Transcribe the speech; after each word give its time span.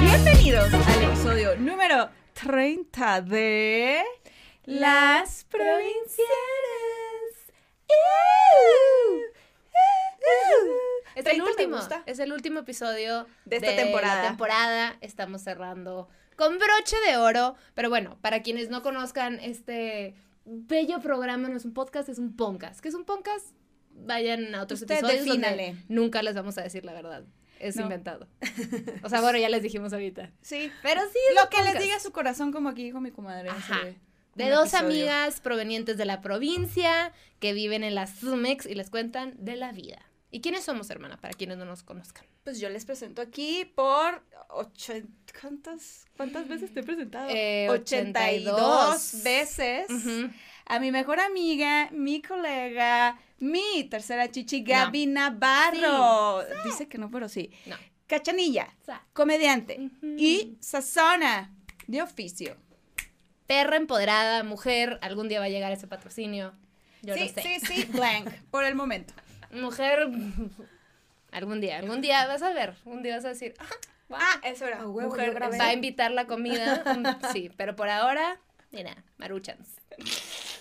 Bienvenidos 0.00 0.72
al 0.72 1.02
episodio 1.02 1.56
número 1.56 2.10
30 2.34 3.22
de 3.22 4.04
Las 4.66 5.44
Provincianas. 5.50 6.22
Es 11.16 11.24
30 11.24 11.30
el 11.32 11.42
último, 11.42 11.78
es 12.06 12.18
el 12.20 12.32
último 12.32 12.60
episodio 12.60 13.26
De 13.46 13.56
esta 13.56 13.74
temporada. 13.74 14.22
La 14.22 14.28
temporada 14.28 14.96
estamos 15.00 15.42
cerrando 15.42 16.08
con 16.36 16.58
broche 16.58 16.96
de 17.06 17.16
oro, 17.16 17.56
pero 17.74 17.88
bueno, 17.88 18.16
para 18.20 18.42
quienes 18.42 18.70
no 18.70 18.82
conozcan 18.82 19.40
este 19.40 20.14
bello 20.44 21.00
programa, 21.00 21.48
no 21.48 21.56
es 21.56 21.64
un 21.64 21.72
podcast, 21.74 22.08
es 22.08 22.18
un 22.18 22.34
podcast. 22.36 22.80
¿Qué 22.80 22.88
es 22.88 22.94
un 22.94 23.04
podcast? 23.04 23.46
Vayan 23.94 24.54
a 24.54 24.62
otros 24.62 24.80
Usted 24.82 24.96
episodios 24.98 25.26
donde 25.26 25.76
nunca 25.88 26.22
les 26.22 26.34
vamos 26.34 26.56
a 26.58 26.62
decir 26.62 26.84
la 26.84 26.92
verdad. 26.92 27.24
Es 27.60 27.76
No. 27.76 27.82
inventado. 27.82 28.26
O 29.04 29.08
sea, 29.08 29.20
bueno, 29.20 29.38
ya 29.38 29.48
les 29.48 29.62
dijimos 29.62 29.92
ahorita. 29.92 30.30
Sí, 30.40 30.70
Pero 30.82 31.00
sí, 31.12 31.18
es 31.30 31.40
lo 31.42 31.48
que 31.48 31.62
les 31.62 31.80
diga 31.82 31.98
su 32.00 32.10
corazón, 32.10 32.50
como 32.52 32.68
aquí 32.70 32.82
dijo 32.82 33.00
mi 33.00 33.10
comadre. 33.12 33.50
Ajá. 33.50 33.80
De 34.34 34.48
dos 34.48 34.68
episodio. 34.72 34.86
amigas 34.86 35.40
provenientes 35.40 35.96
de 35.98 36.06
la 36.06 36.22
provincia 36.22 37.12
que 37.38 37.52
viven 37.52 37.84
en 37.84 37.94
la 37.94 38.06
Sumex 38.06 38.66
y 38.66 38.74
les 38.74 38.88
cuentan 38.90 39.34
de 39.38 39.56
la 39.56 39.72
vida. 39.72 40.00
¿Y 40.34 40.40
quiénes 40.40 40.64
somos, 40.64 40.88
hermana? 40.88 41.18
Para 41.18 41.34
quienes 41.34 41.58
no 41.58 41.66
nos 41.66 41.82
conozcan. 41.82 42.24
Pues 42.42 42.58
yo 42.58 42.70
les 42.70 42.86
presento 42.86 43.20
aquí 43.20 43.66
por 43.76 44.24
ocho, 44.48 44.94
¿cuántas, 45.38 46.06
¿cuántas 46.16 46.48
veces 46.48 46.72
te 46.72 46.80
he 46.80 46.82
presentado? 46.82 47.28
Eh, 47.30 47.68
82 47.68 48.54
82 48.54 49.22
veces 49.22 49.86
a 50.64 50.80
mi 50.80 50.90
mejor 50.90 51.20
amiga, 51.20 51.90
mi 51.92 52.22
colega, 52.22 53.20
mi 53.40 53.84
tercera 53.90 54.30
chichi, 54.30 54.62
Gaby 54.62 55.06
Navarro. 55.06 56.42
Dice 56.64 56.88
que 56.88 56.96
no, 56.96 57.10
pero 57.10 57.28
sí. 57.28 57.50
No. 57.66 57.76
Cachanilla, 58.06 58.68
Sa- 58.86 59.04
comediante 59.12 59.90
y 60.16 60.56
sazona 60.60 61.54
de 61.86 62.00
oficio. 62.00 62.56
Perra 63.46 63.76
empoderada, 63.76 64.44
mujer, 64.44 64.98
algún 65.02 65.28
día 65.28 65.40
va 65.40 65.46
a 65.46 65.50
llegar 65.50 65.72
ese 65.72 65.86
patrocinio. 65.86 66.54
Yo 67.02 67.14
sí, 67.14 67.20
lo 67.20 67.28
sé. 67.28 67.42
sí, 67.42 67.66
sí, 67.66 67.84
blank, 67.92 68.30
por 68.50 68.64
el 68.64 68.74
momento. 68.74 69.12
Mujer, 69.52 70.08
algún 71.30 71.60
día, 71.60 71.78
algún 71.78 72.00
día 72.00 72.26
vas 72.26 72.42
a 72.42 72.52
ver, 72.52 72.74
un 72.84 73.02
día 73.02 73.16
vas 73.16 73.24
a 73.24 73.28
decir, 73.28 73.54
"Ah, 73.58 73.66
wow, 74.08 74.18
Ah, 74.20 74.40
eso 74.44 74.66
era. 74.66 74.82
Mujer, 74.84 75.32
grabé. 75.34 75.58
va 75.58 75.66
a 75.68 75.72
invitar 75.72 76.10
la 76.10 76.26
comida. 76.26 76.82
Mm, 76.96 77.32
sí, 77.32 77.50
pero 77.56 77.74
por 77.76 77.88
ahora, 77.88 78.38
mira, 78.70 79.02
maruchans. 79.18 79.68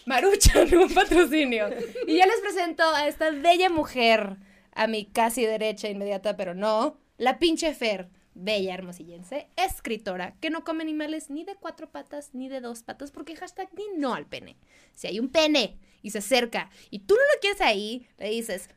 Maruchan, 0.05 0.73
un 0.75 0.93
patrocinio. 0.93 1.69
Y 2.07 2.17
ya 2.17 2.25
les 2.25 2.39
presento 2.41 2.83
a 2.83 3.07
esta 3.07 3.29
bella 3.31 3.69
mujer, 3.69 4.37
a 4.73 4.87
mi 4.87 5.05
casi 5.05 5.45
derecha 5.45 5.89
inmediata, 5.89 6.35
pero 6.37 6.53
no, 6.55 6.97
la 7.17 7.37
pinche 7.39 7.73
Fer, 7.73 8.09
bella 8.33 8.73
hermosillense, 8.73 9.47
escritora, 9.57 10.35
que 10.41 10.49
no 10.49 10.63
come 10.63 10.83
animales 10.83 11.29
ni 11.29 11.43
de 11.43 11.55
cuatro 11.55 11.89
patas 11.91 12.33
ni 12.33 12.49
de 12.49 12.61
dos 12.61 12.83
patas, 12.83 13.11
porque 13.11 13.35
hashtag 13.35 13.69
ni 13.75 13.83
no 13.99 14.13
al 14.13 14.25
pene. 14.25 14.57
Si 14.93 15.07
hay 15.07 15.19
un 15.19 15.29
pene 15.29 15.77
y 16.01 16.11
se 16.11 16.19
acerca 16.19 16.69
y 16.89 16.99
tú 16.99 17.13
no 17.15 17.21
lo 17.21 17.39
quieres 17.41 17.61
ahí, 17.61 18.07
le 18.17 18.29
dices. 18.29 18.69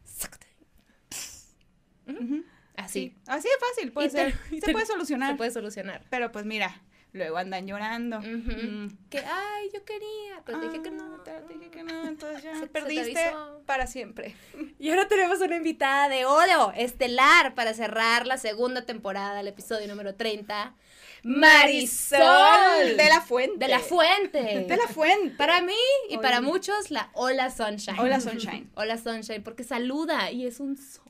Así. 2.77 3.11
Sí, 3.11 3.17
así 3.27 3.49
de 3.49 3.55
fácil, 3.67 3.93
puede 3.93 4.09
Y 4.09 4.11
ser. 4.11 4.35
se 4.51 4.61
te- 4.61 4.73
puede 4.73 4.87
solucionar. 4.87 5.33
Se 5.33 5.37
puede 5.37 5.51
solucionar. 5.51 6.05
Pero 6.11 6.33
pues 6.33 6.45
mira, 6.45 6.83
luego 7.15 7.39
andan 7.39 7.67
llorando. 7.67 8.21
Mm. 8.21 8.89
Que, 9.09 9.19
ay, 9.19 9.71
yo 9.73 9.83
quería, 9.85 10.43
pero 10.45 10.61
dije 10.61 10.83
que 10.83 10.91
no. 10.91 11.15
Ah, 11.15 11.23
te 11.25 11.55
dije 11.55 11.71
que 11.71 11.83
no, 11.83 12.07
entonces 12.07 12.43
ya 12.43 12.53
Se- 12.55 12.61
se 12.61 12.67
te 12.67 12.73
perdiste 12.81 13.33
para 13.65 13.87
siempre. 13.87 14.37
Y 14.79 14.91
ahora 14.91 15.09
tenemos 15.09 15.41
una 15.41 15.57
invitada 15.57 16.11
de 16.11 16.27
oro, 16.27 16.73
estelar, 16.77 17.55
para 17.55 17.73
cerrar 17.73 18.27
la 18.27 18.37
segunda 18.37 18.85
temporada, 18.85 19.41
el 19.41 19.49
episodio 19.49 19.89
número 19.89 20.15
30. 20.15 20.75
Marisol 21.23 22.97
de 22.99 23.09
la 23.09 23.21
Fuente. 23.23 23.57
De 23.59 23.69
la 23.69 23.79
Fuente. 23.79 24.43
De 24.69 24.77
la 24.77 24.87
Fuente. 24.89 25.35
Para 25.37 25.63
mí 25.63 25.73
y 26.11 26.19
para 26.19 26.43
muchos, 26.43 26.91
la 26.91 27.09
Hola 27.15 27.51
Sunshine. 27.51 27.99
Hola, 27.99 28.21
Sunshine. 28.21 28.69
Hola 28.75 28.99
Sunshine, 28.99 29.43
porque 29.43 29.65
saluda 29.65 30.31
y 30.31 30.47
es 30.47 30.61
un 30.61 30.77
sol. 30.77 31.04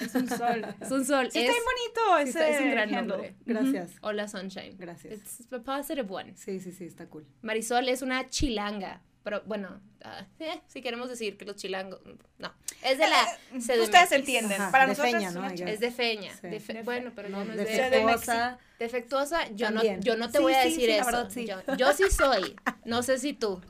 Es 0.00 0.14
un 0.14 0.28
sol. 0.28 0.66
Es 0.80 0.90
un 0.90 1.04
sol. 1.04 1.30
Sí, 1.30 1.38
es, 1.40 1.50
está 1.50 1.62
bonito 1.62 2.00
sí, 2.16 2.22
ese 2.22 2.28
está- 2.30 2.48
es 2.48 2.60
un 2.60 2.70
gran 2.70 2.94
handle. 2.94 3.06
nombre. 3.16 3.34
Gracias. 3.46 3.90
Hola 4.02 4.28
Sunshine. 4.28 4.76
Gracias. 4.78 5.14
It's 5.40 5.52
a 5.52 5.58
positive 5.60 6.06
one. 6.10 6.34
Sí, 6.36 6.60
sí, 6.60 6.72
sí, 6.72 6.84
está 6.84 7.06
cool. 7.06 7.26
Marisol 7.42 7.88
es 7.88 8.02
una 8.02 8.28
chilanga. 8.28 9.02
Pero 9.24 9.42
bueno, 9.44 9.80
ah, 10.04 10.24
eh, 10.38 10.60
si 10.68 10.80
queremos 10.80 11.08
decir 11.10 11.36
que 11.36 11.44
los 11.44 11.56
chilangos. 11.56 12.00
No. 12.38 12.54
Es 12.82 12.96
de 12.98 13.06
la. 13.08 13.24
CDMX. 13.50 13.68
Eh, 13.68 13.80
Ustedes 13.82 14.12
entienden. 14.12 14.60
Ajá, 14.62 14.70
para 14.70 14.84
de 14.84 14.88
nosotros 14.90 15.12
feña, 15.12 15.28
es 15.28 15.34
¿no? 15.34 15.66
Es 15.68 15.80
de 15.80 15.90
feña. 15.90 16.32
Sí. 16.32 16.46
de 16.48 16.60
fe- 16.60 16.72
De 16.72 16.78
fe- 16.78 16.82
bueno, 16.84 17.12
pero 17.14 17.28
no, 17.28 17.44
no 17.44 17.52
es 17.52 17.58
de. 17.58 17.64
Defectuosa. 17.64 18.58
Defectuosa, 18.78 19.48
yo 19.50 19.70
no, 19.70 19.82
yo 20.00 20.16
no 20.16 20.30
te 20.30 20.38
Sí, 20.38 20.42
voy 20.42 20.54
a 20.54 20.62
sí, 20.62 20.68
decir 20.70 20.80
sí, 20.82 20.86
la 20.88 20.96
eso. 20.96 21.04
verdad, 21.06 21.30
sí. 21.30 21.46
yo, 21.46 21.76
yo 21.76 21.92
sí 21.92 22.04
soy. 22.10 22.56
No 22.84 23.02
sé 23.02 23.18
si 23.18 23.34
tú. 23.34 23.60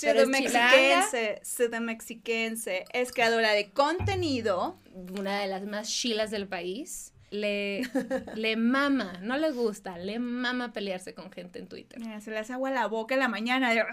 Pero 0.00 0.20
es 0.22 0.28
Mexiquense, 0.28 1.40
mexiquense, 1.80 2.84
es 2.92 3.12
creadora 3.12 3.52
de 3.52 3.70
contenido. 3.70 4.78
Una 5.18 5.40
de 5.40 5.46
las 5.46 5.62
más 5.64 5.88
chilas 5.88 6.30
del 6.30 6.46
país. 6.48 7.12
Le, 7.30 7.82
le 8.36 8.56
mama, 8.56 9.18
no 9.22 9.36
le 9.36 9.50
gusta, 9.50 9.98
le 9.98 10.18
mama 10.20 10.72
pelearse 10.72 11.12
con 11.12 11.30
gente 11.32 11.58
en 11.58 11.66
Twitter. 11.66 11.98
Mira, 11.98 12.20
se 12.20 12.30
le 12.30 12.38
hace 12.38 12.52
agua 12.52 12.68
a 12.70 12.72
la 12.72 12.86
boca 12.86 13.14
en 13.14 13.20
la 13.20 13.28
mañana. 13.28 13.74
de- 13.74 13.84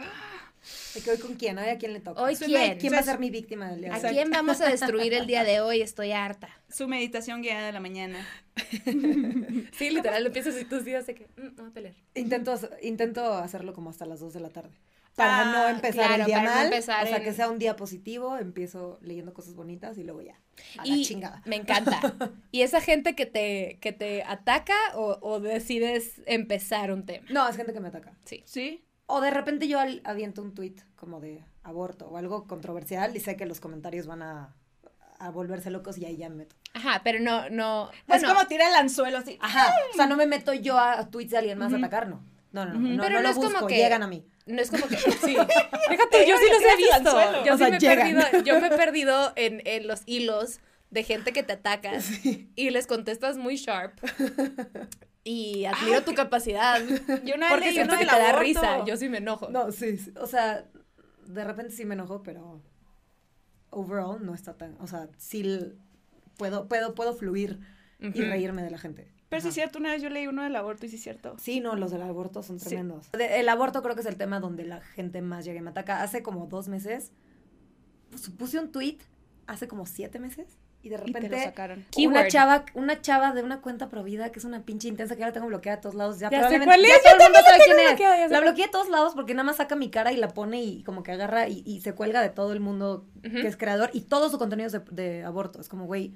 ¿De 0.93 1.01
que 1.01 1.11
hoy 1.11 1.17
con 1.17 1.33
quién? 1.35 1.57
¿Hoy 1.57 1.67
a 1.67 1.77
quién 1.77 1.91
le 1.91 1.99
toca? 1.99 2.21
¿Hoy 2.21 2.37
quién? 2.37 2.77
¿Quién 2.77 2.93
va 2.93 2.99
a 2.99 3.03
ser 3.03 3.19
mi 3.19 3.29
víctima 3.29 3.69
del 3.69 3.81
día 3.81 3.95
¿A 3.95 3.99
de 3.99 4.07
hoy? 4.07 4.13
quién 4.13 4.29
vamos 4.29 4.61
a 4.61 4.69
destruir 4.69 5.13
el 5.13 5.27
día 5.27 5.43
de 5.43 5.59
hoy? 5.59 5.81
Estoy 5.81 6.13
harta. 6.13 6.47
Su 6.69 6.87
meditación 6.87 7.41
guiada 7.41 7.65
de 7.65 7.71
la 7.73 7.79
mañana. 7.81 8.25
Sí, 9.77 9.89
literal, 9.89 10.25
empiezas 10.25 10.59
y 10.61 10.65
tus 10.65 10.85
días 10.85 11.05
de 11.07 11.15
que, 11.15 11.25
mm, 11.35 11.55
voy 11.55 11.67
a 11.67 11.71
pelear. 11.71 11.95
Intento, 12.15 12.57
intento 12.81 13.33
hacerlo 13.33 13.73
como 13.73 13.89
hasta 13.89 14.05
las 14.05 14.19
2 14.19 14.33
de 14.33 14.39
la 14.39 14.49
tarde. 14.49 14.71
Para 15.15 15.41
Ah, 15.41 15.45
no 15.53 15.67
empezar 15.69 16.07
claro, 16.07 16.21
el 16.21 16.25
día 16.25 16.35
para 16.37 16.49
no 16.49 16.55
mal. 16.55 16.65
empezar 16.65 17.03
o 17.03 17.07
sea, 17.07 17.17
en- 17.17 17.23
que 17.23 17.33
sea 17.33 17.49
un 17.49 17.59
día 17.59 17.75
positivo, 17.75 18.35
empiezo 18.37 18.97
leyendo 19.01 19.33
cosas 19.33 19.53
bonitas 19.53 19.97
y 19.99 20.03
luego 20.03 20.21
ya. 20.21 20.39
A 20.79 20.85
la 20.85 20.95
chingada. 21.03 21.41
me 21.45 21.55
encanta. 21.55 21.99
¿Y 22.51 22.61
esa 22.63 22.81
gente 22.81 23.15
que 23.15 23.25
te, 23.27 23.77
que 23.79 23.91
te 23.93 24.23
ataca 24.23 24.73
o, 24.95 25.19
o 25.21 25.39
decides 25.39 26.21
empezar 26.25 26.91
un 26.91 27.05
tema? 27.05 27.25
No, 27.29 27.47
es 27.47 27.55
gente 27.55 27.73
que 27.73 27.79
me 27.79 27.89
ataca. 27.89 28.13
Sí. 28.25 28.41
¿Sí? 28.45 28.83
O 29.05 29.21
de 29.21 29.29
repente 29.31 29.67
yo 29.67 29.79
al- 29.79 30.01
aviento 30.03 30.41
un 30.41 30.53
tweet 30.55 30.75
como 30.95 31.19
de 31.19 31.43
aborto 31.61 32.07
o 32.07 32.17
algo 32.17 32.47
controversial 32.47 33.15
y 33.15 33.19
sé 33.19 33.35
que 33.35 33.45
los 33.45 33.59
comentarios 33.59 34.07
van 34.07 34.23
a, 34.23 34.55
a 35.19 35.29
volverse 35.29 35.69
locos 35.69 35.97
y 35.99 36.05
ahí 36.05 36.17
ya 36.17 36.29
me 36.29 36.35
meto. 36.37 36.55
Ajá, 36.73 37.01
pero 37.03 37.19
no, 37.19 37.49
no. 37.51 37.91
es 37.91 37.97
Bueno, 38.07 38.29
como 38.33 38.47
tira 38.47 38.67
el 38.67 38.73
anzuelo 38.75 39.19
así. 39.19 39.37
Ajá. 39.41 39.71
O 39.91 39.95
sea, 39.95 40.07
no 40.07 40.17
me 40.17 40.25
meto 40.25 40.53
yo 40.53 40.79
a 40.79 41.07
tweets 41.11 41.31
de 41.31 41.37
alguien 41.37 41.59
más 41.59 41.71
a 41.71 41.77
atacar, 41.77 42.07
no. 42.07 42.23
No, 42.51 42.65
no, 42.65 42.73
no. 42.73 42.79
Ujú. 42.79 42.87
no, 42.97 43.03
Pero 43.03 43.15
no 43.15 43.19
no 43.19 43.23
lo 43.23 43.29
es 43.29 43.35
como 43.35 43.49
busco, 43.49 43.67
que- 43.67 43.77
llegan 43.77 44.03
a 44.03 44.07
mí. 44.07 44.25
No 44.45 44.61
es 44.61 44.69
como 44.69 44.87
que. 44.87 44.95
Sí. 44.97 45.35
Fíjate, 45.89 46.27
yo 46.27 46.35
sí 46.37 46.45
los 46.51 46.61
he 46.61 46.77
visto. 46.77 47.43
Yo 47.45 47.53
O 47.53 47.57
sí 47.57 47.63
sea, 47.63 47.69
me 47.69 47.77
he 47.77 47.79
perdido, 47.79 48.43
yo 48.43 48.59
me 48.61 48.67
he 48.67 48.71
perdido 48.77 49.33
en, 49.35 49.61
en 49.65 49.87
los 49.87 50.01
hilos 50.05 50.59
de 50.91 51.03
gente 51.03 51.33
que 51.33 51.43
te 51.43 51.53
ataca 51.53 51.93
y 52.55 52.69
les 52.69 52.87
contestas 52.87 53.37
muy 53.37 53.55
sharp. 53.55 53.97
Y 55.23 55.65
admiro 55.65 56.03
tu 56.03 56.13
capacidad. 56.13 56.81
Yo 57.23 57.35
una 57.35 57.47
vez 57.47 57.53
Porque 57.53 57.65
leí 57.65 57.73
siento 57.75 57.93
uno 57.93 57.99
que 58.01 58.05
te 58.09 58.19
da 58.19 58.39
risa. 58.39 58.85
Yo 58.85 58.97
sí 58.97 59.09
me 59.09 59.19
enojo. 59.19 59.49
No, 59.49 59.71
sí, 59.71 59.97
sí. 59.97 60.13
O 60.19 60.27
sea, 60.27 60.65
de 61.25 61.43
repente 61.43 61.71
sí 61.71 61.85
me 61.85 61.93
enojo, 61.93 62.23
pero 62.23 62.61
overall 63.69 64.23
no 64.23 64.35
está 64.35 64.53
tan. 64.53 64.75
O 64.81 64.87
sea, 64.87 65.07
sí 65.17 65.73
puedo, 66.37 66.67
puedo, 66.67 66.93
puedo 66.93 67.13
fluir 67.13 67.59
y 67.99 68.21
reírme 68.21 68.63
de 68.63 68.71
la 68.71 68.77
gente. 68.77 69.07
Pero 69.33 69.41
sí 69.41 69.47
Ajá. 69.47 69.49
es 69.49 69.55
cierto, 69.55 69.79
una 69.79 69.91
vez 69.91 70.01
yo 70.01 70.09
leí 70.09 70.27
uno 70.27 70.43
del 70.43 70.55
aborto 70.55 70.85
y 70.85 70.89
sí 70.89 70.95
es 70.97 71.03
cierto. 71.03 71.35
Sí, 71.39 71.59
no, 71.59 71.75
los 71.75 71.91
del 71.91 72.01
aborto 72.03 72.43
son 72.43 72.59
Sí. 72.59 72.69
tremendos. 72.69 73.07
El 73.13 73.49
aborto 73.49 73.81
creo 73.81 73.95
que 73.95 74.01
es 74.01 74.07
el 74.07 74.15
tema 74.17 74.39
donde 74.39 74.63
la 74.63 74.81
gente 74.81 75.21
más 75.21 75.43
llega 75.45 75.59
y 75.59 75.61
me 75.61 75.71
ataca. 75.71 76.01
Hace 76.03 76.21
como 76.23 76.45
dos 76.47 76.67
meses 76.67 77.11
pues, 78.09 78.29
puse 78.29 78.59
un 78.59 78.71
tweet, 78.71 78.97
hace 79.47 79.67
como 79.67 79.85
siete 79.85 80.19
meses, 80.19 80.45
y 80.83 80.89
de 80.89 80.95
Y 80.95 80.99
te 80.99 81.07
lo 81.07 81.13
repente 81.13 81.43
sacaron. 81.45 81.85
una 82.05 82.27
chava, 82.27 82.65
una 82.73 83.01
chava 83.01 83.31
de 83.33 83.41
una 83.41 83.61
cuenta 83.61 83.89
provida 83.89 84.31
que 84.33 84.39
es 84.39 84.45
una 84.45 84.63
pinche 84.65 84.89
intensa 84.89 85.15
que 85.15 85.23
ahora 85.23 85.33
tengo 85.33 85.47
bloqueada 85.47 85.77
a 85.77 85.81
todos 85.81 85.95
lados. 85.95 86.19
Ya, 86.19 86.29
Ya 86.29 86.37
sé 86.49 86.59
probablemente- 86.59 86.65
cuál 86.65 86.85
es, 86.85 86.91
ya 86.91 86.97
yo 87.11 87.17
todo 87.17 87.27
el 87.27 87.33
mundo 87.33 87.39
sabe 87.49 87.63
quién 87.65 87.79
es. 87.79 87.85
bloqueada, 87.87 88.17
ya 88.17 88.27
sé 88.27 88.33
La 88.33 88.41
bloqueé 88.41 88.65
a 88.65 88.71
todos 88.71 88.89
lados 88.89 89.13
porque 89.15 89.33
nada 89.33 89.45
más 89.45 89.55
saca 89.57 89.75
mi 89.75 89.89
cara 89.89 90.11
y 90.11 90.17
la 90.17 90.27
pone 90.27 90.61
y 90.61 90.83
como 90.83 91.01
que 91.03 91.11
agarra 91.13 91.47
y, 91.47 91.63
y 91.65 91.79
se 91.81 91.93
cuelga 91.95 92.21
de 92.21 92.29
todo 92.29 92.51
el 92.53 92.59
mundo 92.59 93.05
que 93.23 93.47
es 93.47 93.55
creador 93.57 93.89
y 93.93 94.01
todo 94.01 94.29
su 94.29 94.37
contenido 94.37 94.67
es 94.67 94.73
de, 94.73 94.79
de 94.91 95.23
aborto. 95.23 95.61
Es 95.61 95.69
como, 95.69 95.85
güey, 95.85 96.13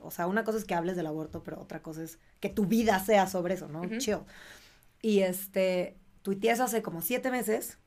o 0.00 0.10
sea, 0.10 0.26
una 0.26 0.44
cosa 0.44 0.58
es 0.58 0.64
que 0.64 0.74
hables 0.74 0.96
del 0.96 1.06
aborto, 1.06 1.42
pero 1.42 1.60
otra 1.60 1.82
cosa 1.82 2.02
es 2.02 2.18
que 2.40 2.48
tu 2.48 2.66
vida 2.66 2.98
sea 3.00 3.26
sobre 3.26 3.54
eso, 3.54 3.68
¿no? 3.68 3.82
Ujú. 3.82 3.98
Chill. 3.98 4.18
Y 5.02 5.20
este, 5.20 5.96
tuiteé 6.22 6.52
eso 6.52 6.64
hace 6.64 6.82
como 6.82 7.02
siete 7.02 7.30
meses, 7.30 7.78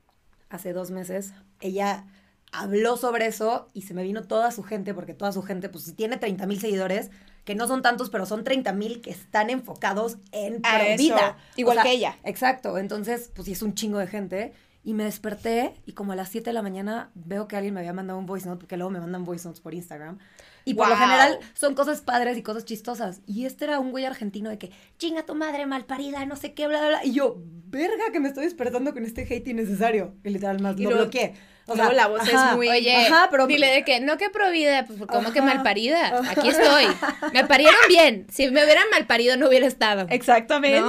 hace 0.48 0.72
dos 0.72 0.90
meses, 0.90 1.32
ella 1.60 2.06
habló 2.52 2.96
sobre 2.96 3.26
eso 3.26 3.70
y 3.74 3.82
se 3.82 3.94
me 3.94 4.02
vino 4.02 4.22
toda 4.22 4.50
su 4.50 4.62
gente, 4.62 4.94
porque 4.94 5.14
toda 5.14 5.32
su 5.32 5.42
gente, 5.42 5.68
pues 5.68 5.84
si 5.84 5.92
tiene 5.92 6.16
30 6.16 6.46
mil 6.46 6.60
seguidores, 6.60 7.10
que 7.44 7.54
no 7.54 7.66
son 7.66 7.82
tantos, 7.82 8.10
pero 8.10 8.26
son 8.26 8.44
30 8.44 8.72
mil 8.72 9.00
que 9.00 9.10
están 9.10 9.50
enfocados 9.50 10.18
en 10.32 10.62
pro 10.62 10.96
vida. 10.96 11.36
igual 11.56 11.82
que 11.82 11.90
ella. 11.90 12.16
Exacto, 12.24 12.78
entonces, 12.78 13.30
pues 13.34 13.46
sí 13.46 13.52
es 13.52 13.62
un 13.62 13.74
chingo 13.74 13.98
de 13.98 14.06
gente. 14.06 14.52
Y 14.86 14.92
me 14.92 15.04
desperté 15.04 15.74
y 15.86 15.92
como 15.92 16.12
a 16.12 16.16
las 16.16 16.28
7 16.28 16.50
de 16.50 16.54
la 16.54 16.60
mañana 16.60 17.10
veo 17.14 17.48
que 17.48 17.56
alguien 17.56 17.72
me 17.72 17.80
había 17.80 17.94
mandado 17.94 18.18
un 18.18 18.26
voice 18.26 18.46
note, 18.46 18.60
porque 18.60 18.76
luego 18.76 18.90
me 18.90 19.00
mandan 19.00 19.24
voice 19.24 19.48
notes 19.48 19.60
por 19.62 19.72
Instagram. 19.72 20.18
Y 20.66 20.74
por 20.74 20.88
lo 20.88 20.96
general 20.96 21.38
son 21.52 21.74
cosas 21.74 22.00
padres 22.00 22.38
y 22.38 22.42
cosas 22.42 22.64
chistosas. 22.64 23.20
Y 23.26 23.44
este 23.44 23.66
era 23.66 23.78
un 23.80 23.90
güey 23.90 24.04
argentino 24.06 24.48
de 24.48 24.58
que, 24.58 24.70
chinga 24.98 25.24
tu 25.26 25.34
madre 25.34 25.66
malparida, 25.66 26.24
no 26.24 26.36
sé 26.36 26.54
qué, 26.54 26.66
bla, 26.66 26.78
bla, 26.80 26.88
bla. 26.88 27.04
Y 27.04 27.12
yo, 27.12 27.36
verga, 27.66 28.04
que 28.12 28.20
me 28.20 28.28
estoy 28.28 28.44
despertando 28.44 28.92
con 28.94 29.04
este 29.04 29.22
hate 29.22 29.48
innecesario. 29.48 30.14
Y 30.24 30.30
literal 30.30 30.60
más 30.60 30.76
Y 30.78 30.84
lo 30.84 30.90
luego- 30.90 31.04
bloqueé. 31.04 31.34
O 31.66 31.74
luego 31.74 31.92
la 31.92 32.08
voz 32.08 32.20
es 32.28 32.56
muy- 32.56 32.68
Oye, 32.68 33.06
Ajá, 33.06 33.28
pero- 33.30 33.46
dile 33.46 33.68
de 33.68 33.84
que 33.84 33.98
no 34.00 34.18
que 34.18 34.28
provida, 34.28 34.84
pues 34.86 34.98
como 35.06 35.32
que 35.32 35.40
malparida. 35.40 36.18
Aquí 36.30 36.48
estoy. 36.48 36.84
Me 37.32 37.44
parieron 37.44 37.76
bien. 37.88 38.26
Si 38.30 38.50
me 38.50 38.62
hubieran 38.64 38.84
malparido 38.90 39.36
no 39.38 39.48
hubiera 39.48 39.66
estado. 39.66 40.06
Exactamente. 40.10 40.82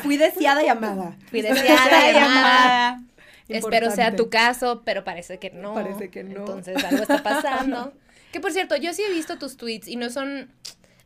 Fui 0.00 0.16
deseada 0.16 0.64
y 0.64 0.68
amada. 0.68 1.16
Fui 1.30 1.40
deseada, 1.42 2.24
amada. 2.24 3.02
Espero 3.48 3.90
sea 3.90 4.14
tu 4.16 4.28
caso, 4.30 4.82
pero 4.84 5.04
parece 5.04 5.38
que 5.38 5.50
no. 5.50 5.74
Parece 5.74 6.08
que 6.10 6.24
no. 6.24 6.40
Entonces 6.40 6.82
algo 6.84 7.02
está 7.02 7.22
pasando. 7.22 7.92
Que 8.32 8.40
por 8.40 8.52
cierto, 8.52 8.76
yo 8.76 8.92
sí 8.94 9.02
he 9.02 9.12
visto 9.12 9.38
tus 9.38 9.56
tweets 9.56 9.86
y 9.88 9.96
no 9.96 10.10
son, 10.10 10.50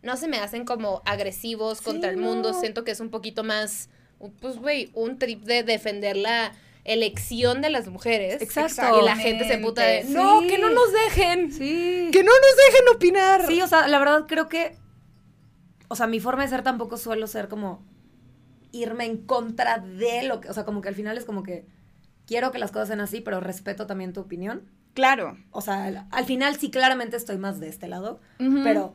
no 0.02 0.16
se 0.16 0.28
me 0.28 0.38
hacen 0.38 0.64
como 0.64 1.02
agresivos 1.04 1.82
contra 1.82 2.10
el 2.10 2.16
mundo. 2.16 2.52
no. 2.52 2.60
Siento 2.60 2.84
que 2.84 2.92
es 2.92 3.00
un 3.00 3.10
poquito 3.10 3.44
más, 3.44 3.90
pues 4.40 4.56
güey, 4.58 4.90
un 4.94 5.18
trip 5.18 5.42
de 5.42 5.62
defender 5.62 6.16
la 6.16 6.52
elección 6.84 7.62
de 7.62 7.70
las 7.70 7.88
mujeres. 7.88 8.40
Exacto. 8.40 9.00
Y 9.00 9.04
la 9.04 9.16
gente 9.16 9.46
se 9.46 9.58
puta 9.58 9.82
de, 9.82 10.04
Sí. 10.04 10.12
no, 10.14 10.40
que 10.42 10.56
no 10.58 10.70
nos 10.70 10.92
dejen. 10.92 11.52
Sí. 11.52 12.10
Que 12.12 12.22
no 12.22 12.30
nos 12.30 12.56
dejen 12.66 12.94
opinar. 12.94 13.46
Sí, 13.46 13.60
o 13.60 13.66
sea, 13.66 13.88
la 13.88 13.98
verdad 13.98 14.24
creo 14.28 14.48
que. 14.48 14.76
O 15.88 15.96
sea, 15.96 16.06
mi 16.06 16.20
forma 16.20 16.42
de 16.44 16.48
ser 16.48 16.62
tampoco 16.62 16.96
suelo 16.96 17.26
ser 17.26 17.48
como 17.48 17.84
irme 18.72 19.04
en 19.04 19.18
contra 19.18 19.78
de 19.78 20.22
lo 20.22 20.40
que. 20.40 20.48
O 20.48 20.54
sea, 20.54 20.64
como 20.64 20.80
que 20.80 20.88
al 20.88 20.94
final 20.94 21.18
es 21.18 21.24
como 21.24 21.42
que 21.42 21.66
quiero 22.26 22.50
que 22.52 22.58
las 22.58 22.72
cosas 22.72 22.88
sean 22.88 23.00
así, 23.00 23.20
pero 23.20 23.40
respeto 23.40 23.86
también 23.86 24.12
tu 24.12 24.20
opinión. 24.20 24.62
Claro. 24.94 25.36
O 25.50 25.60
sea, 25.60 25.84
al, 25.84 26.06
al 26.10 26.24
final 26.24 26.56
sí, 26.56 26.70
claramente 26.70 27.16
estoy 27.16 27.36
más 27.38 27.60
de 27.60 27.68
este 27.68 27.86
lado, 27.88 28.20
pero 28.38 28.94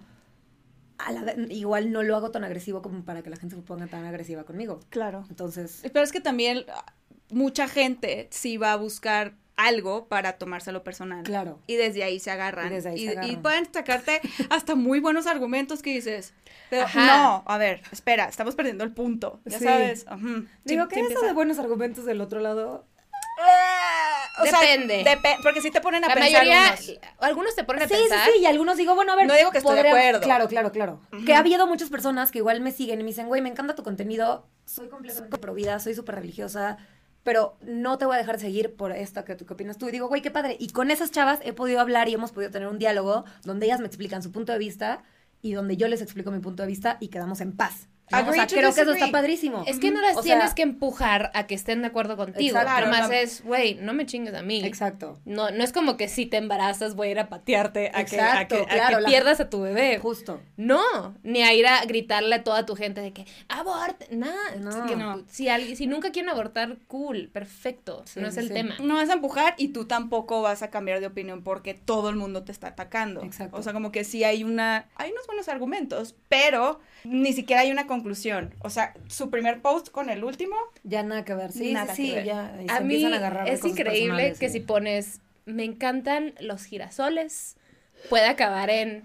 a 0.97 1.11
la 1.11 1.33
igual 1.49 1.91
no 1.91 2.03
lo 2.03 2.15
hago 2.15 2.31
tan 2.31 2.43
agresivo 2.43 2.81
como 2.81 3.03
para 3.03 3.21
que 3.23 3.29
la 3.29 3.37
gente 3.37 3.55
se 3.55 3.61
ponga 3.61 3.87
tan 3.87 4.05
agresiva 4.05 4.43
conmigo. 4.43 4.79
Claro. 4.89 5.25
Entonces, 5.29 5.81
Pero 5.91 6.03
es 6.03 6.11
que 6.11 6.21
también 6.21 6.63
ah, 6.75 6.85
mucha 7.31 7.67
gente 7.67 8.27
sí 8.31 8.57
va 8.57 8.73
a 8.73 8.75
buscar 8.75 9.33
algo 9.57 10.07
para 10.07 10.37
tomárselo 10.39 10.83
personal. 10.83 11.23
claro. 11.23 11.59
Y 11.67 11.75
desde 11.75 12.03
ahí 12.03 12.19
se 12.19 12.31
agarran. 12.31 12.67
Y 12.71 12.75
desde 12.75 12.89
ahí 12.89 13.05
se 13.05 13.09
agarran. 13.11 13.29
y 13.31 13.37
pueden 13.37 13.71
sacarte 13.71 14.21
hasta 14.49 14.75
muy 14.75 14.99
buenos 14.99 15.27
argumentos 15.27 15.81
que 15.83 15.93
dices. 15.93 16.33
Pero 16.71 16.83
Ajá. 16.85 17.05
no, 17.05 17.43
a 17.45 17.57
ver, 17.57 17.81
espera, 17.91 18.25
estamos 18.25 18.55
perdiendo 18.55 18.83
el 18.83 18.91
punto. 18.93 19.39
Ya 19.45 19.59
Sí. 19.59 19.65
sabes. 19.65 20.05
Ujú. 20.11 20.45
Digo, 20.65 20.83
Sí, 20.83 20.89
que 20.89 20.95
sí 20.95 20.99
eso 21.01 21.07
empieza- 21.09 21.25
de 21.27 21.33
buenos 21.33 21.59
argumentos 21.59 22.05
del 22.05 22.21
otro 22.21 22.39
lado. 22.39 22.85
O 24.39 24.45
sea, 24.45 24.59
Depende. 24.61 25.03
depe- 25.03 25.37
porque 25.43 25.61
si 25.61 25.71
te 25.71 25.81
ponen 25.81 26.03
a 26.03 26.07
La 26.07 26.13
pensar 26.15 26.45
mayoría, 26.45 26.75
algunos 27.19 27.55
te 27.55 27.63
ponen 27.63 27.83
a 27.83 27.87
Sí, 27.87 27.93
pensar. 27.93 28.25
sí, 28.25 28.31
sí, 28.35 28.39
y 28.41 28.45
algunos 28.45 28.77
digo, 28.77 28.95
bueno, 28.95 29.11
a 29.13 29.15
ver. 29.15 29.27
No 29.27 29.35
digo 29.35 29.51
que 29.51 29.59
estoy 29.59 29.75
de 29.75 29.87
acuerdo. 29.89 30.21
Claro, 30.21 30.47
claro, 30.47 30.71
claro. 30.71 31.01
Que 31.25 31.33
ha 31.35 31.39
habido 31.39 31.67
muchas 31.67 31.89
personas 31.89 32.31
que 32.31 32.39
igual 32.39 32.61
me 32.61 32.71
siguen 32.71 32.99
y 32.99 33.03
me 33.03 33.09
dicen, 33.09 33.27
güey, 33.27 33.41
me 33.41 33.49
encanta 33.49 33.75
tu 33.75 33.83
contenido, 33.83 34.47
soy 34.65 34.87
completamente 34.89 35.37
provida, 35.37 35.79
soy 35.79 35.93
súper 35.93 36.15
religiosa, 36.15 36.77
pero 37.23 37.55
no 37.61 37.97
te 37.97 38.05
voy 38.05 38.15
a 38.15 38.17
dejar 38.19 38.35
de 38.37 38.41
seguir 38.41 38.75
por 38.75 38.91
esta 38.93 39.25
que, 39.25 39.37
que 39.37 39.53
opinas 39.53 39.77
tú. 39.77 39.87
Y 39.89 39.91
digo, 39.91 40.07
güey, 40.07 40.21
qué 40.21 40.31
padre. 40.31 40.55
Y 40.59 40.69
con 40.69 40.89
esas 40.89 41.11
chavas 41.11 41.39
he 41.43 41.53
podido 41.53 41.79
hablar 41.79 42.09
y 42.09 42.13
hemos 42.15 42.31
podido 42.31 42.51
tener 42.51 42.67
un 42.67 42.79
diálogo 42.79 43.25
donde 43.43 43.67
ellas 43.67 43.79
me 43.79 43.87
explican 43.87 44.23
su 44.23 44.31
punto 44.31 44.51
de 44.53 44.57
vista 44.57 45.03
y 45.43 45.53
donde 45.53 45.77
yo 45.77 45.87
les 45.87 46.01
explico 46.01 46.31
mi 46.31 46.39
punto 46.39 46.63
de 46.63 46.67
vista 46.67 46.97
y 46.99 47.09
quedamos 47.09 47.41
en 47.41 47.55
paz. 47.55 47.87
¿No? 48.09 48.29
O 48.29 48.33
sea, 48.33 48.47
creo 48.47 48.73
que 48.73 48.81
eso 48.81 48.91
está 48.93 49.11
padrísimo. 49.11 49.63
Es 49.67 49.79
que 49.79 49.91
no 49.91 50.01
las 50.01 50.17
O 50.17 50.23
sea, 50.23 50.35
tienes 50.35 50.53
que 50.53 50.63
empujar 50.63 51.31
a 51.33 51.47
que 51.47 51.55
estén 51.55 51.81
de 51.81 51.87
acuerdo 51.87 52.17
contigo. 52.17 52.57
Exacto. 52.57 52.85
Nomás 52.85 53.07
no. 53.09 53.13
es, 53.13 53.43
güey, 53.43 53.75
no 53.75 53.93
me 53.93 54.05
chingues 54.05 54.33
a 54.33 54.41
mí. 54.41 54.63
Exacto. 54.65 55.19
No, 55.25 55.49
no 55.51 55.63
es 55.63 55.71
como 55.71 55.95
que 55.97 56.07
si 56.07 56.25
te 56.25 56.37
embarazas 56.37 56.95
voy 56.95 57.09
a 57.09 57.11
ir 57.11 57.19
a 57.19 57.29
patearte 57.29 57.91
a 57.93 58.03
que, 58.03 58.19
a 58.19 58.47
que, 58.47 58.55
a 58.55 58.65
claro, 58.65 58.97
que 58.97 59.01
la- 59.03 59.09
pierdas 59.09 59.39
a 59.39 59.49
tu 59.49 59.61
bebé. 59.61 59.97
Justo. 59.99 60.41
No, 60.57 61.15
ni 61.23 61.41
a 61.43 61.53
ir 61.53 61.65
a 61.65 61.85
gritarle 61.85 62.35
a 62.35 62.43
toda 62.43 62.65
tu 62.65 62.75
gente 62.75 62.99
de 63.01 63.13
que 63.13 63.25
aborte, 63.47 64.07
nada. 64.11 64.55
No. 64.59 64.85
que 64.85 64.95
No. 64.95 65.23
Si, 65.27 65.47
alguien, 65.47 65.77
si 65.77 65.87
nunca 65.87 66.11
quieren 66.11 66.29
abortar, 66.29 66.77
cool, 66.87 67.29
perfecto. 67.31 68.03
Sí, 68.05 68.19
no 68.19 68.27
es 68.27 68.37
el 68.37 68.49
sí. 68.49 68.53
tema. 68.53 68.75
No 68.81 68.95
vas 68.95 69.09
a 69.09 69.13
empujar 69.13 69.55
y 69.57 69.69
tú 69.69 69.85
tampoco 69.85 70.41
vas 70.41 70.63
a 70.63 70.69
cambiar 70.69 70.99
de 70.99 71.07
opinión 71.07 71.43
porque 71.43 71.73
todo 71.73 72.09
el 72.09 72.17
mundo 72.17 72.43
te 72.43 72.51
está 72.51 72.67
atacando. 72.67 73.23
Exacto. 73.23 73.57
O 73.57 73.63
sea, 73.63 73.73
como 73.73 73.91
que 73.91 74.03
sí 74.03 74.23
hay 74.23 74.43
una, 74.43 74.87
hay 74.95 75.11
unos 75.11 75.25
buenos 75.27 75.47
argumentos, 75.47 76.15
pero 76.27 76.79
ni 77.03 77.33
siquiera 77.33 77.61
hay 77.61 77.71
una 77.71 77.87
conclusión. 77.87 78.00
O 78.59 78.69
sea, 78.69 78.93
su 79.07 79.29
primer 79.29 79.61
post 79.61 79.89
con 79.89 80.09
el 80.09 80.23
último, 80.23 80.55
Ya 80.83 81.03
nada 81.03 81.23
que 81.25 81.33
ver. 81.33 81.51
Sí, 81.51 81.73
Nada 81.73 81.93
sí, 81.95 82.09
que 82.09 82.15
ver. 82.15 82.25
ya. 82.25 82.57
y 82.61 82.67
se 82.67 82.73
A 82.73 82.79
mí 82.81 82.95
empiezan 83.03 83.23
a 83.23 83.43
es 83.45 83.65
increíble 83.65 84.35
que 84.39 84.49
si 84.49 84.59
pones, 84.59 85.21
me 85.45 85.63
encantan 85.63 86.33
los 86.39 86.63
girasoles, 86.65 87.57
puede 88.09 88.25
acabar 88.27 88.69
en, 88.69 89.03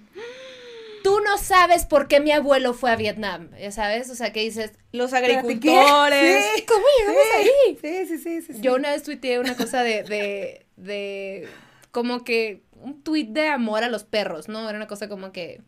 tú 1.06 1.20
no 1.20 1.38
sabes 1.38 1.84
por 1.84 2.08
qué 2.08 2.18
mi 2.18 2.32
abuelo 2.32 2.74
fue 2.74 2.90
a 2.90 2.96
Vietnam, 2.96 3.50
ya 3.60 3.70
sabes, 3.70 4.10
o 4.10 4.16
sea, 4.16 4.32
que 4.32 4.40
dices, 4.40 4.72
los 4.90 5.12
agricultores. 5.12 6.44
Sí. 6.56 6.64
¿cómo 6.66 6.84
llegamos 6.98 7.24
ahí? 7.36 7.78
Sí, 7.80 8.06
sí, 8.08 8.18
sí, 8.18 8.42
sí. 8.42 8.52
sí. 8.54 8.60
Yo 8.60 8.74
una 8.74 8.90
vez 8.90 9.04
tuiteé 9.04 9.38
una 9.38 9.56
cosa 9.56 9.84
de, 9.84 10.02
de, 10.02 10.66
de, 10.76 11.48
como 11.92 12.24
que, 12.24 12.62
un 12.72 13.02
tuit 13.02 13.28
de 13.30 13.46
amor 13.46 13.84
a 13.84 13.88
los 13.88 14.02
perros, 14.02 14.48
¿no? 14.48 14.68
Era 14.68 14.76
una 14.76 14.88
cosa 14.88 15.08
como 15.08 15.30
que, 15.30 15.60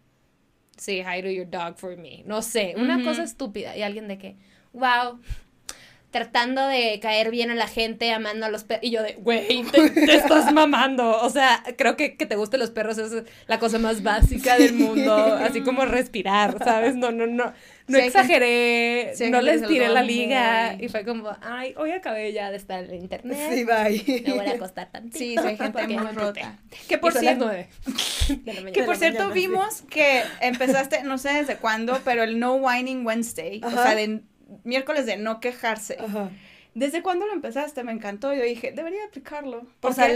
say 0.78 1.02
hi 1.02 1.20
to 1.20 1.30
your 1.30 1.44
dog 1.44 1.76
for 1.76 1.96
me, 1.96 2.22
no 2.26 2.40
sé, 2.42 2.74
una 2.76 3.02
cosa 3.04 3.22
estúpida, 3.22 3.76
y 3.76 3.82
alguien 3.82 4.08
de 4.08 4.18
que, 4.18 4.36
wow, 4.72 5.20
tratando 6.10 6.66
de 6.66 6.98
caer 7.00 7.30
bien 7.30 7.50
a 7.50 7.54
la 7.54 7.68
gente, 7.68 8.10
amando 8.12 8.46
a 8.46 8.50
los 8.50 8.64
perros, 8.64 8.84
y 8.84 8.90
yo 8.90 9.02
de, 9.02 9.14
güey, 9.14 9.62
te, 9.64 9.90
te 9.90 10.14
estás 10.14 10.52
mamando, 10.54 11.20
o 11.20 11.28
sea, 11.30 11.62
creo 11.76 11.96
que 11.96 12.16
que 12.16 12.24
te 12.24 12.34
gusten 12.36 12.60
los 12.60 12.70
perros 12.70 12.96
es 12.98 13.24
la 13.46 13.58
cosa 13.58 13.78
más 13.78 14.02
básica 14.02 14.56
del 14.56 14.72
mundo, 14.74 15.14
así 15.34 15.60
como 15.60 15.84
respirar, 15.84 16.56
¿sabes? 16.64 16.96
No, 16.96 17.10
no, 17.12 17.26
no, 17.26 17.52
no 17.88 17.98
Sí, 17.98 18.04
exageré, 18.04 19.12
sí, 19.14 19.30
no 19.30 19.40
les 19.42 19.66
tiré 19.66 19.88
la 19.88 20.02
liga, 20.02 20.72
muy- 20.76 20.86
y 20.86 20.88
fue 20.88 21.04
como, 21.04 21.30
ay, 21.42 21.74
hoy 21.76 21.90
acabé 21.90 22.32
ya 22.32 22.50
de 22.50 22.56
estar 22.56 22.84
en 22.84 22.94
internet. 22.94 23.50
Sí, 23.52 23.64
bye. 23.64 24.22
Me 24.26 24.32
voy 24.34 24.46
a 24.46 24.52
acostar 24.52 24.90
tantito. 24.90 25.18
Sí, 25.18 25.36
hay 25.38 25.56
gente 25.56 25.86
muy 25.88 26.06
rota. 26.12 26.58
Que 26.88 26.96
por 26.98 27.12
cierto, 27.12 27.50
que 28.72 28.82
por 28.82 28.96
cierto 28.96 29.30
vimos 29.30 29.82
que 29.90 30.22
empezaste, 30.40 31.02
no 31.02 31.18
sé 31.18 31.34
desde 31.34 31.56
cuándo, 31.56 32.00
pero 32.04 32.22
el 32.22 32.38
No 32.38 32.54
Whining 32.54 33.06
Wednesday, 33.06 33.60
o 33.64 33.70
sea, 33.70 33.94
de 33.94 34.20
miércoles 34.64 35.06
de 35.06 35.16
no 35.16 35.40
quejarse. 35.40 35.96
Ajá. 35.98 36.30
¿Desde 36.74 37.02
cuándo 37.02 37.26
lo 37.26 37.32
empezaste? 37.32 37.82
Me 37.82 37.92
encantó. 37.92 38.32
Yo 38.34 38.42
dije, 38.42 38.72
debería 38.72 39.04
aplicarlo. 39.04 39.58
O 39.58 39.66
¿Por 39.80 39.94
sea, 39.94 40.08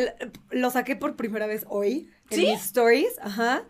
lo 0.50 0.70
saqué 0.70 0.96
por 0.96 1.16
primera 1.16 1.46
vez 1.46 1.64
hoy 1.68 2.10
en 2.30 2.38
¿Sí? 2.38 2.46
mis 2.46 2.60
stories, 2.64 3.18
ajá. 3.20 3.64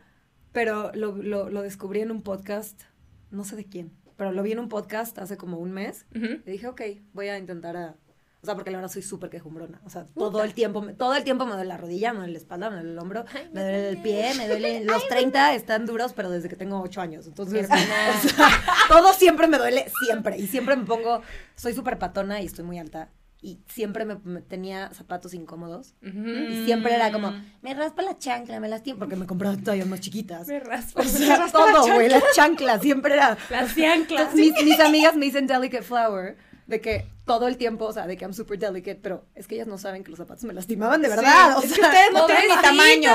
Pero 0.52 0.92
lo, 0.95 1.16
lo, 1.16 1.49
lo 1.49 1.62
descubrí 1.62 2.00
en 2.00 2.11
un 2.11 2.23
podcast, 2.23 2.83
no 3.31 3.45
sé 3.45 3.57
de 3.57 3.64
quién, 3.64 3.92
pero 4.16 4.33
lo 4.33 4.42
vi 4.42 4.52
en 4.52 4.59
un 4.59 4.69
podcast 4.69 5.19
hace 5.19 5.38
como 5.38 5.59
un 5.59 5.73
mes. 5.73 6.04
Y 6.14 6.50
dije, 6.50 6.66
ok, 6.66 6.83
voy 7.14 7.28
a 7.28 7.38
intentar 7.38 7.76
a... 7.76 7.97
O 8.43 8.45
sea, 8.45 8.57
porque 8.57 8.73
la 8.73 8.79
verdad 8.79 8.91
soy 8.91 9.03
súper 9.03 9.31
quejumbrona. 9.31 9.81
O 9.85 9.89
sea, 9.89 10.05
todo 10.17 10.43
el 10.43 10.53
tiempo, 10.53 10.85
todo 10.99 11.15
el 11.15 11.23
tiempo 11.23 11.47
me 11.47 11.53
duele 11.53 11.69
la 11.69 11.77
rodilla, 11.77 12.13
me 12.13 12.19
duele 12.19 12.33
la 12.33 12.39
espalda, 12.41 12.71
me 12.71 12.77
duele 12.77 12.91
el 12.91 12.99
hombro, 12.99 13.25
Ay, 13.33 13.49
me 13.53 13.63
duele 13.63 13.89
el 13.91 13.99
pie, 13.99 14.35
me 14.35 14.49
duele... 14.49 14.85
Los 14.85 15.07
30 15.07 15.55
están 15.55 15.87
duros, 15.87 16.13
pero 16.13 16.29
desde 16.29 16.49
que 16.49 16.57
tengo 16.57 16.83
8 16.83 17.01
años. 17.01 17.29
Entonces, 17.29 17.69
o 18.25 18.29
sea, 18.29 18.49
todo 18.89 19.13
siempre 19.13 19.47
me 19.47 19.59
duele, 19.59 19.87
siempre. 20.05 20.39
Y 20.39 20.49
siempre 20.49 20.75
me 20.75 20.85
pongo... 20.85 21.23
Soy 21.55 21.73
súper 21.73 22.01
patona 22.01 22.43
y 22.43 22.47
estoy 22.47 22.65
muy 22.65 22.81
alta. 22.81 23.11
Y 23.41 23.61
siempre 23.69 24.05
me, 24.05 24.17
me 24.25 24.41
tenía 24.41 24.93
zapatos 24.93 25.35
incómodos. 25.35 25.95
Ujú. 26.05 26.29
Y 26.29 26.65
siempre 26.65 26.97
era 26.97 27.13
como, 27.13 27.33
me 27.61 27.75
raspa 27.75 28.03
la 28.03 28.19
chancla, 28.19 28.59
me 28.59 28.69
lastima, 28.69 28.99
porque 28.99 29.15
me 29.15 29.27
compraba 29.27 29.57
todavía 29.57 29.85
más 29.85 30.01
chiquitas. 30.01 30.49
Me 30.49 30.59
raspo. 30.59 31.01
O 31.01 31.05
sea, 31.05 31.47
todo, 31.53 31.95
güey, 31.95 32.09
la 32.09 32.21
chancla, 32.35 32.81
siempre 32.81 33.15
era. 33.15 33.39
Las 33.51 33.77
chanclas. 33.77 34.35
Mis, 34.35 34.53
mis 34.65 34.81
amigas 34.81 35.15
me 35.15 35.27
dicen 35.27 35.47
delicate 35.47 35.83
flower, 35.83 36.37
de 36.73 36.81
que 36.81 37.07
todo 37.25 37.47
el 37.47 37.57
tiempo, 37.57 37.85
o 37.85 37.93
sea, 37.93 38.07
de 38.09 38.17
que 38.17 38.25
I'm 38.25 38.35
super 38.35 38.59
delicate, 38.59 38.99
pero 39.00 39.25
es 39.37 39.47
que 39.47 39.55
ellas 39.55 39.69
no 39.69 39.79
saben 39.79 40.02
que 40.02 40.11
los 40.11 40.19
zapatos 40.19 40.43
me 40.45 40.52
lastimaban 40.52 41.00
de 41.02 41.09
verdad. 41.09 41.57
Sí, 41.59 41.59
o 41.59 41.62
es 41.62 41.71
sea, 41.71 41.76
que 41.76 41.83
ustedes 41.87 42.12
no 42.12 42.26
tienen 42.26 42.45
mi 42.49 42.62
tamaño. 42.62 43.11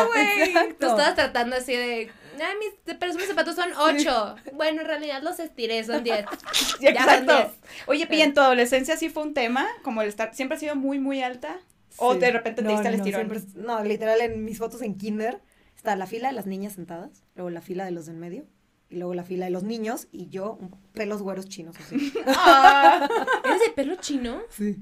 Tú 0.79 0.85
estabas 0.87 1.15
tratando 1.15 1.55
así 1.57 1.73
de. 1.73 2.09
Ay, 2.39 2.53
mis, 2.59 2.97
pero 2.99 3.13
mis 3.15 3.25
zapatos 3.27 3.55
son 3.55 3.69
ocho. 3.79 4.35
Bueno, 4.53 4.81
en 4.81 4.87
realidad 4.87 5.21
los 5.23 5.39
estiré, 5.39 5.83
son 5.83 6.03
diez. 6.03 6.23
Sí, 6.79 6.87
exacto. 6.87 7.35
diez. 7.35 7.47
Oye, 7.87 8.07
¿y 8.09 8.21
en 8.21 8.33
tu 8.33 8.41
adolescencia 8.41 8.95
sí 8.95 9.09
fue 9.09 9.23
un 9.23 9.33
tema? 9.33 9.67
Como 9.83 10.01
el 10.03 10.07
estar, 10.09 10.33
¿siempre 10.35 10.53
has 10.55 10.61
sido 10.61 10.75
muy, 10.75 10.99
muy 10.99 11.21
alta? 11.23 11.57
¿O 11.97 12.13
Sí. 12.13 12.19
de 12.19 12.29
repente 12.31 12.61
te 12.61 12.67
No, 12.67 12.73
diste 12.73 12.87
el 12.89 12.97
no, 12.97 13.03
estirón? 13.03 13.29
siempre- 13.31 13.61
no, 13.61 13.83
literal, 13.83 14.21
en 14.21 14.45
mis 14.45 14.59
fotos 14.59 14.83
en 14.83 14.95
kinder 14.95 15.41
está 15.75 15.95
la 15.95 16.05
fila 16.05 16.27
de 16.27 16.35
las 16.35 16.45
niñas 16.45 16.73
sentadas, 16.73 17.23
luego 17.35 17.49
la 17.49 17.61
fila 17.61 17.85
de 17.85 17.91
los 17.91 18.05
del 18.05 18.17
medio, 18.17 18.45
y 18.89 18.95
luego 18.97 19.13
la 19.13 19.23
fila 19.23 19.45
de 19.45 19.51
los 19.51 19.63
niños, 19.63 20.07
y 20.11 20.27
yo, 20.29 20.53
un- 20.59 20.75
pelos 20.93 21.21
güeros 21.21 21.47
chinos 21.47 21.75
así. 21.79 22.13
Ah. 22.27 23.07
¿Eres 23.45 23.61
de 23.61 23.69
pelo 23.73 23.95
chino? 23.95 24.41
Sí. 24.49 24.77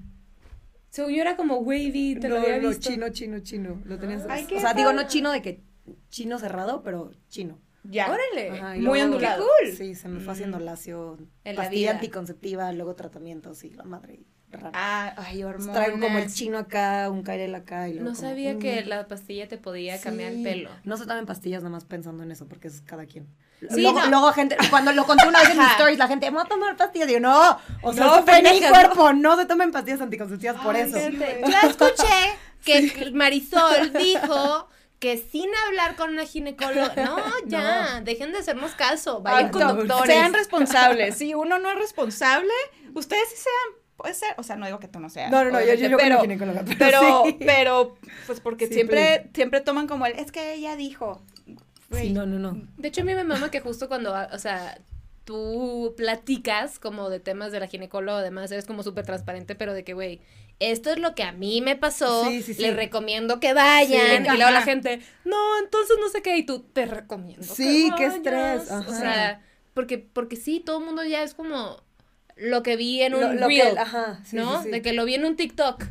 Según 0.89 1.13
yo 1.13 1.21
era 1.21 1.35
como 1.35 1.57
wavy, 1.57 2.17
te 2.21 2.29
lo 2.29 2.35
no, 2.35 2.41
había 2.41 2.59
no, 2.59 2.69
visto. 2.69 2.89
chino, 2.89 3.09
chino, 3.09 3.39
chino. 3.39 3.81
Lo 3.85 3.99
tenías. 3.99 4.23
O 4.25 4.59
sea, 4.59 4.73
digo, 4.73 4.93
no 4.93 5.07
chino 5.07 5.31
de 5.31 5.41
que 5.41 5.63
chino 6.09 6.39
cerrado, 6.39 6.83
pero 6.83 7.11
chino. 7.27 7.59
ya. 7.83 8.09
Órale. 8.09 8.51
Ajá, 8.51 8.77
y 8.77 8.79
Muy 8.79 8.85
luego- 8.99 9.05
ondulado. 9.05 9.45
Qué 9.61 9.65
cool. 9.67 9.75
Sí, 9.77 9.93
se 9.95 10.07
me 10.07 10.19
fue 10.21 10.33
haciendo 10.33 10.57
lacio. 10.59 11.17
En 11.43 11.55
la 11.55 11.63
pastilla 11.63 11.89
vida. 11.91 11.95
anticonceptiva, 11.99 12.71
luego 12.71 12.95
tratamientos 12.95 13.63
y 13.65 13.71
la 13.71 13.83
madre. 13.83 14.21
Raro. 14.57 14.71
Ah, 14.73 15.13
ay, 15.17 15.43
hormonas. 15.43 15.73
Traigo 15.75 15.99
como 15.99 16.17
el 16.17 16.31
chino 16.33 16.57
acá, 16.57 17.09
un 17.09 17.23
Kyrel 17.23 17.53
acá 17.55 17.87
y 17.89 17.93
luego 17.93 18.09
No 18.09 18.15
como 18.15 18.27
sabía 18.29 18.57
que 18.59 18.83
la 18.85 19.07
pastilla 19.07 19.47
te 19.47 19.57
podía 19.57 19.99
cambiar 20.01 20.31
el 20.31 20.37
Sí. 20.37 20.43
pelo. 20.43 20.69
No 20.83 20.97
se 20.97 21.05
tomen 21.05 21.25
pastillas 21.25 21.61
nada 21.63 21.71
más 21.71 21.85
pensando 21.85 22.23
en 22.23 22.31
eso, 22.31 22.47
porque 22.47 22.67
es 22.67 22.81
cada 22.81 23.05
quien. 23.05 23.27
Sí, 23.69 23.81
luego, 23.81 23.99
no. 24.01 24.07
luego 24.09 24.31
gente, 24.33 24.57
cuando 24.69 24.91
lo 24.91 25.05
conté 25.05 25.27
una 25.27 25.39
vez 25.39 25.49
en 25.51 25.57
mis 25.57 25.67
stories, 25.71 25.97
la 25.97 26.07
gente, 26.07 26.25
vamos 26.29 26.45
a 26.45 26.47
tomar 26.49 26.75
pastillas. 26.77 27.07
Digo, 27.07 27.19
no, 27.21 27.57
o 27.81 27.93
sea, 27.93 28.05
No, 28.05 28.23
fue 28.23 28.37
en 28.39 28.53
mi 28.53 28.61
cuerpo, 28.61 29.13
no 29.13 29.37
se 29.37 29.45
tomen 29.45 29.71
pastillas 29.71 30.01
anticonceptivas 30.01 30.61
por 30.61 30.75
eso. 30.75 30.97
sí, 30.97 31.15
güey. 31.15 31.41
Yo 31.41 31.69
escuché 31.69 32.37
que 32.63 33.11
Marisol 33.13 33.93
dijo 33.97 34.69
que 34.99 35.17
sin 35.17 35.49
hablar 35.67 35.95
con 35.97 36.11
una 36.11 36.25
ginecóloga, 36.25 36.93
no, 37.05 37.17
ya, 37.47 38.01
dejen 38.01 38.31
de 38.31 38.39
hacernos 38.39 38.71
caso, 38.75 39.21
vayan 39.21 39.45
Ay, 39.45 39.51
con 39.51 39.61
no, 39.61 39.73
doctores. 39.75 40.13
Sean 40.15 40.33
responsables. 40.33 41.15
Si 41.17 41.33
uno 41.33 41.59
no 41.59 41.69
es 41.71 41.77
responsable, 41.77 42.49
ustedes 42.93 43.29
sí 43.29 43.35
sean. 43.37 43.84
Puede 43.97 44.13
ser, 44.13 44.33
o 44.37 44.43
sea, 44.43 44.55
no 44.57 44.65
digo 44.65 44.79
que 44.79 44.87
tú 44.89 44.99
no 44.99 45.09
seas. 45.09 45.31
No, 45.31 45.43
no, 45.45 45.51
no, 45.51 45.61
yo, 45.61 45.73
yo, 45.73 45.87
yo 45.87 45.97
con 45.97 46.03
pero, 46.03 46.15
la 46.15 46.21
ginecóloga, 46.21 46.63
pero, 46.65 46.77
pero, 46.77 47.23
sí. 47.25 47.37
pero, 47.45 47.95
pues 48.27 48.39
porque 48.41 48.67
Sí, 48.67 48.73
siempre, 48.73 49.29
siempre 49.33 49.61
toman 49.61 49.87
como 49.87 50.05
el, 50.05 50.13
es 50.19 50.31
que 50.31 50.53
ella 50.53 50.75
dijo. 50.75 51.21
Sí, 51.91 52.09
no, 52.11 52.25
no, 52.25 52.37
no. 52.39 52.61
De 52.77 52.87
hecho, 52.89 53.01
a 53.01 53.03
mí 53.05 53.13
me 53.15 53.23
mama 53.23 53.51
que 53.51 53.61
justo 53.61 53.87
cuando, 53.87 54.13
o 54.33 54.37
sea, 54.39 54.77
tú 55.23 55.93
platicas 55.97 56.77
como 56.79 57.09
de 57.09 57.19
temas 57.19 57.51
de 57.51 57.59
la 57.59 57.67
ginecóloga, 57.67 58.19
además 58.19 58.51
eres 58.51 58.65
como 58.65 58.83
súper 58.83 59.05
transparente, 59.05 59.55
pero 59.55 59.73
de 59.73 59.83
que, 59.83 59.93
güey, 59.93 60.19
esto 60.59 60.89
es 60.91 60.99
lo 60.99 61.15
que 61.15 61.23
a 61.23 61.31
mí 61.31 61.61
me 61.61 61.75
pasó, 61.75 62.25
Sí, 62.25 62.41
sí, 62.43 62.53
sí. 62.53 62.61
les 62.61 62.75
recomiendo 62.75 63.39
que 63.39 63.53
vayan, 63.53 64.23
Sí, 64.25 64.29
y 64.33 64.37
luego 64.37 64.51
la 64.51 64.61
gente, 64.61 64.99
no, 65.23 65.59
entonces 65.63 65.95
no 65.99 66.09
sé 66.09 66.21
qué, 66.21 66.37
y 66.37 66.43
tú 66.45 66.59
te 66.59 66.85
recomiendo. 66.85 67.43
Sí, 67.43 67.89
que 67.91 67.95
qué 67.97 68.07
vayas". 68.07 68.15
estrés, 68.15 68.71
O 68.87 68.93
sea, 68.93 69.41
porque, 69.73 69.97
porque 69.97 70.35
sí, 70.35 70.59
todo 70.59 70.79
el 70.79 70.85
mundo 70.85 71.03
ya 71.03 71.23
es 71.23 71.33
como 71.33 71.83
lo 72.35 72.63
que 72.63 72.75
vi 72.75 73.01
en 73.01 73.13
un 73.15 73.21
Lo- 73.21 73.33
lo 73.33 73.47
que- 73.47 73.63
reel, 73.63 73.77
ajá, 73.77 74.19
sí, 74.25 74.35
¿no? 74.35 74.57
sí, 74.59 74.65
sí. 74.65 74.71
De 74.71 74.81
que 74.81 74.93
lo 74.93 75.05
vi 75.05 75.15
en 75.15 75.25
un 75.25 75.35
TikTok. 75.35 75.83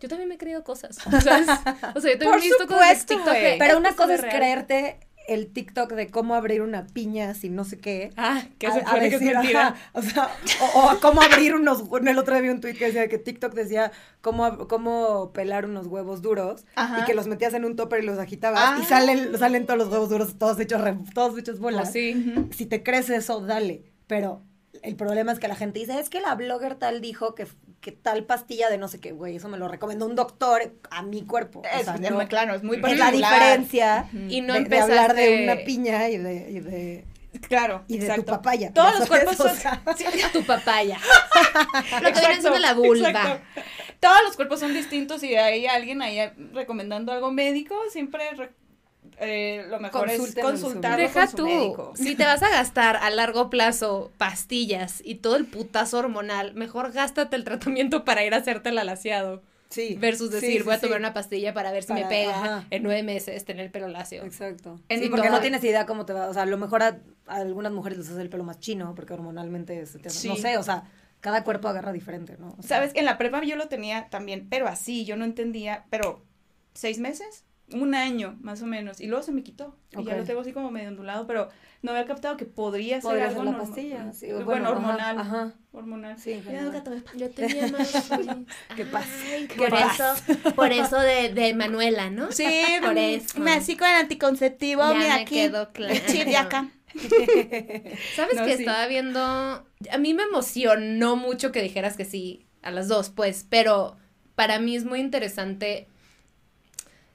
Yo 0.00 0.08
también 0.08 0.28
me 0.28 0.36
he 0.36 0.38
creído 0.38 0.62
cosas, 0.62 0.96
¿sabes? 1.22 1.48
O 1.94 2.00
sea, 2.00 2.12
yo 2.12 2.18
también 2.18 2.34
he 2.38 2.40
visto 2.42 2.66
cosas 2.68 3.00
de 3.06 3.14
TikTok. 3.16 3.34
que 3.34 3.56
Pero 3.58 3.78
una 3.78 3.94
cosa 3.96 4.14
es 4.14 4.20
real. 4.22 4.34
creerte 4.36 5.00
el 5.26 5.52
TikTok 5.52 5.92
de 5.92 6.06
cómo 6.06 6.34
abrir 6.36 6.62
una 6.62 6.86
piña 6.86 7.34
sin 7.34 7.54
no 7.54 7.64
sé 7.64 7.78
qué. 7.78 8.12
Ah, 8.16 8.44
que 8.58 8.66
a- 8.68 8.70
a 8.70 8.98
que 9.00 9.32
ajá, 9.36 9.74
o 9.92 10.00
sea, 10.00 10.30
o, 10.62 10.78
o 10.78 10.88
a 10.88 11.00
cómo 11.00 11.20
abrir 11.20 11.54
unos, 11.54 11.82
el 12.06 12.18
otro 12.18 12.32
día 12.34 12.42
vi 12.42 12.48
un 12.48 12.60
tweet 12.62 12.74
que 12.76 12.86
decía 12.86 13.08
que 13.08 13.18
TikTok 13.18 13.52
decía 13.52 13.92
cómo, 14.22 14.68
cómo 14.68 15.32
pelar 15.34 15.66
unos 15.66 15.86
huevos 15.88 16.22
duros 16.22 16.64
Ajá. 16.76 17.00
y 17.00 17.04
que 17.04 17.12
los 17.14 17.26
metías 17.26 17.52
en 17.52 17.66
un 17.66 17.76
topper 17.76 18.02
y 18.02 18.06
los 18.06 18.18
agitabas 18.18 18.60
Ah. 18.62 18.78
y 18.80 18.84
salen, 18.86 19.36
salen 19.36 19.66
todos 19.66 19.78
los 19.78 19.88
huevos 19.88 20.08
duros 20.08 20.38
todos 20.38 20.58
hechos, 20.60 20.80
re- 20.80 20.96
todos 21.12 21.36
hechos 21.38 21.58
bolas. 21.58 21.90
Pues 21.90 21.92
sí. 21.92 22.48
Si 22.56 22.64
te 22.64 22.82
crees 22.82 23.10
eso, 23.10 23.40
dale, 23.40 23.82
pero 24.06 24.42
el 24.82 24.96
problema 24.96 25.32
es 25.32 25.38
que 25.38 25.48
la 25.48 25.56
gente 25.56 25.78
dice, 25.80 25.98
es 25.98 26.08
que 26.10 26.20
la 26.20 26.34
blogger 26.34 26.74
tal 26.76 27.00
dijo 27.00 27.34
que, 27.34 27.46
que 27.80 27.92
tal 27.92 28.24
pastilla 28.24 28.68
de 28.70 28.78
no 28.78 28.88
sé 28.88 29.00
qué, 29.00 29.12
güey, 29.12 29.36
eso 29.36 29.48
me 29.48 29.58
lo 29.58 29.68
recomendó 29.68 30.06
un 30.06 30.14
doctor 30.14 30.72
a 30.90 31.02
mi 31.02 31.22
cuerpo. 31.24 31.60
O 31.60 31.64
Es, 31.64 31.84
sea, 31.84 31.94
es 31.94 32.00
no- 32.00 32.16
muy 32.16 32.26
claro, 32.26 32.54
es 32.54 32.62
muy 32.62 32.76
es 32.76 32.82
la 32.82 32.88
particular. 33.06 33.32
diferencia 33.34 34.08
Y 34.28 34.40
no 34.40 34.54
de, 34.54 34.64
de 34.64 34.78
hablar 34.80 35.14
de 35.14 35.24
empezaste- 35.26 35.44
una 35.44 35.64
piña 35.64 36.08
y 36.08 36.16
de, 36.18 36.50
y 36.50 36.60
de, 36.60 37.04
Claro, 37.48 37.84
y 37.88 37.98
de 37.98 38.06
exacto. 38.06 38.24
tu 38.24 38.30
papaya. 38.32 38.72
Todos 38.72 38.98
los 39.00 39.08
cuerpos 39.08 39.38
o 39.40 39.48
son... 39.48 39.56
sea. 39.56 39.82
sí, 39.96 40.04
tu 40.32 40.42
papaya. 40.44 40.98
Lo 42.02 42.12
que 42.12 42.20
viene 42.20 42.40
siendo 42.40 42.58
la 42.58 42.74
vulva. 42.74 43.10
exacto. 43.10 43.42
Todos 44.00 44.22
los 44.24 44.36
cuerpos 44.36 44.60
son 44.60 44.72
distintos 44.74 45.22
y 45.22 45.34
hay 45.34 45.66
alguien 45.66 46.02
ahí 46.02 46.18
recomendando 46.52 47.12
algo 47.12 47.30
médico, 47.32 47.76
siempre 47.90 48.22
re- 48.36 48.50
eh, 49.18 49.64
lo 49.68 49.80
mejor 49.80 50.06
Consulten 50.08 50.44
es 50.44 50.50
consultarlo 50.50 51.02
Deja 51.02 51.20
con 51.20 51.30
su 51.30 51.36
tú, 51.36 51.46
médico. 51.46 51.92
si 51.96 52.14
te 52.16 52.24
vas 52.24 52.42
a 52.42 52.50
gastar 52.50 52.96
a 52.96 53.10
largo 53.10 53.50
plazo 53.50 54.12
pastillas 54.16 55.00
y 55.04 55.16
todo 55.16 55.36
el 55.36 55.46
putazo 55.46 55.98
hormonal, 55.98 56.54
mejor 56.54 56.92
gástate 56.92 57.36
el 57.36 57.44
tratamiento 57.44 58.04
para 58.04 58.24
ir 58.24 58.34
a 58.34 58.38
hacerte 58.38 58.68
el 58.70 58.78
alaciado. 58.78 59.42
Sí. 59.70 59.96
Versus 60.00 60.30
decir, 60.30 60.58
sí, 60.58 60.62
voy 60.62 60.74
a 60.74 60.76
sí. 60.76 60.86
tomar 60.86 60.98
una 60.98 61.12
pastilla 61.12 61.52
para 61.52 61.72
ver 61.72 61.82
si 61.82 61.92
me 61.92 62.06
pega 62.06 62.30
ajá. 62.30 62.66
en 62.70 62.82
nueve 62.82 63.02
meses 63.02 63.44
tener 63.44 63.66
el 63.66 63.70
pelo 63.70 63.88
lacio. 63.88 64.24
Exacto. 64.24 64.80
En 64.88 65.10
porque 65.10 65.28
no 65.28 65.40
tienes 65.40 65.62
idea 65.62 65.84
cómo 65.84 66.06
te 66.06 66.14
va. 66.14 66.28
O 66.28 66.32
sea, 66.32 66.44
a 66.44 66.46
lo 66.46 66.56
mejor 66.56 66.82
a, 66.82 66.98
a 67.26 67.36
algunas 67.36 67.70
mujeres 67.72 67.98
les 67.98 68.08
hace 68.08 68.22
el 68.22 68.30
pelo 68.30 68.44
más 68.44 68.60
chino, 68.60 68.94
porque 68.94 69.12
hormonalmente 69.12 69.84
se 69.84 69.98
te. 69.98 70.08
No 70.26 70.36
sé, 70.36 70.56
o 70.56 70.62
sea, 70.62 70.84
cada 71.20 71.44
cuerpo 71.44 71.68
agarra 71.68 71.92
diferente, 71.92 72.36
¿no? 72.38 72.54
O 72.58 72.62
sea, 72.62 72.78
Sabes, 72.78 72.92
en 72.94 73.04
la 73.04 73.18
prepa 73.18 73.42
yo 73.44 73.56
lo 73.56 73.68
tenía 73.68 74.08
también, 74.08 74.46
pero 74.48 74.68
así, 74.68 75.04
yo 75.04 75.16
no 75.16 75.26
entendía, 75.26 75.84
pero 75.90 76.24
seis 76.72 76.98
meses, 76.98 77.44
un 77.72 77.94
año 77.94 78.36
más 78.40 78.62
o 78.62 78.66
menos, 78.66 79.00
y 79.00 79.06
luego 79.06 79.22
se 79.22 79.32
me 79.32 79.42
quitó. 79.42 79.76
Y 79.98 80.04
ya 80.04 80.16
lo 80.16 80.24
tengo 80.24 80.40
así 80.40 80.52
como 80.52 80.70
medio 80.70 80.88
ondulado, 80.88 81.26
pero 81.26 81.48
no 81.82 81.90
había 81.92 82.06
captado 82.06 82.36
que 82.36 82.44
podría 82.46 82.96
ser 83.00 83.10
Podría 83.10 83.24
algo 83.28 83.36
ser 83.36 83.44
la 83.44 83.50
norma- 83.52 83.66
pastilla, 83.66 84.12
sí, 84.12 84.26
Bueno, 84.32 84.44
bueno, 84.46 84.70
hormonal. 84.70 85.18
ajá. 85.18 85.52
Hormonal. 85.72 86.18
Sí, 86.18 86.42
Ya 86.50 86.82
Yo 87.16 87.30
tenía 87.30 87.68
más. 87.72 88.10
¿Qué 88.74 88.84
pasa? 88.86 89.08
Ay, 89.32 89.46
¿Qué 89.46 89.56
por 89.56 89.70
pasa? 89.70 90.14
eso, 90.14 90.54
por 90.54 90.72
eso 90.72 90.98
de, 90.98 91.32
de 91.34 91.54
Manuela, 91.54 92.10
¿no? 92.10 92.32
Sí, 92.32 92.44
Por 92.82 92.96
eso. 92.98 93.38
nací 93.38 93.76
con 93.76 93.88
el 93.88 93.96
anticonceptivo, 93.96 94.82
Ya 94.82 94.94
mira 94.98 95.14
me 95.16 95.20
aquí. 95.22 95.34
quedó 95.34 95.72
claro. 95.72 95.94
chip 96.06 96.24
de 96.26 96.36
acá. 96.36 96.68
¿Sabes 98.16 98.36
No, 98.36 98.44
que 98.44 98.56
sí. 98.56 98.62
estaba 98.62 98.86
viendo? 98.86 99.20
A 99.20 99.98
mí 99.98 100.14
me 100.14 100.22
emocionó 100.24 101.16
mucho 101.16 101.52
que 101.52 101.62
dijeras 101.62 101.96
que 101.96 102.04
sí, 102.04 102.46
a 102.62 102.70
las 102.70 102.88
dos, 102.88 103.10
pues, 103.10 103.46
pero 103.48 103.96
para 104.34 104.58
mí 104.58 104.74
es 104.76 104.84
muy 104.84 105.00
interesante 105.00 105.86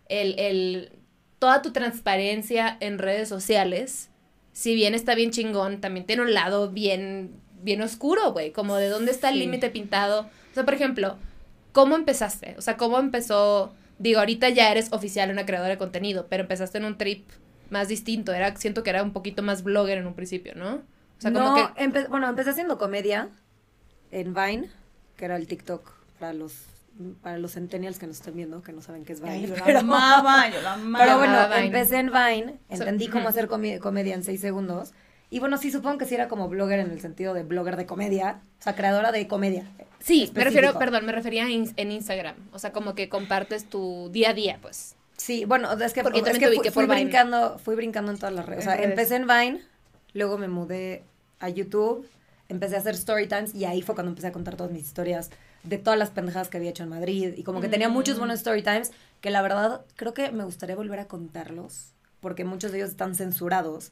el, 0.09 0.37
el, 0.39 0.91
toda 1.39 1.61
tu 1.61 1.71
transparencia 1.71 2.77
en 2.79 2.97
redes 2.97 3.29
sociales. 3.29 4.09
Si 4.51 4.75
bien 4.75 4.93
está 4.95 5.15
bien 5.15 5.31
chingón, 5.31 5.81
también 5.81 6.05
tiene 6.05 6.21
un 6.21 6.33
lado 6.33 6.69
bien, 6.69 7.31
bien 7.61 7.81
oscuro, 7.81 8.31
güey, 8.33 8.51
como 8.51 8.75
de 8.75 8.89
dónde 8.89 9.11
está 9.11 9.29
el 9.29 9.35
Sí. 9.35 9.39
límite 9.41 9.69
pintado. 9.69 10.21
O 10.51 10.53
sea, 10.53 10.63
por 10.65 10.73
ejemplo, 10.73 11.17
¿cómo 11.71 11.95
empezaste? 11.95 12.55
O 12.57 12.61
sea, 12.61 12.77
¿cómo 12.77 12.99
empezó? 12.99 13.73
Digo, 13.99 14.19
ahorita 14.19 14.49
ya 14.49 14.71
eres 14.71 14.91
oficial 14.91 15.31
una 15.31 15.45
creadora 15.45 15.71
de 15.71 15.77
contenido, 15.77 16.27
pero 16.29 16.43
empezaste 16.43 16.77
en 16.77 16.85
un 16.85 16.97
trip 16.97 17.27
más 17.69 17.87
distinto. 17.87 18.33
Era, 18.33 18.55
siento 18.55 18.83
que 18.83 18.89
era 18.91 19.01
un 19.01 19.13
poquito 19.13 19.41
más 19.41 19.63
blogger 19.63 19.97
en 19.97 20.05
un 20.07 20.13
principio, 20.13 20.53
¿no? 20.55 20.75
O 20.75 21.21
sea, 21.21 21.31
como 21.33 21.49
no, 21.49 21.55
que. 21.55 21.81
empe- 21.83 22.07
bueno, 22.09 22.27
empecé 22.29 22.49
haciendo 22.51 22.77
comedia 22.77 23.29
en 24.11 24.33
Vine, 24.33 24.69
que 25.17 25.25
era 25.25 25.35
el 25.37 25.47
TikTok 25.47 25.89
para 26.19 26.33
los 26.33 26.53
para 27.21 27.37
los 27.39 27.53
centennials 27.53 27.97
que 27.99 28.07
nos 28.07 28.17
estén 28.17 28.35
viendo, 28.35 28.61
que 28.61 28.71
no 28.71 28.81
saben 28.81 29.03
qué 29.03 29.13
es 29.13 29.21
Vine. 29.21 29.33
Ay, 29.33 29.47
yo 29.47 29.55
pero, 29.65 29.79
amaba, 29.79 30.49
yo 30.49 30.67
amaba. 30.67 31.03
pero 31.05 31.17
bueno, 31.17 31.47
Vine. 31.49 31.65
empecé 31.65 31.97
en 31.97 32.07
Vine, 32.07 32.59
So- 32.69 32.83
entendí 32.83 33.07
cómo 33.07 33.27
hacer 33.29 33.47
comedia 33.47 34.13
en 34.13 34.23
seis 34.23 34.41
segundos. 34.41 34.93
Y 35.29 35.39
bueno, 35.39 35.57
sí, 35.57 35.71
supongo 35.71 35.97
que 35.97 36.05
sí 36.05 36.13
era 36.13 36.27
como 36.27 36.47
blogger 36.47 36.79
en 36.79 36.91
el 36.91 37.01
sentido 37.01 37.33
de 37.33 37.41
blogger 37.43 37.75
de 37.75 37.87
comedia, 37.87 38.41
o 38.59 38.63
sea, 38.63 38.75
creadora 38.75 39.11
de 39.11 39.27
comedia. 39.27 39.65
Sí, 39.99 40.31
me 40.35 40.43
refiero, 40.43 40.77
perdón, 40.77 41.05
me 41.07 41.11
refería 41.11 41.49
in- 41.49 41.73
en 41.75 41.91
Instagram. 41.91 42.35
O 42.51 42.59
sea, 42.59 42.71
como 42.71 42.93
que 42.93 43.09
compartes 43.09 43.65
tu 43.65 44.09
día 44.11 44.29
a 44.29 44.33
día, 44.33 44.59
pues. 44.61 44.95
Sí, 45.17 45.45
bueno, 45.45 45.71
es 45.71 45.93
que, 45.93 46.03
Porque 46.03 46.19
es 46.19 46.37
que 46.37 46.71
fui, 46.71 46.85
brincando, 46.85 47.57
fui 47.57 47.75
brincando 47.75 48.11
en 48.11 48.17
todas 48.19 48.33
las 48.35 48.45
redes. 48.45 48.67
O 48.67 48.69
sea, 48.69 48.79
empecé 48.83 49.15
en 49.15 49.25
Vine, 49.27 49.61
luego 50.13 50.37
me 50.37 50.47
mudé 50.47 51.03
a 51.39 51.49
YouTube, 51.49 52.07
empecé 52.49 52.75
a 52.75 52.79
hacer 52.79 52.93
story 52.95 53.27
times 53.27 53.55
y 53.55 53.65
ahí 53.65 53.81
fue 53.81 53.95
cuando 53.95 54.09
empecé 54.11 54.27
a 54.27 54.31
contar 54.31 54.55
todas 54.55 54.71
mis 54.71 54.83
historias 54.83 55.31
de 55.63 55.77
todas 55.77 55.97
las 55.97 56.09
pendejadas 56.09 56.49
que 56.49 56.57
había 56.57 56.69
hecho 56.71 56.83
en 56.83 56.89
Madrid 56.89 57.33
y 57.37 57.43
como 57.43 57.61
que 57.61 57.69
tenía 57.69 57.89
muchos 57.89 58.15
Mm. 58.15 58.19
buenos 58.19 58.39
story 58.39 58.61
times 58.63 58.91
que 59.21 59.29
la 59.29 59.41
verdad 59.41 59.85
creo 59.95 60.13
que 60.13 60.31
me 60.31 60.43
gustaría 60.43 60.75
volver 60.75 60.99
a 60.99 61.07
contarlos 61.07 61.93
porque 62.19 62.43
muchos 62.45 62.71
de 62.71 62.79
ellos 62.79 62.89
están 62.91 63.15
censurados. 63.15 63.91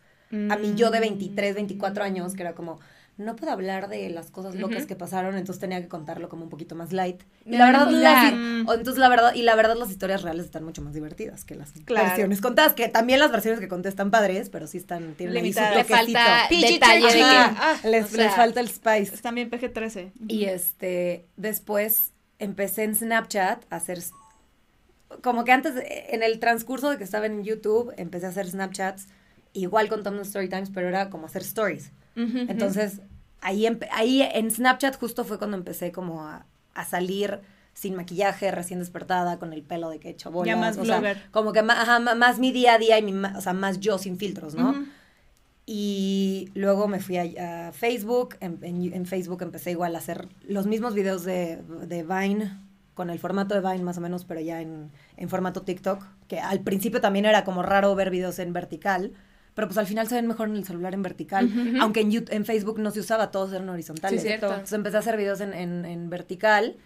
A 0.49 0.55
mí 0.55 0.73
yo 0.75 0.91
de 0.91 1.01
23, 1.01 1.55
24 1.55 2.05
años, 2.05 2.35
que 2.35 2.41
era 2.43 2.53
como, 2.55 2.79
no 3.25 3.35
puedo 3.35 3.51
hablar 3.51 3.87
de 3.87 4.09
las 4.09 4.31
cosas 4.31 4.55
locas 4.55 4.85
que 4.85 4.95
pasaron, 4.95 5.35
entonces 5.37 5.59
tenía 5.59 5.81
que 5.81 5.87
contarlo 5.87 6.27
como 6.29 6.43
un 6.43 6.49
poquito 6.49 6.75
más 6.75 6.91
light. 6.91 7.21
Y 7.45 7.51
la 7.57 7.65
verdad, 7.67 7.89
las, 7.91 8.33
o 8.67 8.73
entonces 8.73 8.97
la 8.97 9.07
verdad, 9.09 9.33
y 9.33 9.43
la 9.43 9.55
verdad 9.55 9.75
las 9.77 9.89
historias 9.89 10.21
reales 10.21 10.45
están 10.45 10.63
mucho 10.63 10.81
más 10.81 10.93
divertidas 10.93 11.45
que 11.45 11.55
las 11.55 11.71
Claro. 11.85 12.07
versiones 12.07 12.41
contadas, 12.41 12.73
que 12.73 12.87
también 12.89 13.19
las 13.19 13.31
versiones 13.31 13.59
que 13.59 13.67
conté 13.67 13.89
están 13.89 14.11
padres, 14.11 14.49
pero 14.49 14.67
sí 14.67 14.77
están, 14.77 15.13
tienen 15.15 15.35
ahí 15.37 15.53
su 15.53 15.59
Limitadas. 15.59 15.75
Le 15.77 15.83
falta 15.95 16.47
PG-13. 16.49 16.71
detalle 16.73 17.05
de 17.07 17.13
que. 17.13 17.19
Ajá, 17.21 17.71
Ah, 17.73 17.87
les, 17.87 18.05
o 18.05 18.07
sea, 18.09 18.25
les 18.25 18.35
falta 18.35 18.59
el 18.59 18.67
spice. 18.69 19.15
Están 19.15 19.35
bien 19.35 19.49
PG-13. 19.49 20.11
Y 20.27 20.45
este, 20.45 21.27
después 21.37 22.11
empecé 22.39 22.83
en 22.83 22.95
Snapchat 22.95 23.65
a 23.71 23.75
hacer, 23.75 23.99
como 25.21 25.43
que 25.43 25.51
antes, 25.51 25.75
de- 25.75 26.05
en 26.09 26.23
el 26.23 26.39
transcurso 26.39 26.89
de 26.89 26.97
que 26.97 27.03
estaba 27.03 27.25
en 27.25 27.43
YouTube, 27.43 27.93
empecé 27.97 28.25
a 28.25 28.29
hacer 28.29 28.49
Snapchats, 28.49 29.07
igual 29.53 29.89
contando 29.89 30.21
story 30.21 30.47
times, 30.49 30.69
pero 30.73 30.87
era 30.87 31.09
como 31.09 31.25
hacer 31.25 31.41
stories. 31.41 31.91
Entonces, 32.15 33.01
ahí 33.41 34.21
en 34.21 34.51
Snapchat 34.51 34.97
justo 34.99 35.23
fue 35.25 35.37
cuando 35.37 35.57
empecé 35.57 35.91
como 35.91 36.21
a, 36.27 36.45
a 36.75 36.85
salir 36.85 37.39
sin 37.73 37.95
maquillaje, 37.95 38.51
recién 38.51 38.79
despertada, 38.79 39.39
con 39.39 39.53
el 39.53 39.63
pelo 39.63 39.89
de 39.89 39.99
que 39.99 40.09
he 40.09 40.11
hecho 40.11 40.29
bolas. 40.29 40.47
Ya 40.47 40.57
más 40.57 40.77
o 40.77 40.85
sea, 40.85 40.99
blogger. 40.99 41.21
como 41.31 41.53
que 41.53 41.59
ajá, 41.59 41.99
ma- 41.99 42.15
más 42.15 42.37
mi 42.39 42.51
día 42.51 42.73
a 42.75 42.77
día 42.77 42.99
y 42.99 43.01
mi, 43.03 43.13
o 43.13 43.41
sea, 43.41 43.53
más 43.53 43.79
yo 43.79 43.97
sin 43.97 44.17
filtros, 44.17 44.55
¿no? 44.55 44.71
Ujú. 44.71 44.85
Y 45.65 46.49
luego 46.53 46.87
me 46.87 46.99
fui 46.99 47.17
a, 47.17 47.67
a 47.67 47.71
Facebook. 47.71 48.35
En, 48.41 48.59
en- 48.63 48.93
en 48.93 49.05
Facebook 49.05 49.41
empecé 49.41 49.71
igual 49.71 49.95
a 49.95 49.99
hacer 49.99 50.27
los 50.47 50.65
mismos 50.65 50.93
videos 50.93 51.23
de, 51.23 51.57
de 51.87 52.03
Vine, 52.03 52.51
con 52.93 53.09
el 53.09 53.19
formato 53.19 53.55
de 53.55 53.61
Vine 53.61 53.83
más 53.83 53.97
o 53.97 54.01
menos, 54.01 54.25
pero 54.25 54.41
ya 54.41 54.61
en, 54.61 54.91
en 55.17 55.29
formato 55.29 55.61
TikTok. 55.61 56.03
Que 56.27 56.39
al 56.39 56.59
principio 56.61 56.99
también 56.99 57.25
era 57.25 57.43
como 57.43 57.61
raro 57.63 57.95
ver 57.95 58.09
videos 58.09 58.39
en 58.39 58.51
vertical. 58.53 59.13
Pero 59.53 59.67
pues 59.67 59.77
al 59.77 59.85
final 59.85 60.07
se 60.07 60.15
ven 60.15 60.27
mejor 60.27 60.47
en 60.47 60.55
el 60.55 60.63
celular 60.65 60.93
en 60.93 61.01
vertical. 61.03 61.49
Aunque 61.81 62.01
en, 62.01 62.11
Yout- 62.11 62.31
en 62.31 62.45
Facebook 62.45 62.79
no 62.79 62.91
se 62.91 63.01
usaba, 63.01 63.31
todos 63.31 63.51
eran 63.51 63.67
horizontales. 63.69 64.21
Sí, 64.21 64.27
cierto. 64.27 64.47
Entonces 64.47 64.71
empecé 64.73 64.95
a 64.97 64.99
hacer 65.01 65.17
videos 65.17 65.41
en, 65.41 65.53
en, 65.53 65.85
en 65.85 66.09
vertical. 66.09 66.77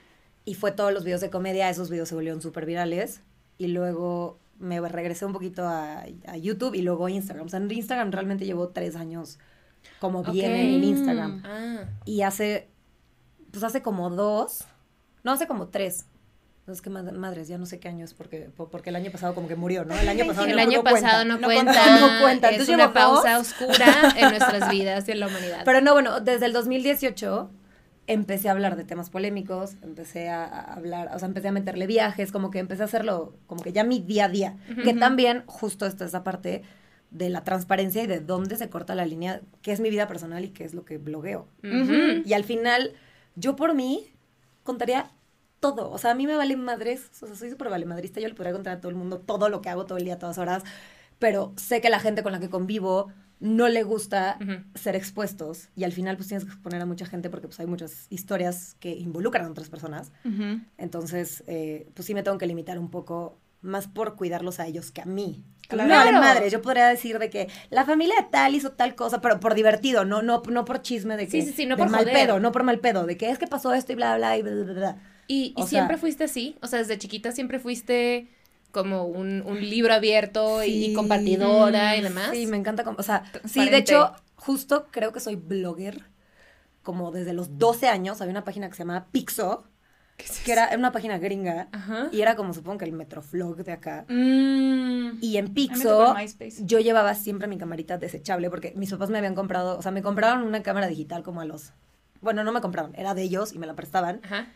Y 0.46 0.56
fue 0.56 0.72
todos 0.72 0.92
los 0.94 1.04
videos 1.04 1.22
de 1.22 1.30
comedia, 1.30 1.70
esos 1.70 1.90
videos 1.90 2.10
se 2.10 2.16
volvieron 2.16 2.42
súper 2.42 2.66
virales. 2.66 3.22
Y 3.58 3.68
luego 3.68 4.40
me 4.60 4.80
regresé 4.88 5.26
un 5.26 5.34
poquito 5.34 5.68
a, 5.68 6.04
a 6.28 6.38
YouTube 6.38 6.76
y 6.76 6.82
luego 6.82 7.06
a 7.06 7.12
Instagram. 7.12 7.46
O 7.46 7.50
sea, 7.50 7.60
en 7.60 7.70
Instagram 7.72 8.12
realmente 8.12 8.46
llevo 8.46 8.70
tres 8.70 8.96
años 8.96 9.38
como 10.00 10.24
bien 10.24 10.52
en 10.52 10.84
Instagram. 10.84 11.44
Ah. 11.46 11.84
Y 12.06 12.22
hace, 12.24 12.68
pues 13.52 13.64
hace 13.64 13.82
como 13.84 14.10
dos, 14.10 14.66
no, 15.24 15.32
hace 15.32 15.46
como 15.46 15.68
tres. 15.68 16.06
No, 16.68 16.74
es 16.74 16.82
que 16.82 16.90
mad- 16.90 17.12
madres, 17.14 17.48
ya 17.48 17.58
no 17.60 17.66
sé 17.68 17.80
qué 17.80 17.88
año 17.90 18.04
es 18.06 18.14
porque, 18.16 18.50
po- 18.56 18.70
porque 18.70 18.90
el 18.90 18.96
año 18.96 19.12
pasado 19.12 19.36
como 19.36 19.48
que 19.48 19.56
murió, 19.56 19.86
¿no? 19.86 19.96
El 19.96 20.10
año 20.10 20.26
pasado 20.26 20.48
El 20.48 20.56
no, 20.56 20.62
año 20.62 20.78
no 20.78 20.82
cuenta. 20.84 21.02
pasado 21.02 21.26
no, 21.26 21.38
No 21.38 21.48
cuenta. 21.48 22.00
no 22.00 22.22
cuenta. 22.22 22.48
Es 22.48 22.54
Entonces 22.54 22.76
una 22.76 22.92
pausa 22.94 23.38
dos. 23.38 23.48
oscura 23.52 23.86
en 24.18 24.30
nuestras 24.30 24.70
vidas 24.72 25.08
y 25.08 25.12
en 25.12 25.20
la 25.20 25.28
humanidad. 25.28 25.62
Pero 25.64 25.82
no, 25.82 25.94
bueno, 25.94 26.22
desde 26.22 26.48
el 26.48 26.54
2018 26.54 27.52
empecé 28.08 28.50
a 28.50 28.52
hablar 28.54 28.76
de 28.78 28.84
temas 28.84 29.10
polémicos, 29.12 29.76
empecé 29.84 30.30
a, 30.30 30.44
a 30.46 30.74
hablar, 30.74 31.10
o 31.16 31.20
sea, 31.20 31.28
empecé 31.28 31.48
a 31.48 31.52
meterle 31.52 31.86
viajes, 31.88 32.32
como 32.32 32.50
que 32.52 32.60
empecé 32.60 32.82
a 32.82 32.86
hacerlo, 32.86 33.36
como 33.48 33.62
que 33.64 33.72
ya 33.72 33.84
mi 33.84 34.00
día 34.00 34.26
a 34.26 34.30
día. 34.30 34.58
Que 34.84 34.94
también, 34.94 35.44
justo 35.48 35.86
esta 35.86 36.06
esa 36.06 36.24
parte 36.24 36.64
de 37.12 37.30
la 37.30 37.44
transparencia 37.44 38.04
y 38.04 38.08
de 38.08 38.20
dónde 38.20 38.58
se 38.58 38.70
corta 38.70 38.94
la 38.96 39.06
línea, 39.06 39.42
qué 39.62 39.72
es 39.72 39.80
mi 39.80 39.90
vida 39.92 40.08
personal 40.08 40.44
y 40.44 40.50
qué 40.50 40.64
es 40.66 40.74
lo 40.74 40.84
que 40.84 40.98
blogueo. 40.98 41.48
Ujú. 41.64 42.24
Y 42.26 42.34
al 42.34 42.44
final, 42.44 42.94
yo 43.36 43.56
por 43.56 43.74
mí 43.76 44.12
contaría 44.64 45.12
todo. 45.74 45.92
O 45.92 45.98
sea, 45.98 46.12
a 46.12 46.16
mí 46.16 46.28
me 46.28 46.36
vale 46.36 46.56
madres. 46.58 47.10
O 47.22 47.28
sea, 47.28 47.36
soy 47.36 47.50
súper 47.50 47.70
vale 47.70 47.86
madrista. 47.86 48.20
Yo 48.20 48.28
le 48.28 48.34
podría 48.36 48.54
contar 48.54 48.78
a 48.78 48.80
todo 48.82 48.90
el 48.90 48.96
mundo 48.96 49.20
todo 49.20 49.50
lo 49.50 49.62
que 49.62 49.70
hago 49.70 49.86
todo 49.86 49.98
el 49.98 50.06
día, 50.06 50.20
todas 50.20 50.38
horas. 50.38 50.64
Pero 51.20 51.54
sé 51.58 51.82
que 51.82 51.90
la 51.90 52.00
gente 52.00 52.24
con 52.24 52.32
la 52.32 52.40
que 52.40 52.50
convivo 52.50 53.12
no 53.40 53.68
le 53.68 53.84
gusta 53.84 54.38
Ujú. 54.42 54.64
ser 54.76 54.96
expuestos. 54.96 55.70
Y 55.76 55.84
al 55.84 55.92
final, 55.92 56.16
pues 56.18 56.28
tienes 56.28 56.46
que 56.46 56.52
exponer 56.52 56.82
a 56.82 56.86
mucha 56.86 57.06
gente 57.06 57.30
porque 57.30 57.48
pues 57.48 57.60
hay 57.60 57.68
muchas 57.68 58.08
historias 58.10 58.76
que 58.80 58.92
involucran 58.96 59.46
a 59.46 59.50
otras 59.52 59.70
personas. 59.70 60.12
Ujú. 60.26 60.62
Entonces, 60.78 61.44
eh, 61.48 61.90
pues 61.94 62.06
sí 62.06 62.14
me 62.14 62.24
tengo 62.24 62.38
que 62.38 62.48
limitar 62.48 62.80
un 62.80 62.90
poco 62.90 63.38
más 63.62 63.88
por 63.88 64.16
cuidarlos 64.16 64.60
a 64.60 64.68
ellos 64.68 64.92
que 64.92 65.02
a 65.02 65.06
mí. 65.06 65.44
Claro. 65.68 65.90
No, 65.90 65.96
vale 65.96 66.12
madre, 66.12 66.50
yo 66.52 66.62
podría 66.62 66.88
decir 66.88 67.18
de 67.18 67.32
que 67.32 67.50
la 67.72 67.84
familia 67.86 68.14
de 68.22 68.28
tal 68.30 68.54
hizo 68.54 68.72
tal 68.74 68.94
cosa, 68.94 69.20
pero 69.22 69.40
por 69.40 69.56
divertido, 69.56 70.06
no, 70.06 70.22
no, 70.22 70.44
no 70.48 70.64
por 70.66 70.84
chisme 70.84 71.18
de 71.18 71.26
que 71.28 71.42
Sí, 71.42 71.42
sí, 71.42 71.54
sí, 71.54 71.66
no 71.66 71.76
de 71.76 71.82
por 71.82 71.92
mal 71.92 72.02
joder. 72.02 72.14
pedo, 72.28 72.40
no 72.40 72.52
por 72.52 72.62
mal 72.64 72.80
pedo, 72.80 73.08
de 73.08 73.18
que 73.18 73.32
es 73.32 73.40
que 73.40 73.48
pasó 73.48 73.74
esto 73.74 73.92
y 73.92 73.96
bla 73.96 74.16
bla 74.18 74.38
y 74.38 74.44
bla 74.44 74.54
bla 74.54 74.74
bla. 74.74 74.98
¿Y, 75.28 75.54
y 75.56 75.62
sea- 75.62 75.68
siempre 75.68 75.98
fuiste 75.98 76.24
así? 76.26 76.58
O 76.62 76.68
sea, 76.68 76.80
desde 76.80 76.98
chiquita 76.98 77.32
siempre 77.32 77.60
fuiste 77.60 78.28
como 78.72 79.06
un, 79.06 79.42
un 79.46 79.60
libro 79.62 79.94
abierto 79.94 80.64
y- 80.64 80.94
compartidora 80.94 81.96
y 81.96 82.02
demás. 82.02 82.32
Sí, 82.32 82.46
me 82.48 82.58
encanta, 82.58 82.84
como- 82.84 82.98
o 83.00 83.04
sea, 83.04 83.24
sí, 83.46 83.68
de 83.70 83.78
hecho, 83.78 84.14
justo 84.36 84.88
creo 84.92 85.12
que 85.14 85.20
soy 85.20 85.36
blogger 85.36 86.04
como 86.84 87.12
desde 87.12 87.34
los 87.34 87.58
12 87.58 87.88
años, 87.88 88.22
había 88.22 88.32
una 88.32 88.44
página 88.44 88.68
que 88.70 88.76
se 88.76 88.80
llamaba 88.84 89.08
Pixo, 89.12 89.64
que 90.46 90.52
era 90.52 90.70
una 90.78 90.92
página 90.92 91.18
gringa 91.18 91.68
Ajá. 91.72 92.08
y 92.12 92.22
era 92.22 92.36
como 92.36 92.54
supongo 92.54 92.78
que 92.78 92.86
el 92.86 92.92
Metroflog 92.92 93.64
de 93.64 93.72
acá. 93.72 94.06
Mm. 94.08 95.18
Y 95.20 95.38
en 95.38 95.54
Pixo, 95.54 96.16
yo 96.60 96.80
llevaba 96.80 97.16
siempre 97.16 97.48
mi 97.48 97.58
camarita 97.58 97.98
desechable 97.98 98.50
porque 98.50 98.74
mis 98.76 98.92
papás 98.92 99.10
me 99.10 99.18
habían 99.18 99.36
comprado, 99.36 99.78
o 99.78 99.82
sea, 99.82 99.92
me 99.92 100.02
compraron 100.02 100.44
una 100.44 100.62
cámara 100.64 100.88
digital 100.88 101.24
como 101.24 101.42
a 101.42 101.46
los... 101.46 101.72
Bueno, 102.22 102.44
no 102.44 102.52
me 102.52 102.62
compraron, 102.62 102.94
era 102.96 103.14
de 103.14 103.24
ellos 103.24 103.52
y 103.54 103.60
me 103.60 103.68
la 103.68 103.74
prestaban. 103.76 104.22
Ajá. 104.24 104.48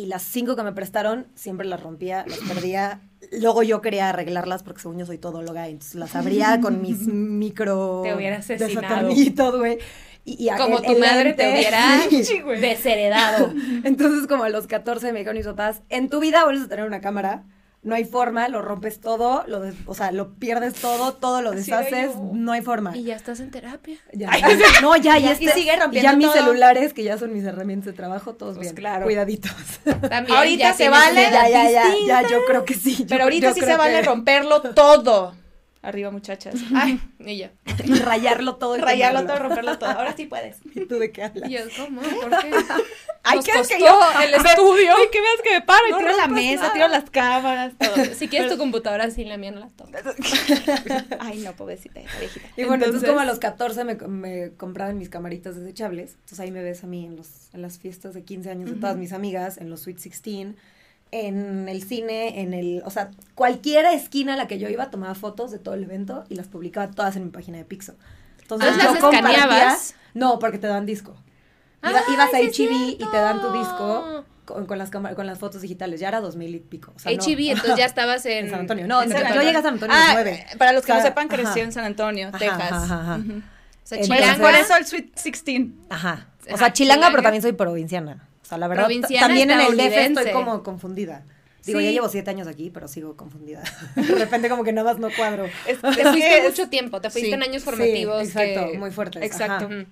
Y 0.00 0.06
las 0.06 0.22
cinco 0.22 0.56
que 0.56 0.62
me 0.62 0.72
prestaron, 0.72 1.26
siempre 1.34 1.66
las 1.66 1.82
rompía, 1.82 2.24
las 2.26 2.38
perdía. 2.38 3.00
Luego 3.32 3.62
yo 3.62 3.82
quería 3.82 4.08
arreglarlas 4.08 4.62
porque 4.62 4.80
según 4.80 4.98
yo 4.98 5.04
soy 5.04 5.18
todóloga, 5.18 5.68
entonces 5.68 5.96
las 5.96 6.16
abría 6.16 6.58
con 6.62 6.80
mis 6.80 7.00
micro... 7.06 8.00
Te 8.02 8.14
hubiera 8.14 8.38
asesinado. 8.38 9.58
güey. 9.58 9.78
Y, 10.24 10.46
y 10.48 10.50
Como 10.56 10.78
el- 10.78 10.84
tu 10.84 10.92
el 10.92 11.00
madre 11.00 11.34
te 11.34 11.50
hubiera 11.52 12.00
Sí. 12.10 12.40
desheredado. 12.60 13.52
Entonces, 13.84 14.26
como 14.26 14.44
a 14.44 14.48
los 14.48 14.66
14 14.66 15.12
me 15.12 15.18
dijeron 15.18 15.36
mis 15.36 15.46
papás, 15.46 15.82
en 15.90 16.08
tu 16.08 16.18
vida 16.20 16.44
vuelves 16.44 16.64
a 16.64 16.68
tener 16.68 16.86
una 16.86 17.00
cámara, 17.02 17.42
no 17.82 17.94
hay 17.94 18.04
forma, 18.04 18.48
lo 18.48 18.60
rompes 18.60 19.00
todo, 19.00 19.42
lo 19.46 19.60
des- 19.60 19.74
o 19.86 19.94
sea, 19.94 20.12
lo 20.12 20.34
pierdes 20.34 20.74
todo, 20.74 21.14
todo 21.14 21.40
lo 21.40 21.52
deshaces, 21.52 22.10
no 22.32 22.52
hay 22.52 22.60
forma. 22.60 22.94
Y 22.96 23.04
ya 23.04 23.16
estás 23.16 23.40
en 23.40 23.50
terapia. 23.50 23.96
Ya, 24.12 24.30
no, 24.82 24.96
ya, 24.96 25.16
ya, 25.18 25.30
Y 25.30 25.32
este- 25.46 25.52
sigue 25.52 25.74
rompiendo 25.76 26.10
Ya 26.10 26.16
mis 26.16 26.26
todo. 26.26 26.36
celulares, 26.36 26.92
que 26.92 27.02
ya 27.04 27.16
son 27.16 27.32
mis 27.32 27.44
herramientas 27.44 27.86
de 27.86 27.92
trabajo, 27.94 28.34
todos 28.34 28.56
Pues 28.56 28.66
bien. 28.68 28.74
claro. 28.76 29.04
Cuidaditos. 29.04 29.52
También 30.08 30.36
Ahorita 30.36 30.74
se 30.74 30.88
vale. 30.90 31.22
ya, 31.22 31.48
ya, 31.48 31.70
ya, 31.70 31.84
ya, 32.06 32.28
yo 32.28 32.44
creo 32.46 32.64
que 32.66 32.74
sí. 32.74 32.96
yo- 32.98 33.06
Pero 33.08 33.24
ahorita 33.24 33.54
sí 33.54 33.60
se 33.60 33.76
vale 33.76 34.00
que- 34.00 34.06
romperlo 34.06 34.60
todo. 34.60 35.34
Arriba, 35.82 36.10
muchachas. 36.10 36.56
Ay, 36.74 37.00
y 37.20 37.38
yo. 37.38 37.46
Y 37.86 37.94
rayarlo 38.00 38.56
todo. 38.56 38.76
y 38.76 38.80
Rayarlo 38.82 39.24
todo, 39.24 39.38
romperlo 39.38 39.78
todo. 39.78 39.88
Ahora 39.88 40.14
sí 40.14 40.26
puedes. 40.26 40.58
¿Y 40.74 40.84
tú 40.84 40.98
de 40.98 41.10
qué 41.10 41.24
hablas? 41.24 41.48
Y 41.48 41.54
yo, 41.54 41.60
¿cómo? 41.78 42.02
¿Por 42.02 42.38
qué? 42.40 42.50
Ay, 43.22 43.36
Nos 43.36 43.44
¿qué 43.44 43.50
es 43.50 43.56
costó 43.58 43.74
que 43.76 43.80
yo? 43.80 44.00
el 44.22 44.34
estudio. 44.34 44.92
Ay, 44.96 45.04
que 45.12 45.20
veas 45.20 45.42
que 45.44 45.50
me 45.50 45.60
paro 45.60 45.86
y 45.88 45.90
No 45.90 45.98
tiro 45.98 46.16
la 46.16 46.26
mesa, 46.26 46.62
nada. 46.62 46.72
tiro 46.72 46.88
las 46.88 47.10
cámaras, 47.10 47.72
todo. 47.78 48.04
Si 48.14 48.28
quieres 48.28 48.50
tu 48.50 48.56
computadora, 48.56 49.10
sí, 49.10 49.24
la 49.24 49.36
mía 49.36 49.50
no 49.50 49.60
la 49.60 49.68
toco. 49.68 49.90
Ay, 51.20 51.40
no, 51.40 51.52
pobrecita, 51.52 52.00
esa 52.00 52.18
viejita. 52.18 52.46
Y 52.56 52.64
bueno, 52.64 52.84
entonces, 52.86 53.02
Entonces- 53.02 53.08
como 53.10 53.20
a 53.20 53.24
los 53.26 53.38
14 53.38 53.84
me, 53.84 53.94
me 53.96 54.50
compraban 54.56 54.96
mis 54.98 55.08
camaritas 55.10 55.54
desechables. 55.56 56.12
Entonces 56.14 56.40
ahí 56.40 56.50
me 56.50 56.62
ves 56.62 56.82
a 56.82 56.86
mí 56.86 57.04
en, 57.04 57.16
los, 57.16 57.28
en 57.52 57.62
las 57.62 57.78
fiestas 57.78 58.14
de 58.14 58.22
15 58.24 58.50
años 58.50 58.70
de 58.70 58.76
todas 58.76 58.96
mis 58.96 59.12
amigas, 59.12 59.58
en 59.58 59.68
los 59.70 59.80
Sweet 59.82 59.96
16, 59.98 60.48
en 61.12 61.68
el 61.68 61.82
cine, 61.82 62.40
en 62.40 62.54
el... 62.54 62.82
O 62.86 62.90
sea, 62.90 63.10
cualquier 63.34 63.84
esquina 63.86 64.34
a 64.34 64.36
la 64.36 64.46
que 64.46 64.58
yo 64.58 64.68
iba 64.68 64.90
tomaba 64.90 65.14
fotos 65.14 65.50
de 65.50 65.58
todo 65.58 65.74
el 65.74 65.82
evento 65.84 66.24
y 66.28 66.36
las 66.36 66.46
publicaba 66.48 66.90
todas 66.90 67.16
en 67.16 67.24
mi 67.24 67.30
página 67.30 67.58
de 67.58 67.64
Pixo. 67.64 67.94
Entonces 68.40 68.70
Ah, 68.72 68.76
yo 68.78 68.84
¿las 68.94 68.94
escaneabas? 69.04 69.94
No, 70.14 70.38
porque 70.38 70.58
te 70.58 70.66
dan 70.68 70.86
disco. 70.86 71.16
Iba- 71.82 71.98
Ah, 71.98 72.12
ibas 72.12 72.28
a 72.34 72.38
sí 72.38 72.44
es 72.46 72.58
HB 72.58 72.72
y 73.02 73.10
te 73.10 73.16
dan 73.16 73.40
tu 73.40 73.52
disco 73.52 74.24
con, 74.44 74.66
con 74.66 74.78
las, 74.78 74.90
con 74.90 75.26
las 75.26 75.38
fotos 75.38 75.62
digitales. 75.62 76.00
Ya 76.00 76.08
era 76.08 76.20
2000 76.20 76.54
y 76.54 76.60
pico. 76.60 76.92
O 76.94 76.98
sea, 76.98 77.12
no. 77.12 77.18
HB, 77.22 77.50
entonces 77.52 77.76
ya 77.76 77.84
estabas 77.86 78.24
en, 78.26 78.44
En 78.46 78.50
San 78.50 78.60
Antonio. 78.60 78.86
No, 78.86 79.02
en 79.02 79.08
San 79.10 79.18
San- 79.18 79.20
yo 79.22 79.26
Antonio. 79.28 79.46
llegué 79.48 79.58
a 79.58 79.62
San 79.62 79.74
Antonio 79.74 79.96
Ah, 79.98 80.10
nueve. 80.14 80.46
para 80.58 80.72
los 80.72 80.84
que 80.84 80.92
O 80.92 80.96
no 80.96 81.02
sepan, 81.02 81.28
creció 81.28 81.48
ajá. 81.50 81.60
en 81.60 81.72
San 81.72 81.84
Antonio, 81.84 82.28
Ajá, 82.28 82.38
Texas. 82.38 82.60
ajá, 82.72 83.00
ajá. 83.02 83.16
Ujú. 83.16 83.32
O 83.38 83.42
sea, 83.84 83.98
Entonces- 83.98 84.08
chilango 84.26 84.42
Por 84.44 84.54
eso 84.54 84.76
el 84.76 84.86
Sweet 84.86 85.14
16. 85.14 85.66
Ajá. 85.88 86.26
O 86.42 86.48
Ajá, 86.48 86.58
sea, 86.58 86.72
chilanga, 86.72 86.72
chilanga. 86.72 87.10
pero 87.10 87.22
también 87.22 87.42
soy 87.42 87.52
provinciana. 87.52 88.28
O 88.42 88.44
sea, 88.44 88.58
la 88.58 88.66
verdad, 88.68 88.84
Provinciana 88.84 89.26
también 89.28 89.50
en 89.50 89.60
el 89.60 89.76
DF 89.76 89.96
estoy 90.06 90.32
como 90.32 90.62
confundida. 90.62 91.24
Digo, 91.64 91.78
Sí. 91.78 91.84
ya 91.84 91.90
llevo 91.92 92.08
siete 92.08 92.30
años 92.30 92.48
aquí, 92.48 92.70
pero 92.70 92.88
sigo 92.88 93.16
confundida. 93.16 93.62
De 93.94 94.02
repente 94.16 94.48
como 94.48 94.64
que 94.64 94.72
nada 94.72 94.90
más 94.92 94.98
no 95.00 95.08
cuadro. 95.16 95.44
Es- 95.66 95.80
Te 95.80 95.88
es 96.02 96.08
fuiste 96.08 96.38
es- 96.38 96.44
mucho 96.50 96.68
tiempo, 96.68 97.00
te 97.00 97.10
fuiste 97.10 97.28
sí, 97.28 97.34
en 97.34 97.42
años 97.42 97.62
sí, 97.62 97.68
formativos. 97.68 98.22
exacto, 98.24 98.72
que- 98.72 98.78
muy 98.78 98.90
fuertes. 98.90 99.22
Exacto. 99.22 99.66
ajá. 99.66 99.84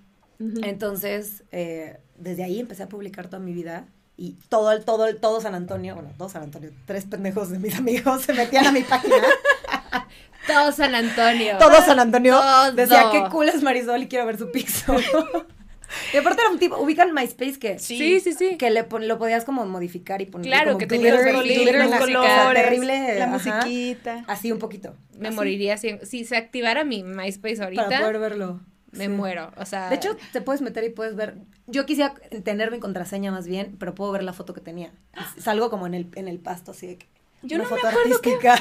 Entonces, 0.62 1.44
eh, 1.52 1.98
desde 2.16 2.44
ahí 2.44 2.60
empecé 2.60 2.82
a 2.84 2.88
publicar 2.88 3.26
toda 3.26 3.40
mi 3.40 3.52
vida 3.52 3.86
y 4.16 4.36
todo, 4.48 4.72
el, 4.72 4.84
todo, 4.84 5.06
el, 5.06 5.16
todo 5.20 5.40
San 5.40 5.54
Antonio, 5.54 5.94
bueno, 5.94 6.10
todo 6.16 6.28
San 6.28 6.42
Antonio, 6.42 6.70
tres 6.86 7.04
pendejos 7.06 7.50
de 7.50 7.58
mis 7.58 7.74
amigos 7.78 8.22
se 8.22 8.32
metían 8.34 8.66
a 8.66 8.72
mi 8.72 8.82
página. 8.82 9.16
Todo 10.46 10.72
San 10.72 10.94
Antonio. 10.94 11.58
todo 11.58 11.76
San 11.82 11.98
Antonio 12.00 12.32
Todo. 12.40 12.72
decía 12.72 13.10
qué 13.12 13.24
cool 13.30 13.50
es 13.50 13.62
Marisol 13.62 14.02
y 14.02 14.08
quiero 14.08 14.24
ver 14.24 14.38
su 14.38 14.50
pixo. 14.50 14.96
y 16.14 16.16
aparte 16.16 16.40
era 16.40 16.50
un 16.50 16.58
tipo, 16.58 16.78
ubican 16.78 17.12
MySpace 17.12 17.58
que 17.58 17.78
Sí, 17.78 18.18
sí, 18.20 18.32
sí. 18.32 18.56
que 18.56 18.70
le 18.70 18.84
pon- 18.84 19.06
lo 19.08 19.18
podías 19.18 19.44
como 19.44 19.66
modificar 19.66 20.22
y 20.22 20.26
poner 20.26 20.46
Claro, 20.46 20.66
como 20.68 20.78
que 20.78 20.86
tenías 20.86 21.16
los 21.16 21.22
colores, 21.24 22.54
terrible, 22.54 23.18
la 23.18 23.24
ajá. 23.26 23.32
musiquita. 23.34 24.24
así 24.26 24.50
un 24.50 24.58
poquito 24.58 24.94
Me 25.18 25.28
así, 25.28 25.36
moriría 25.36 25.76
si, 25.76 25.98
si 26.04 26.24
se 26.24 26.38
activara 26.38 26.82
mi 26.84 27.02
MySpace 27.02 27.62
ahorita. 27.62 27.84
para 27.86 28.00
poder 28.00 28.18
verlo 28.18 28.60
Me 28.98 29.04
Sí. 29.04 29.08
muero. 29.10 29.52
O 29.56 29.64
sea. 29.64 29.88
de 29.88 29.94
hecho 29.96 30.16
te 30.32 30.40
puedes 30.40 30.60
meter 30.60 30.84
y 30.84 30.90
puedes 30.90 31.14
ver 31.16 31.36
yo 31.66 31.86
quisiera 31.86 32.14
tener 32.44 32.70
mi 32.70 32.78
contraseña 32.80 33.30
más 33.32 33.46
bien 33.46 33.76
pero 33.78 33.94
puedo 33.94 34.12
ver 34.12 34.22
la 34.22 34.32
foto 34.32 34.52
que 34.54 34.60
tenía 34.60 34.92
salgo 35.38 35.70
como 35.70 35.86
en 35.86 35.94
el 35.94 36.08
en 36.14 36.28
el 36.28 36.38
pasto 36.38 36.72
así 36.72 36.86
de 36.86 36.98
que 36.98 37.06
Yo 37.42 37.56
una 37.56 37.64
no 37.64 37.70
me 37.70 37.76
foto 37.76 37.88
acuerdo 37.88 38.20
qué 38.20 38.30
artística 38.48 38.58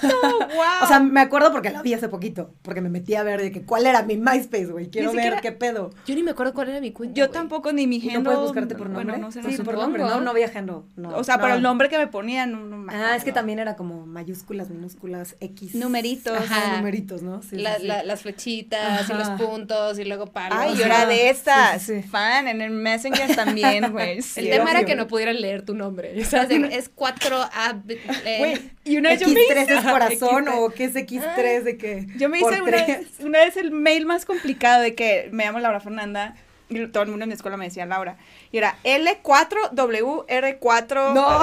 wow. 0.00 0.48
o 0.82 0.86
sea 0.86 1.00
me 1.00 1.20
acuerdo 1.20 1.52
porque 1.52 1.70
la 1.70 1.82
vi 1.82 1.94
hace 1.94 2.08
poquito 2.08 2.50
porque 2.62 2.80
me 2.80 2.88
metí 2.88 3.14
a 3.14 3.22
ver 3.22 3.40
de 3.40 3.52
que 3.52 3.62
cuál 3.62 3.86
era 3.86 4.02
mi 4.02 4.16
MySpace 4.16 4.66
güey 4.66 4.90
quiero 4.90 5.12
ver 5.12 5.40
qué 5.40 5.52
pedo 5.52 5.90
yo 6.06 6.14
ni 6.14 6.22
me 6.22 6.32
acuerdo 6.32 6.52
cuál 6.52 6.68
era 6.70 6.80
mi 6.80 6.92
cuenta. 6.92 7.14
yo 7.14 7.30
tampoco 7.30 7.72
ni 7.72 7.86
mi 7.86 7.96
¿Y 7.96 8.08
no 8.08 8.22
puedes 8.24 8.40
buscarte 8.40 8.74
por 8.74 8.88
nombre? 8.90 9.12
Bueno, 9.12 9.26
no 9.26 9.32
sé. 9.32 9.42
sí, 9.42 9.48
no 9.50 9.56
sé. 9.56 9.62
por 9.64 9.74
nombre, 9.74 10.02
no, 10.02 10.20
no 10.20 10.30
había 10.30 10.48
género. 10.48 10.86
No, 10.96 11.10
O 11.16 11.24
sea, 11.24 11.36
no. 11.36 11.42
pero 11.42 11.54
el 11.54 11.62
nombre 11.62 11.88
que 11.88 11.98
me 11.98 12.06
ponían, 12.06 12.52
no, 12.52 12.58
no 12.60 12.76
me 12.78 12.92
Ah, 12.94 13.16
es 13.16 13.24
que 13.24 13.32
también 13.32 13.58
era 13.58 13.76
como 13.76 14.06
mayúsculas, 14.06 14.70
minúsculas, 14.70 15.36
X. 15.40 15.74
Numeritos. 15.74 16.36
Ajá, 16.36 16.56
Ajá. 16.56 16.76
numeritos, 16.78 17.22
¿no? 17.22 17.42
Sí, 17.42 17.56
La- 17.56 17.76
sí, 17.76 17.82
sí. 17.82 17.86
la- 17.88 18.02
las 18.04 18.22
flechitas 18.22 19.08
y 19.08 19.12
los 19.14 19.28
puntos 19.30 19.98
y 19.98 20.04
luego 20.04 20.26
palos. 20.26 20.58
Ay, 20.60 20.76
yo 20.76 20.84
era 20.84 21.06
de 21.06 21.30
estas. 21.30 21.82
Sí, 21.82 21.94
sí, 21.96 22.02
sí. 22.02 22.08
Fan 22.08 22.48
en 22.48 22.60
el 22.60 22.70
Messenger 22.70 23.34
también, 23.34 23.90
güey. 23.92 24.18
El 24.36 24.50
tema 24.50 24.70
era 24.70 24.84
que 24.84 24.94
no 24.96 25.06
pudieran 25.06 25.40
leer 25.40 25.62
tu 25.64 25.74
nombre. 25.74 26.14
O 26.20 26.24
sea, 26.24 26.42
es 26.70 26.94
4A. 26.94 27.82
Eh, 28.24 28.36
Güey, 28.38 28.70
y 28.84 28.96
una 28.98 29.10
vez 29.10 29.20
yo 29.20 29.28
me 29.28 29.34
X3 29.40 29.62
hice. 29.64 29.74
es 29.74 29.84
corazón 29.84 30.46
X3. 30.46 30.54
o 30.56 30.70
qué 30.70 30.84
es 30.84 30.94
X3 30.94 31.62
de 31.62 31.76
que. 31.76 32.06
Yo 32.16 32.28
me 32.28 32.38
hice 32.38 32.62
una 32.62 32.70
vez, 32.70 33.06
una 33.20 33.38
vez 33.40 33.56
el 33.56 33.70
mail 33.70 34.06
más 34.06 34.24
complicado 34.24 34.82
de 34.82 34.94
que 34.94 35.28
me 35.32 35.44
llamo 35.44 35.58
Laura 35.60 35.80
Fernanda 35.80 36.34
y 36.68 36.84
todo 36.88 37.04
el 37.04 37.10
mundo 37.10 37.22
en 37.24 37.28
mi 37.28 37.34
escuela 37.34 37.56
me 37.56 37.66
decía 37.66 37.86
Laura. 37.86 38.16
Y 38.50 38.58
era 38.58 38.76
L4WR4. 38.84 41.14
No. 41.14 41.40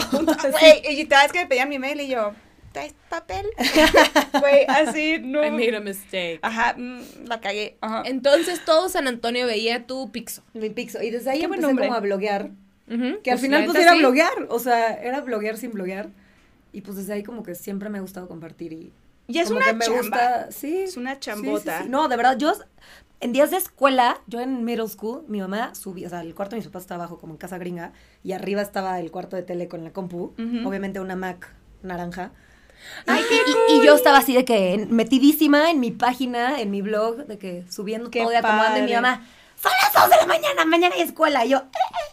Güey, 0.52 1.00
y 1.02 1.06
cada 1.08 1.24
vez 1.24 1.32
que 1.32 1.40
me 1.40 1.48
pedían 1.48 1.70
mi 1.70 1.80
mail 1.80 2.02
y 2.02 2.08
yo, 2.10 2.34
¿traes 2.72 2.94
papel? 3.10 3.46
Güey, 4.40 4.66
así, 4.68 5.20
no. 5.22 5.46
I 5.46 5.52
made 5.52 5.76
a 5.76 5.80
mistake. 5.80 6.40
Ajá, 6.42 6.76
mm, 6.78 7.02
la 7.28 7.40
cagué. 7.40 7.78
Ajá. 7.82 8.04
Entonces 8.06 8.64
todo 8.66 8.90
San 8.90 9.08
Antonio 9.08 9.46
veía 9.46 9.86
tu 9.86 10.12
pixo. 10.12 10.44
Mi 10.54 10.70
Pixo. 10.70 11.02
Y 11.02 11.10
desde 11.10 11.32
ahí 11.32 11.40
Qué 11.40 11.46
empecé 11.46 11.76
como 11.76 11.94
a 11.94 12.00
bloguear. 12.00 12.50
Ujú, 12.90 13.22
Que 13.24 13.32
al 13.32 13.38
pues, 13.38 13.42
final 13.42 13.62
la 13.62 13.68
pues 13.68 13.80
era 13.82 13.94
sí. 13.94 14.00
bloguear, 14.00 14.34
o 14.50 14.60
sea, 14.60 14.94
era 14.96 15.22
bloguear 15.22 15.58
sin 15.58 15.72
bloguear. 15.72 16.10
Y 16.74 16.82
pues 16.82 16.98
desde 16.98 17.14
ahí 17.14 17.24
como 17.24 17.44
que 17.44 17.56
siempre 17.56 17.90
me 17.90 18.00
ha 18.00 18.02
gustado 18.02 18.28
compartir 18.28 18.74
y... 18.74 18.92
Y 19.28 19.40
es 19.40 19.46
como 19.48 19.58
una 19.58 19.68
que 19.68 19.74
me 19.74 19.86
chamba. 19.86 20.00
gusta, 20.02 20.52
sí. 20.52 20.80
Es 20.82 20.98
una 20.98 21.14
sí, 21.14 21.20
chambota. 21.22 21.84
sí. 21.84 21.90
No, 21.90 22.10
de 22.10 22.18
verdad, 22.18 22.38
yo 22.38 22.52
en 23.22 23.32
días 23.32 23.52
de 23.52 23.58
escuela, 23.58 24.20
yo 24.28 24.42
en 24.42 24.66
middle 24.66 24.90
school, 24.90 25.24
mi 25.30 25.40
mamá 25.40 25.74
subía, 25.76 26.08
o 26.08 26.10
sea, 26.10 26.20
el 26.22 26.36
cuarto 26.36 26.56
de 26.56 26.60
mis 26.60 26.68
papás 26.68 26.82
estaba 26.84 27.04
abajo 27.06 27.20
como 27.20 27.32
en 27.34 27.38
casa 27.38 27.58
gringa 27.58 27.94
y 28.22 28.34
arriba 28.34 28.62
estaba 28.62 29.00
el 29.00 29.12
cuarto 29.12 29.38
de 29.38 29.44
tele 29.44 29.70
con 29.70 29.82
la 29.86 29.92
compu, 29.94 30.34
obviamente 30.66 31.00
una 31.00 31.16
Mac 31.16 31.54
naranja. 31.84 32.32
Ay, 33.08 33.22
y, 33.24 33.28
qué 33.30 33.36
y- 33.76 33.78
y 33.82 33.86
yo 33.86 33.96
estaba 33.96 34.18
así 34.18 34.34
de 34.34 34.44
que 34.44 34.88
metidísima 34.90 35.72
en 35.72 35.80
mi 35.80 35.92
página, 35.92 36.60
en 36.60 36.70
mi 36.70 36.82
blog, 36.82 37.26
de 37.28 37.38
que 37.38 37.64
subiendo 37.70 38.10
todo 38.10 38.30
y 38.34 38.36
acomodando 38.36 38.80
y 38.80 38.82
mi 38.84 38.94
mamá, 38.94 39.26
son 39.62 39.72
las 39.82 39.94
2 39.94 40.10
de 40.10 40.18
la 40.18 40.26
mañana, 40.28 40.66
mañana 40.66 40.96
hay 40.96 41.02
escuela. 41.04 41.46
Y 41.46 41.50
yo, 41.52 41.60
"Eh, 41.60 41.62
eh. 41.64 42.13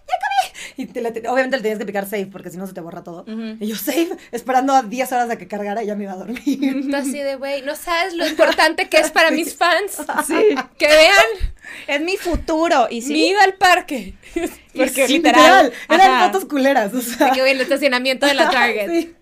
Y 0.81 0.87
te 0.87 1.01
le- 1.01 1.09
obviamente 1.29 1.57
le 1.59 1.62
tenías 1.62 1.79
que 1.79 1.85
picar 1.87 2.07
save 2.07 2.27
porque 2.27 2.49
si 2.51 2.57
no 2.57 2.66
se 2.66 2.73
te 2.73 2.81
borra 2.81 3.03
todo. 3.05 3.23
Ujú. 3.23 3.57
Y 3.61 3.66
yo 3.66 3.77
save, 3.77 4.11
esperando 4.33 4.73
a 4.75 4.83
10 4.83 5.12
horas 5.12 5.29
a 5.31 5.37
que 5.37 5.47
cargara 5.47 5.83
y 5.83 5.87
ya 5.87 5.95
me 5.95 6.05
iba 6.05 6.12
a 6.12 6.16
dormir. 6.16 6.88
Tú 6.90 6.97
así 6.97 7.19
de, 7.19 7.37
güey, 7.37 7.62
no 7.62 7.77
sabes 7.77 8.14
lo 8.14 8.27
importante 8.27 8.88
que 8.88 8.97
es 8.99 9.11
para 9.11 9.31
mis 9.33 9.55
fans. 9.57 9.99
Sí. 10.27 10.55
Que 10.79 10.87
vean 10.87 11.53
Es 11.87 12.01
mi 12.01 12.16
futuro. 12.16 12.87
Y 12.90 13.03
sí. 13.03 13.12
mi 13.12 13.29
ida 13.29 13.45
al 13.45 13.55
parque. 13.55 14.14
Porque 14.75 15.07
Sí, 15.07 15.14
literal. 15.14 15.73
Eran 15.88 16.11
Ajá. 16.12 16.27
fotos 16.27 16.47
culeras, 16.49 16.95
o 16.95 17.01
sea. 17.01 17.27
de 17.27 17.33
que 17.33 17.40
voy 17.43 17.51
al 17.51 17.61
estacionamiento 17.61 18.27
de 18.27 18.35
la 18.35 18.49
Target. 18.51 18.88
Sí. 18.90 19.14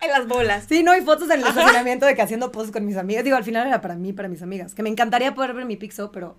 En 0.00 0.10
las 0.10 0.26
bolas. 0.28 0.64
Sí, 0.68 0.82
no, 0.82 0.92
hay 0.92 1.00
fotos 1.02 1.28
en 1.30 1.40
el 1.40 1.46
estacionamiento 1.46 2.06
de 2.06 2.14
que 2.14 2.22
haciendo 2.22 2.50
poses 2.52 2.70
con 2.72 2.84
mis 2.86 2.96
amigas. 2.96 3.24
Digo, 3.24 3.36
al 3.36 3.44
final 3.44 3.66
era 3.66 3.80
para 3.80 3.94
mí, 3.94 4.12
para 4.12 4.28
mis 4.28 4.42
amigas. 4.42 4.74
Que 4.74 4.82
me 4.82 4.88
encantaría 4.88 5.34
poder 5.34 5.54
ver 5.54 5.64
mi 5.64 5.76
Pixo, 5.76 6.10
pero 6.12 6.36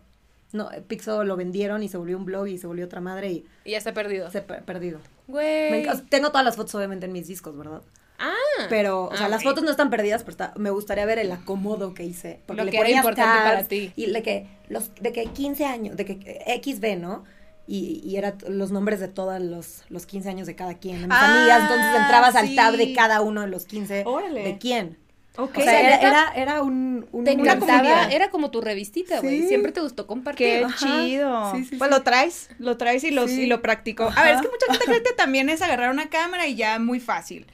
no, 0.56 0.70
Pixo 0.88 1.24
lo 1.24 1.36
vendieron 1.36 1.84
y 1.84 1.88
se 1.90 1.98
volvió 1.98 2.18
un 2.18 2.26
blog 2.26 2.48
y 2.48 2.58
se 2.58 2.66
volvió 2.68 2.86
otra 2.86 3.02
madre 3.02 3.32
y 3.32 3.46
Y 3.66 3.72
ya 3.72 3.78
está 3.78 3.94
perdido. 3.94 4.32
se 4.32 4.40
ha 4.40 4.48
per- 4.48 4.64
perdido. 4.64 5.00
Güey. 5.28 5.86
tengo 6.10 6.30
todas 6.30 6.46
las 6.46 6.56
fotos 6.56 6.74
obviamente 6.76 7.06
en 7.06 7.12
mis 7.12 7.28
discos, 7.28 7.58
¿verdad? 7.58 7.82
Ah. 8.18 8.34
Pero, 8.70 9.06
o 9.06 9.16
sea, 9.18 9.26
Ah, 9.26 9.30
las 9.30 9.44
fotos 9.44 9.64
no 9.64 9.72
están 9.72 9.90
perdidas, 9.90 10.22
pero 10.24 10.32
está- 10.32 10.54
me 10.58 10.70
gustaría 10.70 11.06
ver 11.06 11.20
el 11.20 11.32
acomodo 11.32 11.94
que 11.94 12.04
hice. 12.06 12.40
Porque 12.46 12.62
Lo 12.62 12.66
le 12.66 12.72
que 12.72 12.78
era 12.80 12.90
importante 12.90 13.38
para 13.44 13.64
ti. 13.66 13.92
Y 13.98 14.10
de 14.10 14.24
que, 14.24 14.48
los, 14.70 14.96
de 14.96 15.12
que 15.12 15.26
15 15.26 15.66
años, 15.66 15.98
de 15.98 16.06
que 16.06 16.62
XB, 16.64 16.96
¿no? 16.98 17.26
Y, 17.68 18.02
y 18.06 18.16
era 18.18 18.38
t- 18.38 18.50
los 18.50 18.72
nombres 18.72 19.00
de 19.00 19.08
todos 19.10 19.42
los, 19.42 19.84
los 19.90 20.06
15 20.06 20.30
años 20.30 20.48
de 20.48 20.56
cada 20.56 20.76
quien. 20.76 21.02
de 21.02 21.08
mis 21.08 21.18
Ah, 21.20 21.40
amigas, 21.42 21.62
entonces 21.64 22.02
entrabas 22.02 22.36
al 22.36 22.56
tab 22.56 22.76
de 22.78 22.94
cada 22.94 23.22
uno 23.22 23.42
de 23.42 23.48
los 23.48 23.66
15 23.66 24.04
Órale. 24.06 24.44
de 24.44 24.58
quién. 24.60 24.98
Ok. 25.38 25.58
O 25.58 25.62
sea, 25.62 25.80
era, 25.80 25.98
era, 26.08 26.34
era 26.36 26.62
un, 26.64 27.08
un- 27.12 27.24
Te 27.26 27.34
una 27.36 27.54
encantaba, 27.54 28.06
era 28.10 28.30
como 28.30 28.52
tu 28.52 28.62
revistita, 28.62 29.20
güey. 29.22 29.42
Sí. 29.42 29.48
Siempre 29.50 29.72
te 29.72 29.82
gustó 29.82 30.08
compartir. 30.08 30.48
Qué 30.48 30.64
Ajá. 30.64 30.78
chido. 30.78 31.52
Sí, 31.56 31.66
sí, 31.66 31.76
pues 31.76 31.90
sí. 31.90 31.96
lo 31.98 32.04
traes, 32.04 32.50
lo 32.60 32.78
traes 32.78 33.04
y 33.04 33.12
lo, 33.12 33.28
Sí. 33.28 33.42
y 33.42 33.46
lo 33.48 33.62
practico. 33.62 34.12
A 34.16 34.24
ver, 34.24 34.36
es 34.36 34.42
que 34.42 34.48
mucha 34.48 34.66
gente 34.72 34.86
cree 34.86 35.04
que 35.04 35.14
también 35.14 35.50
es 35.50 35.62
agarrar 35.62 35.92
una 35.92 36.10
cámara 36.10 36.48
y 36.48 36.56
ya 36.56 36.80
muy 36.80 37.00
fácil. 37.00 37.46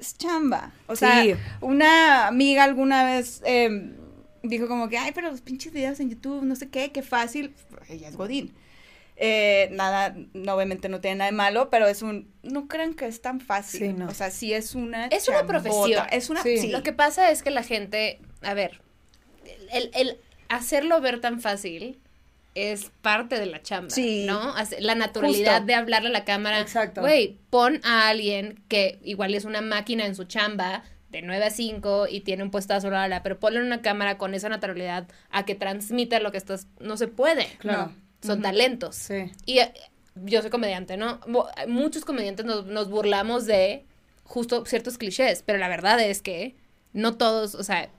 Es 0.00 0.16
chamba. 0.18 0.72
O 0.86 0.96
sea, 0.96 1.22
Sí. 1.22 1.34
una 1.60 2.26
amiga 2.26 2.64
alguna 2.64 3.04
vez 3.04 3.40
eh, 3.44 3.92
dijo 4.42 4.66
como 4.66 4.88
que, 4.88 4.98
ay, 4.98 5.12
pero 5.14 5.30
los 5.30 5.40
pinches 5.40 5.72
videos 5.72 6.00
en 6.00 6.10
YouTube, 6.10 6.42
no 6.42 6.56
sé 6.56 6.68
qué, 6.68 6.90
qué 6.90 7.02
fácil. 7.02 7.54
Ella 7.88 8.08
es 8.08 8.16
Godín. 8.16 8.52
Eh, 9.24 9.68
nada, 9.70 10.16
no, 10.34 10.54
obviamente 10.54 10.88
no 10.88 11.00
tiene 11.00 11.18
nada 11.18 11.30
de 11.30 11.36
malo, 11.36 11.70
pero 11.70 11.86
es 11.86 12.02
un, 12.02 12.28
no 12.42 12.66
crean 12.66 12.94
que 12.94 13.06
es 13.06 13.22
tan 13.22 13.40
fácil. 13.40 13.80
Sí, 13.80 13.92
no. 13.92 14.08
O 14.08 14.14
sea, 14.14 14.32
sí 14.32 14.52
es 14.52 14.74
una 14.74 15.06
Es 15.06 15.28
una 15.28 15.46
profesión. 15.46 16.06
Es 16.10 16.28
una, 16.28 16.42
Sí. 16.42 16.58
sí. 16.58 16.68
Lo 16.70 16.82
que 16.82 16.92
pasa 16.92 17.30
es 17.30 17.44
que 17.44 17.50
la 17.52 17.62
gente, 17.62 18.18
a 18.42 18.52
ver, 18.54 18.80
el, 19.72 19.90
el 19.94 20.18
hacerlo 20.48 21.00
ver 21.00 21.20
tan 21.20 21.40
fácil 21.40 22.00
es 22.56 22.90
parte 23.00 23.38
de 23.38 23.46
la 23.46 23.62
chamba, 23.62 23.90
Sí. 23.90 24.24
¿no? 24.26 24.54
La 24.80 24.94
naturalidad 24.96 25.52
Justo. 25.58 25.66
de 25.66 25.74
hablarle 25.74 26.08
a 26.08 26.12
la 26.12 26.24
cámara. 26.24 26.60
Exacto. 26.60 27.00
Güey, 27.00 27.38
pon 27.48 27.80
a 27.84 28.08
alguien 28.08 28.60
que 28.66 28.98
igual 29.04 29.34
es 29.34 29.44
una 29.44 29.60
máquina 29.60 30.04
en 30.04 30.16
su 30.16 30.24
chamba 30.24 30.82
de 31.10 31.22
9 31.22 31.44
a 31.44 31.50
5 31.50 32.08
y 32.10 32.22
tiene 32.22 32.42
un 32.42 32.50
puestazo, 32.50 32.90
la, 32.90 33.02
la, 33.02 33.08
la, 33.08 33.22
pero 33.22 33.38
ponle 33.38 33.60
una 33.62 33.82
cámara 33.82 34.18
con 34.18 34.34
esa 34.34 34.48
naturalidad 34.48 35.06
a 35.30 35.44
que 35.44 35.54
transmita 35.54 36.18
lo 36.20 36.32
que 36.32 36.38
estás, 36.38 36.66
no 36.80 36.96
se 36.96 37.06
puede. 37.06 37.46
Claro. 37.58 37.86
No. 37.86 38.01
Son 38.22 38.42
talentos. 38.42 38.96
Sí. 38.96 39.30
Y 39.46 39.58
eh, 39.58 39.72
yo 40.24 40.40
soy 40.42 40.50
comediante, 40.50 40.96
¿no? 40.96 41.20
Muchos 41.68 42.04
comediantes 42.04 42.44
nos, 42.46 42.66
nos 42.66 42.88
burlamos 42.90 43.46
de 43.46 43.84
justo 44.24 44.64
ciertos 44.66 44.98
clichés, 44.98 45.42
pero 45.44 45.58
la 45.58 45.68
verdad 45.68 46.00
es 46.00 46.22
que 46.22 46.54
no 46.92 47.16
todos, 47.16 47.54
o 47.54 47.64
sea, 47.64 47.90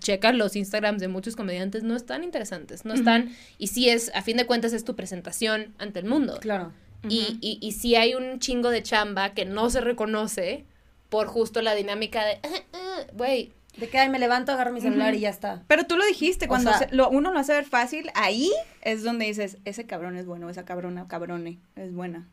checa 0.00 0.32
los 0.32 0.54
Instagrams 0.56 1.00
de 1.00 1.08
muchos 1.08 1.34
comediantes, 1.36 1.82
no 1.82 1.96
están 1.96 2.22
interesantes, 2.24 2.84
no 2.84 2.92
están, 2.94 3.34
y 3.58 3.68
sí 3.68 3.88
es, 3.88 4.10
a 4.14 4.20
fin 4.22 4.36
de 4.36 4.46
cuentas 4.46 4.72
es 4.74 4.84
tu 4.84 4.94
presentación 4.94 5.74
ante 5.78 5.98
el 6.00 6.04
mundo. 6.06 6.38
Claro. 6.40 6.72
y, 7.08 7.38
y, 7.40 7.58
y 7.60 7.72
sí 7.72 7.96
hay 7.96 8.14
un 8.14 8.38
chingo 8.40 8.70
de 8.70 8.82
chamba 8.82 9.34
que 9.34 9.44
no 9.46 9.68
se 9.70 9.80
reconoce 9.80 10.64
por 11.08 11.26
justo 11.26 11.60
la 11.62 11.74
dinámica 11.74 12.24
de, 12.24 12.38
"Ah, 12.42 12.62
ah", 12.74 13.00
güey, 13.14 13.52
De 13.76 13.88
que 13.88 13.98
ay, 13.98 14.08
me 14.08 14.18
levanto, 14.20 14.52
agarro 14.52 14.72
mi 14.72 14.80
celular 14.80 15.14
y 15.14 15.20
ya 15.20 15.30
está. 15.30 15.62
Pero 15.66 15.84
tú 15.84 15.96
lo 15.96 16.04
dijiste, 16.06 16.44
O 16.44 16.48
cuando 16.48 16.70
sea- 16.70 16.88
se- 16.88 16.94
lo, 16.94 17.10
uno 17.10 17.32
lo 17.32 17.38
hace 17.40 17.52
ver 17.54 17.64
fácil, 17.64 18.10
ahí 18.14 18.52
es 18.82 19.02
donde 19.02 19.24
dices, 19.26 19.58
ese 19.64 19.84
cabrón 19.84 20.16
es 20.16 20.26
bueno, 20.26 20.48
esa 20.48 20.64
cabrona, 20.64 21.08
cabrone, 21.08 21.58
es 21.76 21.92
buena. 21.92 22.28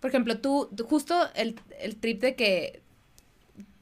Por 0.00 0.10
ejemplo, 0.10 0.38
tú, 0.38 0.68
tú- 0.76 0.84
justo 0.84 1.16
el, 1.34 1.58
el 1.80 1.96
trip 1.96 2.20
de 2.20 2.36
que 2.36 2.82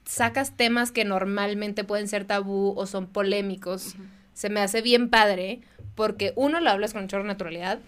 sacas 0.07 0.57
temas 0.57 0.93
que 0.93 1.05
normalmente 1.05 1.85
pueden 1.85 2.09
ser 2.09 2.25
tabú 2.25 2.73
o 2.77 2.87
son 2.87 3.07
polémicos, 3.07 3.97
se 4.35 4.49
me 4.51 4.61
hace 4.61 4.83
bien 4.83 5.09
padre 5.11 5.61
porque 5.95 6.33
uno 6.37 6.61
lo 6.61 6.71
hablas 6.71 6.93
con 6.93 7.03
un 7.03 7.09
chorro 7.09 7.23
de 7.25 7.29
naturalidad, 7.29 7.79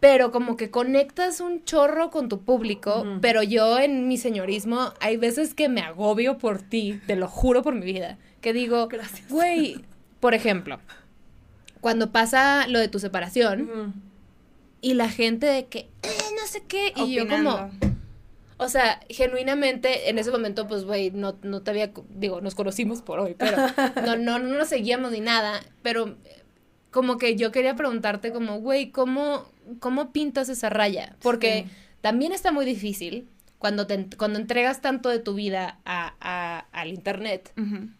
pero 0.00 0.30
como 0.30 0.56
que 0.56 0.70
conectas 0.70 1.40
un 1.40 1.64
chorro 1.64 2.10
con 2.10 2.28
tu 2.28 2.40
público, 2.42 3.04
pero 3.20 3.42
yo 3.42 3.78
en 3.78 4.08
mi 4.08 4.18
señorismo 4.18 4.92
hay 5.00 5.16
veces 5.16 5.54
que 5.54 5.68
me 5.68 5.80
agobio 5.80 6.38
por 6.38 6.60
ti, 6.62 7.00
te 7.06 7.16
lo 7.16 7.28
juro 7.28 7.62
por 7.62 7.74
mi 7.74 7.86
vida, 7.86 8.18
que 8.40 8.52
digo, 8.52 8.88
Gracias. 8.88 9.28
güey, 9.30 9.80
por 10.20 10.34
ejemplo, 10.34 10.78
cuando 11.80 12.12
pasa 12.12 12.66
lo 12.68 12.78
de 12.78 12.88
tu 12.88 12.98
separación, 12.98 14.04
y 14.82 14.94
la 14.94 15.08
gente 15.08 15.46
de 15.46 15.66
que, 15.66 15.78
"Eh, 16.02 16.08
no 16.40 16.46
sé 16.46 16.62
qué, 16.68 16.92
y 16.96 17.14
yo 17.14 17.26
como, 17.26 17.70
o 18.58 18.68
sea, 18.68 19.00
genuinamente 19.08 20.10
en 20.10 20.18
ese 20.18 20.30
momento, 20.30 20.68
pues, 20.68 20.84
güey, 20.84 21.10
no, 21.10 21.36
no 21.42 21.62
te 21.62 21.70
había, 21.70 21.90
digo, 22.10 22.40
nos 22.40 22.54
conocimos 22.54 23.02
por 23.02 23.18
hoy, 23.18 23.34
pero 23.36 23.56
no, 24.06 24.16
no, 24.16 24.38
no 24.38 24.56
nos 24.58 24.68
seguíamos 24.68 25.10
ni 25.12 25.20
nada, 25.20 25.60
pero 25.82 26.16
como 26.90 27.18
que 27.18 27.36
yo 27.36 27.50
quería 27.52 27.74
preguntarte 27.76 28.32
como, 28.32 28.58
güey, 28.60 28.90
¿cómo, 28.90 29.46
¿cómo 29.80 30.12
pintas 30.12 30.48
esa 30.48 30.68
raya? 30.68 31.16
Porque 31.20 31.64
Sí. 31.66 31.72
también 32.00 32.32
está 32.32 32.52
muy 32.52 32.64
difícil 32.66 33.28
cuando, 33.58 33.86
te, 33.86 34.06
cuando 34.16 34.38
entregas 34.38 34.80
tanto 34.82 35.08
de 35.08 35.18
tu 35.18 35.34
vida 35.34 35.80
a, 35.84 36.14
a- 36.20 36.66
al 36.72 36.88
internet 36.88 37.52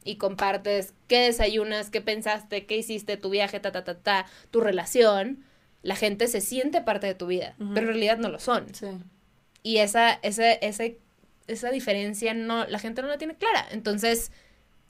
y 0.04 0.16
compartes 0.16 0.92
qué 1.08 1.20
desayunas, 1.20 1.90
qué 1.90 2.00
pensaste, 2.00 2.66
qué 2.66 2.76
hiciste, 2.76 3.16
tu 3.16 3.30
viaje, 3.30 3.58
ta, 3.60 3.72
ta, 3.72 3.82
ta, 3.84 3.98
ta, 3.98 4.26
tu 4.50 4.60
relación, 4.60 5.44
la 5.82 5.96
gente 5.96 6.28
se 6.28 6.40
siente 6.40 6.80
parte 6.82 7.06
de 7.06 7.14
tu 7.14 7.26
vida, 7.26 7.54
pero 7.58 7.80
en 7.80 7.94
realidad 7.94 8.18
no 8.18 8.28
lo 8.28 8.38
son. 8.38 8.66
Sí. 8.74 8.86
Y 9.62 9.78
esa, 9.78 10.12
ese, 10.22 10.58
ese, 10.62 10.98
esa 11.46 11.70
diferencia 11.70 12.34
no, 12.34 12.66
la 12.66 12.78
gente 12.78 13.02
no 13.02 13.08
la 13.08 13.18
tiene 13.18 13.34
clara. 13.36 13.66
Entonces, 13.70 14.30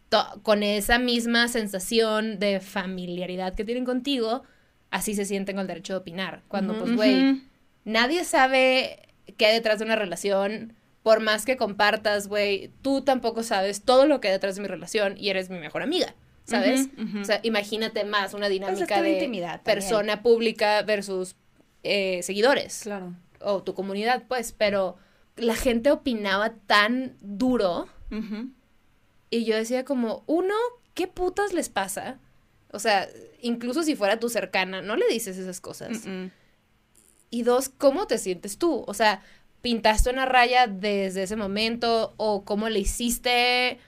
to- 0.09 0.41
con 0.43 0.62
esa 0.62 0.99
misma 0.99 1.49
sensación 1.49 2.39
de 2.39 2.61
familiaridad 2.61 3.55
que 3.55 3.65
tienen 3.65 3.85
contigo, 3.85 4.43
así 4.96 5.14
se 5.14 5.24
sienten 5.24 5.56
con 5.56 5.62
el 5.62 5.66
derecho 5.68 5.92
de 5.94 5.98
opinar. 5.98 6.42
Cuando, 6.48 6.78
pues, 6.78 6.94
güey, 6.96 7.42
nadie 7.85 8.24
sabe 8.24 9.09
qué 9.37 9.46
hay 9.46 9.54
detrás 9.54 9.78
de 9.78 9.85
una 9.85 9.96
relación. 9.96 10.74
Por 11.02 11.20
más 11.20 11.44
que 11.44 11.56
compartas, 11.56 12.26
güey, 12.26 12.72
tú 12.82 13.02
tampoco 13.02 13.42
sabes 13.44 13.82
todo 13.82 14.06
lo 14.06 14.20
que 14.20 14.28
hay 14.28 14.32
detrás 14.35 14.56
de 14.56 14.62
mi 14.62 14.68
relación 14.68 15.14
y 15.16 15.28
eres 15.30 15.50
mi 15.50 15.59
mejor 15.59 15.82
amiga, 15.82 16.14
¿sabes? 16.44 16.88
O 17.20 17.24
sea, 17.24 17.38
imagínate 17.44 18.04
más 18.04 18.35
una 18.35 18.46
Pues 18.48 18.54
es 18.56 18.61
dinámica 18.61 19.02
de 19.02 19.12
intimidad 19.12 19.61
también. 19.62 19.64
persona 19.78 20.22
pública 20.22 20.82
versus 20.82 21.37
eh, 21.85 22.22
seguidores 22.24 22.80
Claro. 22.82 23.14
o 23.40 23.62
tu 23.62 23.72
comunidad, 23.74 24.24
pues, 24.26 24.50
pero 24.52 24.96
la 25.37 25.54
gente 25.54 25.92
opinaba 25.92 26.54
tan 26.66 27.16
duro 27.20 27.87
y 29.30 29.44
yo 29.44 29.54
decía 29.56 29.85
como, 29.85 30.24
uno, 30.26 30.54
¿qué 30.94 31.06
putas 31.06 31.52
les 31.52 31.68
pasa? 31.68 32.18
O 32.72 32.79
sea, 32.79 33.09
incluso 33.40 33.83
si 33.83 33.94
fuera 33.96 34.18
tu 34.18 34.29
cercana, 34.29 34.83
no 34.83 34.96
le 34.96 35.07
dices 35.09 35.37
esas 35.38 35.61
cosas. 35.61 36.05
Y 37.31 37.42
dos, 37.42 37.68
¿cómo 37.68 38.07
te 38.07 38.18
sientes 38.18 38.59
tú? 38.59 38.85
O 38.87 38.94
sea, 38.94 39.22
¿pintaste 39.62 40.11
una 40.11 40.26
raya 40.26 40.66
desde 40.66 41.22
ese 41.24 41.37
momento 41.37 42.14
o 42.16 42.44
cómo 42.44 42.68
le 42.68 42.79
hiciste 42.81 43.79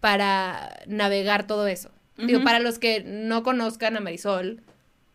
para 0.00 0.80
navegar 0.86 1.46
todo 1.46 1.66
eso? 1.66 1.90
Digo, 2.16 2.44
para 2.44 2.60
los 2.60 2.78
que 2.78 3.02
no 3.02 3.42
conozcan 3.42 3.96
a 3.96 4.00
Marisol, 4.00 4.62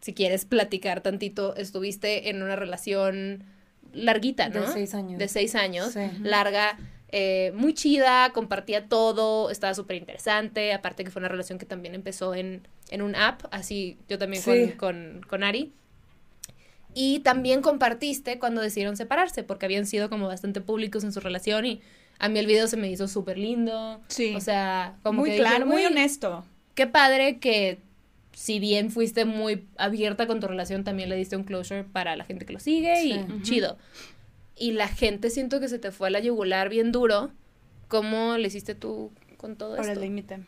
si 0.01 0.13
quieres 0.13 0.43
platicar 0.45 1.01
tantito, 1.01 1.55
estuviste 1.55 2.29
en 2.29 2.41
una 2.43 2.58
relación 2.58 3.43
larguita, 3.93 4.49
¿no? 4.49 4.62
De 4.62 4.67
seis 4.73 4.93
años. 4.93 5.17
De 5.19 5.27
seis 5.29 5.55
años, 5.55 5.93
Sí. 5.93 6.01
larga, 6.21 6.77
eh, 7.12 7.52
muy 7.56 7.74
chida, 7.74 8.32
compartía 8.34 8.88
todo, 8.88 9.50
estaba 9.50 9.74
súper 9.74 9.98
interesante, 9.98 10.74
aparte 10.74 11.04
que 11.04 11.12
fue 11.12 11.19
una 11.22 11.30
relación 11.30 11.58
que 11.60 11.65
también 11.65 11.95
empezó 11.95 12.36
en, 12.36 12.67
en 12.89 13.02
un 13.02 13.15
app, 13.15 13.43
así 13.52 13.98
yo 14.08 14.17
también 14.17 14.43
Sí. 14.43 14.74
con, 14.78 15.17
con, 15.17 15.22
con 15.28 15.43
Ari. 15.43 15.74
Y 16.93 17.19
también 17.19 17.62
compartiste 17.62 18.39
cuando 18.39 18.62
decidieron 18.62 18.98
separarse, 18.98 19.43
porque 19.43 19.65
habían 19.65 19.86
sido 19.86 20.10
como 20.10 20.28
bastante 20.28 20.60
públicos 20.62 21.04
en 21.04 21.12
su 21.13 21.19
relación 21.19 21.65
y 21.65 21.82
a 22.17 22.30
mí 22.30 22.39
el 22.39 22.48
video 22.48 22.67
se 22.67 22.78
me 22.78 22.89
hizo 22.89 23.08
súper 23.08 23.38
lindo. 23.38 24.02
Sí. 24.08 24.34
O 24.36 24.41
sea, 24.41 24.98
como 25.04 25.22
muy 25.22 25.30
que 25.32 25.38
claro, 25.38 25.56
dije, 25.58 25.65
muy 25.65 25.82
"Güey, 25.84 25.86
honesto. 25.86 26.45
Qué 26.76 26.88
padre 26.88 27.38
que 27.39 27.78
si 28.34 28.60
bien 28.60 28.89
fuiste 28.91 29.26
muy 29.26 29.65
abierta 29.78 30.26
con 30.28 30.39
tu 30.39 30.48
relación, 30.48 30.84
también 30.84 31.10
le 31.10 31.15
diste 31.15 31.36
un 31.38 31.43
closure 31.43 31.84
para 31.84 32.15
la 32.15 32.24
gente 32.26 32.45
que 32.45 32.54
lo 32.54 32.60
sigue 32.60 33.04
y 33.04 33.41
chido. 33.43 33.78
Y 34.60 34.74
la 34.74 34.88
gente 34.88 35.30
siento 35.30 35.60
que 35.60 35.69
se 35.69 35.80
te 35.80 35.91
fue 35.91 36.10
a 36.10 36.12
la 36.12 36.19
yugular 36.19 36.69
bien 36.69 36.91
duro. 36.91 37.32
¿Cómo 37.88 38.38
le 38.38 38.48
hiciste 38.48 38.76
tú 38.76 39.12
con 39.38 39.56
todo 39.56 39.78
Por 39.78 39.86
el 39.86 39.91
esto? 39.91 40.02
límite. 40.02 40.45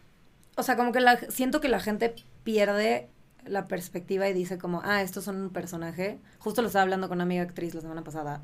O 0.58 0.63
sea, 0.63 0.76
como 0.76 0.91
que 0.91 1.00
la, 1.00 1.17
siento 1.32 1.62
que 1.62 1.69
la 1.69 1.80
gente 1.80 2.13
pierde 2.43 3.10
la 3.45 3.67
perspectiva 3.67 4.28
y 4.30 4.34
dice 4.34 4.58
como, 4.58 4.82
ah, 4.84 5.02
estos 5.02 5.24
son 5.24 5.38
un 5.41 5.50
personaje. 5.50 6.19
Justo 6.39 6.62
lo 6.62 6.67
estaba 6.67 6.84
hablando 6.84 7.08
con 7.08 7.17
una 7.17 7.24
amiga 7.24 7.41
actriz 7.43 7.74
la 7.74 7.82
semana 7.82 8.04
pasada. 8.04 8.41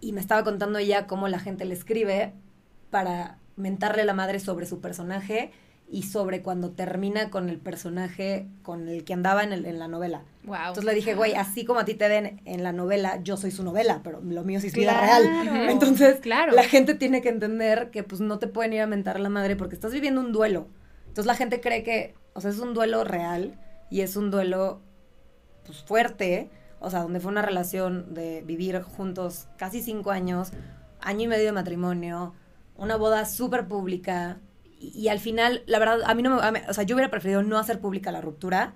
Y 0.00 0.12
me 0.12 0.20
estaba 0.20 0.44
contando 0.44 0.78
ella 0.78 1.06
cómo 1.06 1.28
la 1.28 1.38
gente 1.40 1.64
le 1.64 1.74
escribe 1.74 2.32
para 2.90 3.38
mentarle 3.56 4.04
la 4.04 4.14
madre 4.14 4.38
sobre 4.40 4.66
su 4.66 4.80
personaje 4.80 5.52
y 5.92 6.04
sobre 6.04 6.40
cuando 6.40 6.70
termina 6.70 7.28
con 7.28 7.50
el 7.50 7.58
personaje 7.58 8.48
con 8.62 8.88
el 8.88 9.04
que 9.04 9.12
andaba 9.12 9.44
en, 9.44 9.52
el- 9.52 9.66
en 9.66 9.78
la 9.78 9.88
novela. 9.88 10.22
Wow. 10.44 10.56
Entonces 10.56 10.84
le 10.84 10.94
dije, 10.94 11.14
güey, 11.14 11.34
así 11.34 11.66
como 11.66 11.80
a 11.80 11.84
ti 11.84 11.92
te 11.94 12.08
den 12.08 12.40
en 12.46 12.62
la 12.62 12.72
novela, 12.72 13.20
yo 13.22 13.36
soy 13.36 13.50
su 13.50 13.62
novela, 13.62 14.00
pero 14.02 14.22
lo 14.22 14.42
mío 14.42 14.58
sí 14.58 14.68
es 14.68 14.72
vida 14.72 14.92
Claro. 14.98 15.24
real. 15.28 15.68
Entonces, 15.68 16.18
Claro. 16.20 16.52
la 16.52 16.64
gente 16.64 16.94
tiene 16.94 17.20
que 17.20 17.28
entender 17.28 17.90
que 17.90 18.02
pues 18.02 18.22
no 18.22 18.38
te 18.38 18.46
pueden 18.46 18.72
ir 18.72 18.80
a 18.80 18.86
mentar 18.86 19.20
la 19.20 19.28
madre 19.28 19.54
porque 19.54 19.74
estás 19.74 19.92
viviendo 19.92 20.22
un 20.22 20.32
duelo. 20.32 20.66
Entonces 21.08 21.26
la 21.26 21.34
gente 21.34 21.60
cree 21.60 21.82
que, 21.82 22.14
o 22.32 22.40
sea, 22.40 22.50
es 22.50 22.58
un 22.58 22.72
duelo 22.72 23.04
real 23.04 23.60
y 23.90 24.00
es 24.00 24.16
un 24.16 24.30
duelo 24.30 24.80
pues 25.66 25.82
fuerte, 25.84 26.50
o 26.80 26.88
sea, 26.90 27.00
donde 27.00 27.20
fue 27.20 27.30
una 27.30 27.42
relación 27.42 28.14
de 28.14 28.40
vivir 28.46 28.80
juntos 28.80 29.46
casi 29.58 29.82
cinco 29.82 30.10
años, 30.10 30.52
año 31.00 31.24
y 31.24 31.28
medio 31.28 31.44
de 31.44 31.52
matrimonio, 31.52 32.34
una 32.76 32.96
boda 32.96 33.26
súper 33.26 33.68
pública 33.68 34.38
y, 34.82 34.98
y 34.98 35.08
al 35.08 35.20
final, 35.20 35.62
la 35.66 35.78
verdad, 35.78 36.00
a 36.04 36.14
mí 36.14 36.22
no 36.22 36.36
me, 36.36 36.42
a 36.42 36.50
mí- 36.52 36.58
o 36.68 36.72
sea, 36.74 36.84
yo 36.84 36.96
hubiera 36.96 37.10
preferido 37.10 37.42
no 37.42 37.58
hacer 37.58 37.78
pública 37.80 38.10
la 38.12 38.20
ruptura, 38.20 38.74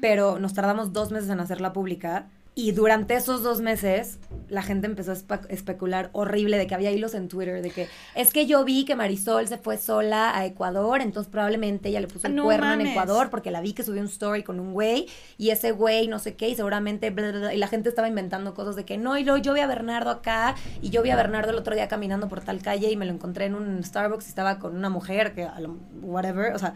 pero 0.00 0.38
nos 0.38 0.54
tardamos 0.54 0.92
dos 0.92 1.10
meses 1.10 1.28
en 1.30 1.40
hacerla 1.40 1.72
pública. 1.72 2.26
Y 2.60 2.72
durante 2.72 3.14
esos 3.14 3.44
dos 3.44 3.60
meses, 3.60 4.18
la 4.48 4.62
gente 4.62 4.88
empezó 4.88 5.12
a 5.12 5.14
espe- 5.14 5.46
especular 5.48 6.10
horrible 6.12 6.58
de 6.58 6.66
que 6.66 6.74
había 6.74 6.90
hilos 6.90 7.14
en 7.14 7.28
Twitter, 7.28 7.62
de 7.62 7.70
que 7.70 7.86
es 8.16 8.32
que 8.32 8.46
yo 8.46 8.64
vi 8.64 8.84
que 8.84 8.96
Marisol 8.96 9.46
se 9.46 9.58
fue 9.58 9.76
sola 9.78 10.36
a 10.36 10.44
Ecuador, 10.44 11.00
entonces 11.00 11.30
probablemente 11.30 11.88
ella 11.90 12.00
le 12.00 12.08
puso 12.08 12.26
el 12.26 12.34
No 12.34 12.42
cuerno 12.42 12.72
en. 12.72 12.80
Ecuador 12.88 13.30
porque 13.30 13.52
la 13.52 13.60
vi 13.60 13.74
que 13.74 13.84
subió 13.84 14.00
un 14.00 14.08
story 14.08 14.42
con 14.42 14.58
un 14.58 14.72
güey 14.72 15.06
y 15.36 15.50
ese 15.50 15.70
güey 15.70 16.08
no 16.08 16.18
sé 16.18 16.34
qué 16.34 16.48
y 16.48 16.56
seguramente 16.56 17.10
bla, 17.10 17.30
bla, 17.30 17.38
bla, 17.38 17.54
y 17.54 17.58
la 17.58 17.68
gente 17.68 17.90
estaba 17.90 18.08
inventando 18.08 18.54
cosas 18.54 18.74
de 18.74 18.84
que 18.84 18.98
no, 18.98 19.16
y 19.16 19.22
luego 19.22 19.38
yo 19.38 19.54
vi 19.54 19.60
a 19.60 19.68
Bernardo 19.68 20.10
acá 20.10 20.56
y 20.82 20.90
yo 20.90 21.02
vi 21.04 21.10
a 21.10 21.16
Bernardo 21.16 21.50
el 21.52 21.58
otro 21.58 21.76
día 21.76 21.86
caminando 21.86 22.28
por 22.28 22.40
tal 22.40 22.60
calle 22.60 22.90
y 22.90 22.96
me 22.96 23.06
lo 23.06 23.12
encontré 23.12 23.44
en 23.44 23.54
un 23.54 23.84
Starbucks 23.84 24.26
y 24.26 24.28
estaba 24.30 24.58
con 24.58 24.74
una 24.76 24.88
mujer 24.88 25.32
que 25.32 25.44
a 25.44 25.60
lo- 25.60 25.78
whatever, 26.02 26.54
o 26.56 26.58
sea, 26.58 26.74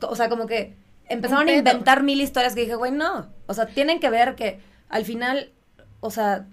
o 0.00 0.16
sea, 0.16 0.30
como 0.30 0.46
que 0.46 0.76
empezaron 1.10 1.46
a 1.46 1.52
inventar 1.52 2.02
mil 2.02 2.22
historias 2.22 2.54
que 2.54 2.62
dije, 2.62 2.74
güey, 2.76 2.90
no. 2.90 3.28
O 3.46 3.52
sea, 3.52 3.66
tienen 3.66 4.00
que 4.00 4.08
ver 4.08 4.34
que 4.34 4.72
al 4.94 5.04
final, 5.04 5.50
o 5.98 6.08
sea, 6.12 6.46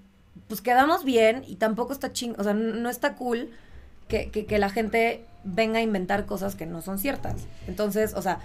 pues 0.47 0.61
quedamos 0.61 1.03
bien 1.03 1.43
y 1.45 1.57
tampoco 1.57 1.93
está 1.93 2.11
ching, 2.11 2.33
o 2.39 2.43
sea, 2.43 2.55
no 2.55 2.89
está 2.89 3.15
cool 3.15 3.51
que, 4.11 4.29
que, 4.29 4.45
que 4.45 4.59
la 4.59 4.69
gente 4.69 5.23
venga 5.43 5.79
a 5.79 5.81
inventar 5.81 6.27
cosas 6.27 6.53
que 6.53 6.67
no 6.67 6.83
son 6.83 6.99
ciertas. 6.99 7.33
Entonces, 7.67 8.13
o 8.15 8.21
sea, 8.21 8.37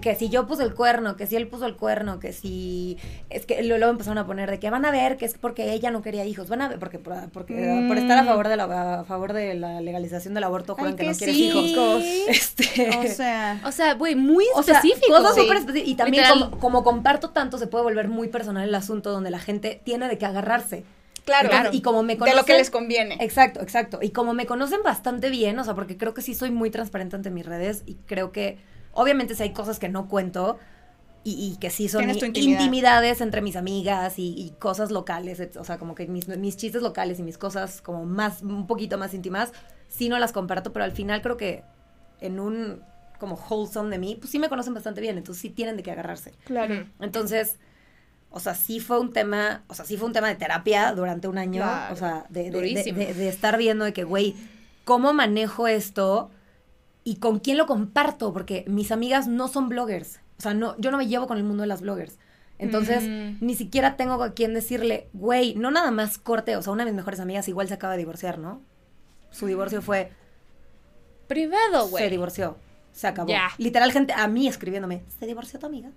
que 0.00 0.14
si 0.14 0.28
yo 0.28 0.46
puse 0.46 0.62
el 0.62 0.72
cuerno, 0.72 1.16
que 1.16 1.26
si 1.26 1.34
él 1.34 1.48
puso 1.48 1.66
el 1.66 1.74
cuerno, 1.76 2.20
que 2.20 2.32
si 2.32 2.96
es 3.28 3.44
que 3.44 3.60
luego 3.64 3.86
empezaron 3.90 4.18
a 4.18 4.24
poner 4.26 4.48
de 4.50 4.60
que 4.60 4.70
van 4.70 4.84
a 4.84 4.92
ver 4.92 5.16
que 5.16 5.24
es 5.24 5.34
porque 5.36 5.72
ella 5.72 5.90
no 5.90 6.00
quería 6.00 6.24
hijos, 6.24 6.48
van 6.48 6.62
a 6.62 6.68
ver 6.68 6.78
porque 6.78 7.00
por, 7.00 7.28
porque, 7.32 7.54
Mm. 7.54 7.88
por 7.88 7.98
estar 7.98 8.18
a 8.18 8.24
favor 8.24 8.46
de 8.48 8.56
la 8.56 9.00
a 9.00 9.04
favor 9.04 9.32
de 9.32 9.54
la 9.54 9.80
legalización 9.80 10.32
del 10.34 10.44
aborto 10.44 10.76
Ay, 10.78 10.92
que 10.92 10.96
que 10.96 11.10
no 11.10 11.16
quieres 11.16 11.36
sí. 11.36 11.50
hijos. 11.50 12.02
Este, 12.28 12.90
O 12.98 13.08
sea, 13.14 13.60
O 13.66 13.72
sea, 13.72 13.94
güey, 13.94 14.14
muy 14.14 14.46
o 14.54 14.62
sea, 14.62 14.76
específico. 14.76 15.12
cosas 15.16 15.34
Sí. 15.34 15.82
Y 15.86 15.94
también 15.96 16.24
como, 16.30 16.50
como 16.60 16.84
comparto 16.84 17.30
tanto, 17.30 17.58
se 17.58 17.66
puede 17.66 17.82
volver 17.82 18.06
muy 18.08 18.28
personal 18.28 18.68
el 18.68 18.74
asunto 18.76 19.10
donde 19.10 19.30
la 19.30 19.40
gente 19.40 19.80
tiene 19.84 20.06
de 20.08 20.18
qué 20.18 20.26
agarrarse. 20.26 20.84
Claro. 21.24 21.48
Entonces, 21.50 21.74
Y 21.74 21.82
como 21.82 22.02
me 22.02 22.14
de 22.14 22.18
conocen... 22.18 22.36
lo 22.36 22.44
que 22.44 22.54
les 22.54 22.70
conviene. 22.70 23.16
Exacto, 23.20 23.60
exacto. 23.60 23.98
Y 24.02 24.10
como 24.10 24.34
me 24.34 24.46
conocen 24.46 24.82
bastante 24.82 25.30
bien, 25.30 25.58
o 25.58 25.64
sea, 25.64 25.74
porque 25.74 25.96
creo 25.96 26.14
que 26.14 26.22
sí 26.22 26.34
soy 26.34 26.50
muy 26.50 26.70
transparente 26.70 27.16
ante 27.16 27.30
mis 27.30 27.46
redes 27.46 27.82
y 27.86 27.94
creo 28.06 28.32
que, 28.32 28.58
obviamente, 28.92 29.34
si 29.34 29.42
hay 29.42 29.52
cosas 29.52 29.78
que 29.78 29.88
no 29.88 30.08
cuento 30.08 30.58
y, 31.24 31.32
y 31.54 31.56
que 31.58 31.70
sí 31.70 31.88
son 31.88 32.08
intimidad. 32.10 32.34
intimidades 32.34 33.20
entre 33.20 33.40
mis 33.40 33.56
amigas 33.56 34.18
y, 34.18 34.34
y 34.36 34.50
cosas 34.58 34.90
locales, 34.90 35.40
o 35.56 35.64
sea, 35.64 35.78
como 35.78 35.94
que 35.94 36.06
mis, 36.06 36.28
mis 36.28 36.56
chistes 36.56 36.82
locales 36.82 37.18
y 37.18 37.22
mis 37.22 37.38
cosas 37.38 37.80
como 37.80 38.04
más, 38.04 38.42
un 38.42 38.66
poquito 38.66 38.98
más 38.98 39.14
íntimas, 39.14 39.52
sí 39.88 40.08
no 40.08 40.18
las 40.18 40.32
comparto, 40.32 40.72
pero 40.72 40.84
al 40.84 40.92
final 40.92 41.22
creo 41.22 41.36
que 41.36 41.64
en 42.20 42.40
un 42.40 42.82
como 43.18 43.36
wholesome 43.36 43.90
de 43.90 43.98
mí, 43.98 44.16
pues 44.16 44.30
sí 44.30 44.38
me 44.38 44.48
conocen 44.50 44.74
bastante 44.74 45.00
bien, 45.00 45.16
entonces 45.16 45.40
sí 45.40 45.48
tienen 45.50 45.76
de 45.78 45.82
qué 45.82 45.92
agarrarse. 45.92 46.32
Claro. 46.44 46.86
Entonces, 47.00 47.58
o 48.34 48.40
sea, 48.40 48.54
sí 48.54 48.80
fue 48.80 48.98
un 49.00 49.12
tema, 49.12 49.62
o 49.68 49.74
sea, 49.74 49.84
sí 49.84 49.96
fue 49.96 50.06
un 50.08 50.12
tema 50.12 50.28
de 50.28 50.34
terapia 50.34 50.92
durante 50.92 51.28
un 51.28 51.38
año, 51.38 51.62
Claro. 51.62 51.94
o 51.94 51.96
sea, 51.96 52.26
de, 52.28 52.50
de- 52.50 52.92
de, 52.92 53.14
de- 53.14 53.28
estar 53.28 53.56
viendo 53.56 53.84
de 53.84 53.92
que, 53.92 54.04
güey, 54.04 54.34
¿cómo 54.84 55.12
manejo 55.14 55.66
esto 55.68 56.30
y 57.04 57.16
con 57.16 57.38
quién 57.38 57.56
lo 57.58 57.66
comparto? 57.66 58.32
Porque 58.32 58.64
mis 58.66 58.90
amigas 58.92 59.28
no 59.28 59.48
son 59.48 59.68
bloggers, 59.68 60.20
o 60.38 60.42
sea, 60.42 60.52
no, 60.52 60.76
yo 60.78 60.90
no 60.90 60.98
me 60.98 61.06
llevo 61.06 61.26
con 61.26 61.38
el 61.38 61.44
mundo 61.44 61.62
de 61.62 61.68
las 61.68 61.80
bloggers. 61.80 62.18
Entonces, 62.58 63.02
Mm. 63.02 63.44
ni 63.44 63.54
siquiera 63.56 63.96
tengo 63.96 64.22
a 64.22 64.32
quien 64.32 64.54
decirle, 64.54 65.08
güey, 65.12 65.54
no 65.56 65.70
nada 65.70 65.90
más 65.90 66.18
corte, 66.18 66.56
o 66.56 66.62
sea, 66.62 66.72
una 66.72 66.84
de 66.84 66.90
mis 66.92 66.96
mejores 66.96 67.20
amigas 67.20 67.48
igual 67.48 67.66
se 67.68 67.74
acaba 67.74 67.94
de 67.94 67.98
divorciar, 68.00 68.38
¿no? 68.38 68.60
Su 69.30 69.46
divorcio 69.46 69.82
fue, 69.82 70.12
Privado, 71.26 71.84
se 71.86 71.90
güey. 71.90 72.10
divorció. 72.10 72.56
Se 72.94 73.08
acabó. 73.08 73.28
Ya. 73.28 73.48
Literal, 73.58 73.90
gente 73.90 74.12
a 74.16 74.28
mí 74.28 74.46
escribiéndome, 74.46 75.02
¿se 75.18 75.26
divorció 75.26 75.58
tu 75.58 75.66
amiga? 75.66 75.90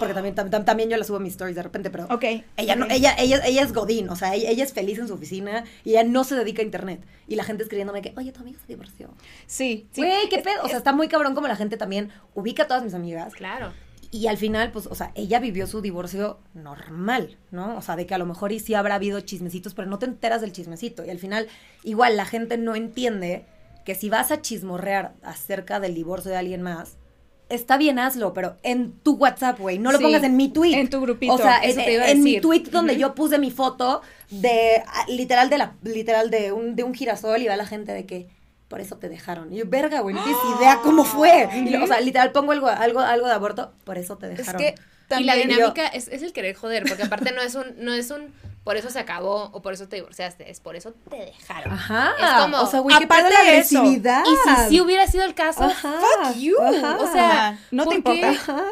Porque 0.00 0.14
también, 0.14 0.34
tam- 0.34 0.50
tam- 0.50 0.64
también 0.64 0.90
yo 0.90 0.96
la 0.96 1.04
subo 1.04 1.18
a 1.18 1.20
mis 1.20 1.32
stories 1.34 1.54
de 1.54 1.62
repente, 1.62 1.90
pero 1.90 2.06
Ok. 2.10 2.24
ella, 2.56 2.74
no, 2.74 2.86
ella, 2.90 3.14
ella, 3.16 3.40
ella 3.46 3.62
es 3.62 3.72
Godín, 3.72 4.08
o 4.08 4.16
sea, 4.16 4.34
ella, 4.34 4.50
ella 4.50 4.64
es 4.64 4.72
feliz 4.72 4.98
en 4.98 5.06
su 5.06 5.14
oficina 5.14 5.62
y 5.84 5.90
ella 5.90 6.02
no 6.02 6.24
se 6.24 6.34
dedica 6.34 6.60
a 6.60 6.64
internet. 6.64 7.00
Y 7.28 7.36
la 7.36 7.44
gente 7.44 7.62
escribiéndome 7.62 8.02
que, 8.02 8.12
oye, 8.16 8.32
tu 8.32 8.40
amiga 8.40 8.58
se 8.60 8.66
divorció. 8.66 9.14
Sí, 9.46 9.86
sí. 9.92 10.00
Güey, 10.02 10.28
qué 10.28 10.38
pedo. 10.38 10.62
O 10.62 10.66
sea, 10.66 10.72
es- 10.72 10.78
está 10.78 10.92
muy 10.92 11.06
cabrón 11.06 11.36
como 11.36 11.46
la 11.46 11.54
gente 11.56 11.76
también 11.76 12.10
ubica 12.34 12.64
a 12.64 12.66
todas 12.66 12.82
mis 12.82 12.94
amigas. 12.94 13.32
Claro. 13.34 13.72
Y 14.10 14.26
al 14.28 14.36
final, 14.36 14.70
pues, 14.72 14.86
o 14.86 14.94
sea, 14.94 15.12
ella 15.14 15.38
vivió 15.40 15.66
su 15.68 15.80
divorcio 15.80 16.38
normal, 16.54 17.36
¿no? 17.50 17.76
O 17.76 17.82
sea, 17.82 17.96
de 17.96 18.06
que 18.06 18.14
a 18.14 18.18
lo 18.18 18.26
mejor 18.26 18.52
y 18.52 18.60
sí 18.60 18.74
habrá 18.74 18.96
habido 18.96 19.20
chismecitos, 19.20 19.74
pero 19.74 19.88
no 19.88 19.98
te 19.98 20.06
enteras 20.06 20.40
del 20.40 20.52
chismecito. 20.52 21.04
Y 21.04 21.10
al 21.10 21.18
final, 21.18 21.48
igual 21.84 22.16
la 22.16 22.24
gente 22.24 22.56
no 22.58 22.74
entiende 22.74 23.44
que 23.84 23.94
si 23.94 24.08
vas 24.10 24.30
a 24.30 24.40
chismorrear 24.40 25.14
acerca 25.22 25.80
del 25.80 25.94
divorcio 25.94 26.30
de 26.30 26.36
alguien 26.38 26.62
más, 26.62 26.96
está 27.50 27.76
bien 27.76 27.98
hazlo, 27.98 28.32
pero 28.32 28.56
en 28.62 28.92
tu 29.00 29.14
WhatsApp, 29.16 29.58
güey. 29.60 29.78
No 29.78 29.92
lo 29.92 29.98
Sí, 29.98 30.04
pongas 30.04 30.22
en 30.22 30.36
mi 30.36 30.48
tweet. 30.48 30.74
en 30.74 30.88
tu 30.88 31.00
grupito, 31.00 31.34
O 31.34 31.38
sea, 31.38 31.58
eso 31.58 31.80
en, 31.80 31.84
te 31.86 31.92
iba 31.92 32.04
a 32.04 32.10
en 32.10 32.22
mi 32.22 32.40
tweet 32.40 32.64
donde 32.70 32.96
yo 32.96 33.14
puse 33.14 33.38
mi 33.38 33.50
foto 33.50 34.00
de, 34.30 34.82
ah, 34.86 35.04
literal, 35.08 35.50
de 35.50 35.58
la, 35.58 35.74
literal, 35.82 36.30
de 36.30 36.52
un, 36.52 36.74
de 36.74 36.82
un 36.82 36.94
girasol 36.94 37.42
y 37.42 37.46
va 37.46 37.56
la 37.56 37.66
gente 37.66 37.92
de 37.92 38.06
que 38.06 38.28
por 38.68 38.80
eso 38.80 38.96
te 38.96 39.08
dejaron. 39.10 39.52
Y 39.52 39.58
yo, 39.58 39.64
verga, 39.68 40.00
güey, 40.00 40.14
no 40.16 40.24
tienes 40.24 40.40
idea 40.58 40.80
cómo 40.82 41.04
fue. 41.04 41.48
Y 41.54 41.68
lo- 41.70 41.84
o 41.84 41.86
sea, 41.86 42.00
literal, 42.00 42.32
pongo 42.32 42.52
algo, 42.52 42.68
algo, 42.68 43.00
algo 43.00 43.26
de 43.26 43.32
aborto, 43.34 43.72
por 43.84 43.98
eso 43.98 44.16
te 44.16 44.32
Es 44.32 44.38
dejaron. 44.38 44.62
Y 45.20 45.24
la 45.24 45.36
yo- 45.36 45.42
dinámica 45.46 45.86
es, 45.88 46.08
es 46.08 46.22
el 46.22 46.32
querer 46.32 46.54
joder, 46.56 46.84
porque 46.88 47.02
aparte 47.04 47.32
no 47.32 47.42
es 47.42 47.54
un, 47.54 47.66
no 47.78 47.92
es 47.92 48.10
un 48.10 48.32
por 48.64 48.78
eso 48.78 48.88
se 48.88 48.98
acabó 48.98 49.50
o 49.52 49.60
por 49.60 49.74
eso 49.74 49.88
te 49.88 49.96
divorciaste, 49.96 50.50
es 50.50 50.58
por 50.60 50.74
eso 50.74 50.94
te 51.10 51.16
dejaron. 51.16 51.70
Ajá. 51.74 52.12
Es 52.18 52.42
como, 52.42 52.60
o 52.62 52.66
sea, 52.66 52.80
güey, 52.80 52.96
qué 52.96 53.04
aparte 53.04 53.24
pedo 53.28 53.34
la 53.44 53.50
de 53.50 53.58
eso, 53.58 53.78
agresividad. 53.78 54.22
Y 54.24 54.36
si 54.64 54.68
sí 54.70 54.80
hubiera 54.80 55.06
sido 55.06 55.24
el 55.24 55.34
caso, 55.34 55.64
Ajá. 55.64 55.92
fuck 56.00 56.36
you. 56.36 56.56
Ajá. 56.62 56.96
O 56.98 57.12
sea, 57.12 57.58
no 57.70 57.86
te 57.86 57.96
importa. 57.96 58.30
Ajá. 58.30 58.64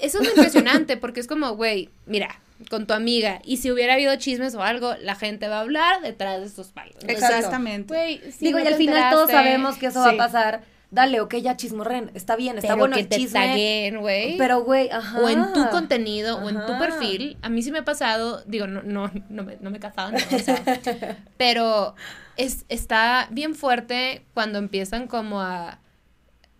Eso 0.00 0.20
es 0.22 0.28
impresionante 0.28 0.96
porque 0.96 1.18
es 1.18 1.26
como, 1.26 1.56
güey, 1.56 1.90
mira, 2.06 2.40
con 2.70 2.86
tu 2.86 2.94
amiga, 2.94 3.40
y 3.44 3.56
si 3.56 3.70
hubiera 3.72 3.94
habido 3.94 4.14
chismes 4.16 4.54
o 4.54 4.62
algo, 4.62 4.94
la 5.00 5.16
gente 5.16 5.48
va 5.48 5.56
a 5.56 5.60
hablar 5.62 6.00
detrás 6.02 6.40
de 6.40 6.46
estos 6.46 6.68
palos. 6.68 6.94
Entonces, 7.00 7.24
Exactamente. 7.30 7.92
Güey, 7.94 8.32
si 8.32 8.46
Digo, 8.46 8.58
no 8.60 8.64
y 8.64 8.68
al 8.68 8.74
final 8.76 9.10
todos 9.12 9.28
sabemos 9.30 9.76
que 9.76 9.86
eso 9.86 9.98
va 10.00 10.10
a 10.10 10.16
pasar. 10.16 10.62
Dale, 10.90 11.20
ok, 11.20 11.34
ya 11.36 11.56
chismorren. 11.56 12.10
Está 12.14 12.36
bien, 12.36 12.58
está 12.58 12.68
pero 12.68 12.78
bueno 12.78 12.94
que 12.94 13.02
el 13.02 13.08
te 13.08 13.16
chisme. 13.16 13.92
güey. 13.98 14.38
Pero, 14.38 14.62
güey, 14.62 14.88
ajá. 14.90 15.20
o 15.20 15.28
en 15.28 15.52
tu 15.52 15.68
contenido 15.70 16.38
o 16.38 16.48
en 16.48 16.64
tu 16.64 16.78
perfil. 16.78 17.36
A 17.42 17.48
mí 17.48 17.62
sí 17.62 17.72
me 17.72 17.78
ha 17.78 17.84
pasado, 17.84 18.42
digo, 18.46 18.66
no, 18.66 18.82
no, 18.82 19.10
no 19.28 19.42
me, 19.42 19.56
no 19.60 19.70
me 19.70 19.78
he 19.78 19.80
casado, 19.80 20.12
no, 20.12 20.18
o 20.18 20.38
sea, 20.38 20.62
pero 21.36 21.94
es, 22.36 22.64
está 22.68 23.28
bien 23.30 23.54
fuerte 23.54 24.24
cuando 24.34 24.58
empiezan 24.58 25.08
como 25.08 25.40
a 25.40 25.80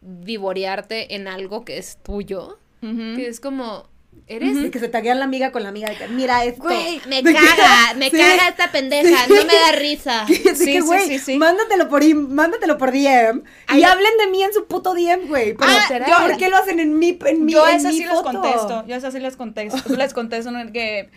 vivorearte 0.00 1.14
en 1.14 1.28
algo 1.28 1.64
que 1.64 1.78
es 1.78 1.98
tuyo, 2.02 2.58
que 2.80 3.26
es 3.26 3.40
como, 3.40 3.88
eres... 4.26 4.70
Que 4.70 4.78
se 4.78 4.88
taguean 4.88 5.18
la 5.18 5.24
amiga 5.24 5.52
con 5.52 5.62
la 5.62 5.68
amiga 5.68 5.88
de 5.88 5.96
que, 5.96 6.08
mira 6.08 6.44
esto. 6.44 6.62
Güey, 6.62 7.00
me 7.08 7.22
caga, 7.32 7.94
me 7.96 8.10
Sí. 8.10 8.16
caga 8.16 8.48
esta 8.48 8.72
pendeja, 8.72 9.26
no 9.28 9.34
me 9.44 9.54
da 9.54 9.72
risa. 9.72 10.26
Sí, 10.54 10.64
que, 10.72 10.80
güey, 10.80 11.20
mándatelo 11.38 11.88
por, 11.88 12.02
im- 12.02 12.28
mándatelo 12.28 12.78
por 12.78 12.90
DM 12.92 13.42
Ay, 13.66 13.80
y 13.80 13.84
hablen 13.84 14.12
de 14.18 14.26
mí 14.28 14.42
en 14.42 14.52
su 14.52 14.66
puto 14.66 14.94
DM, 14.94 15.28
güey. 15.28 15.54
Pero, 15.54 15.70
Ah, 16.08 16.26
¿por 16.26 16.36
qué 16.36 16.48
lo 16.48 16.56
hacen 16.56 16.80
en 16.80 16.98
mi, 16.98 17.18
en 17.24 17.44
mi, 17.44 17.52
yo 17.52 17.66
en 17.68 17.82
mi 17.82 17.92
sí 17.92 18.04
les 18.04 18.20
contesto, 18.20 18.84
yo 18.86 18.96
esas 18.96 19.12
sí 19.14 19.20
les 19.20 19.36
contesto, 19.36 19.76
les 19.96 20.12
contesto 20.14 20.50
¿no? 20.50 20.72
que 20.72 21.08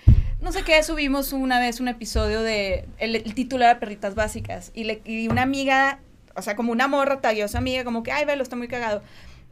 no 0.41 0.51
sé 0.53 0.63
qué, 0.63 0.81
subimos 0.83 1.33
una 1.33 1.59
vez 1.59 1.79
un 1.81 1.87
episodio 1.89 2.41
de, 2.41 2.85
el, 2.97 3.15
el 3.15 3.33
título 3.33 3.65
era 3.65 3.79
Perritas 3.79 4.15
Básicas, 4.15 4.71
y, 4.73 4.85
le, 4.85 5.01
y 5.03 5.27
una 5.27 5.41
amiga, 5.41 5.99
o 6.35 6.41
sea, 6.41 6.55
como 6.55 6.71
una 6.71 6.87
morra 6.87 7.19
tagueó 7.19 7.45
a 7.45 7.47
su 7.49 7.57
amiga, 7.57 7.83
como 7.83 8.03
que, 8.03 8.11
ay, 8.13 8.23
velo, 8.23 8.41
está 8.43 8.55
muy 8.55 8.67
cagado. 8.69 9.03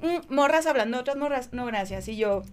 Mm, 0.01 0.33
morras 0.33 0.65
hablando 0.65 0.97
otras 0.99 1.17
morras, 1.17 1.49
no, 1.51 1.65
gracias, 1.65 2.07
y 2.07 2.15
yo, 2.15 2.43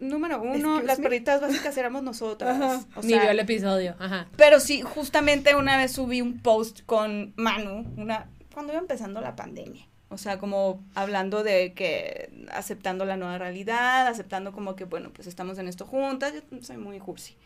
número 0.00 0.40
uno, 0.42 0.54
Excuse 0.54 0.84
las 0.86 0.98
me. 0.98 1.02
perritas 1.04 1.40
básicas 1.42 1.76
éramos 1.76 2.02
nosotras. 2.02 2.60
Ajá. 2.60 2.80
O 2.96 3.02
Ni 3.02 3.14
vio 3.14 3.30
el 3.30 3.40
episodio. 3.40 3.94
Ajá. 3.98 4.28
pero 4.36 4.60
sí, 4.60 4.82
justamente 4.82 5.54
una 5.54 5.76
vez 5.76 5.92
subí 5.92 6.20
un 6.20 6.40
post 6.40 6.80
con 6.86 7.32
Manu, 7.36 7.86
una, 7.96 8.28
cuando 8.52 8.72
iba 8.72 8.80
empezando 8.80 9.20
la 9.20 9.36
pandemia. 9.36 9.86
O 10.10 10.18
sea, 10.18 10.38
como 10.38 10.84
hablando 10.94 11.42
de 11.42 11.72
que 11.72 12.30
aceptando 12.52 13.04
la 13.04 13.16
nueva 13.16 13.36
realidad, 13.38 14.06
aceptando 14.06 14.52
como 14.52 14.76
que, 14.76 14.84
bueno, 14.84 15.10
pues 15.12 15.26
estamos 15.26 15.58
en 15.58 15.66
esto 15.66 15.86
juntas. 15.86 16.32
Yo 16.34 16.62
soy 16.62 16.76
muy 16.76 17.00
cursi. 17.00 17.36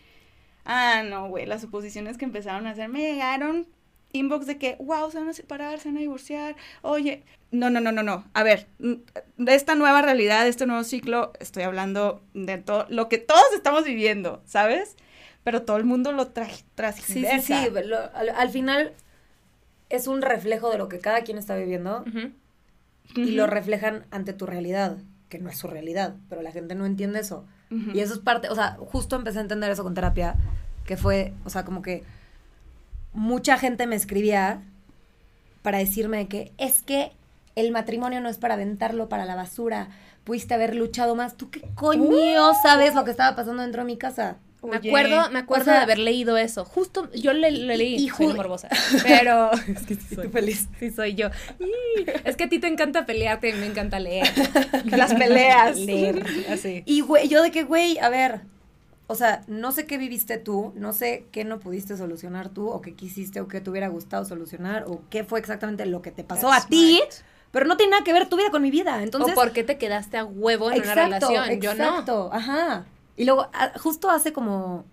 Ah, 0.67 1.03
no, 1.03 1.29
güey, 1.29 1.47
las 1.47 1.63
suposiciones 1.63 2.19
que 2.19 2.27
empezaron 2.27 2.67
a 2.67 2.71
hacer 2.73 2.91
me 2.91 3.01
llegaron 3.01 3.67
inbox 4.13 4.47
de 4.47 4.59
que, 4.59 4.77
wow, 4.81 5.11
se 5.11 5.19
van 5.19 5.29
a 5.29 5.33
separar, 5.33 5.79
se 5.81 5.89
van 5.89 5.99
a 5.99 6.01
divorciar. 6.01 6.57
Oye, 6.83 7.25
no, 7.51 7.71
no, 7.71 7.81
no, 7.81 7.93
no, 7.93 8.03
no. 8.03 8.25
A 8.35 8.43
ver, 8.43 8.67
de 8.79 9.55
esta 9.55 9.75
nueva 9.75 10.03
realidad, 10.03 10.45
de 10.45 10.51
este 10.51 10.67
nuevo 10.67 10.85
ciclo, 10.85 11.33
estoy 11.41 11.63
hablando 11.65 12.23
de 12.35 12.59
todo 12.59 12.87
lo 12.89 13.09
que 13.09 13.19
todos 13.19 13.45
estamos 13.55 13.85
viviendo, 13.85 14.43
¿sabes? 14.47 14.97
Pero 15.45 15.63
todo 15.63 15.77
el 15.77 15.85
mundo 15.85 16.13
lo 16.13 16.29
trae 16.29 16.51
Sí, 16.53 16.57
sí, 16.59 16.65
transgiversa. 16.75 17.65
sí. 17.65 17.71
lo- 17.85 18.15
al, 18.15 18.31
al 18.31 18.51
final 18.51 18.93
es 19.89 20.07
un 20.07 20.21
reflejo 20.23 20.71
de 20.71 20.79
lo 20.79 20.89
que 20.89 20.99
cada 21.01 21.23
quien 21.23 21.39
está 21.39 21.57
viviendo 21.57 22.05
y 23.15 23.31
lo 23.33 23.47
reflejan 23.47 24.05
ante 24.11 24.33
tu 24.35 24.45
realidad, 24.47 24.99
que 25.31 25.39
no 25.39 25.49
es 25.49 25.57
su 25.59 25.67
realidad, 25.69 26.17
pero 26.29 26.43
la 26.43 26.53
gente 26.53 26.75
no 26.75 26.85
entiende 26.87 27.21
eso. 27.21 27.47
Y 27.93 28.01
eso 28.01 28.15
es 28.15 28.19
parte, 28.21 28.49
o 28.49 28.55
sea, 28.55 28.77
justo 28.81 29.17
empecé 29.17 29.39
a 29.39 29.43
entender 29.43 29.71
eso 29.71 29.83
con 29.85 29.93
terapia, 29.95 30.37
que 30.87 30.97
fue, 30.97 31.35
o 31.45 31.51
sea, 31.51 31.65
como 31.67 31.83
que 31.83 32.03
mucha 33.19 33.59
gente 33.59 33.87
me 33.87 33.97
escribía 33.97 34.63
para 35.63 35.79
decirme 35.79 36.29
que 36.29 36.53
es 36.57 36.83
que 36.83 37.13
el 37.57 37.73
matrimonio 37.73 38.21
no 38.21 38.29
es 38.29 38.39
para 38.39 38.55
aventarlo 38.55 39.09
para 39.09 39.25
la 39.25 39.35
basura, 39.35 39.89
pudiste 40.25 40.55
haber 40.55 40.75
luchado 40.77 41.15
más. 41.17 41.37
¿Tú 41.37 41.51
qué 41.51 41.63
coño 41.75 42.55
sabes 42.63 42.95
lo 42.95 43.05
que 43.05 43.11
estaba 43.11 43.35
pasando 43.37 43.63
dentro 43.63 43.83
de 43.83 43.87
mi 43.87 43.97
casa? 43.99 44.37
Me 44.63 44.77
Oye, 44.79 44.89
acuerdo, 44.91 45.31
me 45.31 45.39
acuerdo 45.41 45.63
o 45.63 45.65
sea- 45.67 45.75
de 45.79 45.81
haber 45.83 45.99
leído 45.99 46.37
eso. 46.37 46.65
Justo, 46.65 47.09
yo 47.13 47.33
le, 47.33 47.51
le 47.53 47.77
leí, 47.77 47.95
Y- 47.97 48.09
soy 48.11 48.35
morbosa. 48.35 48.69
Pero 49.05 49.51
es 49.69 49.87
que 49.87 49.95
sí 49.95 50.15
soy, 50.15 50.29
feliz. 50.29 50.69
sí 50.79 50.91
soy 50.91 51.15
yo. 51.15 51.29
Es 52.25 52.37
que 52.37 52.45
a 52.45 52.49
ti 52.49 52.59
te 52.59 52.67
encanta 52.67 53.07
pelearte 53.07 53.51
y 53.51 53.53
me 53.55 53.67
encanta 53.67 53.99
leer. 54.01 54.27
Las 54.85 55.15
peleas. 55.15 55.77
Leer, 55.79 56.25
así. 56.51 56.83
Y 56.87 57.01
güey, 57.03 57.29
yo 57.29 57.43
de 57.43 57.51
que, 57.53 57.63
güey, 57.65 57.99
a 57.99 58.09
ver, 58.09 58.41
o 59.09 59.15
sea, 59.15 59.43
no 59.49 59.73
sé 59.73 59.87
qué 59.87 59.99
viviste 59.99 60.39
tú, 60.39 60.73
no 60.77 60.93
sé 60.93 61.27
qué 61.33 61.45
no 61.45 61.59
pudiste 61.59 61.97
solucionar 61.97 62.51
tú, 62.51 62.69
o 62.69 62.81
qué 62.83 62.95
quisiste, 62.95 63.41
o 63.41 63.49
qué 63.49 63.61
te 63.61 63.71
hubiera 63.71 63.89
gustado 63.89 64.25
solucionar, 64.25 64.85
o 64.87 65.01
qué 65.11 65.25
fue 65.25 65.41
exactamente 65.41 65.87
lo 65.87 66.03
que 66.03 66.13
te 66.13 66.25
pasó 66.25 66.49
That's 66.51 66.67
a 66.67 66.69
ti, 66.69 67.01
pero 67.51 67.67
no 67.67 67.77
tiene 67.77 67.93
nada 67.93 68.05
que 68.05 68.13
ver 68.13 68.29
tu 68.29 68.37
vida 68.37 68.51
con 68.51 68.63
mi 68.63 68.71
vida. 68.71 69.03
Entonces, 69.03 69.33
o 69.33 69.35
por 69.35 69.53
qué 69.53 69.65
te 69.65 69.79
quedaste 69.79 70.19
a 70.19 70.25
huevo 70.25 70.71
en 70.71 70.83
una 70.83 70.95
relación. 70.95 71.61
Yo 71.61 71.75
no. 71.75 71.85
exacto, 71.85 72.31
ajá. 72.33 72.85
Y 73.17 73.25
luego, 73.25 73.49
a- 73.53 73.73
justo 73.79 74.11
hace 74.11 74.33
como 74.33 74.85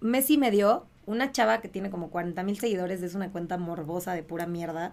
mes 0.00 0.28
y 0.30 0.38
medio, 0.38 0.84
una 1.06 1.32
chava 1.32 1.60
que 1.60 1.68
tiene 1.68 1.90
como 1.90 2.10
40 2.10 2.42
mil 2.42 2.58
seguidores, 2.58 3.02
es 3.02 3.14
una 3.14 3.30
cuenta 3.30 3.58
morbosa 3.58 4.12
de 4.14 4.22
pura 4.24 4.46
mierda. 4.46 4.92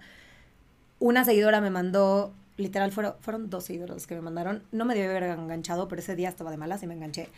Una 1.00 1.24
seguidora 1.26 1.62
me 1.62 1.70
mandó, 1.70 2.34
literal, 2.60 2.92
fueron, 2.92 3.16
fueron 3.20 3.50
dos 3.50 3.66
seguidores 3.66 3.96
los 3.96 4.08
que 4.08 4.16
me 4.16 4.22
mandaron. 4.22 4.64
No 4.72 4.86
me 4.86 4.96
debe 4.96 5.10
haber 5.10 5.24
enganchado, 5.40 5.88
pero 5.88 6.02
ese 6.02 6.16
día 6.16 6.30
estaba 6.30 6.52
de 6.52 6.58
malas 6.58 6.84
y 6.84 6.88
me 6.88 6.94
enganché. 6.94 7.30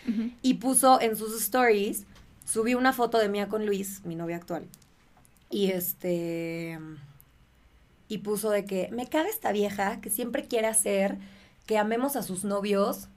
Y 0.41 0.55
puso 0.55 0.99
en 0.99 1.15
sus 1.15 1.39
stories, 1.41 2.05
subí 2.45 2.73
una 2.73 2.93
foto 2.93 3.17
de 3.17 3.29
mía 3.29 3.47
con 3.47 3.65
Luis, 3.65 4.03
mi 4.05 4.15
novia 4.15 4.38
actual. 4.38 4.67
Y 5.49 5.71
este. 5.71 6.79
Y 8.07 8.19
puso 8.19 8.49
de 8.49 8.65
que 8.65 8.89
me 8.91 9.07
caga 9.07 9.29
esta 9.29 9.51
vieja 9.51 10.01
que 10.01 10.10
siempre 10.10 10.45
quiere 10.45 10.67
hacer 10.67 11.17
que 11.65 11.77
amemos 11.77 12.15
a 12.15 12.23
sus 12.23 12.43
novios. 12.43 13.07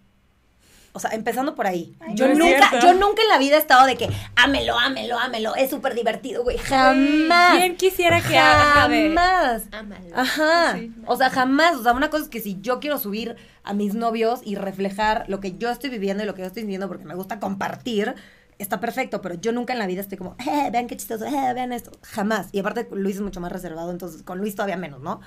O 0.96 1.00
sea, 1.00 1.10
empezando 1.10 1.56
por 1.56 1.66
ahí. 1.66 1.96
Ay, 1.98 2.14
yo, 2.14 2.28
no 2.28 2.34
nunca, 2.36 2.78
yo 2.80 2.94
nunca 2.94 3.20
en 3.22 3.28
la 3.28 3.38
vida 3.38 3.56
he 3.56 3.58
estado 3.58 3.84
de 3.84 3.96
que 3.96 4.08
ámelo, 4.36 4.78
ámelo, 4.78 5.18
ámelo. 5.18 5.56
Es 5.56 5.70
súper 5.70 5.92
divertido, 5.94 6.44
güey. 6.44 6.56
Jamás. 6.56 7.56
¿Quién 7.58 7.76
quisiera 7.76 8.20
que 8.20 8.38
haga 8.38 8.86
de- 8.88 9.08
Jamás. 9.08 9.62
Ámalo. 9.72 10.06
Ajá. 10.14 10.74
Sí. 10.78 10.92
O 11.06 11.16
sea, 11.16 11.30
jamás. 11.30 11.74
O 11.74 11.82
sea, 11.82 11.92
una 11.94 12.10
cosa 12.10 12.22
es 12.22 12.28
que 12.30 12.40
si 12.40 12.60
yo 12.60 12.78
quiero 12.78 12.98
subir 12.98 13.34
a 13.64 13.72
mis 13.74 13.94
novios 13.94 14.40
y 14.44 14.54
reflejar 14.54 15.24
lo 15.26 15.40
que 15.40 15.56
yo 15.58 15.68
estoy 15.70 15.90
viviendo 15.90 16.22
y 16.22 16.26
lo 16.26 16.34
que 16.34 16.42
yo 16.42 16.46
estoy 16.46 16.62
viviendo 16.62 16.86
porque 16.86 17.04
me 17.06 17.16
gusta 17.16 17.40
compartir, 17.40 18.14
está 18.58 18.78
perfecto. 18.78 19.20
Pero 19.20 19.34
yo 19.34 19.50
nunca 19.50 19.72
en 19.72 19.80
la 19.80 19.88
vida 19.88 20.00
estoy 20.00 20.16
como, 20.16 20.36
eh, 20.46 20.68
vean 20.70 20.86
qué 20.86 20.96
chistoso, 20.96 21.24
eh, 21.24 21.52
vean 21.54 21.72
esto. 21.72 21.90
Jamás. 22.02 22.50
Y 22.52 22.60
aparte, 22.60 22.86
Luis 22.92 23.16
es 23.16 23.22
mucho 23.22 23.40
más 23.40 23.50
reservado, 23.50 23.90
entonces 23.90 24.22
con 24.22 24.38
Luis 24.38 24.54
todavía 24.54 24.76
menos, 24.76 25.00
¿no? 25.00 25.20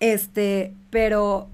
Este, 0.00 0.74
pero. 0.90 1.48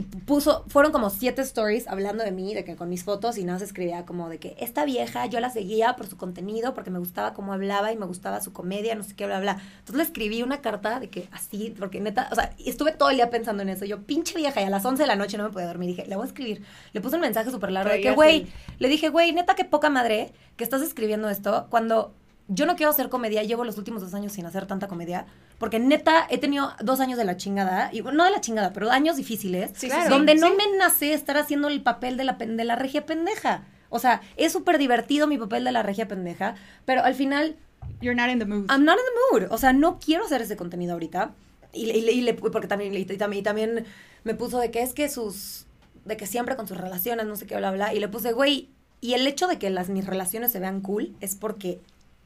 Y 0.00 0.02
puso, 0.02 0.64
fueron 0.68 0.92
como 0.92 1.10
siete 1.10 1.42
stories 1.42 1.86
hablando 1.86 2.24
de 2.24 2.32
mí, 2.32 2.54
de 2.54 2.64
que 2.64 2.74
con 2.74 2.88
mis 2.88 3.04
fotos 3.04 3.36
y 3.36 3.44
nada 3.44 3.58
se 3.58 3.66
escribía 3.66 4.06
como 4.06 4.30
de 4.30 4.38
que 4.38 4.56
esta 4.58 4.86
vieja 4.86 5.26
yo 5.26 5.40
la 5.40 5.50
seguía 5.50 5.94
por 5.94 6.06
su 6.06 6.16
contenido, 6.16 6.72
porque 6.72 6.88
me 6.88 6.98
gustaba 6.98 7.34
cómo 7.34 7.52
hablaba 7.52 7.92
y 7.92 7.98
me 7.98 8.06
gustaba 8.06 8.40
su 8.40 8.50
comedia, 8.54 8.94
no 8.94 9.02
sé 9.02 9.14
qué, 9.14 9.26
bla, 9.26 9.40
bla. 9.40 9.58
Entonces 9.80 9.96
le 9.96 10.02
escribí 10.04 10.42
una 10.42 10.62
carta 10.62 11.00
de 11.00 11.10
que 11.10 11.28
así, 11.32 11.74
porque 11.78 12.00
neta, 12.00 12.30
o 12.32 12.34
sea, 12.34 12.54
estuve 12.64 12.92
todo 12.92 13.10
el 13.10 13.16
día 13.16 13.28
pensando 13.28 13.62
en 13.62 13.68
eso. 13.68 13.84
Yo, 13.84 14.02
pinche 14.04 14.38
vieja, 14.38 14.62
y 14.62 14.64
a 14.64 14.70
las 14.70 14.86
11 14.86 15.02
de 15.02 15.06
la 15.06 15.16
noche 15.16 15.36
no 15.36 15.44
me 15.44 15.50
podía 15.50 15.66
dormir. 15.66 15.90
Dije, 15.90 16.06
le 16.06 16.16
voy 16.16 16.24
a 16.24 16.28
escribir. 16.28 16.62
Le 16.94 17.02
puse 17.02 17.16
un 17.16 17.20
mensaje 17.20 17.50
súper 17.50 17.70
largo 17.70 17.92
de 17.92 18.00
que, 18.00 18.12
güey, 18.12 18.46
le 18.78 18.88
dije, 18.88 19.10
güey, 19.10 19.32
neta, 19.32 19.54
qué 19.54 19.66
poca 19.66 19.90
madre 19.90 20.32
que 20.56 20.64
estás 20.64 20.80
escribiendo 20.80 21.28
esto 21.28 21.66
cuando 21.68 22.14
yo 22.52 22.66
no 22.66 22.74
quiero 22.74 22.90
hacer 22.90 23.08
comedia, 23.08 23.44
llevo 23.44 23.64
los 23.64 23.78
últimos 23.78 24.02
dos 24.02 24.12
años 24.12 24.32
sin 24.32 24.44
hacer 24.44 24.66
tanta 24.66 24.88
comedia, 24.88 25.24
porque 25.58 25.78
neta 25.78 26.26
he 26.30 26.38
tenido 26.38 26.72
dos 26.82 26.98
años 26.98 27.16
de 27.16 27.24
la 27.24 27.36
chingada, 27.36 27.90
y 27.92 28.02
no 28.02 28.24
de 28.24 28.30
la 28.30 28.40
chingada, 28.40 28.72
pero 28.72 28.90
años 28.90 29.16
difíciles, 29.16 29.70
Sí, 29.74 29.86
Claro. 29.86 30.02
sí. 30.04 30.08
donde 30.10 30.34
no 30.34 30.48
Sí. 30.48 30.54
me 30.58 30.76
nace 30.76 31.12
estar 31.12 31.36
haciendo 31.36 31.68
el 31.68 31.80
papel 31.82 32.16
de 32.16 32.24
la, 32.24 32.32
de 32.34 32.64
la 32.64 32.74
regia 32.74 33.06
pendeja. 33.06 33.62
O 33.88 33.98
sea, 34.00 34.20
es 34.36 34.52
súper 34.52 34.78
divertido 34.78 35.26
mi 35.28 35.38
papel 35.38 35.62
de 35.64 35.72
la 35.72 35.82
regia 35.84 36.08
pendeja, 36.08 36.54
pero 36.84 37.02
al 37.04 37.14
final 37.14 37.56
You're 38.02 38.14
not 38.14 38.30
in 38.30 38.38
the 38.38 38.44
mood. 38.46 38.66
I'm 38.70 38.84
not 38.84 38.96
in 38.98 39.04
the 39.04 39.40
mood. 39.40 39.52
O 39.52 39.58
sea, 39.58 39.72
no 39.72 39.98
quiero 39.98 40.24
hacer 40.24 40.42
ese 40.42 40.56
contenido 40.56 40.92
ahorita. 40.94 41.32
Y, 41.72 41.86
le- 41.86 41.98
y 41.98 42.08
y 42.10 42.20
le- 42.22 42.34
porque 42.34 42.66
también, 42.68 42.94
y 42.94 43.04
también, 43.04 43.40
y 43.40 43.42
también 43.42 43.84
me 44.24 44.34
puso 44.34 44.58
de 44.58 44.70
que 44.70 44.82
es 44.82 44.92
que 44.94 45.08
sus, 45.08 45.66
de 46.04 46.16
que 46.16 46.26
siempre 46.26 46.56
con 46.56 46.66
sus 46.68 46.76
relaciones, 46.78 47.26
no 47.26 47.36
sé 47.36 47.46
qué, 47.46 47.56
bla, 47.56 47.70
bla. 47.72 47.92
Y 47.94 48.00
le 48.00 48.08
puse, 48.08 48.32
güey, 48.32 48.68
y 49.00 49.14
el 49.14 49.26
hecho 49.26 49.46
de 49.48 49.58
que 49.58 49.70
las, 49.70 49.88
mis 49.88 50.06
relaciones 50.06 50.52
se 50.52 50.60
vean 50.60 50.80
cool 50.82 51.14
es 51.20 51.34
porque 51.36 51.80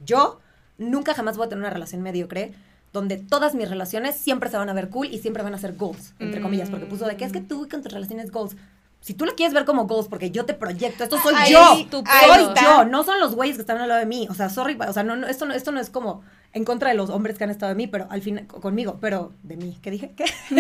yo 0.05 0.41
nunca 0.79 1.15
jamás 1.15 1.37
voy 1.37 1.47
a 1.47 1.49
tener 1.49 1.63
una 1.63 1.71
relación 1.71 2.03
mediocre 2.03 2.53
donde 2.93 3.17
todas 3.17 3.55
mis 3.55 3.69
relaciones 3.69 4.15
siempre 4.17 4.49
se 4.49 4.57
van 4.57 4.69
a 4.69 4.73
ver 4.73 4.89
cool 4.89 5.09
y 5.09 5.19
siempre 5.19 5.43
van 5.43 5.53
a 5.53 5.59
ser 5.59 5.75
goals, 5.77 6.15
entre 6.21 6.41
comillas, 6.41 6.71
porque 6.71 6.87
puso 6.87 7.07
de 7.07 7.17
que 7.17 7.25
es 7.25 7.33
que 7.33 7.41
tú 7.41 7.69
con 7.69 7.83
tus 7.83 7.93
relaciones 7.93 8.31
goals. 8.31 8.57
Si 9.01 9.13
tú 9.13 9.27
lo 9.27 9.35
quieres 9.35 9.53
ver 9.53 9.65
como 9.67 9.87
goals, 9.87 10.09
porque 10.09 10.31
yo 10.31 10.47
te 10.47 10.55
proyecto, 10.55 11.03
esto 11.05 11.19
soy 11.21 11.35
Ahí, 11.37 11.53
yo, 11.53 11.87
tu 11.91 12.05
soy 12.07 12.55
yo, 12.63 12.85
no 12.87 13.03
son 13.03 13.21
los 13.21 13.35
güeyes 13.35 13.57
que 13.57 13.63
están 13.63 13.79
al 13.79 13.89
lado 13.89 14.01
de 14.01 14.07
mí. 14.07 14.27
O 14.31 14.35
sea, 14.35 14.49
sorry, 14.49 14.79
o 14.81 14.93
sea, 14.93 15.03
no, 15.03 15.17
no, 15.17 15.27
esto, 15.27 15.45
no, 15.45 15.53
esto 15.53 15.73
no 15.73 15.81
es 15.81 15.91
como 15.91 16.23
en 16.55 16.65
contra 16.65 16.89
de 16.89 16.95
los 16.95 17.11
hombres 17.11 17.37
que 17.37 17.45
han 17.45 17.51
estado 17.51 17.71
de 17.71 17.77
mí, 17.77 17.89
pero 17.89 18.07
al 18.11 18.23
fin, 18.23 18.47
conmigo, 18.47 18.99
pero 19.01 19.33
de 19.43 19.57
mí. 19.57 19.77
¿Qué 19.83 19.91
dije? 19.91 20.13
¿Qué? 20.17 20.25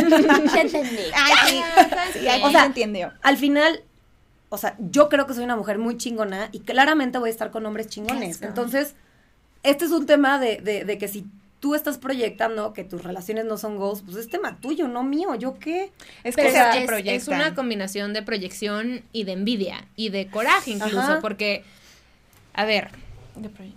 Ay, 1.14 1.62
sí. 2.12 2.26
O 2.42 2.50
sea, 2.50 2.60
se 2.60 2.66
entiende. 2.66 3.08
Al 3.22 3.36
final, 3.38 3.80
o 4.48 4.58
sea, 4.58 4.76
yo 4.78 5.08
creo 5.08 5.26
que 5.26 5.34
soy 5.34 5.44
una 5.44 5.56
mujer 5.56 5.78
muy 5.78 5.96
chingona 5.96 6.48
y 6.50 6.60
claramente 6.60 7.18
voy 7.18 7.28
a 7.28 7.32
estar 7.32 7.52
con 7.52 7.64
hombres 7.64 7.86
chingones. 7.86 8.42
Entonces, 8.42 8.96
este 9.64 9.84
es 9.86 9.90
un 9.90 10.06
tema 10.06 10.38
de, 10.38 10.58
de, 10.58 10.84
de 10.84 10.98
que 10.98 11.08
si 11.08 11.26
tú 11.60 11.74
estás 11.74 11.96
proyectando 11.96 12.74
que 12.74 12.84
tus 12.84 13.02
relaciones 13.02 13.46
no 13.46 13.56
son 13.56 13.78
goals, 13.78 14.02
pues 14.02 14.18
es 14.18 14.28
tema 14.28 14.60
tuyo, 14.60 14.86
no 14.86 15.02
mío. 15.02 15.34
¿Yo 15.34 15.58
qué? 15.58 15.90
Es 16.22 16.36
Pero 16.36 16.50
que 17.02 17.14
es, 17.14 17.26
una 17.26 17.54
combinación 17.54 18.12
de 18.12 18.22
proyección 18.22 19.02
y 19.12 19.24
de 19.24 19.32
envidia 19.32 19.88
y 19.96 20.10
de 20.10 20.26
coraje 20.26 20.72
incluso, 20.72 21.00
Ajá. 21.00 21.20
porque, 21.22 21.64
a 22.52 22.66
ver, 22.66 22.90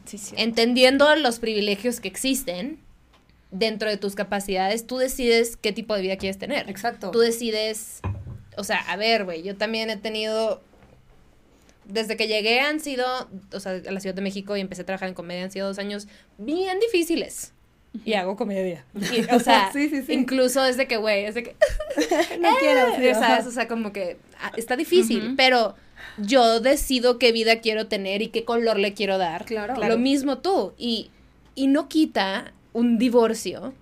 Sí, 0.06 0.18
sí. 0.18 0.36
entendiendo 0.38 1.16
los 1.16 1.40
privilegios 1.40 2.00
que 2.02 2.10
existen 2.10 2.78
dentro 3.52 3.90
de 3.90 3.96
tus 3.96 4.16
capacidades, 4.16 4.86
tú 4.86 4.98
decides 4.98 5.56
qué 5.56 5.72
tipo 5.72 5.96
de 5.96 6.02
vida 6.02 6.18
quieres 6.18 6.38
tener. 6.38 6.70
Exacto. 6.70 7.12
Tú 7.12 7.20
decides, 7.20 8.02
o 8.58 8.66
sea, 8.66 8.80
a 8.80 8.98
ver, 8.98 9.24
güey, 9.24 9.44
yo 9.44 9.56
también 9.56 9.90
he 9.90 9.96
tenido, 9.98 10.62
desde 11.88 12.18
que 12.18 12.28
llegué 12.28 12.60
han 12.60 12.80
sido, 12.80 13.06
o 13.54 13.60
sea, 13.60 13.74
a 13.88 13.92
la 13.92 14.00
Ciudad 14.00 14.16
de 14.16 14.22
México 14.22 14.56
y 14.58 14.62
empecé 14.62 14.82
a 14.82 14.86
trabajar 14.86 15.10
en 15.10 15.16
comedia, 15.16 15.44
han 15.44 15.52
sido 15.52 15.68
dos 15.68 15.80
años 15.80 16.08
bien 16.38 16.80
difíciles. 16.80 17.54
Y 18.06 18.14
hago 18.14 18.36
comedia. 18.36 18.86
Y, 18.96 19.34
o 19.34 19.40
sea, 19.40 19.70
Sí, 19.74 19.90
sí, 19.90 20.04
sí. 20.04 20.14
incluso 20.14 20.62
desde 20.62 20.88
que, 20.88 20.98
güey, 20.98 21.26
desde 21.26 21.44
que... 21.44 21.56
no 22.40 22.50
quiero. 22.60 22.88
Eh, 23.00 23.14
¿sabes? 23.16 23.48
O 23.48 23.52
sea, 23.52 23.68
como 23.68 23.92
que 23.94 24.18
ah, 24.40 24.52
está 24.58 24.76
difícil, 24.76 25.26
Ujú. 25.28 25.36
pero 25.36 25.76
yo 26.18 26.60
decido 26.60 27.18
qué 27.18 27.32
vida 27.32 27.60
quiero 27.62 27.88
tener 27.88 28.22
y 28.22 28.28
qué 28.28 28.44
color 28.44 28.78
le 28.78 28.94
quiero 28.94 29.18
dar. 29.18 29.46
Claro. 29.46 29.74
Lo 29.76 29.80
Claro. 29.80 29.98
mismo 29.98 30.40
tú. 30.40 30.74
Y, 30.78 31.10
y 31.56 31.68
no 31.68 31.88
quita 31.90 32.54
un 32.74 32.98
divorcio 33.00 33.74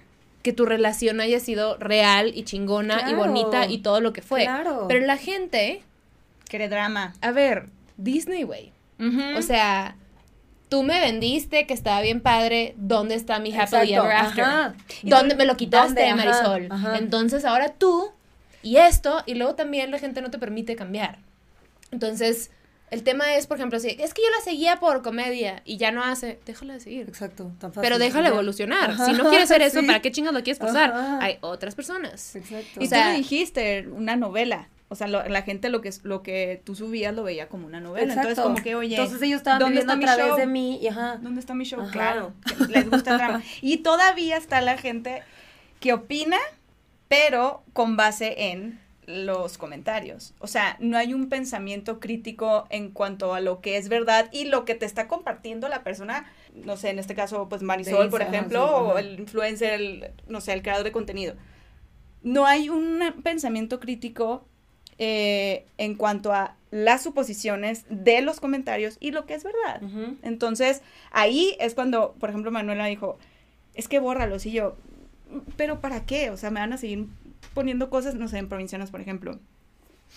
que 0.43 0.53
tu 0.53 0.66
relación 0.66 1.20
haya 1.20 1.39
sido 1.39 1.76
real 1.78 2.32
y 2.36 2.43
chingona 2.43 2.97
y 2.97 3.14
Claro. 3.14 3.18
bonita 3.18 3.66
y 3.68 3.80
todo 3.80 3.99
lo 3.99 4.14
que 4.14 4.22
fue. 4.22 4.43
Claro. 4.43 4.86
Pero 4.88 5.06
la 5.06 5.18
gente, 5.18 5.82
Quiere 6.47 6.70
drama. 6.70 7.16
a 7.22 7.32
ver, 7.32 7.66
Disney, 7.98 8.43
güey. 8.43 8.72
O 9.38 9.41
sea, 9.41 9.96
tú 10.70 10.84
me 10.84 11.00
vendiste 11.00 11.68
que 11.68 11.74
estaba 11.74 12.02
bien 12.02 12.22
padre, 12.22 12.74
¿dónde 12.78 13.16
está 13.16 13.39
mi 13.39 13.50
happily 13.56 13.93
Exacto, 13.93 14.06
ever 14.08 14.12
after? 14.16 14.43
ajá. 14.43 14.74
¿Y 15.04 15.10
¿Dónde 15.10 15.36
me 15.36 15.46
lo 15.46 15.58
quitaste, 15.58 16.08
dónde? 16.10 16.26
Marisol? 16.26 16.68
ajá. 16.72 16.98
Entonces 16.98 17.46
ahora 17.46 17.70
tú 17.74 18.12
y 18.64 18.78
esto, 18.78 19.22
y 19.26 19.36
luego 19.36 19.56
también 19.56 19.91
la 19.91 20.00
gente 20.00 20.22
no 20.22 20.32
te 20.32 20.39
permite 20.39 20.76
cambiar. 20.76 21.20
Entonces, 21.91 22.52
el 22.91 23.04
tema 23.04 23.36
es, 23.36 23.48
por 23.48 23.58
ejemplo, 23.58 23.80
si 23.80 23.89
es 23.89 24.14
que 24.14 24.22
yo 24.22 24.30
la 24.38 24.43
seguía 24.43 24.78
por 24.78 25.02
comedia 25.04 25.62
y 25.66 25.78
ya 25.78 25.91
no 25.91 26.04
hace, 26.04 26.39
déjala 26.46 26.74
de 26.74 26.80
seguir. 26.80 27.08
Exacto, 27.08 27.52
tan 27.60 27.72
fácil. 27.74 27.82
Pero 27.84 28.00
déjala 28.00 28.30
evolucionar. 28.30 28.91
Ajá, 28.91 29.06
Si 29.06 29.14
no 29.14 29.30
quieres 29.30 29.52
hacer 29.52 29.62
eso. 29.64 29.86
¿para 29.86 30.02
qué 30.02 30.12
chingados 30.12 30.38
lo 30.39 30.43
quieres 30.43 30.60
forzar? 30.60 30.91
Ajá. 30.91 31.20
Hay 31.22 31.38
otras 31.41 31.76
personas. 31.76 32.36
Exacto. 32.36 32.80
Y 32.82 32.86
O 32.86 32.88
sea- 32.88 33.04
tú 33.06 33.10
lo 33.12 33.18
dijiste, 33.18 33.88
una 33.91 34.16
novela. 34.16 34.70
O 34.88 34.96
sea, 34.96 35.08
lo- 35.08 35.28
la 35.28 35.42
gente 35.42 35.70
lo 35.70 35.82
que, 35.82 35.90
lo 36.04 36.22
que 36.22 36.62
tú 36.64 36.76
subías 36.76 37.14
lo 37.16 37.24
veía 37.24 37.50
como 37.50 37.66
una 37.66 37.80
novela. 37.80 38.14
Entonces, 38.14 38.40
como 38.40 38.56
que, 38.62 38.76
oye, 38.76 38.96
Entonces 38.96 39.22
ellos 39.24 39.38
estaban 39.38 39.60
¿dónde 39.60 39.80
viviendo 39.82 39.94
a 39.94 39.96
está 39.96 40.00
mi 40.12 40.16
través 40.16 40.32
show? 40.32 40.38
de 40.38 40.46
mí 40.48 40.78
y 40.82 40.88
ajá. 40.88 41.18
¿Dónde 41.18 41.40
está 41.40 41.56
mi 41.56 41.66
show? 41.66 41.82
Ajá. 41.82 41.92
Claro, 41.92 42.34
les 42.70 42.90
gusta 42.90 43.12
el 43.12 43.18
drama. 43.18 43.42
Y 43.62 43.78
todavía 43.78 44.38
está 44.38 44.62
la 44.62 44.78
gente 44.78 45.24
que 45.80 45.94
opina, 45.94 46.38
pero 47.08 47.64
con 47.74 47.98
base 47.98 48.52
en 48.52 48.80
los 49.08 49.58
comentarios. 49.60 50.34
O 50.40 50.48
sea, 50.48 50.78
no 50.80 50.98
hay 50.98 51.14
un 51.14 51.30
pensamiento 51.30 52.00
crítico 52.00 52.66
en 52.70 52.90
cuanto 52.92 53.34
a 53.36 53.40
lo 53.40 53.62
que 53.62 53.78
es 53.78 53.88
verdad 53.90 54.30
y 54.32 54.46
lo 54.46 54.66
que 54.66 54.74
te 54.76 54.86
está 54.86 55.08
compartiendo 55.08 55.68
la 55.70 55.84
persona, 55.84 56.26
no 56.54 56.76
sé, 56.78 56.90
en 56.90 56.98
este 57.00 57.14
caso, 57.14 57.48
pues 57.50 57.62
Marisol, 57.62 58.10
por 58.10 58.22
ejemplo, 58.24 58.64
ajá, 58.64 58.78
sí, 58.80 58.92
o 58.94 58.98
el 58.98 59.20
influencer, 59.20 59.74
el, 59.74 60.12
no 60.28 60.42
sé, 60.42 60.54
el 60.54 60.62
creador 60.64 60.84
de 60.84 60.92
contenido. 60.92 61.36
No 62.24 62.46
hay 62.48 62.70
un 62.70 63.00
pensamiento 63.24 63.80
crítico 63.80 64.48
eh, 64.98 65.66
en 65.78 65.96
cuanto 65.96 66.34
a 66.34 66.56
las 66.72 67.04
suposiciones 67.04 67.86
de 67.89 68.22
los 68.22 68.39
comentarios 68.39 68.98
y 69.00 69.12
lo 69.12 69.26
que 69.26 69.34
es 69.34 69.43
verdad. 69.43 69.82
Entonces, 70.24 70.82
ahí 71.12 71.56
es 71.60 71.74
cuando, 71.74 72.14
por 72.20 72.30
ejemplo, 72.30 72.52
Manuela 72.52 72.86
dijo, 72.86 73.18
es 73.76 73.88
que 73.88 74.00
bórralos. 74.00 74.46
Y 74.46 74.52
yo, 74.52 74.76
¿pero 75.58 75.80
para 75.80 76.06
qué? 76.06 76.30
O 76.32 76.38
sea, 76.38 76.52
me 76.52 76.60
van 76.60 76.74
a 76.74 76.78
seguir 76.78 77.08
poniendo 77.54 77.89
cosas, 77.89 78.16
no 78.16 78.28
sé, 78.28 78.38
en 78.38 78.50
provincianos, 78.50 78.91
por 78.91 79.02
ejemplo. 79.02 79.39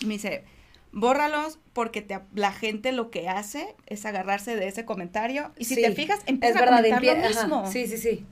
Me 0.05 0.15
dice, 0.15 0.45
bórralos 0.93 1.59
porque 1.73 2.03
te, 2.03 2.19
la 2.35 2.53
gente 2.53 2.93
lo 2.93 3.11
que 3.11 3.29
hace 3.29 3.75
es 3.87 4.05
agarrarse 4.07 4.57
de 4.57 4.69
ese 4.69 4.85
comentario. 4.85 5.53
Y 5.59 5.65
si 5.65 5.77
Sí, 5.77 5.83
te 5.83 5.93
fijas, 5.93 6.21
empieza 6.27 6.55
es 6.55 6.61
verdad, 6.61 6.79
a 6.79 6.83
comentar 6.83 7.05
lo 7.05 7.11
ajá, 7.13 7.29
mismo. 7.29 7.71
Sí, 7.71 7.87
sí, 7.87 7.99
sí. 7.99 8.25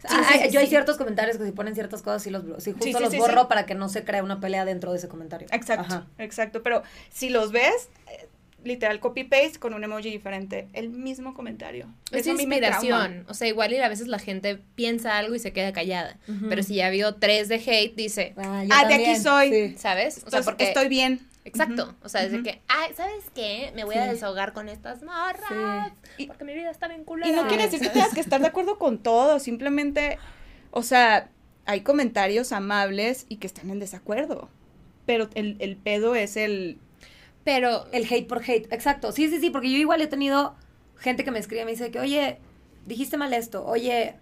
Sí, 0.00 0.06
Ah, 0.08 0.24
sí, 0.26 0.34
hay- 0.38 0.48
sí, 0.48 0.54
yo 0.54 0.60
hay 0.60 0.66
ciertos 0.66 0.96
comentarios 0.96 1.36
que 1.36 1.44
si 1.44 1.52
ponen 1.52 1.74
ciertas 1.74 2.00
cosas 2.02 2.22
sí 2.22 2.30
los 2.30 2.42
sí, 2.62 2.72
justo 2.72 3.00
los 3.00 3.14
borro 3.16 3.48
para 3.48 3.66
que 3.66 3.74
no 3.74 3.88
se 3.88 4.02
crea 4.04 4.22
una 4.22 4.40
pelea 4.40 4.64
dentro 4.64 4.92
de 4.92 4.98
ese 4.98 5.08
comentario. 5.08 5.46
Exacto, 5.52 5.84
Ajá. 5.94 6.06
exacto. 6.18 6.62
Pero 6.62 6.82
si 7.10 7.28
los 7.28 7.52
ves, 7.52 7.90
eh, 8.08 8.26
literal 8.64 9.00
copy-paste 9.00 9.58
con 9.58 9.74
un 9.74 9.82
emoji 9.84 10.10
diferente, 10.10 10.68
el 10.72 10.90
mismo 10.90 11.34
comentario. 11.34 11.86
Es 12.12 12.26
Eso 12.26 12.32
inspiración. 12.32 13.24
O 13.28 13.34
sea, 13.34 13.48
igual 13.48 13.72
y 13.72 13.78
a 13.78 13.88
veces 13.88 14.06
la 14.08 14.18
gente 14.18 14.58
piensa 14.74 15.16
algo 15.18 15.34
y 15.34 15.38
se 15.38 15.52
queda 15.52 15.72
callada. 15.72 16.18
Pero 16.48 16.62
si 16.62 16.74
ya 16.76 16.90
vio 16.90 17.14
tres 17.14 17.48
de 17.48 17.56
hate, 17.56 17.94
dice, 17.96 18.34
Ah, 18.36 18.64
yo 18.64 18.70
Ah, 18.74 18.86
de 18.86 18.94
aquí 18.94 19.16
soy. 19.16 19.50
sí. 19.50 19.74
¿sabes? 19.78 20.22
O 20.26 20.30
sea, 20.30 20.42
porque... 20.42 20.64
estoy 20.64 20.88
bien. 20.88 21.20
Exacto. 21.44 21.94
O 22.02 22.08
sea, 22.10 22.22
desde 22.22 22.42
que, 22.42 22.60
ay, 22.68 22.92
¿sabes 22.94 23.24
qué? 23.34 23.72
Me 23.74 23.84
voy 23.84 23.94
a 23.96 24.04
desahogar 24.12 24.52
con 24.52 24.68
estas 24.68 25.02
morras. 25.02 25.92
Sí. 26.18 26.26
Porque 26.26 26.44
mi 26.44 26.52
vida 26.54 26.70
está 26.70 26.86
bien 26.86 27.04
culera. 27.04 27.28
Y 27.30 27.32
no 27.32 27.48
quiere 27.48 27.64
decir 27.64 27.80
que 27.80 27.88
tengas 27.88 28.12
que 28.12 28.20
estar 28.20 28.40
de 28.42 28.46
acuerdo 28.48 28.78
con 28.78 28.98
todo, 28.98 29.38
simplemente, 29.40 30.18
o 30.70 30.82
sea, 30.82 31.30
hay 31.64 31.80
comentarios 31.80 32.52
amables 32.52 33.24
y 33.30 33.36
que 33.36 33.46
están 33.46 33.70
en 33.70 33.78
desacuerdo. 33.78 34.50
Pero 35.06 35.30
el, 35.34 35.56
el 35.60 35.76
pedo 35.76 36.14
es 36.14 36.36
el... 36.36 36.78
Pero... 37.52 37.86
El 37.92 38.04
hate 38.04 38.26
por 38.28 38.42
hate, 38.42 38.72
exacto. 38.72 39.12
Sí, 39.12 39.28
sí, 39.28 39.40
sí, 39.40 39.50
porque 39.50 39.70
yo 39.70 39.76
igual 39.78 40.00
he 40.00 40.06
tenido 40.06 40.54
gente 40.98 41.24
que 41.24 41.30
me 41.30 41.38
escribe 41.38 41.62
y 41.62 41.64
me 41.64 41.70
dice 41.72 41.90
que, 41.90 41.98
oye, 41.98 42.38
dijiste 42.86 43.16
mal 43.16 43.32
esto, 43.34 43.64
oye, 43.66 44.14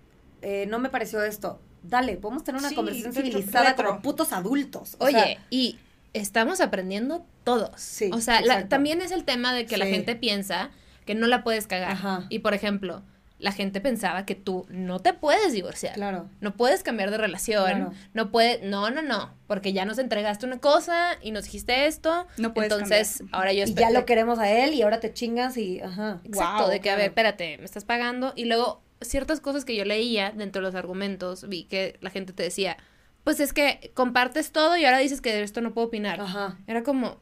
eh, 0.43 0.67
no 0.69 0.79
me 0.79 0.89
pareció 0.89 1.23
esto. 1.23 1.61
Dale, 1.83 2.17
podemos 2.17 2.45
tener 2.45 2.59
una 2.61 2.71
Sí, 2.71 2.75
conversación 2.75 3.13
civilizada 3.13 3.75
como 3.77 4.01
putos 4.03 4.33
adultos. 4.33 4.97
O 4.99 5.05
Oye, 5.07 5.13
sea, 5.13 5.47
y 5.51 5.79
estamos 6.13 6.61
aprendiendo 6.61 7.25
todos. 7.45 7.71
Sí, 7.81 8.11
o 8.13 8.21
sea, 8.21 8.41
la- 8.41 8.69
también 8.69 9.01
es 9.03 9.11
el 9.13 9.25
tema 9.25 9.53
de 9.55 9.67
que 9.67 9.77
la 9.77 9.87
gente 9.87 10.17
piensa 10.17 10.71
que 11.07 11.15
no 11.15 11.27
la 11.27 11.45
puedes 11.45 11.67
cagar. 11.67 11.93
Ajá. 11.93 12.27
Y 12.31 12.41
por 12.41 12.55
ejemplo, 12.55 13.03
la 13.39 13.53
gente 13.53 13.81
pensaba 13.81 14.27
que 14.27 14.35
tú 14.35 14.67
no 14.69 14.99
te 15.01 15.13
puedes 15.15 15.53
divorciar. 15.53 15.95
claro. 15.95 16.29
No 16.41 16.57
puedes 16.57 16.83
cambiar 16.83 17.11
de 17.11 17.19
relación. 17.19 17.65
Claro. 17.65 17.93
No 18.13 18.31
puedes, 18.33 18.63
no, 18.63 18.91
no, 18.91 19.01
no, 19.03 19.33
porque 19.47 19.73
ya 19.73 19.85
nos 19.85 19.99
entregaste 19.99 20.45
una 20.47 20.59
cosa 20.59 21.13
y 21.23 21.31
nos 21.31 21.45
dijiste 21.45 21.87
esto. 21.87 22.27
No 22.37 22.53
puedes 22.53 22.73
entonces, 22.73 23.19
cambiar. 23.19 23.37
ahora 23.37 23.53
yo 23.53 23.61
Y 23.61 23.71
espe- 23.75 23.81
ya 23.81 23.91
lo 23.91 24.05
queremos 24.07 24.39
a 24.41 24.51
él 24.51 24.75
y 24.75 24.83
ahora 24.83 24.99
te 25.01 25.13
chingas 25.13 25.57
y, 25.57 25.81
ajá. 25.81 26.21
Exacto, 26.25 26.63
Wow, 26.65 26.71
de 26.71 26.81
que, 26.81 26.91
a 26.91 26.97
ver, 26.97 27.07
espérate, 27.07 27.59
me 27.59 27.65
estás 27.65 27.85
pagando. 27.85 28.33
Y 28.35 28.47
luego, 28.47 28.83
ciertas 29.01 29.41
cosas 29.41 29.65
que 29.65 29.77
yo 29.77 29.85
leía 29.85 30.33
dentro 30.33 30.61
de 30.61 30.67
los 30.67 30.75
argumentos, 30.75 31.49
vi 31.49 31.63
que 31.65 31.97
la 32.01 32.11
gente 32.11 32.33
te 32.33 32.43
decía, 32.43 32.77
pues 33.23 33.39
es 33.39 33.53
que 33.53 33.93
compartes 33.95 34.51
todo 34.51 34.77
y 34.77 34.85
ahora 34.85 34.99
dices 34.99 35.21
que 35.21 35.33
de 35.33 35.43
esto 35.43 35.61
no 35.61 35.75
puedo 35.75 35.87
opinar. 35.87 36.21
Ajá. 36.21 36.59
Era 36.67 36.83
como, 36.83 37.21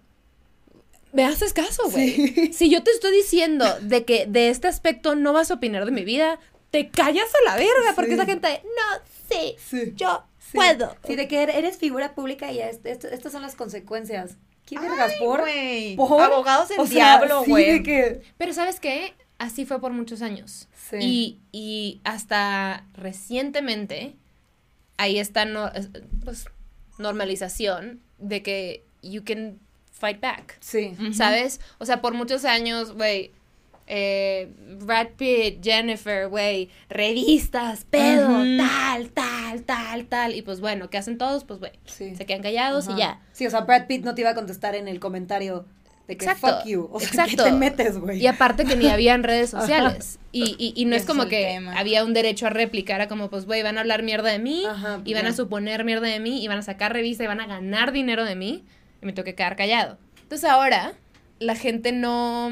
me 1.12 1.24
haces 1.24 1.52
caso, 1.52 1.90
güey. 1.90 2.52
Si 2.52 2.68
yo 2.70 2.82
te 2.82 2.90
estoy 2.90 3.12
diciendo 3.16 3.64
de 3.80 4.04
que 4.04 4.26
de 4.26 4.50
este 4.50 4.68
aspecto 4.68 5.14
no 5.14 5.32
vas 5.32 5.50
a 5.50 5.54
opinar 5.54 5.84
de 5.84 5.90
mi 5.92 6.04
vida, 6.04 6.38
te 6.70 6.88
callas 6.90 7.28
a 7.34 7.50
la 7.50 7.56
verga, 7.56 7.92
porque 7.94 8.10
Sí. 8.10 8.14
esa 8.14 8.26
gente, 8.26 8.62
no, 8.64 9.02
sí, 9.30 9.56
Sí. 9.58 9.92
yo 9.96 10.24
Sí. 10.38 10.56
puedo. 10.58 10.94
Sí, 11.06 11.16
de 11.16 11.26
que 11.28 11.42
er- 11.42 11.54
eres 11.54 11.78
figura 11.78 12.14
pública 12.14 12.52
y 12.52 12.60
est- 12.60 12.84
est- 12.86 13.04
estas 13.04 13.32
son 13.32 13.42
las 13.42 13.54
consecuencias. 13.54 14.36
¿Qué 14.66 14.78
vergas 14.78 15.12
por? 15.20 15.40
Abogados 16.20 16.70
O 16.76 16.86
sea, 16.86 17.18
diablo, 17.18 17.44
güey. 17.44 17.82
que... 17.84 18.22
Pero 18.36 18.52
¿sabes 18.52 18.80
qué? 18.80 19.14
Así 19.38 19.64
fue 19.64 19.80
por 19.80 19.92
muchos 19.92 20.22
años. 20.22 20.68
Sí. 20.90 20.96
Y, 21.00 21.40
y 21.52 22.00
hasta 22.04 22.84
recientemente, 22.94 24.14
ahí 24.96 25.18
está 25.18 25.44
no, 25.44 25.70
pues, 26.24 26.46
normalización 26.98 28.00
de 28.18 28.42
que 28.42 28.84
you 29.02 29.22
can 29.24 29.58
fight 29.98 30.20
back. 30.20 30.56
Sí. 30.60 30.94
¿Sabes? 31.12 31.60
O 31.78 31.86
sea, 31.86 32.00
por 32.02 32.14
muchos 32.14 32.44
años, 32.44 32.92
güey, 32.92 33.30
eh, 33.88 34.50
Brad 34.80 35.08
Pitt, 35.16 35.62
Jennifer, 35.62 36.28
güey, 36.28 36.68
revistas, 36.88 37.84
pedo, 37.84 38.28
tal, 38.58 39.10
tal, 39.10 39.62
tal, 39.62 40.06
tal. 40.06 40.34
Y 40.34 40.42
pues 40.42 40.60
bueno, 40.60 40.90
¿qué 40.90 40.98
hacen 40.98 41.18
todos? 41.18 41.44
Pues, 41.44 41.60
güey, 41.60 41.72
Sí. 41.84 42.14
se 42.16 42.26
quedan 42.26 42.42
callados 42.42 42.88
y 42.88 42.96
ya. 42.96 43.20
Sí, 43.32 43.46
o 43.46 43.50
sea, 43.50 43.60
Brad 43.60 43.86
Pitt 43.86 44.04
no 44.04 44.14
te 44.14 44.22
iba 44.22 44.30
a 44.30 44.34
contestar 44.34 44.74
en 44.74 44.88
el 44.88 44.98
comentario 45.00 45.66
de 46.08 46.16
que 46.16 46.24
Exacto. 46.24 46.58
fuck 46.58 46.66
you. 46.66 46.88
O 46.92 47.00
sea, 47.00 47.08
Exacto. 47.08 47.44
¿qué 47.44 47.50
te 47.50 47.56
metes, 47.56 47.98
güey? 47.98 48.20
Y 48.20 48.26
aparte 48.26 48.64
que 48.64 48.76
ni 48.76 48.88
habían 48.88 49.22
redes 49.22 49.50
sociales. 49.50 50.18
Y, 50.32 50.54
y, 50.58 50.72
y 50.80 50.84
no 50.84 50.94
es 50.96 51.04
como 51.04 51.26
que 51.26 51.44
tema. 51.54 51.78
había 51.78 52.04
un 52.04 52.12
derecho 52.12 52.46
a 52.46 52.50
réplica, 52.50 52.94
era 52.94 53.08
como, 53.08 53.30
pues, 53.30 53.46
güey, 53.46 53.62
van 53.62 53.78
a 53.78 53.80
hablar 53.80 54.02
mierda 54.02 54.30
de 54.30 54.38
mí, 54.38 54.64
Ajá, 54.68 55.00
y 55.04 55.14
van 55.14 55.26
a 55.26 55.32
suponer 55.32 55.84
mierda 55.84 56.06
de 56.08 56.20
mí, 56.20 56.44
y 56.44 56.48
van 56.48 56.58
a 56.58 56.62
sacar 56.62 56.92
revista, 56.92 57.24
y 57.24 57.26
van 57.26 57.40
a 57.40 57.46
ganar 57.46 57.90
dinero 57.92 58.24
de 58.24 58.36
mí, 58.36 58.64
y 59.02 59.06
me 59.06 59.12
tengo 59.12 59.24
que 59.24 59.34
quedar 59.34 59.56
callado. 59.56 59.98
Entonces 60.22 60.48
ahora, 60.48 60.94
la 61.38 61.54
gente 61.54 61.92
no, 61.92 62.50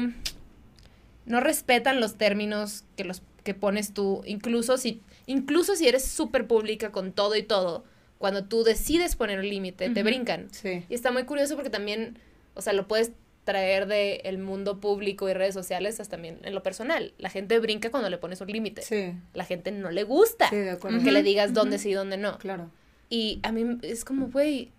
no 1.25 1.39
respetan 1.39 1.99
los 1.99 2.15
términos 2.15 2.83
que 2.95 3.03
los 3.03 3.21
que 3.43 3.53
pones 3.53 3.93
tú, 3.93 4.23
incluso 4.25 4.77
si, 4.77 5.01
incluso 5.27 5.75
si 5.75 5.87
eres 5.87 6.03
súper 6.05 6.47
pública 6.47 6.91
con 6.91 7.11
todo 7.11 7.35
y 7.35 7.43
todo, 7.43 7.83
cuando 8.17 8.45
tú 8.45 8.63
decides 8.63 9.15
poner 9.15 9.39
un 9.39 9.47
límite, 9.47 9.89
te 9.89 10.01
brincan. 10.03 10.47
Sí. 10.51 10.83
Y 10.89 10.93
está 10.95 11.11
muy 11.11 11.25
curioso 11.25 11.55
porque 11.55 11.69
también, 11.69 12.17
o 12.55 12.61
sea, 12.61 12.73
lo 12.73 12.87
puedes 12.87 13.11
traer 13.43 13.85
del 13.85 14.21
el 14.23 14.37
mundo 14.39 14.79
público 14.79 15.29
y 15.29 15.33
redes 15.33 15.53
sociales 15.53 15.99
hasta 15.99 16.15
también 16.15 16.39
en 16.43 16.55
lo 16.55 16.63
personal. 16.63 17.13
La 17.19 17.29
gente 17.29 17.59
brinca 17.59 17.91
cuando 17.91 18.09
le 18.09 18.17
pones 18.17 18.41
un 18.41 18.47
límite. 18.47 18.81
Sí. 18.81 19.13
La 19.35 19.45
gente 19.45 19.71
no 19.71 19.91
le 19.91 20.03
gusta 20.03 20.49
Sí, 20.49 20.55
de 20.55 20.71
acuerdo. 20.71 21.03
que 21.03 21.11
le 21.11 21.21
digas 21.21 21.53
dónde 21.53 21.77
sí 21.77 21.89
y 21.89 21.93
dónde 21.93 22.17
no. 22.17 22.39
Claro. 22.39 22.71
Y 23.09 23.39
a 23.43 23.51
mí 23.51 23.77
es 23.83 24.03
como, 24.03 24.29
güey, 24.29 24.71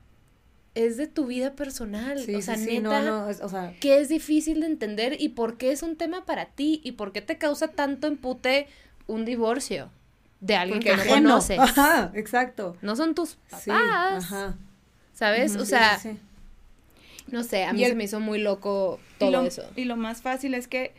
es 0.77 0.97
de 0.97 1.07
tu 1.09 1.27
vida 1.27 1.55
personal. 1.55 2.19
Sí, 2.21 2.35
o 2.37 2.43
sea, 2.43 2.57
sí, 2.57 2.79
neta, 2.81 3.01
no, 3.03 3.23
no, 3.25 3.31
es- 3.31 3.41
o 3.41 3.49
sea, 3.49 3.75
que 3.81 3.99
es 4.01 4.09
difícil 4.09 4.61
de 4.61 4.67
entender 4.67 5.17
y 5.21 5.31
por 5.31 5.57
qué 5.57 5.73
es 5.73 5.83
un 5.83 5.97
tema 5.97 6.25
para 6.25 6.47
ti 6.47 6.81
y 6.85 6.93
por 6.93 7.13
qué 7.13 7.23
te 7.23 7.39
causa 7.39 7.69
tanto 7.69 8.07
empute 8.07 8.69
un 9.09 9.25
divorcio 9.25 9.91
de 10.41 10.55
alguien 10.57 10.79
porque 10.81 10.91
que 10.91 10.97
no 10.97 11.03
ajeno. 11.03 11.29
conoces. 11.31 11.59
Ajá, 11.61 12.13
exacto. 12.15 12.77
No 12.83 12.95
son 12.95 13.15
tus 13.15 13.35
papás, 13.51 13.63
Sí, 13.65 13.71
ajá. 13.73 14.55
¿sabes? 15.15 15.57
O 15.57 15.65
sea, 15.65 15.99
sí, 15.99 16.11
sí. 16.13 16.19
no 17.29 17.43
sé, 17.43 17.65
a 17.65 17.73
mí 17.73 17.83
el- 17.83 17.91
se 17.91 17.97
me 17.97 18.05
hizo 18.05 18.21
muy 18.21 18.39
loco 18.41 19.01
y 19.17 19.19
todo 19.21 19.31
lo, 19.31 19.43
eso. 19.43 19.63
Y 19.77 19.85
lo 19.87 19.97
más 19.97 20.21
fácil 20.23 20.55
es 20.55 20.69
que 20.69 20.93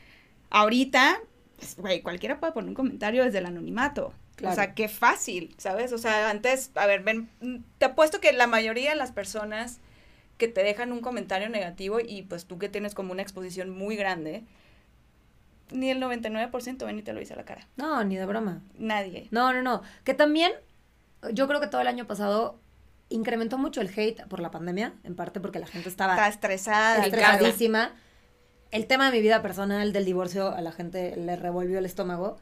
ahorita, 0.50 1.20
pues, 1.58 1.76
güey, 1.78 2.02
cualquiera 2.02 2.40
puede 2.40 2.54
poner 2.54 2.70
un 2.70 2.76
comentario 2.76 3.24
desde 3.24 3.38
el 3.40 3.46
anonimato. 3.46 4.14
Claro. 4.38 4.54
O 4.54 4.56
sea, 4.56 4.74
qué 4.76 4.88
fácil, 4.88 5.56
¿sabes? 5.58 5.92
O 5.92 5.98
sea, 5.98 6.30
antes, 6.30 6.72
a 6.76 6.86
ver, 6.86 7.02
ven, 7.02 7.28
te 7.80 7.86
apuesto 7.86 8.22
que 8.22 8.32
la 8.32 8.48
mayoría 8.48 8.92
de 8.92 8.96
las 8.96 9.12
personas 9.12 9.80
que 10.38 10.48
te 10.48 10.64
dejan 10.64 10.92
un 10.92 11.02
comentario 11.02 11.50
negativo 11.50 12.00
y 12.00 12.22
pues 12.22 12.46
tú 12.46 12.60
que 12.60 12.70
tienes 12.70 12.94
como 12.94 13.12
una 13.12 13.24
exposición 13.24 13.72
muy 13.72 13.96
grande, 13.96 14.44
ni 15.72 15.90
el 15.90 16.00
99% 16.00 16.86
ven 16.86 17.00
y 17.00 17.02
te 17.02 17.14
lo 17.14 17.20
dice 17.20 17.34
a 17.34 17.38
la 17.38 17.46
cara. 17.46 17.68
No, 17.76 18.04
ni 18.04 18.16
de 18.16 18.26
broma. 18.26 18.62
Nadie. 18.78 19.28
No, 19.32 19.52
no, 19.54 19.64
no. 19.64 19.82
Que 20.04 20.14
también, 20.14 20.52
yo 21.34 21.48
creo 21.48 21.60
que 21.60 21.68
todo 21.68 21.82
el 21.82 21.88
año 21.88 22.06
pasado 22.06 22.60
incrementó 23.10 23.58
mucho 23.58 23.82
el 23.82 23.90
hate 23.90 24.28
por 24.28 24.40
la 24.40 24.52
pandemia, 24.52 24.94
en 25.04 25.16
parte 25.16 25.40
porque 25.40 25.60
la 25.60 25.68
gente 25.68 25.90
estaba 25.90 26.14
Está 26.14 26.28
estresada. 26.28 27.06
Estresadísima. 27.06 27.92
el 28.72 28.86
tema 28.86 29.10
de 29.10 29.18
mi 29.18 29.22
vida 29.22 29.42
personal 29.42 29.94
del 29.94 30.06
divorcio 30.06 30.52
a 30.54 30.62
la 30.62 30.72
gente 30.72 31.16
le 31.16 31.36
revolvió 31.36 31.80
el 31.80 31.86
estómago. 31.86 32.38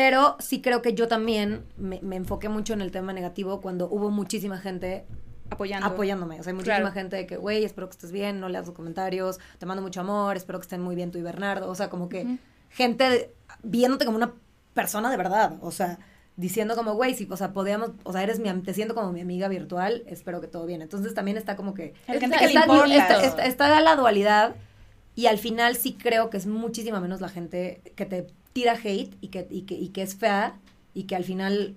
Pero 0.00 0.36
sí 0.38 0.62
creo 0.62 0.80
que 0.80 0.94
yo 0.94 1.08
también 1.08 1.64
me, 1.76 1.98
me 2.02 2.14
enfoqué 2.14 2.48
mucho 2.48 2.72
en 2.72 2.80
el 2.82 2.92
tema 2.92 3.12
negativo 3.12 3.60
cuando 3.60 3.88
hubo 3.90 4.10
muchísima 4.10 4.58
gente 4.58 5.06
Apoyando. 5.50 5.88
apoyándome. 5.88 6.38
O 6.38 6.42
sea, 6.44 6.52
hay 6.52 6.54
muchísima 6.54 6.76
Claro. 6.76 6.92
gente 6.92 7.16
de 7.16 7.26
que, 7.26 7.36
güey, 7.36 7.64
espero 7.64 7.88
que 7.88 7.94
estés 7.94 8.12
bien, 8.12 8.38
no 8.38 8.48
leas 8.48 8.64
los 8.66 8.76
comentarios, 8.76 9.40
te 9.58 9.66
mando 9.66 9.82
mucho 9.82 10.00
amor, 10.00 10.36
espero 10.36 10.60
que 10.60 10.62
estén 10.66 10.80
muy 10.82 10.94
bien 10.94 11.10
tú 11.10 11.18
y 11.18 11.22
Bernardo. 11.22 11.68
O 11.68 11.74
sea, 11.74 11.90
como 11.90 12.08
que 12.08 12.38
gente 12.70 13.10
de- 13.10 13.34
viéndote 13.64 14.04
como 14.04 14.16
una 14.18 14.34
persona 14.72 15.10
de 15.10 15.16
verdad. 15.16 15.56
O 15.62 15.72
sea, 15.72 15.98
diciendo 16.36 16.76
como, 16.76 16.94
güey, 16.94 17.14
si, 17.14 17.26
o 17.28 17.36
sea, 17.36 17.52
podíamos, 17.52 17.90
o 18.04 18.12
sea, 18.12 18.22
eres 18.22 18.38
mi, 18.38 18.52
te 18.62 18.74
siento 18.74 18.94
como 18.94 19.10
mi 19.10 19.20
amiga 19.20 19.48
virtual, 19.48 20.04
espero 20.06 20.40
que 20.40 20.46
todo 20.46 20.64
bien. 20.64 20.80
Entonces 20.80 21.12
también 21.12 21.36
está 21.36 21.56
como 21.56 21.74
que... 21.74 21.94
Hay 22.06 22.20
gente 22.20 22.36
Está- 22.36 22.38
que 22.38 22.46
le 22.54 22.60
está, 22.60 22.72
importa. 22.72 22.94
está- 22.94 23.24
está- 23.24 23.46
está 23.46 23.80
la 23.80 23.96
dualidad 23.96 24.54
y 25.16 25.26
al 25.26 25.38
final 25.38 25.74
sí 25.74 25.94
creo 26.00 26.30
que 26.30 26.36
es 26.36 26.46
muchísima 26.46 27.00
menos 27.00 27.20
la 27.20 27.28
gente 27.28 27.80
que 27.96 28.06
te 28.06 28.28
tira 28.52 28.72
hate 28.72 29.14
y 29.20 29.28
que, 29.28 29.46
y 29.50 29.62
que, 29.62 29.74
y 29.74 29.88
que 29.88 30.02
es 30.02 30.16
fea 30.16 30.56
y 30.94 31.04
que 31.04 31.16
al 31.16 31.24
final 31.24 31.74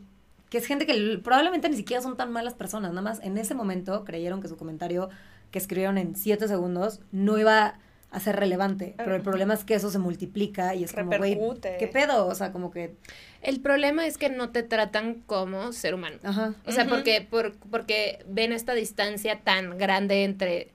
que 0.49 0.57
es 0.57 0.65
gente 0.65 0.85
que 0.85 1.19
probablemente 1.23 1.69
ni 1.69 1.77
siquiera 1.77 2.01
son 2.01 2.17
tan 2.17 2.31
malas 2.31 2.53
personas, 2.55 2.91
nada 2.91 3.01
más 3.01 3.21
en 3.23 3.37
ese 3.37 3.53
momento 3.55 4.03
creyeron 4.03 4.41
que 4.41 4.49
su 4.49 4.57
comentario 4.57 5.09
que 5.49 5.59
escribieron 5.59 5.97
en 5.97 6.15
siete 6.15 6.47
segundos 6.49 6.99
no 7.13 7.37
iba 7.37 7.79
a 8.09 8.19
ser 8.19 8.35
relevante, 8.35 8.93
pero 8.97 9.15
el 9.15 9.21
problema 9.21 9.53
es 9.53 9.63
que 9.63 9.73
eso 9.75 9.89
se 9.89 9.97
multiplica 9.97 10.75
y 10.75 10.83
es 10.83 10.91
como, 10.91 11.15
güey, 11.17 11.35
Repercute. 11.35 11.77
¿qué 11.79 11.87
pedo? 11.87 12.27
O 12.27 12.35
sea, 12.35 12.51
como 12.51 12.69
que, 12.69 12.93
El 13.41 13.61
problema 13.61 14.05
es 14.05 14.17
que 14.17 14.29
no 14.29 14.49
te 14.49 14.63
tratan 14.63 15.21
como 15.25 15.71
ser 15.71 15.93
humano. 15.95 16.17
ajá. 16.23 16.53
O 16.65 16.73
sea, 16.73 16.85
porque, 16.87 17.21
por- 17.29 17.53
porque 17.69 18.25
ven 18.27 18.51
esta 18.51 18.73
distancia 18.73 19.39
tan 19.39 19.77
grande 19.77 20.25
entre 20.25 20.71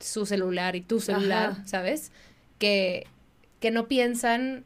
su 0.00 0.24
celular 0.24 0.74
y 0.76 0.80
tu 0.80 1.00
celular, 1.00 1.50
Ajá. 1.50 1.66
¿sabes? 1.66 2.10
Que, 2.58 3.06
que 3.60 3.70
no 3.70 3.86
piensan 3.88 4.64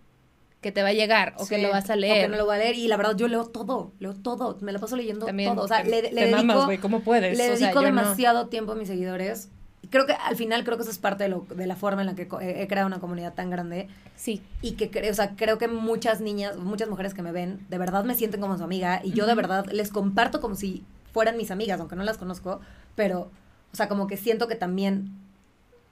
que 0.63 0.73
te 0.73 0.83
va 0.83 0.89
a 0.89 0.93
llegar 0.95 1.35
o 1.39 1.47
que 1.47 1.59
lo 1.59 1.69
vas 1.71 1.91
a 1.91 1.95
O 1.95 1.97
leer. 1.97 2.23
que 2.25 2.29
no 2.31 2.39
lo 2.39 2.47
voy 2.47 2.55
a 2.55 2.59
leer 2.59 2.77
y 2.77 2.89
la 2.89 2.97
verdad 2.97 3.15
yo 3.17 3.29
leo 3.29 3.45
todo, 3.45 3.93
leo 3.99 4.15
todo, 4.15 4.57
me 4.63 4.73
la 4.73 4.79
paso 4.79 4.97
leyendo 4.97 5.27
También 5.27 5.55
todo. 5.55 5.65
O 5.65 5.69
sea, 5.69 5.83
te- 5.83 5.91
le, 5.91 6.03
le 6.03 6.09
te 6.11 6.15
dedico, 6.27 6.37
mamas, 6.45 6.65
güey, 6.67 6.79
¿cómo 6.79 7.01
puedes? 7.01 7.37
le 7.37 7.45
O 7.53 7.57
sea, 7.57 7.67
dedico 7.67 7.81
no. 7.81 7.87
demasiado 7.87 8.47
tiempo 8.49 8.73
a 8.73 8.75
mis 8.77 8.89
seguidores. 8.89 9.51
Creo 9.91 10.07
que 10.07 10.13
al 10.15 10.37
final 10.37 10.65
creo 10.65 10.77
que 10.79 10.83
eso 10.85 10.91
es 10.93 10.99
parte 10.99 11.25
de, 11.25 11.29
lo, 11.31 11.45
de 11.55 11.67
la 11.67 11.77
forma 11.77 12.01
en 12.01 12.07
la 12.07 12.15
que 12.15 12.27
co- 12.29 12.41
he, 12.41 12.63
he 12.63 12.69
creado 12.69 12.87
una 12.87 13.01
comunidad 13.01 13.35
tan 13.35 13.51
grande 13.51 13.89
Sí, 14.17 14.41
y 14.63 14.73
que 14.73 14.91
creo, 14.91 15.11
o 15.11 15.15
sea, 15.15 15.35
creo 15.35 15.59
que 15.59 15.67
muchas 15.69 16.21
niñas, 16.21 16.57
muchas 16.57 16.89
mujeres 16.89 17.13
que 17.13 17.23
me 17.23 17.33
ven, 17.33 17.67
de 17.69 17.77
verdad 17.79 18.05
me 18.05 18.15
sienten 18.15 18.41
como 18.41 18.57
su 18.57 18.63
amiga 18.65 19.01
y 19.05 19.13
yo 19.13 19.27
de 19.27 19.35
verdad 19.35 19.67
les 19.73 19.91
comparto 19.91 20.41
como 20.41 20.55
si 20.55 20.85
fueran 21.13 21.37
mis 21.37 21.51
amigas, 21.51 21.79
aunque 21.81 21.97
no 21.97 22.05
las 22.05 22.17
conozco, 22.17 22.61
pero, 22.95 23.31
o 23.73 23.77
sea, 23.77 23.89
como 23.89 24.07
que 24.07 24.17
siento 24.17 24.47
que 24.49 24.55
también, 24.55 25.11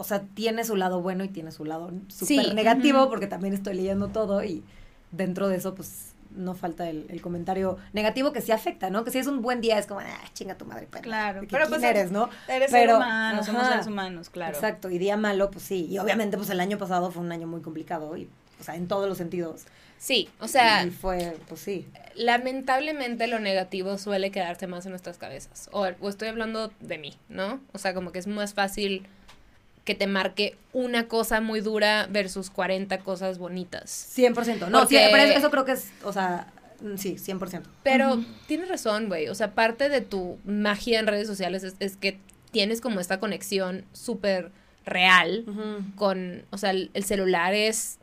o 0.01 0.05
sea, 0.05 0.22
tiene 0.34 0.64
su 0.64 0.74
lado 0.76 1.01
bueno 1.03 1.22
y 1.24 1.28
tiene 1.28 1.53
su 1.53 1.64
lado 1.64 1.90
súper 2.09 2.26
Sí, 2.26 2.55
negativo 2.55 3.09
porque 3.09 3.26
también 3.26 3.55
estoy 3.55 3.74
leyendo 3.74 4.09
todo 4.09 4.42
y 4.42 4.64
dentro 5.12 5.48
de 5.48 5.57
eso, 5.57 5.74
pues, 5.74 6.14
no 6.34 6.55
falta 6.55 6.88
el, 6.88 7.07
el 7.09 7.20
comentario 7.20 7.76
negativo 7.92 8.32
que 8.32 8.40
sí 8.40 8.53
afecta, 8.53 8.88
¿no? 8.88 9.03
Que 9.03 9.11
si 9.11 9.18
es 9.18 9.26
un 9.26 9.42
buen 9.42 9.61
día 9.61 9.78
es 9.80 9.86
como, 9.86 9.98
ah, 10.01 10.07
chinga 10.32 10.57
tu 10.57 10.64
madre, 10.64 10.86
perra, 10.86 11.03
Claro, 11.03 11.40
¿de 11.40 11.46
qué- 11.48 11.57
pero 11.57 11.68
pues, 11.68 11.82
eres, 11.82 12.12
¿no? 12.12 12.30
Eres 12.48 12.70
Pero, 12.70 12.92
ser 12.92 12.96
humano, 12.96 13.42
somos 13.42 13.66
seres 13.66 13.86
humanos, 13.88 14.30
claro. 14.30 14.55
Exacto, 14.55 14.90
y 14.90 14.98
día 14.98 15.16
malo, 15.16 15.51
pues 15.51 15.64
sí. 15.64 15.86
Y 15.90 15.98
obviamente, 15.98 16.36
pues 16.36 16.48
el 16.51 16.61
año 16.61 16.78
pasado 16.78 17.11
fue 17.11 17.22
un 17.22 17.32
año 17.32 17.48
muy 17.48 17.62
complicado, 17.62 18.16
y, 18.16 18.28
o 18.61 18.62
sea, 18.62 18.76
en 18.76 18.86
todos 18.86 19.09
los 19.09 19.18
sentidos. 19.18 19.64
sí, 19.98 20.28
o 20.38 20.46
sea, 20.46 20.84
y 20.86 20.90
fue, 20.90 21.36
pues 21.48 21.61
sí. 21.62 21.86
lamentablemente 22.14 23.26
lo 23.26 23.38
negativo 23.40 23.98
suele 23.98 24.30
quedarse 24.30 24.66
más 24.68 24.86
en 24.86 24.90
nuestras 24.92 25.18
cabezas. 25.18 25.68
O, 25.72 25.88
o 26.01 26.09
estoy 26.09 26.28
hablando 26.28 26.70
de 26.80 26.96
mí, 26.98 27.14
¿no? 27.28 27.61
O 27.72 27.78
sea, 27.78 27.92
como 27.92 28.12
que 28.12 28.20
es 28.20 28.26
más 28.28 28.55
fácil 28.55 29.05
que 29.84 29.94
te 29.94 30.06
marque 30.06 30.56
una 30.72 31.08
cosa 31.08 31.40
muy 31.40 31.60
dura 31.60 32.06
versus 32.10 32.50
40 32.50 32.98
cosas 33.00 33.38
bonitas. 33.38 33.90
100%. 34.16 34.68
No, 34.70 34.80
Porque- 34.80 34.98
sí, 34.98 35.08
pero 35.10 35.22
eso, 35.24 35.38
eso 35.38 35.50
creo 35.50 35.64
que 35.64 35.72
es, 35.72 35.90
o 36.04 36.12
sea, 36.12 36.46
mm, 36.80 36.96
sí, 36.96 37.16
100%. 37.18 37.62
Pero 37.82 38.22
tienes 38.46 38.68
razón, 38.68 39.08
güey. 39.08 39.28
O 39.28 39.34
sea, 39.34 39.52
parte 39.52 39.88
de 39.88 40.00
tu 40.00 40.38
magia 40.44 41.00
en 41.00 41.06
redes 41.06 41.26
sociales 41.26 41.64
es, 41.64 41.74
es 41.80 41.96
que 41.96 42.18
tienes 42.50 42.80
como 42.80 43.00
esta 43.00 43.20
conexión 43.20 43.84
súper 43.92 44.50
real 44.84 45.44
con, 45.94 46.42
o 46.50 46.58
sea, 46.58 46.70
el, 46.70 46.90
el 46.94 47.04
celular 47.04 47.54
es 47.54 47.98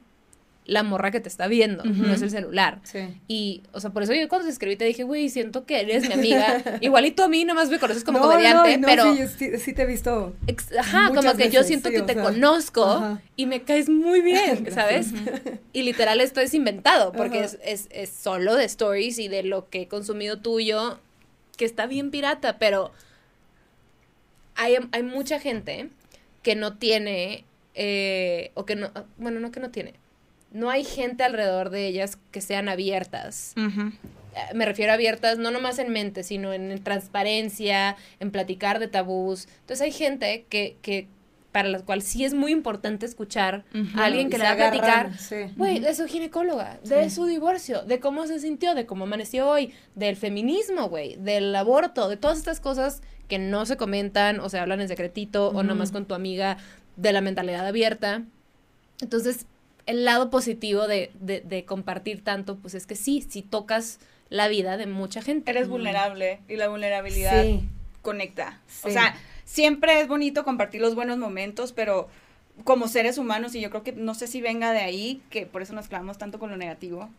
la 0.67 0.83
morra 0.83 1.11
que 1.11 1.21
te 1.21 1.29
está 1.29 1.47
viendo, 1.47 1.83
no 1.85 2.13
es 2.13 2.21
el 2.21 2.29
celular. 2.29 2.81
Sí. 2.83 2.99
Y, 3.29 3.63
o 3.71 3.79
sea, 3.79 3.91
por 3.91 4.03
eso 4.03 4.13
yo 4.13 4.27
cuando 4.27 4.47
te 4.47 4.51
escribí 4.51 4.75
te 4.75 4.83
dije, 4.83 5.03
güey, 5.03 5.29
siento 5.29 5.65
que 5.65 5.79
eres 5.79 6.07
mi 6.07 6.13
amiga. 6.13 6.61
Igualito 6.81 7.23
a 7.23 7.29
mí, 7.29 7.45
nomás 7.45 7.69
me 7.69 7.79
conoces 7.79 8.03
como 8.03 8.19
No, 8.19 8.25
comediante, 8.25 8.77
no, 8.77 8.81
no, 8.81 8.87
pero... 8.87 9.15
Sí, 9.15 9.27
sí, 9.37 9.57
sí 9.59 9.73
te 9.73 9.83
he 9.83 9.85
visto. 9.85 10.35
ajá, 10.77 11.13
como 11.15 11.33
que 11.35 11.49
yo 11.49 11.63
siento 11.63 11.87
sí, 11.87 11.95
que 11.95 12.01
te 12.01 12.15
sea, 12.15 12.23
conozco 12.23 12.83
ajá. 12.83 13.21
y 13.37 13.45
me 13.45 13.63
caes 13.63 13.87
muy 13.87 14.21
bien, 14.21 14.69
¿sabes? 14.73 15.07
Y 15.73 15.83
literal 15.83 16.19
esto 16.21 16.41
es 16.41 16.53
inventado, 16.53 17.11
porque 17.11 17.43
es, 17.43 17.59
es, 17.63 17.87
es 17.91 18.09
solo 18.09 18.55
de 18.55 18.65
stories 18.65 19.19
y 19.19 19.27
de 19.27 19.43
lo 19.43 19.69
que 19.69 19.81
he 19.81 19.87
consumido 19.87 20.39
tuyo, 20.39 20.99
que 21.55 21.65
está 21.65 21.85
bien 21.85 22.09
pirata, 22.09 22.57
pero 22.57 22.91
hay, 24.55 24.75
hay 24.91 25.03
mucha 25.03 25.39
gente 25.39 25.89
que 26.41 26.55
no 26.55 26.77
tiene, 26.77 27.45
eh, 27.75 28.51
o 28.55 28.65
que 28.65 28.75
no, 28.75 28.91
bueno, 29.17 29.39
no 29.39 29.51
que 29.51 29.59
no 29.59 29.69
tiene, 29.69 29.93
no 30.51 30.69
hay 30.69 30.83
gente 30.83 31.23
alrededor 31.23 31.69
de 31.69 31.87
ellas 31.87 32.17
que 32.31 32.41
sean 32.41 32.69
abiertas. 32.69 33.53
Eh, 33.57 34.53
Me 34.55 34.65
refiero 34.65 34.91
a 34.91 34.95
abiertas 34.95 35.37
no 35.37 35.51
nomás 35.51 35.79
en 35.79 35.89
mente, 35.91 36.23
sino 36.23 36.53
en, 36.53 36.71
en 36.71 36.83
transparencia, 36.83 37.95
en 38.19 38.31
platicar 38.31 38.79
de 38.79 38.87
tabús. 38.87 39.47
Entonces 39.61 39.81
hay 39.81 39.91
gente 39.91 40.45
que, 40.49 40.77
que 40.81 41.07
para 41.51 41.69
la 41.69 41.79
cual 41.79 42.01
sí 42.03 42.23
es 42.23 42.33
muy 42.35 42.51
importante 42.51 43.05
escuchar 43.05 43.63
a 43.95 44.05
alguien 44.05 44.29
que 44.29 44.37
le 44.37 44.43
va 44.43 44.51
a 44.51 44.55
platicar, 44.55 45.17
sí. 45.17 45.35
güey, 45.55 45.79
de 45.79 45.95
su 45.95 46.05
ginecóloga, 46.05 46.77
de 46.83 47.05
Sí. 47.09 47.15
su 47.15 47.25
divorcio, 47.25 47.81
de 47.83 47.99
cómo 47.99 48.27
se 48.27 48.39
sintió, 48.39 48.75
de 48.75 48.85
cómo 48.85 49.05
amaneció 49.05 49.49
hoy, 49.49 49.73
del 49.95 50.15
feminismo, 50.17 50.87
güey, 50.87 51.15
del 51.15 51.55
aborto, 51.55 52.09
de 52.09 52.17
todas 52.17 52.37
estas 52.37 52.59
cosas 52.59 53.01
que 53.27 53.39
no 53.39 53.65
se 53.65 53.75
comentan 53.75 54.39
o 54.39 54.49
se 54.49 54.59
hablan 54.59 54.81
en 54.81 54.87
secretito 54.87 55.47
o 55.49 55.63
nomás 55.63 55.91
con 55.91 56.05
tu 56.05 56.13
amiga 56.13 56.57
de 56.95 57.11
la 57.11 57.21
mentalidad 57.21 57.65
abierta. 57.65 58.21
Entonces, 59.01 59.45
el 59.87 60.05
lado 60.05 60.29
positivo 60.29 60.87
de, 60.87 61.11
de, 61.19 61.41
de 61.41 61.65
compartir 61.65 62.23
tanto, 62.23 62.57
pues 62.57 62.75
es 62.75 62.85
que 62.85 62.95
sí, 62.95 63.25
sí 63.27 63.41
tocas 63.41 63.99
la 64.29 64.47
vida 64.47 64.77
de 64.77 64.85
mucha 64.85 65.21
gente. 65.21 65.49
Eres 65.49 65.67
vulnerable 65.69 66.39
y 66.47 66.55
la 66.57 66.67
vulnerabilidad 66.67 67.41
Sí. 67.43 67.67
conecta. 68.01 68.61
O 68.83 68.89
sea, 68.89 69.15
siempre 69.45 69.99
es 70.01 70.07
bonito 70.07 70.43
compartir 70.43 70.81
los 70.81 70.93
buenos 70.95 71.17
momentos, 71.17 71.71
pero 71.71 72.07
como 72.63 72.87
seres 72.87 73.17
humanos, 73.17 73.55
y 73.55 73.61
yo 73.61 73.69
creo 73.69 73.83
que 73.83 73.93
no 73.93 74.13
sé 74.15 74.27
si 74.27 74.41
venga 74.41 74.71
de 74.73 74.79
ahí, 74.79 75.21
que 75.29 75.45
por 75.45 75.61
eso 75.61 75.73
nos 75.73 75.87
clavamos 75.87 76.17
tanto 76.17 76.37
con 76.39 76.49
lo 76.49 76.57
negativo. 76.57 77.09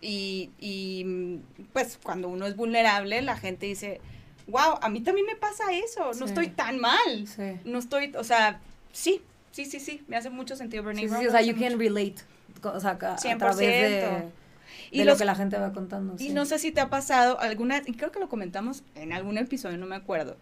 Y, 0.00 0.50
y 0.60 1.02
mm, 1.04 1.38
pues 1.72 1.98
cuando 2.02 2.28
uno 2.28 2.46
es 2.46 2.56
vulnerable, 2.56 3.20
la 3.22 3.36
gente 3.36 3.66
dice, 3.66 4.00
wow, 4.46 4.78
a 4.80 4.88
mí 4.88 5.00
también 5.00 5.26
me 5.26 5.36
pasa 5.36 5.64
eso, 5.72 6.06
no 6.06 6.12
Sí. 6.14 6.24
estoy 6.24 6.48
tan 6.48 6.78
mal. 6.78 7.26
Sí. 7.26 7.58
No 7.64 7.78
estoy, 7.78 8.12
o 8.16 8.24
sea, 8.24 8.60
sí, 8.92 9.20
sí, 9.54 9.64
sí, 9.64 9.78
sí, 9.80 10.02
me 10.08 10.16
hace 10.16 10.30
mucho 10.30 10.56
sentido, 10.56 10.82
Bernie 10.82 11.08
Sí, 11.08 11.26
o 11.26 11.30
sea, 11.30 11.40
you 11.42 11.54
can 11.54 11.76
mucho. 11.76 11.78
relate. 11.78 12.14
co- 12.60 12.72
O 12.72 12.80
sea, 12.80 12.90
a, 13.00 13.14
a 13.14 13.16
100%. 13.18 13.38
través 13.38 13.58
de, 13.58 14.22
Y 14.90 14.98
de 14.98 15.04
los- 15.04 15.14
lo 15.14 15.18
que 15.18 15.24
la 15.24 15.34
gente 15.34 15.56
va 15.58 15.72
contando. 15.72 16.14
Y 16.18 16.28
sí. 16.28 16.32
no 16.32 16.44
sé 16.44 16.58
si 16.58 16.72
te 16.72 16.80
ha 16.80 16.88
pasado 16.90 17.38
alguna, 17.40 17.82
y 17.86 17.92
creo 17.94 18.10
que 18.10 18.18
lo 18.20 18.28
comentamos 18.28 18.82
en 18.94 19.12
algún 19.12 19.38
episodio, 19.38 19.76
no 19.78 19.86
me 19.86 19.96
acuerdo, 19.96 20.36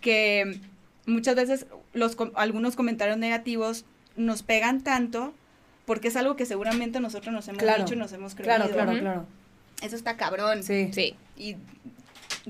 que 0.00 0.60
muchas 1.06 1.34
veces 1.36 1.66
los 1.94 2.16
com- 2.16 2.32
algunos 2.34 2.76
comentarios 2.76 3.16
negativos 3.18 3.84
nos 4.16 4.42
pegan 4.42 4.82
tanto 4.82 5.32
porque 5.86 6.08
es 6.08 6.16
algo 6.16 6.36
que 6.36 6.44
seguramente 6.46 7.00
nosotros 7.00 7.32
nos 7.32 7.48
hemos 7.48 7.58
Claro. 7.62 7.82
dicho 7.82 7.94
y 7.94 7.98
nos 7.98 8.12
hemos 8.12 8.34
creído. 8.34 8.54
Claro, 8.56 8.72
claro, 8.72 8.98
claro. 9.00 9.26
Eso 9.82 9.96
está 9.96 10.16
cabrón. 10.16 10.62
Sí. 10.62 10.90
Sí. 10.92 11.14
Y 11.36 11.56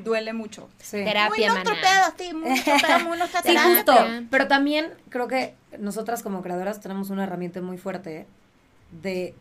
duele 0.02 0.32
mucho. 0.32 0.68
sí. 0.78 0.98
Terapia, 1.04 1.52
muy 1.52 1.62
pedo, 1.64 2.14
sí, 2.18 2.34
mucho 2.34 2.86
pedo, 2.86 3.00
muy 3.00 3.18
nuestra 3.18 3.42
Sí, 3.42 3.48
terapia. 3.48 3.76
justo. 3.76 3.94
Pero 4.30 4.48
también 4.48 4.92
creo 5.08 5.28
que 5.28 5.54
nosotras 5.78 6.22
como 6.22 6.42
creadoras 6.42 6.80
tenemos 6.80 7.10
una 7.10 7.24
herramienta 7.24 7.60
muy 7.60 7.78
fuerte 7.78 8.26
de 9.02 9.34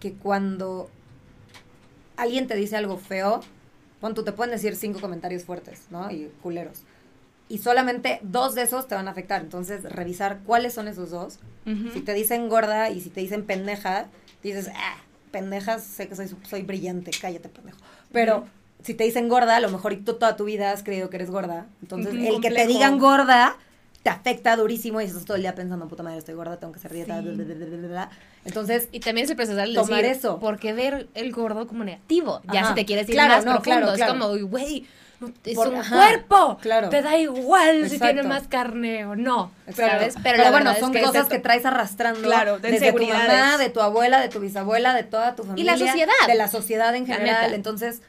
que 0.00 0.12
cuando 0.14 0.90
alguien 2.16 2.46
te 2.46 2.54
dice 2.56 2.76
algo 2.76 2.98
feo, 2.98 3.40
pon 4.00 4.14
tú, 4.14 4.24
te 4.24 4.32
pueden 4.32 4.52
decir 4.52 4.76
cinco 4.76 5.00
comentarios 5.00 5.44
fuertes, 5.44 5.86
¿no? 5.90 6.10
Y 6.10 6.30
culeros. 6.42 6.82
Y 7.48 7.58
solamente 7.58 8.18
dos 8.22 8.54
de 8.54 8.62
esos 8.62 8.88
te 8.88 8.94
van 8.94 9.08
a 9.08 9.12
afectar. 9.12 9.40
Entonces, 9.40 9.84
revisar 9.84 10.40
cuáles 10.44 10.74
son 10.74 10.88
esos 10.88 11.10
dos. 11.10 11.38
Ujú. 11.64 11.90
Si 11.92 12.00
te 12.00 12.12
dicen 12.12 12.48
gorda 12.48 12.90
y 12.90 13.00
si 13.00 13.10
te 13.10 13.20
dicen 13.20 13.44
pendeja, 13.46 14.06
dices, 14.42 14.68
ah, 14.74 14.96
pendejas, 15.30 15.84
sé 15.84 16.08
que 16.08 16.16
soy, 16.16 16.28
soy 16.48 16.62
brillante, 16.62 17.10
cállate, 17.20 17.48
pendejo. 17.48 17.78
Pero 18.12 18.38
Ujú. 18.38 18.46
Si 18.82 18.94
te 18.94 19.04
dicen 19.04 19.28
gorda, 19.28 19.56
a 19.56 19.60
lo 19.60 19.68
mejor 19.70 19.92
y 19.92 19.96
tú 19.96 20.14
toda 20.14 20.36
tu 20.36 20.44
vida 20.44 20.70
has 20.72 20.82
creído 20.82 21.10
que 21.10 21.16
eres 21.16 21.30
gorda. 21.30 21.66
Entonces, 21.82 22.14
el 22.14 22.40
que 22.40 22.50
te 22.50 22.66
digan 22.66 22.98
gorda 22.98 23.56
te 24.02 24.10
afecta 24.10 24.54
durísimo 24.54 25.00
y 25.00 25.04
estás 25.04 25.24
todo 25.24 25.34
el 25.36 25.42
día 25.42 25.56
pensando, 25.56 25.88
puta 25.88 26.04
madre, 26.04 26.18
estoy 26.18 26.34
gorda, 26.36 26.58
tengo 26.58 26.72
que 26.72 26.78
hacer 26.78 26.92
dieta, 26.92 27.20
Sí. 27.22 27.28
bla, 27.28 27.44
bla, 27.44 27.88
bla. 27.88 28.10
Entonces, 28.44 28.88
Y 28.92 29.00
también 29.00 29.24
es 29.24 29.30
el 29.30 29.36
procesar 29.36 29.66
el 29.66 29.74
Tomar 29.74 30.02
decir, 30.02 30.16
eso. 30.18 30.38
¿por 30.38 30.60
qué 30.60 30.72
ver 30.72 31.08
el 31.14 31.32
gordo 31.32 31.66
como 31.66 31.82
negativo? 31.82 32.40
Ya 32.52 32.60
Ajá. 32.60 32.68
si 32.68 32.74
te 32.76 32.84
quieres 32.84 33.08
ir 33.08 33.14
Claro, 33.16 33.34
más 33.34 33.44
no, 33.44 33.54
profundo, 33.60 33.92
claro, 33.94 33.94
es 33.94 34.08
como, 34.38 34.48
güey, 34.48 34.86
no, 35.18 35.32
es 35.44 35.54
Por- 35.56 35.68
un 35.68 35.76
ajá, 35.76 35.96
cuerpo. 35.96 36.58
claro. 36.62 36.88
Te 36.90 37.02
da 37.02 37.16
igual 37.18 37.88
si 37.90 37.98
tiene 37.98 38.22
más 38.22 38.46
carne 38.46 39.04
o 39.06 39.16
no. 39.16 39.50
Exacto. 39.66 39.96
¿Sabes? 39.98 40.14
Pero, 40.22 40.52
bueno, 40.52 40.72
son 40.78 40.94
es 40.94 41.00
que 41.00 41.04
cosas 41.06 41.22
es- 41.24 41.28
que 41.28 41.38
traes 41.40 41.64
arrastrando 41.66 42.20
Claro, 42.22 42.60
de 42.60 42.70
desde 42.70 42.92
tu 42.92 43.02
mamá, 43.08 43.58
de 43.58 43.70
tu 43.70 43.80
abuela, 43.80 44.20
de 44.20 44.28
tu 44.28 44.38
bisabuela, 44.38 44.94
de 44.94 45.02
toda 45.02 45.34
tu 45.34 45.42
familia. 45.42 45.72
la 45.72 45.78
sociedad. 45.78 46.12
De 46.28 46.34
la 46.36 46.46
sociedad 46.46 46.94
en 46.94 47.06
general. 47.06 47.54
Entonces, 47.54 48.02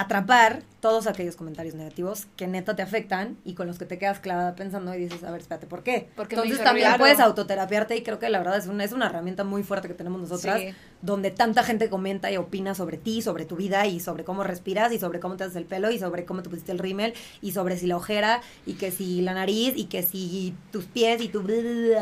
atrapar 0.00 0.62
todos 0.80 1.06
aquellos 1.06 1.36
comentarios 1.36 1.74
negativos 1.74 2.26
que 2.36 2.46
neta 2.46 2.76
te 2.76 2.82
afectan 2.82 3.36
y 3.44 3.54
con 3.54 3.66
los 3.66 3.78
que 3.78 3.86
te 3.86 3.98
quedas 3.98 4.20
clavada 4.20 4.54
pensando 4.54 4.94
y 4.94 4.98
dices, 4.98 5.24
a 5.24 5.30
ver, 5.30 5.40
espérate, 5.40 5.66
¿por 5.66 5.82
qué? 5.82 6.08
¿Por 6.14 6.28
qué 6.28 6.36
me 6.36 6.42
Entonces 6.42 6.62
también 6.64 6.86
ruido? 6.88 6.98
puedes 6.98 7.18
autoterapiarte 7.18 7.96
y 7.96 8.02
creo 8.02 8.18
que 8.18 8.28
la 8.28 8.38
verdad 8.38 8.58
es 8.58 8.66
una, 8.66 8.84
es 8.84 8.92
una 8.92 9.06
herramienta 9.06 9.42
muy 9.42 9.62
fuerte 9.62 9.88
que 9.88 9.94
tenemos 9.94 10.20
nosotras, 10.20 10.60
Sí. 10.60 10.68
donde 11.00 11.30
tanta 11.30 11.62
gente 11.64 11.88
comenta 11.88 12.30
y 12.30 12.36
opina 12.36 12.74
sobre 12.74 12.98
ti, 12.98 13.22
sobre 13.22 13.46
tu 13.46 13.56
vida 13.56 13.86
y 13.86 13.98
sobre 14.00 14.24
cómo 14.24 14.44
respiras 14.44 14.92
y 14.92 14.98
sobre 14.98 15.18
cómo 15.18 15.36
te 15.36 15.44
haces 15.44 15.56
el 15.56 15.64
pelo 15.64 15.90
y 15.90 15.98
sobre 15.98 16.24
cómo 16.26 16.42
te 16.42 16.50
pusiste 16.50 16.72
el 16.72 16.78
rímel 16.78 17.14
y 17.40 17.52
sobre 17.52 17.78
si 17.78 17.86
la 17.86 17.96
ojera 17.96 18.42
y 18.66 18.74
que 18.74 18.90
si 18.90 19.22
la 19.22 19.32
nariz 19.32 19.72
y 19.76 19.86
que 19.86 20.02
si 20.02 20.54
tus 20.72 20.84
pies 20.84 21.22
y 21.22 21.28
tu 21.28 21.42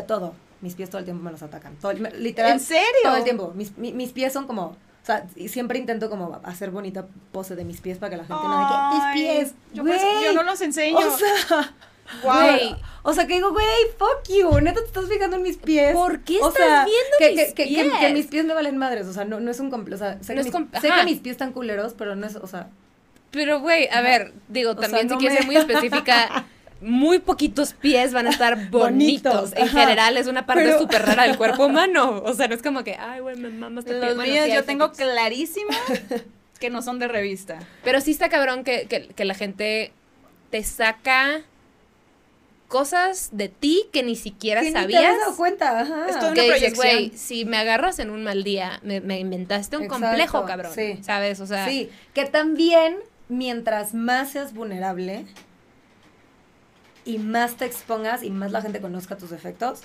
todo. 0.06 0.34
Mis 0.60 0.74
pies 0.74 0.88
todo 0.88 0.98
el 0.98 1.04
tiempo 1.04 1.22
me 1.22 1.30
los 1.30 1.42
atacan. 1.42 1.76
Todo 1.76 1.92
el- 1.92 2.22
literal. 2.22 2.52
¿En 2.52 2.60
serio? 2.60 2.86
Todo 3.02 3.16
el 3.16 3.24
tiempo. 3.24 3.52
Mis, 3.54 3.76
mi- 3.76 3.92
mis 3.92 4.12
pies 4.12 4.32
son 4.32 4.46
como. 4.46 4.76
O 5.04 5.06
sea, 5.06 5.26
y 5.36 5.48
siempre 5.48 5.78
intento 5.78 6.08
como 6.08 6.40
hacer 6.44 6.70
bonita 6.70 7.06
pose 7.30 7.54
de 7.56 7.64
mis 7.66 7.82
pies 7.82 7.98
para 7.98 8.08
que 8.10 8.16
la 8.16 8.24
gente 8.24 8.42
no 8.42 8.56
diga, 8.58 8.90
tus 8.90 9.00
Ay, 9.02 9.14
pies. 9.14 9.54
Yo, 9.74 9.82
güey". 9.84 9.98
pues, 10.00 10.34
no 10.34 10.42
los 10.42 10.60
enseño. 10.62 10.96
O 10.98 11.10
sea. 11.16 11.74
Güey, 12.22 12.76
o 13.02 13.14
sea, 13.14 13.26
que 13.26 13.32
digo, 13.32 13.50
güey, 13.52 13.64
fuck 13.98 14.28
you, 14.28 14.60
neta 14.60 14.78
te 14.80 14.86
estás 14.86 15.08
fijando 15.08 15.36
en 15.36 15.42
mis 15.42 15.56
pies. 15.56 15.94
¿Por 15.94 16.20
qué 16.20 16.38
o 16.38 16.48
estás 16.50 16.62
sea, 16.62 16.84
viendo 16.84 17.16
que, 17.18 17.30
mis 17.30 17.54
que, 17.54 17.54
que- 17.54 17.74
que- 17.74 17.82
pies? 17.84 17.94
que 17.98 18.12
mis 18.12 18.26
pies 18.26 18.44
me 18.44 18.52
valen 18.52 18.76
madres, 18.76 19.06
o 19.06 19.14
sea, 19.14 19.24
no, 19.24 19.40
no 19.40 19.50
es 19.50 19.58
un 19.58 19.70
completo, 19.70 19.96
o 20.04 20.06
sea, 20.06 20.22
sé, 20.22 20.34
No 20.34 20.42
que, 20.42 20.50
mis, 20.60 20.80
sé 20.82 20.88
que 20.90 21.04
mis 21.04 21.20
pies 21.20 21.32
están 21.32 21.52
culeros, 21.52 21.94
pero 21.96 22.14
no 22.14 22.26
es, 22.26 22.36
o 22.36 22.46
sea, 22.46 22.68
Pero, 23.30 23.60
güey, 23.60 23.88
a 23.88 24.02
ver, 24.02 24.34
digo, 24.48 24.72
O 24.72 24.76
también 24.76 25.08
sea, 25.08 25.08
si 25.08 25.14
no 25.14 25.18
quieres 25.18 25.38
ser 25.38 25.46
muy 25.46 25.56
específica, 25.56 26.44
muy 26.84 27.18
poquitos 27.18 27.72
pies 27.74 28.12
van 28.12 28.26
a 28.26 28.30
estar 28.30 28.56
bonitos. 28.70 29.32
Bonitos, 29.50 29.52
En 29.56 29.68
ajá. 29.68 29.80
general, 29.80 30.16
es 30.16 30.26
una 30.26 30.46
parte 30.46 30.64
Pero- 30.64 30.78
súper 30.78 31.02
rara 31.04 31.24
del 31.24 31.36
cuerpo 31.36 31.66
humano. 31.66 32.22
O 32.24 32.32
sea, 32.34 32.46
no 32.48 32.54
es 32.54 32.62
como 32.62 32.84
que, 32.84 32.94
ay, 32.96 33.20
güey, 33.20 33.36
me 33.36 33.48
mamas 33.50 33.84
este 33.84 33.98
pie. 33.98 34.06
Los 34.08 34.16
Bueno, 34.16 34.32
míos 34.32 34.44
sí 34.46 34.52
yo 34.54 34.64
tengo 34.64 34.86
fetiches. 34.88 35.08
clarísimo 35.12 35.70
que 36.60 36.70
no 36.70 36.82
son 36.82 36.98
de 36.98 37.08
revista. 37.08 37.58
Pero 37.82 38.00
sí 38.00 38.10
está 38.12 38.28
cabrón 38.28 38.64
que, 38.64 38.86
que, 38.86 39.08
que 39.08 39.24
la 39.24 39.34
gente 39.34 39.92
te 40.50 40.62
saca 40.62 41.42
cosas 42.68 43.28
de 43.32 43.48
ti 43.48 43.84
que 43.92 44.02
ni 44.02 44.16
siquiera 44.16 44.60
que 44.60 44.68
ni 44.68 44.72
te 44.72 44.80
sabías. 44.80 45.02
habías 45.04 45.18
dado 45.20 45.36
cuenta, 45.36 45.80
ajá. 45.80 46.06
Estoy- 46.08 46.34
que 46.34 46.44
una 46.46 46.54
dices, 46.54 46.74
güey, 46.74 47.10
si 47.16 47.44
me 47.44 47.56
agarras 47.56 47.98
en 47.98 48.10
un 48.10 48.24
mal 48.24 48.42
día, 48.42 48.80
me, 48.82 49.00
me 49.00 49.18
inventaste 49.20 49.76
un 49.76 49.84
Exacto, 49.84 50.06
complejo, 50.06 50.44
cabrón. 50.44 50.72
sí. 50.74 50.98
¿Sabes? 51.02 51.40
O 51.40 51.46
sea, 51.46 51.68
Sí, 51.68 51.90
que 52.14 52.24
también 52.24 52.96
mientras 53.28 53.94
más 53.94 54.30
seas 54.32 54.54
vulnerable 54.54 55.24
y 57.04 57.18
más 57.18 57.56
te 57.56 57.64
expongas 57.64 58.22
y 58.22 58.30
más 58.30 58.52
la 58.52 58.62
gente 58.62 58.80
conozca 58.80 59.16
tus 59.16 59.32
efectos 59.32 59.82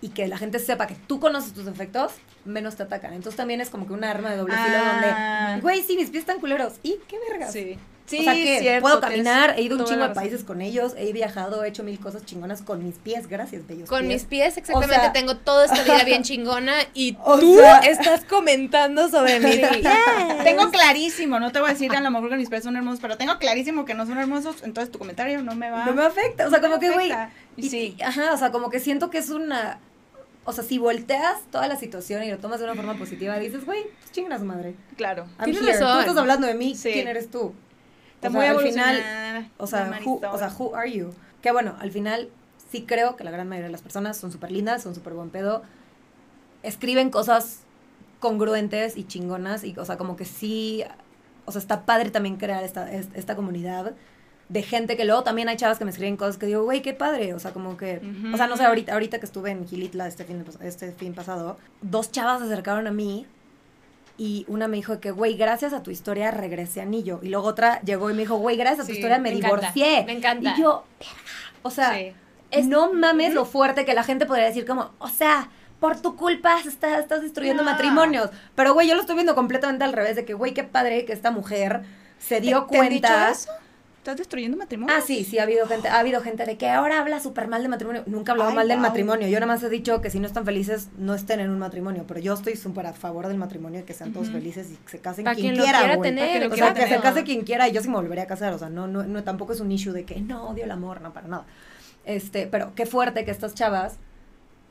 y 0.00 0.08
que 0.10 0.26
la 0.26 0.36
gente 0.38 0.58
sepa 0.58 0.86
que 0.86 0.94
tú 0.94 1.20
conoces 1.20 1.52
tus 1.52 1.66
efectos, 1.66 2.12
menos 2.44 2.76
te 2.76 2.82
atacan. 2.82 3.12
Entonces 3.12 3.36
también 3.36 3.60
es 3.60 3.70
como 3.70 3.86
que 3.86 3.92
un 3.92 4.02
arma 4.04 4.30
de 4.30 4.36
doble 4.36 4.54
filo 4.54 4.76
Ah. 4.78 5.46
donde, 5.50 5.60
güey, 5.62 5.82
sí, 5.82 5.96
mis 5.96 6.10
pies 6.10 6.22
están 6.22 6.40
culeros. 6.40 6.74
¿Y 6.82 6.98
qué 7.08 7.18
vergas? 7.30 7.52
Sí. 7.52 7.78
O 8.20 8.22
sea 8.22 8.34
que 8.34 8.58
cierto, 8.60 8.82
puedo 8.82 9.00
caminar, 9.00 9.54
he 9.58 9.62
ido 9.62 9.76
a 9.76 9.80
un 9.80 9.84
chingo 9.86 10.08
de 10.08 10.14
países 10.14 10.44
con 10.44 10.60
ellos, 10.60 10.94
he 10.96 11.12
viajado, 11.12 11.64
he 11.64 11.68
hecho 11.68 11.82
mil 11.82 11.98
cosas 12.00 12.24
chingonas 12.24 12.62
con 12.62 12.84
mis 12.84 12.96
pies, 12.96 13.26
gracias, 13.28 13.66
bellos 13.66 13.88
Con 13.88 14.06
mis 14.08 14.24
pies, 14.24 14.56
exactamente, 14.56 14.96
O 14.96 15.00
sea- 15.00 15.12
tengo 15.12 15.36
toda 15.36 15.64
esta 15.66 15.82
vida 15.82 16.02
bien 16.04 16.22
chingona 16.22 16.74
y 16.94 17.12
tú 17.14 17.56
sea- 17.58 17.78
estás 17.78 18.24
comentando 18.24 19.08
sobre 19.08 19.40
día. 19.40 19.70
Tengo 20.44 20.70
clarísimo, 20.70 21.38
no 21.40 21.52
te 21.52 21.60
voy 21.60 21.70
a 21.70 21.72
decir 21.72 21.94
a 21.94 22.00
lo 22.00 22.10
mejor 22.10 22.30
que 22.30 22.36
mis 22.36 22.48
pies 22.48 22.64
son 22.64 22.76
hermosos, 22.76 23.00
pero 23.00 23.16
tengo 23.16 23.38
clarísimo 23.38 23.84
que 23.84 23.94
no 23.94 24.06
son 24.06 24.18
hermosos, 24.18 24.56
entonces 24.62 24.90
tu 24.92 24.98
comentario 24.98 25.42
no 25.42 25.54
me 25.54 25.70
va. 25.70 25.84
No 25.86 25.92
me 25.92 26.04
afecta, 26.04 26.46
o 26.46 26.50
sea, 26.50 26.58
No 26.58 26.68
como 26.68 26.80
que, 26.80 26.90
güey. 26.90 27.12
sí. 27.58 27.96
y- 27.98 28.02
Ajá, 28.02 28.32
o 28.32 28.36
sea, 28.36 28.50
como 28.52 28.70
que 28.70 28.80
siento 28.80 29.10
que 29.10 29.18
es 29.18 29.30
una. 29.30 29.78
O 30.44 30.52
sea, 30.52 30.64
si 30.64 30.76
volteas 30.78 31.42
toda 31.52 31.68
la 31.68 31.76
situación 31.76 32.24
y 32.24 32.30
lo 32.30 32.38
tomas 32.38 32.58
de 32.58 32.64
una 32.64 32.74
forma 32.74 32.94
positiva, 32.94 33.38
dices, 33.38 33.64
güey, 33.64 33.84
pues 34.12 34.38
su 34.40 34.44
madre. 34.44 34.74
Claro. 34.96 35.26
I'm 35.38 35.44
Tienes 35.44 35.62
here. 35.62 35.72
razón. 35.74 35.94
Tú 35.94 36.00
estás 36.00 36.16
hablando 36.16 36.46
de 36.48 36.54
mí, 36.54 36.74
Sí. 36.74 36.90
¿quién 36.92 37.06
eres 37.06 37.30
tú? 37.30 37.54
Está 38.22 38.28
O 38.28 38.32
muy 38.32 38.42
sea, 38.42 38.50
al 38.52 38.56
final, 38.72 38.96
o 39.58 39.66
sea, 39.66 39.84
who, 40.06 40.20
o 40.32 40.38
sea, 40.38 40.52
who 40.58 40.74
are 40.76 40.90
you? 40.92 41.10
Que 41.42 41.50
bueno, 41.52 41.74
al 41.80 41.90
final 41.90 42.28
sí 42.70 42.84
creo 42.86 43.16
que 43.16 43.24
la 43.24 43.30
gran 43.30 43.48
mayoría 43.48 43.66
de 43.66 43.72
las 43.72 43.82
personas 43.82 44.16
son 44.16 44.30
súper 44.32 44.52
lindas, 44.52 44.82
son 44.82 44.94
súper 44.94 45.12
buen 45.14 45.30
pedo, 45.30 45.62
escriben 46.62 47.10
cosas 47.10 47.60
congruentes 48.20 48.96
y 48.96 49.04
chingonas 49.04 49.64
y, 49.64 49.74
o 49.76 49.84
sea, 49.84 49.96
como 49.98 50.16
que 50.16 50.24
sí, 50.24 50.84
o 51.44 51.52
sea, 51.52 51.60
está 51.60 51.84
padre 51.84 52.10
también 52.10 52.36
crear 52.36 52.62
esta, 52.62 52.92
es- 52.92 53.08
esta 53.14 53.34
comunidad 53.34 53.92
de 54.48 54.62
gente 54.62 54.96
que 54.96 55.04
luego 55.04 55.22
también 55.22 55.48
hay 55.48 55.56
chavas 55.56 55.78
que 55.78 55.84
me 55.84 55.90
escriben 55.90 56.16
cosas 56.16 56.36
que 56.38 56.46
digo, 56.46 56.62
güey, 56.62 56.82
qué 56.82 56.92
padre, 56.92 57.34
o 57.34 57.38
sea, 57.40 57.52
como 57.52 57.76
que, 57.76 58.00
o 58.32 58.36
sea, 58.36 58.46
no 58.46 58.56
sé, 58.56 58.64
ahorita, 58.64 58.92
ahorita 58.92 59.18
que 59.18 59.26
estuve 59.26 59.50
en 59.50 59.66
Gilitla 59.66 60.06
este 60.06 60.24
fin, 60.24 60.44
de 60.44 60.68
este 60.68 60.92
fin 60.92 61.14
pasado, 61.14 61.56
dos 61.80 62.12
chavas 62.12 62.38
se 62.40 62.46
acercaron 62.46 62.86
a 62.86 62.92
mí 62.92 63.26
y 64.24 64.44
una 64.48 64.68
me 64.68 64.76
dijo 64.76 65.00
que, 65.00 65.10
güey, 65.10 65.34
gracias 65.36 65.72
a 65.72 65.82
tu 65.82 65.90
historia 65.90 66.30
regresé 66.30 66.80
Anillo. 66.80 67.18
Y 67.22 67.28
luego 67.28 67.48
otra 67.48 67.80
llegó 67.82 68.08
y 68.08 68.12
me 68.14 68.20
dijo, 68.20 68.36
güey, 68.36 68.56
gracias 68.56 68.80
a 68.80 68.86
tu 68.86 68.92
Sí, 68.92 68.98
historia 68.98 69.18
me, 69.18 69.30
me 69.30 69.38
encanta, 69.38 69.56
divorcié. 69.56 70.04
me 70.06 70.12
encanta. 70.12 70.54
Y 70.56 70.60
yo, 70.62 70.84
o 71.62 71.70
sea, 71.70 71.92
Sí. 71.94 72.12
es- 72.52 72.66
no 72.66 72.92
mames 72.92 73.34
lo 73.34 73.44
fuerte 73.44 73.84
que 73.84 73.94
la 73.94 74.04
gente 74.04 74.24
podría 74.26 74.44
decir 74.46 74.64
como, 74.64 74.92
o 75.00 75.08
sea, 75.08 75.48
por 75.80 76.00
tu 76.00 76.14
culpa 76.16 76.60
estás, 76.64 77.00
estás 77.00 77.22
destruyendo 77.22 77.64
No. 77.64 77.70
matrimonios. 77.72 78.30
Pero, 78.54 78.74
güey, 78.74 78.86
yo 78.86 78.94
lo 78.94 79.00
estoy 79.00 79.16
viendo 79.16 79.34
completamente 79.34 79.82
al 79.82 79.92
revés, 79.92 80.14
de 80.14 80.24
que, 80.24 80.34
güey, 80.34 80.54
qué 80.54 80.62
padre 80.62 81.04
que 81.04 81.12
esta 81.12 81.32
mujer 81.32 81.82
se 82.20 82.40
dio 82.40 82.66
¿Te 82.66 82.78
han 82.78 82.88
dicho 82.90 83.08
cuenta. 83.08 83.30
eso? 83.32 83.50
¿Estás 84.02 84.16
destruyendo 84.16 84.56
matrimonio? 84.56 84.92
Ah, 84.98 85.00
sí, 85.00 85.22
sí, 85.22 85.38
ha 85.38 85.44
habido 85.44 85.64
gente, 85.68 85.86
ha 85.86 86.00
habido 86.00 86.20
gente 86.22 86.44
de 86.44 86.56
que 86.56 86.68
ahora 86.68 86.98
habla 86.98 87.20
súper 87.20 87.46
mal 87.46 87.62
de 87.62 87.68
matrimonio. 87.68 88.02
Nunca 88.06 88.32
he 88.32 88.34
hablado 88.34 88.50
Ay, 88.50 88.56
mal 88.56 88.66
del 88.66 88.78
guau. 88.78 88.88
matrimonio. 88.88 89.28
Yo 89.28 89.38
nada 89.38 89.46
más 89.46 89.62
he 89.62 89.68
dicho 89.68 90.00
que 90.00 90.10
si 90.10 90.18
no 90.18 90.26
están 90.26 90.44
felices, 90.44 90.88
no 90.98 91.14
estén 91.14 91.38
en 91.38 91.50
un 91.50 91.60
matrimonio. 91.60 92.04
Pero 92.08 92.18
yo 92.18 92.34
estoy 92.34 92.56
súper 92.56 92.86
a 92.86 92.94
favor 92.94 93.28
del 93.28 93.38
matrimonio 93.38 93.78
y 93.78 93.82
que 93.84 93.94
sean 93.94 94.12
todos 94.12 94.26
Ujú. 94.26 94.38
felices 94.38 94.72
y 94.72 94.74
que 94.74 94.90
se 94.90 94.98
casen 94.98 95.24
Pa' 95.24 95.34
quien, 95.36 95.54
quien 95.54 95.62
quiera, 95.62 95.78
quiera 95.78 95.96
güey. 95.98 96.10
tener, 96.10 96.40
lo 96.42 96.48
O 96.48 96.50
quiera 96.50 96.66
sea, 96.66 96.74
que 96.74 96.80
se 96.80 96.86
tener. 96.88 97.00
case 97.00 97.22
quien 97.22 97.42
quiera 97.42 97.68
y 97.68 97.72
yo 97.72 97.80
sí 97.80 97.88
me 97.88 97.94
volvería 97.94 98.24
a 98.24 98.26
casar. 98.26 98.52
O 98.54 98.58
sea, 98.58 98.70
no, 98.70 98.88
no, 98.88 99.04
no, 99.04 99.22
tampoco 99.22 99.52
es 99.52 99.60
un 99.60 99.70
issue 99.70 99.92
de 99.92 100.04
que 100.04 100.20
no 100.20 100.48
odio 100.48 100.64
el 100.64 100.72
amor, 100.72 101.00
no, 101.00 101.12
para 101.12 101.28
nada. 101.28 101.44
Este, 102.04 102.48
pero 102.48 102.72
qué 102.74 102.86
fuerte 102.86 103.24
que 103.24 103.30
estas 103.30 103.54
chavas, 103.54 103.98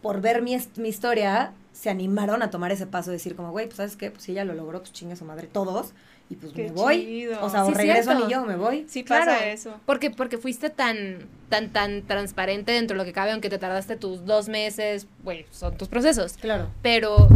por 0.02 0.20
ver 0.20 0.42
mi, 0.42 0.58
mi 0.76 0.90
historia, 0.90 1.54
se 1.72 1.90
animaron 1.90 2.44
a 2.44 2.50
tomar 2.50 2.74
ese 2.74 2.86
paso 2.86 3.12
de 3.12 3.16
decir 3.16 3.38
como, 3.38 3.52
güey, 3.52 3.68
pues 3.68 3.78
sabes 3.78 3.96
qué, 3.96 4.12
pues 4.12 4.24
si 4.24 4.34
ella 4.34 4.44
lo 4.44 4.56
logró, 4.56 4.80
pues 4.80 4.92
chingue 4.92 5.14
a 5.14 5.16
su 5.16 5.24
madre 5.24 5.48
todos. 5.48 5.94
Y 6.32 6.36
pues 6.36 6.54
Qué 6.54 6.64
me 6.64 6.72
voy. 6.72 7.06
chido. 7.06 7.44
O 7.44 7.50
sea, 7.50 7.66
o 7.66 7.68
Sí, 7.68 7.74
regreso 7.76 8.10
cierto. 8.12 8.30
yo, 8.30 8.46
me 8.46 8.56
voy. 8.56 8.86
Sí 8.88 9.04
Claro. 9.04 9.26
pasa 9.34 9.48
eso. 9.50 9.76
Porque, 9.86 10.10
porque 10.12 10.38
fuiste 10.38 10.70
tan, 10.70 11.28
tan, 11.50 11.72
tan 11.74 12.04
transparente 12.04 12.72
dentro 12.72 12.96
de 12.96 13.00
lo 13.00 13.06
que 13.06 13.12
cabe, 13.14 13.32
aunque 13.32 13.50
te 13.50 13.58
tardaste 13.58 13.98
tus 13.98 14.26
dos 14.26 14.48
meses, 14.48 15.08
güey, 15.24 15.46
son 15.52 15.76
tus 15.78 15.90
procesos. 15.90 16.34
Claro. 16.38 16.70
Pero 16.82 17.28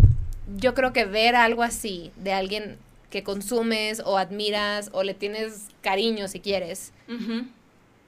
yo 0.58 0.74
creo 0.74 0.94
que 0.94 1.04
ver 1.06 1.36
algo 1.36 1.62
así 1.62 2.12
de 2.16 2.32
alguien 2.34 2.78
que 3.10 3.24
consumes 3.24 4.02
o 4.06 4.18
admiras 4.18 4.90
o 4.94 5.04
le 5.04 5.14
tienes 5.14 5.68
cariño 5.82 6.28
si 6.28 6.40
quieres, 6.40 6.92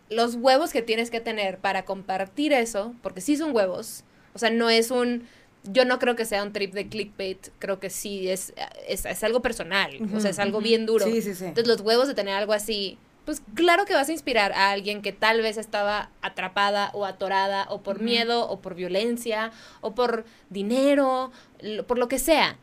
los 0.09 0.35
huevos 0.35 0.71
que 0.71 0.81
tienes 0.81 1.11
que 1.11 1.19
tener 1.19 1.57
para 1.57 1.83
compartir 1.85 2.53
eso, 2.53 2.93
porque 3.01 3.21
sí 3.21 3.35
son 3.37 3.53
huevos, 3.55 4.03
o 4.33 4.39
sea, 4.39 4.49
no 4.49 4.69
es 4.69 4.91
un, 4.91 5.27
yo 5.63 5.85
no 5.85 5.99
creo 5.99 6.15
que 6.15 6.25
sea 6.25 6.43
un 6.43 6.53
trip 6.53 6.73
de 6.73 6.87
clickbait, 6.87 7.49
creo 7.59 7.79
que 7.79 7.89
sí 7.89 8.29
es, 8.29 8.53
es, 8.87 9.05
es 9.05 9.23
algo 9.23 9.41
personal, 9.41 9.91
o 10.15 10.19
sea, 10.19 10.31
es 10.31 10.39
algo 10.39 10.61
bien 10.61 10.85
duro. 10.85 11.05
Sí, 11.05 11.21
sí, 11.21 11.35
sí. 11.35 11.45
Entonces 11.45 11.67
los 11.67 11.81
huevos 11.81 12.07
de 12.07 12.13
tener 12.13 12.33
algo 12.35 12.53
así, 12.53 12.97
pues 13.25 13.41
claro 13.55 13.83
que 13.85 13.93
vas 13.93 14.07
a 14.07 14.13
inspirar 14.13 14.53
a 14.53 14.71
alguien 14.71 15.01
que 15.01 15.11
tal 15.11 15.41
vez 15.41 15.57
estaba 15.57 16.09
atrapada 16.21 16.91
o 16.93 17.05
atorada 17.05 17.65
o 17.69 17.81
por 17.81 17.99
miedo 17.99 18.47
o 18.49 18.61
por 18.61 18.75
violencia 18.75 19.51
o 19.81 19.93
por 19.93 20.23
dinero, 20.49 21.31
lo- 21.59 21.85
por 21.85 21.97
lo 21.97 22.07
que 22.07 22.19
sea, 22.19 22.57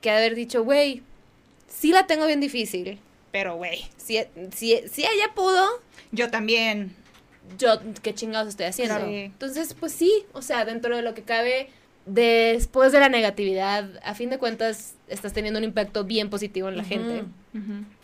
que 0.00 0.10
haber 0.10 0.34
dicho, 0.34 0.64
güey, 0.64 1.02
sí 1.68 1.92
la 1.92 2.06
tengo 2.06 2.26
bien 2.26 2.40
difícil, 2.40 2.98
pero 3.32 3.56
güey, 3.56 3.84
si, 3.98 4.18
si, 4.54 4.80
si 4.88 5.02
ella 5.02 5.34
pudo, 5.34 5.66
Yo 6.12 6.30
también. 6.30 6.96
yo 7.58 7.78
qué 8.02 8.14
chingados 8.14 8.48
estoy 8.48 8.66
haciendo. 8.66 9.04
Entonces, 9.04 9.74
pues 9.78 9.92
sí, 9.92 10.24
o 10.32 10.40
sea, 10.40 10.64
dentro 10.64 10.96
de 10.96 11.02
lo 11.02 11.12
que 11.14 11.22
cabe, 11.22 11.68
después 12.06 12.92
de 12.92 13.00
la 13.00 13.08
negatividad, 13.08 13.88
a 14.04 14.14
fin 14.14 14.30
de 14.30 14.38
cuentas, 14.38 14.94
estás 15.08 15.32
teniendo 15.32 15.58
un 15.58 15.64
impacto 15.64 16.04
bien 16.04 16.30
positivo 16.30 16.68
en 16.68 16.76
la 16.76 16.84
gente. 16.84 17.24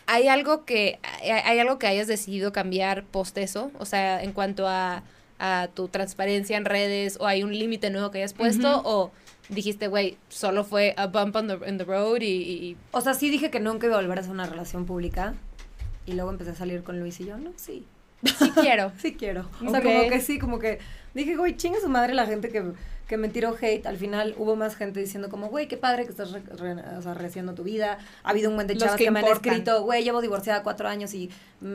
¿Hay 0.05 0.27
algo 0.29 0.63
que 0.65 0.99
hay, 1.21 1.29
hay 1.31 1.59
algo 1.59 1.77
que 1.79 1.87
hayas 1.87 2.07
decidido 2.07 2.51
cambiar 2.53 3.03
post 3.05 3.37
eso? 3.37 3.71
O 3.79 3.85
sea, 3.85 4.23
en 4.23 4.31
cuanto 4.31 4.67
a, 4.67 5.03
a 5.39 5.67
tu 5.73 5.87
transparencia 5.89 6.55
en 6.57 6.65
redes, 6.65 7.17
o 7.19 7.27
hay 7.27 7.43
un 7.43 7.57
límite 7.57 7.89
nuevo 7.89 8.11
que 8.11 8.19
hayas 8.19 8.33
puesto, 8.33 8.81
o 8.85 9.11
dijiste, 9.49 9.87
güey, 9.87 10.17
solo 10.29 10.63
fue 10.63 10.93
a 10.97 11.07
bump 11.07 11.35
on 11.35 11.47
the, 11.47 11.69
in 11.69 11.77
the 11.77 11.83
road 11.83 12.21
y, 12.21 12.25
y- 12.25 12.77
O 12.91 13.01
sea, 13.01 13.13
sí 13.13 13.29
dije 13.29 13.49
que 13.49 13.59
nunca 13.59 13.87
iba 13.87 13.97
a 13.97 14.01
volver 14.01 14.17
a 14.17 14.21
hacer 14.21 14.31
una 14.33 14.45
relación 14.45 14.85
pública. 14.85 15.33
Y 16.05 16.13
luego 16.13 16.29
empecé 16.31 16.51
a 16.51 16.55
salir 16.55 16.83
con 16.83 16.99
Luis 17.01 17.19
y 17.19 17.25
yo, 17.25 17.37
no, 17.37 17.51
sí. 17.57 17.85
Sí 18.23 18.49
quiero. 18.51 18.93
sí 18.97 19.13
quiero. 19.15 19.49
O 19.65 19.69
sea, 19.69 19.81
como 19.81 20.09
que 20.09 20.21
sí, 20.21 20.39
como 20.39 20.59
que 20.59 20.79
dije, 21.13 21.35
güey, 21.35 21.57
chinga 21.57 21.79
su 21.81 21.89
madre 21.89 22.13
la 22.13 22.25
gente 22.25 22.47
que, 22.49 22.63
que 23.07 23.17
me 23.17 23.29
tiró 23.29 23.55
hate. 23.59 23.85
Al 23.87 23.97
final 23.97 24.35
hubo 24.37 24.55
más 24.55 24.75
gente 24.75 24.99
diciendo 24.99 25.29
como, 25.29 25.47
güey, 25.47 25.67
qué 25.67 25.77
padre 25.77 26.03
que 26.05 26.11
estás 26.11 26.31
re, 26.31 26.41
re- 26.41 26.97
o 26.97 27.01
sea, 27.01 27.13
rehaciendo 27.13 27.53
tu 27.53 27.63
vida. 27.63 27.97
Ha 28.23 28.29
habido 28.31 28.49
un 28.49 28.55
buen 28.55 28.67
de 28.67 28.75
chavas 28.75 28.95
que 28.97 29.05
que, 29.05 29.11
me 29.11 29.19
han 29.19 29.27
escrito, 29.27 29.83
güey, 29.83 30.03
llevo 30.03 30.21
divorciada 30.21 30.61
cuatro 30.63 30.87
años 30.89 31.13
y 31.13 31.29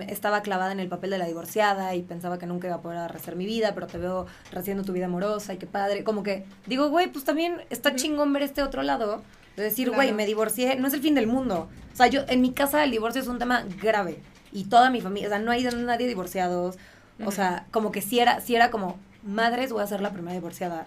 estaba 0.09 0.43
clavada 0.43 0.72
en 0.72 0.80
el 0.80 0.89
papel 0.89 1.11
de 1.11 1.18
la 1.18 1.26
divorciada 1.26 1.95
y 1.95 2.03
pensaba 2.03 2.39
que 2.39 2.47
nunca 2.47 2.66
iba 2.68 2.76
a 2.76 2.83
poder 2.83 3.11
rehacer 3.11 3.35
mi 3.37 3.47
vida, 3.47 3.72
pero 3.74 3.87
te 3.87 3.99
veo 3.99 4.26
rehaciendo 4.51 4.85
tu 4.85 4.93
vida 4.93 5.07
amorosa 5.07 5.55
y 5.55 5.57
qué 5.57 5.66
padre. 5.66 6.05
Como 6.05 6.22
que 6.22 6.45
digo, 6.66 6.89
güey, 6.91 7.09
pues 7.11 7.24
también 7.24 7.62
está 7.70 7.95
chingón 7.97 8.33
ver 8.33 8.43
este 8.43 8.62
otro 8.62 8.83
lado. 8.83 9.22
De 9.57 9.62
decir, 9.64 9.89
güey, 9.91 10.09
Claro. 10.09 10.16
me 10.16 10.26
divorcié, 10.26 10.76
no 10.76 10.89
es 10.89 10.95
el 10.95 11.01
fin 11.03 11.14
del 11.14 11.26
mundo. 11.26 11.68
O 11.93 11.97
sea, 11.97 12.07
yo, 12.07 12.22
en 12.28 12.41
mi 12.41 12.53
casa 12.53 12.85
el 12.85 12.91
divorcio 12.91 13.20
es 13.20 13.28
un 13.28 13.39
tema 13.39 13.64
grave. 13.83 14.18
Y 14.51 14.64
toda 14.64 14.89
mi 14.91 15.01
familia, 15.03 15.28
o 15.28 15.30
sea, 15.30 15.39
no 15.39 15.51
hay 15.51 15.62
nadie 15.64 16.07
divorciados. 16.09 16.76
O 17.24 17.30
sea, 17.33 17.66
como 17.70 17.93
que 17.93 18.01
si 18.01 18.18
era, 18.18 18.41
si 18.41 18.55
era 18.57 18.70
como, 18.70 18.99
madres, 19.22 19.72
voy 19.72 19.83
a 19.83 19.87
ser 19.87 20.01
la 20.01 20.11
primera 20.12 20.33
divorciada. 20.35 20.87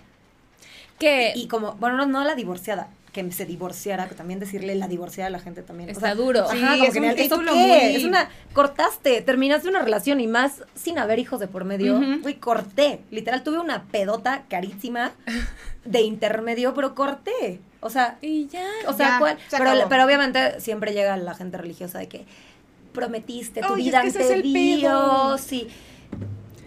Que 1.00 1.34
Y 1.36 1.48
como, 1.48 1.74
bueno, 1.76 1.98
no, 1.98 2.06
no 2.06 2.24
la 2.24 2.36
divorciada, 2.36 2.88
que 3.12 3.30
se 3.32 3.46
divorciara, 3.46 4.08
que 4.10 4.16
también 4.16 4.40
decirle 4.40 4.76
la 4.76 4.88
divorciada 4.88 5.28
a 5.28 5.30
la 5.32 5.40
gente 5.40 5.62
también. 5.62 5.90
o 5.90 5.92
está 5.92 6.08
sea, 6.08 6.16
duro. 6.16 6.50
Sí, 6.50 6.58
Ajá, 6.58 6.74
como 6.74 6.84
es 6.86 6.92
que 6.94 7.00
un 7.00 7.04
ni 7.06 7.10
al- 7.12 7.20
¿eso 7.20 7.40
qué? 7.40 7.52
muy- 7.54 7.96
Es 7.96 8.04
una, 8.04 8.30
cortaste, 8.54 9.22
terminaste 9.22 9.68
una 9.70 9.82
relación 9.82 10.20
y 10.20 10.28
más 10.28 10.64
sin 10.74 10.98
haber 11.00 11.20
hijos 11.20 11.40
de 11.40 11.48
por 11.48 11.64
medio. 11.66 12.00
Güey, 12.22 12.36
corté. 12.36 13.02
Literal, 13.12 13.44
tuve 13.44 13.60
una 13.60 13.84
pedota 13.84 14.44
carísima 14.50 15.12
de 15.86 16.02
intermedio, 16.02 16.74
pero 16.74 16.96
corté. 16.96 17.60
O 17.82 17.90
sea, 17.90 18.18
Y 18.22 18.48
ya. 18.48 18.66
o 18.88 18.94
sea, 18.94 19.08
Ya, 19.10 19.20
¿cuál? 19.20 19.38
se 19.50 19.58
Pero, 19.58 20.06
obviamente 20.06 20.60
siempre 20.60 20.94
llega 20.94 21.16
la 21.18 21.34
gente 21.36 21.58
religiosa 21.58 22.00
de 22.00 22.08
que 22.08 22.26
prometiste 22.94 23.62
tu 23.62 23.74
Ay, 23.76 23.82
es 23.82 23.86
vida 23.88 24.02
que 24.02 24.08
ese 24.08 24.20
ante 24.20 24.34
es 24.34 24.40
el 24.46 24.54
pedo. 24.54 25.38
Dios. 25.38 25.42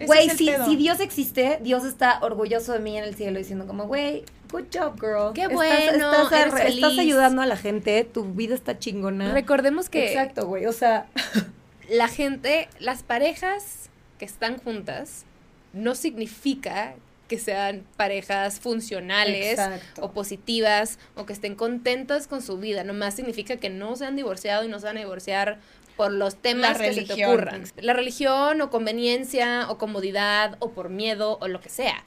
Güey, 0.05 0.27
es 0.27 0.37
si, 0.37 0.49
si 0.65 0.75
Dios 0.75 0.99
existe, 0.99 1.59
Dios 1.61 1.83
está 1.85 2.19
orgulloso 2.21 2.73
de 2.73 2.79
mí 2.79 2.97
en 2.97 3.03
el 3.03 3.15
cielo 3.15 3.37
diciendo 3.39 3.65
como, 3.67 3.85
güey, 3.87 4.23
good 4.51 4.65
job, 4.73 4.99
girl. 4.99 5.33
Qué 5.33 5.41
Estás- 5.43 5.53
bueno, 5.53 6.11
Estás, 6.23 6.31
eres 6.31 6.53
estás 6.75 6.91
feliz. 6.93 6.99
ayudando 6.99 7.41
a 7.41 7.45
la 7.45 7.57
gente, 7.57 8.03
tu 8.03 8.23
vida 8.25 8.55
está 8.55 8.79
chingona. 8.79 9.31
Recordemos 9.33 9.89
que 9.89 10.09
Exacto, 10.09 10.47
güey. 10.47 10.65
O 10.65 10.73
sea, 10.73 11.07
la 11.89 12.07
gente, 12.07 12.69
las 12.79 13.03
parejas 13.03 13.89
que 14.17 14.25
están 14.25 14.57
juntas, 14.57 15.25
no 15.73 15.95
significa 15.95 16.95
que 17.27 17.37
sean 17.37 17.83
parejas 17.95 18.59
funcionales 18.59 19.51
Exacto. 19.51 20.01
o 20.03 20.11
positivas 20.13 20.97
o 21.15 21.27
que 21.27 21.33
estén 21.33 21.53
contentas 21.53 22.25
con 22.25 22.41
su 22.41 22.57
vida. 22.57 22.83
Nomás 22.83 23.13
significa 23.13 23.57
que 23.57 23.69
no 23.69 23.95
se 23.95 24.05
han 24.05 24.15
divorciado 24.15 24.63
y 24.63 24.67
no 24.67 24.79
se 24.79 24.87
van 24.87 24.97
a 24.97 25.01
divorciar 25.01 25.59
por 25.99 26.13
los 26.13 26.37
temas 26.37 26.79
La 26.79 26.85
que 26.85 26.93
se 26.93 27.01
te 27.03 27.25
ocurran. 27.25 27.63
La 27.81 27.91
religión 27.93 28.61
o 28.61 28.69
conveniencia 28.69 29.65
o 29.69 29.77
comodidad 29.77 30.55
o 30.59 30.71
por 30.71 30.87
miedo 30.87 31.37
o 31.41 31.49
lo 31.49 31.59
que 31.59 31.67
sea. 31.67 32.05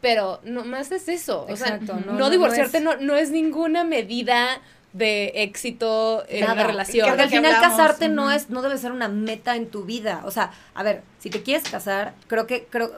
Pero 0.00 0.38
nomás 0.44 0.92
es 0.92 1.08
eso. 1.08 1.46
Exacto, 1.48 1.94
o 1.94 1.96
sea, 1.96 1.96
no- 1.96 2.06
no, 2.06 2.12
no- 2.12 2.18
no 2.20 2.30
divorciarte 2.30 2.78
es- 2.78 2.84
no, 2.84 2.96
no 2.98 3.16
es 3.16 3.30
ninguna 3.32 3.82
medida 3.82 4.60
de 4.92 5.32
éxito 5.42 6.22
en 6.28 6.42
Nada. 6.42 6.52
una 6.52 6.64
relación. 6.68 7.08
Porque 7.08 7.22
al 7.22 7.30
final 7.30 7.52
hablamos, 7.54 7.76
casarte 7.78 8.08
no 8.08 8.30
es, 8.30 8.48
no 8.48 8.62
debe 8.62 8.78
ser 8.78 8.92
una 8.92 9.08
meta 9.08 9.56
en 9.56 9.66
tu 9.66 9.84
vida. 9.84 10.22
O 10.24 10.30
sea, 10.30 10.52
a 10.74 10.84
ver, 10.84 11.02
si 11.18 11.28
te 11.28 11.42
quieres 11.42 11.68
casar, 11.68 12.14
creo 12.28 12.46
que, 12.46 12.66
creo, 12.70 12.92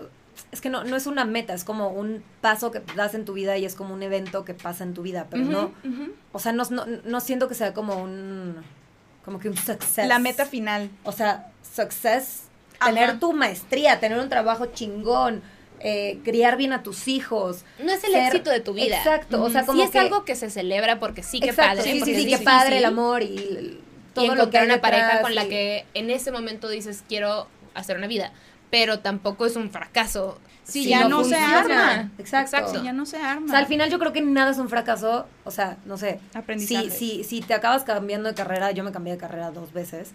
es 0.53 0.61
que 0.61 0.69
no, 0.69 0.85
no 0.85 0.95
es 0.97 1.07
una 1.07 1.25
meta, 1.25 1.55
es 1.55 1.65
como 1.65 1.89
un 1.89 2.23
paso 2.43 2.71
que 2.71 2.83
das 2.97 3.15
en 3.15 3.25
tu 3.25 3.33
vida 3.33 3.57
y 3.57 3.65
es 3.65 3.77
como 3.77 3.95
un 3.95 4.03
evento 4.03 4.45
que 4.45 4.53
pasa 4.53 4.85
en 4.85 4.93
tu 4.93 5.01
vida, 5.03 5.27
pero 5.31 5.45
no, 5.45 5.73
o 6.33 6.39
sea, 6.39 6.53
no, 6.53 6.65
no, 6.71 6.85
no 7.05 7.21
siento 7.21 7.49
que 7.49 7.55
sea 7.55 7.73
como 7.73 8.03
un, 8.03 8.57
como 9.25 9.39
que 9.39 9.49
un 9.49 9.57
success. 9.57 10.07
La 10.09 10.19
meta 10.19 10.45
final. 10.47 10.91
O 11.05 11.13
sea, 11.13 11.51
success, 11.75 12.43
Ajá. 12.79 12.93
tener 12.93 13.19
tu 13.21 13.33
maestría, 13.33 14.01
tener 14.01 14.19
un 14.19 14.29
trabajo 14.29 14.67
chingón, 14.67 15.43
eh, 15.81 16.19
criar 16.25 16.57
bien 16.57 16.73
a 16.73 16.83
tus 16.83 17.09
hijos. 17.09 17.65
No 17.79 17.93
es 17.93 18.03
el 18.05 18.13
ser- 18.13 18.27
éxito 18.27 18.51
de 18.51 18.61
tu 18.61 18.73
vida. 18.75 18.97
Exacto, 18.99 19.43
o 19.43 19.51
sea, 19.51 19.63
Sí 19.63 19.67
como 19.67 19.83
es 19.83 19.91
que- 19.91 19.99
algo 19.99 20.25
que 20.25 20.35
se 20.37 20.51
celebra 20.51 20.99
porque 21.01 21.23
sí 21.23 21.41
que 21.41 21.51
Exacto, 21.51 21.79
padre. 21.79 21.93
sí, 21.93 22.01
sí, 22.05 22.15
sí, 22.15 22.33
es 22.33 22.39
que 22.39 22.45
padre 22.45 22.79
el 22.79 22.85
amor 22.85 23.23
y 23.23 23.37
el- 23.37 23.81
Y 23.81 24.15
todo 24.15 24.35
lo 24.37 24.49
que 24.51 24.59
hay 24.59 24.67
una 24.67 24.81
pareja 24.81 25.21
con 25.23 25.35
la 25.35 25.47
que 25.47 25.87
en 25.95 26.09
ese 26.11 26.31
momento 26.31 26.69
dices 26.69 27.03
quiero 27.09 27.49
hacer 27.75 27.97
una 27.99 28.07
vida, 28.07 28.33
pero 28.71 29.01
tampoco 29.01 29.45
es 29.45 29.57
un 29.57 29.71
fracaso. 29.71 30.39
Si 30.65 30.87
ya 30.89 31.09
no, 31.09 31.23
se 31.25 31.37
arma. 31.37 32.11
Exacto. 32.19 32.57
Exacto. 32.57 32.79
Sí, 32.81 32.85
ya 32.85 32.93
no 32.95 33.05
se 33.05 33.19
arma. 33.19 33.47
O 33.47 33.49
sea, 33.51 33.59
al 33.59 33.67
final 33.67 33.91
yo 33.91 33.99
creo 33.99 34.13
que 34.15 34.23
nada 34.23 34.51
es 34.51 34.59
un 34.59 34.69
fracaso, 34.71 35.27
o 35.45 35.51
sea, 35.51 35.77
no 35.85 35.99
sé. 35.99 36.21
Aprendizaje. 36.33 36.91
Si, 36.91 37.23
si, 37.23 37.25
si 37.25 37.41
te 37.43 37.53
acabas 37.55 37.85
cambiando 37.85 38.29
de 38.31 38.35
carrera, 38.35 38.71
yo 38.73 38.83
me 38.83 38.91
cambié 38.91 39.13
de 39.13 39.19
carrera 39.19 39.51
dos 39.51 39.73
veces. 39.75 40.13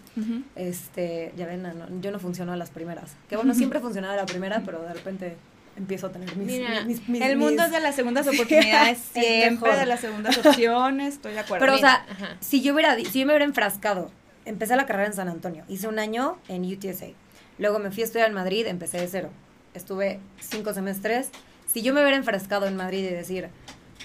Este, 0.56 1.32
ya 1.36 1.46
ven, 1.46 1.62
no, 1.62 1.70
yo 2.00 2.10
no 2.10 2.18
funciono 2.18 2.52
a 2.52 2.56
las 2.56 2.70
primeras. 2.70 3.12
Que 3.28 3.36
bueno, 3.36 3.54
siempre 3.54 3.80
funcionaba 3.80 4.14
a 4.14 4.16
la 4.16 4.26
primera, 4.26 4.62
pero 4.64 4.82
de 4.82 4.92
repente 4.92 5.36
empiezo 5.76 6.08
a 6.08 6.10
tener 6.12 6.34
mis... 6.36 6.46
Mira, 6.48 6.84
mis- 6.84 7.08
mis- 7.08 7.22
El 7.22 7.36
mundo 7.38 7.62
mis- 7.62 7.66
es 7.66 7.70
de 7.72 7.80
las 7.80 7.94
segundas 7.94 8.26
oportunidades, 8.32 8.98
Es 8.98 9.04
siempre 9.24 9.76
de 9.76 9.86
las 9.86 10.00
segundas 10.00 10.36
opciones, 10.38 11.14
estoy 11.14 11.32
de 11.32 11.38
acuerdo. 11.40 11.64
Pero, 11.64 11.76
o 11.76 11.78
sea, 11.78 12.04
Ajá. 12.10 12.36
si 12.40 12.60
yo 12.60 12.74
hubiera, 12.74 12.96
si 12.96 13.20
yo 13.20 13.26
me 13.26 13.32
hubiera 13.32 13.44
enfrascado, 13.44 14.10
empecé 14.44 14.74
la 14.76 14.84
carrera 14.86 15.06
en 15.06 15.14
San 15.14 15.28
Antonio, 15.28 15.64
hice 15.68 15.86
un 15.88 15.98
año 15.98 16.38
en 16.48 16.64
UTSA, 16.64 17.06
luego 17.58 17.78
me 17.78 17.90
fui 17.90 18.02
a 18.02 18.06
estudiar 18.06 18.28
en 18.28 18.34
Madrid, 18.34 18.66
empecé 18.66 18.98
de 19.00 19.06
cero, 19.08 19.30
estuve 19.74 20.20
cinco 20.40 20.74
semestres. 20.74 21.30
Si 21.66 21.82
yo 21.82 21.94
me 21.94 22.00
hubiera 22.00 22.16
enfrascado 22.16 22.66
en 22.66 22.76
Madrid 22.76 23.04
y 23.04 23.10
decir, 23.10 23.48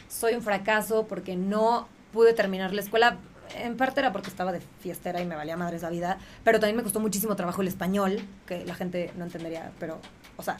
soy 0.08 0.34
un 0.34 0.42
fracaso 0.42 1.08
porque 1.08 1.36
no 1.36 1.88
pude 2.14 2.34
terminar 2.34 2.74
la 2.74 2.82
escuela, 2.82 3.18
en 3.58 3.78
parte 3.78 4.00
era 4.00 4.12
porque 4.12 4.30
estaba 4.30 4.52
de 4.52 4.62
fiestera 4.80 5.22
y 5.22 5.26
me 5.26 5.36
valía 5.36 5.58
madres 5.58 5.82
la 5.82 5.90
vida, 5.90 6.18
pero 6.44 6.60
también 6.60 6.78
me 6.78 6.84
costó 6.84 7.00
muchísimo 7.00 7.36
trabajo 7.36 7.62
el 7.62 7.68
español, 7.68 8.20
que 8.46 8.66
la 8.66 8.76
gente 8.76 9.12
no 9.18 9.26
entendería, 9.26 9.72
pero, 9.80 10.00
o 10.38 10.44
sea, 10.44 10.58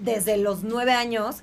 desde 0.00 0.36
los 0.36 0.62
nueve 0.62 0.92
años 0.92 1.42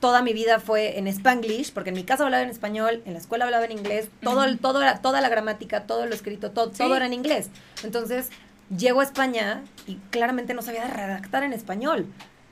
toda 0.00 0.20
mi 0.20 0.34
vida 0.34 0.60
fue 0.60 0.98
en 0.98 1.06
Spanglish, 1.06 1.72
porque 1.72 1.88
en 1.88 1.96
mi 1.96 2.04
casa 2.04 2.24
hablaba 2.24 2.42
en 2.42 2.50
español, 2.50 3.02
en 3.06 3.14
la 3.14 3.18
escuela 3.18 3.46
hablaba 3.46 3.64
en 3.64 3.72
inglés, 3.72 4.10
todo, 4.22 4.44
todo 4.58 4.82
era, 4.82 5.00
toda 5.00 5.22
la 5.22 5.30
gramática, 5.30 5.86
todo 5.86 6.04
lo 6.04 6.14
escrito, 6.14 6.50
todo, 6.50 6.70
todo 6.70 6.94
era 6.94 7.06
en 7.06 7.14
inglés. 7.14 7.48
Entonces, 7.82 8.28
llego 8.76 9.00
a 9.00 9.04
España 9.04 9.62
y 9.86 9.96
claramente 10.10 10.54
no 10.54 10.62
sabía 10.62 10.86
redactar 10.86 11.42
en 11.42 11.52
español. 11.52 12.06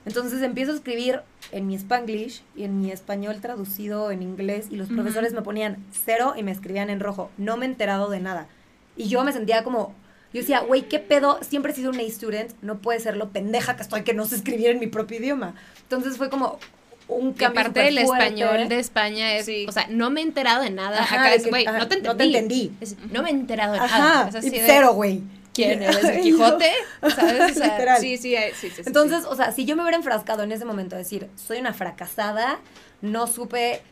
Entonces 0.04 0.42
empiezo 0.42 0.72
a 0.72 0.74
escribir 0.74 1.20
en 1.52 1.66
mi 1.68 1.76
Spanglish 1.76 2.42
y 2.56 2.64
en 2.64 2.80
mi 2.80 2.90
español 2.90 3.40
traducido 3.40 4.10
en 4.10 4.22
inglés 4.22 4.66
y 4.70 4.76
los 4.76 4.88
Ujú. 4.88 4.96
profesores 4.96 5.32
me 5.32 5.42
ponían 5.42 5.76
cero 6.04 6.34
y 6.36 6.42
me 6.42 6.50
escribían 6.50 6.90
en 6.90 6.98
rojo. 7.00 7.30
No 7.38 7.56
me 7.56 7.66
he 7.66 7.68
enterado 7.68 8.10
de 8.10 8.18
nada. 8.20 8.48
Y 8.96 9.08
yo 9.08 9.22
me 9.22 9.32
sentía 9.32 9.62
como, 9.62 9.94
yo 10.32 10.40
decía, 10.40 10.60
güey, 10.60 10.82
¿qué 10.88 10.98
pedo? 10.98 11.38
Siempre 11.42 11.70
he 11.72 11.74
sido 11.74 11.90
un 11.90 12.00
A-student, 12.00 12.50
no 12.62 12.78
puede 12.78 12.98
ser 12.98 13.16
lo 13.16 13.30
pendeja 13.30 13.76
que 13.76 13.82
estoy 13.82 14.02
que 14.02 14.12
no 14.12 14.24
sé 14.26 14.36
escribir 14.36 14.70
en 14.70 14.80
mi 14.80 14.88
propio 14.88 15.18
idioma. 15.18 15.54
Entonces 15.82 16.16
fue 16.16 16.30
como 16.30 16.58
un 17.06 17.32
Que 17.34 17.44
cambio 17.44 17.60
aparte 17.60 17.80
del 17.82 17.98
español 17.98 18.68
de 18.68 18.78
España 18.80 19.34
es, 19.36 19.46
Sí. 19.46 19.66
o 19.68 19.72
sea, 19.72 19.86
no 19.88 20.10
me 20.10 20.20
he 20.20 20.24
enterado 20.24 20.62
de 20.64 20.70
nada. 20.70 21.00
Ajá, 21.00 21.16
Acá 21.22 21.34
es, 21.34 21.46
güey, 21.48 21.64
no 21.64 21.86
te 21.86 21.94
entendí. 21.96 22.08
no 22.08 22.16
te 22.16 22.24
entendí. 22.24 22.72
Es, 22.80 22.96
no 23.12 23.22
me 23.22 23.28
he 23.28 23.32
enterado 23.32 23.74
de 23.74 23.78
Ajá, 23.78 23.98
nada. 23.98 24.28
Es 24.30 24.34
así 24.34 24.48
y 24.48 24.60
cero, 24.66 24.94
güey. 24.94 25.22
¿Quién 25.52 25.82
eres? 25.82 26.04
¿El 26.04 26.20
Quijote? 26.22 26.70
¿Sabes? 27.14 27.52
O 27.52 27.54
sea, 27.58 27.78
Literal. 27.78 28.00
Sí, 28.00 28.16
sí, 28.16 28.34
eh, 28.34 28.52
sí, 28.54 28.68
sí, 28.70 28.76
sí, 28.76 28.82
Entonces, 28.86 29.24
o 29.24 29.36
sea, 29.36 29.52
si 29.52 29.64
yo 29.64 29.76
me 29.76 29.82
hubiera 29.82 29.96
enfrascado 29.96 30.42
en 30.42 30.52
ese 30.52 30.64
momento 30.64 30.96
a 30.96 30.98
decir, 30.98 31.28
soy 31.36 31.58
una 31.58 31.72
fracasada, 31.72 32.58
no 33.00 33.26
supe 33.26 33.82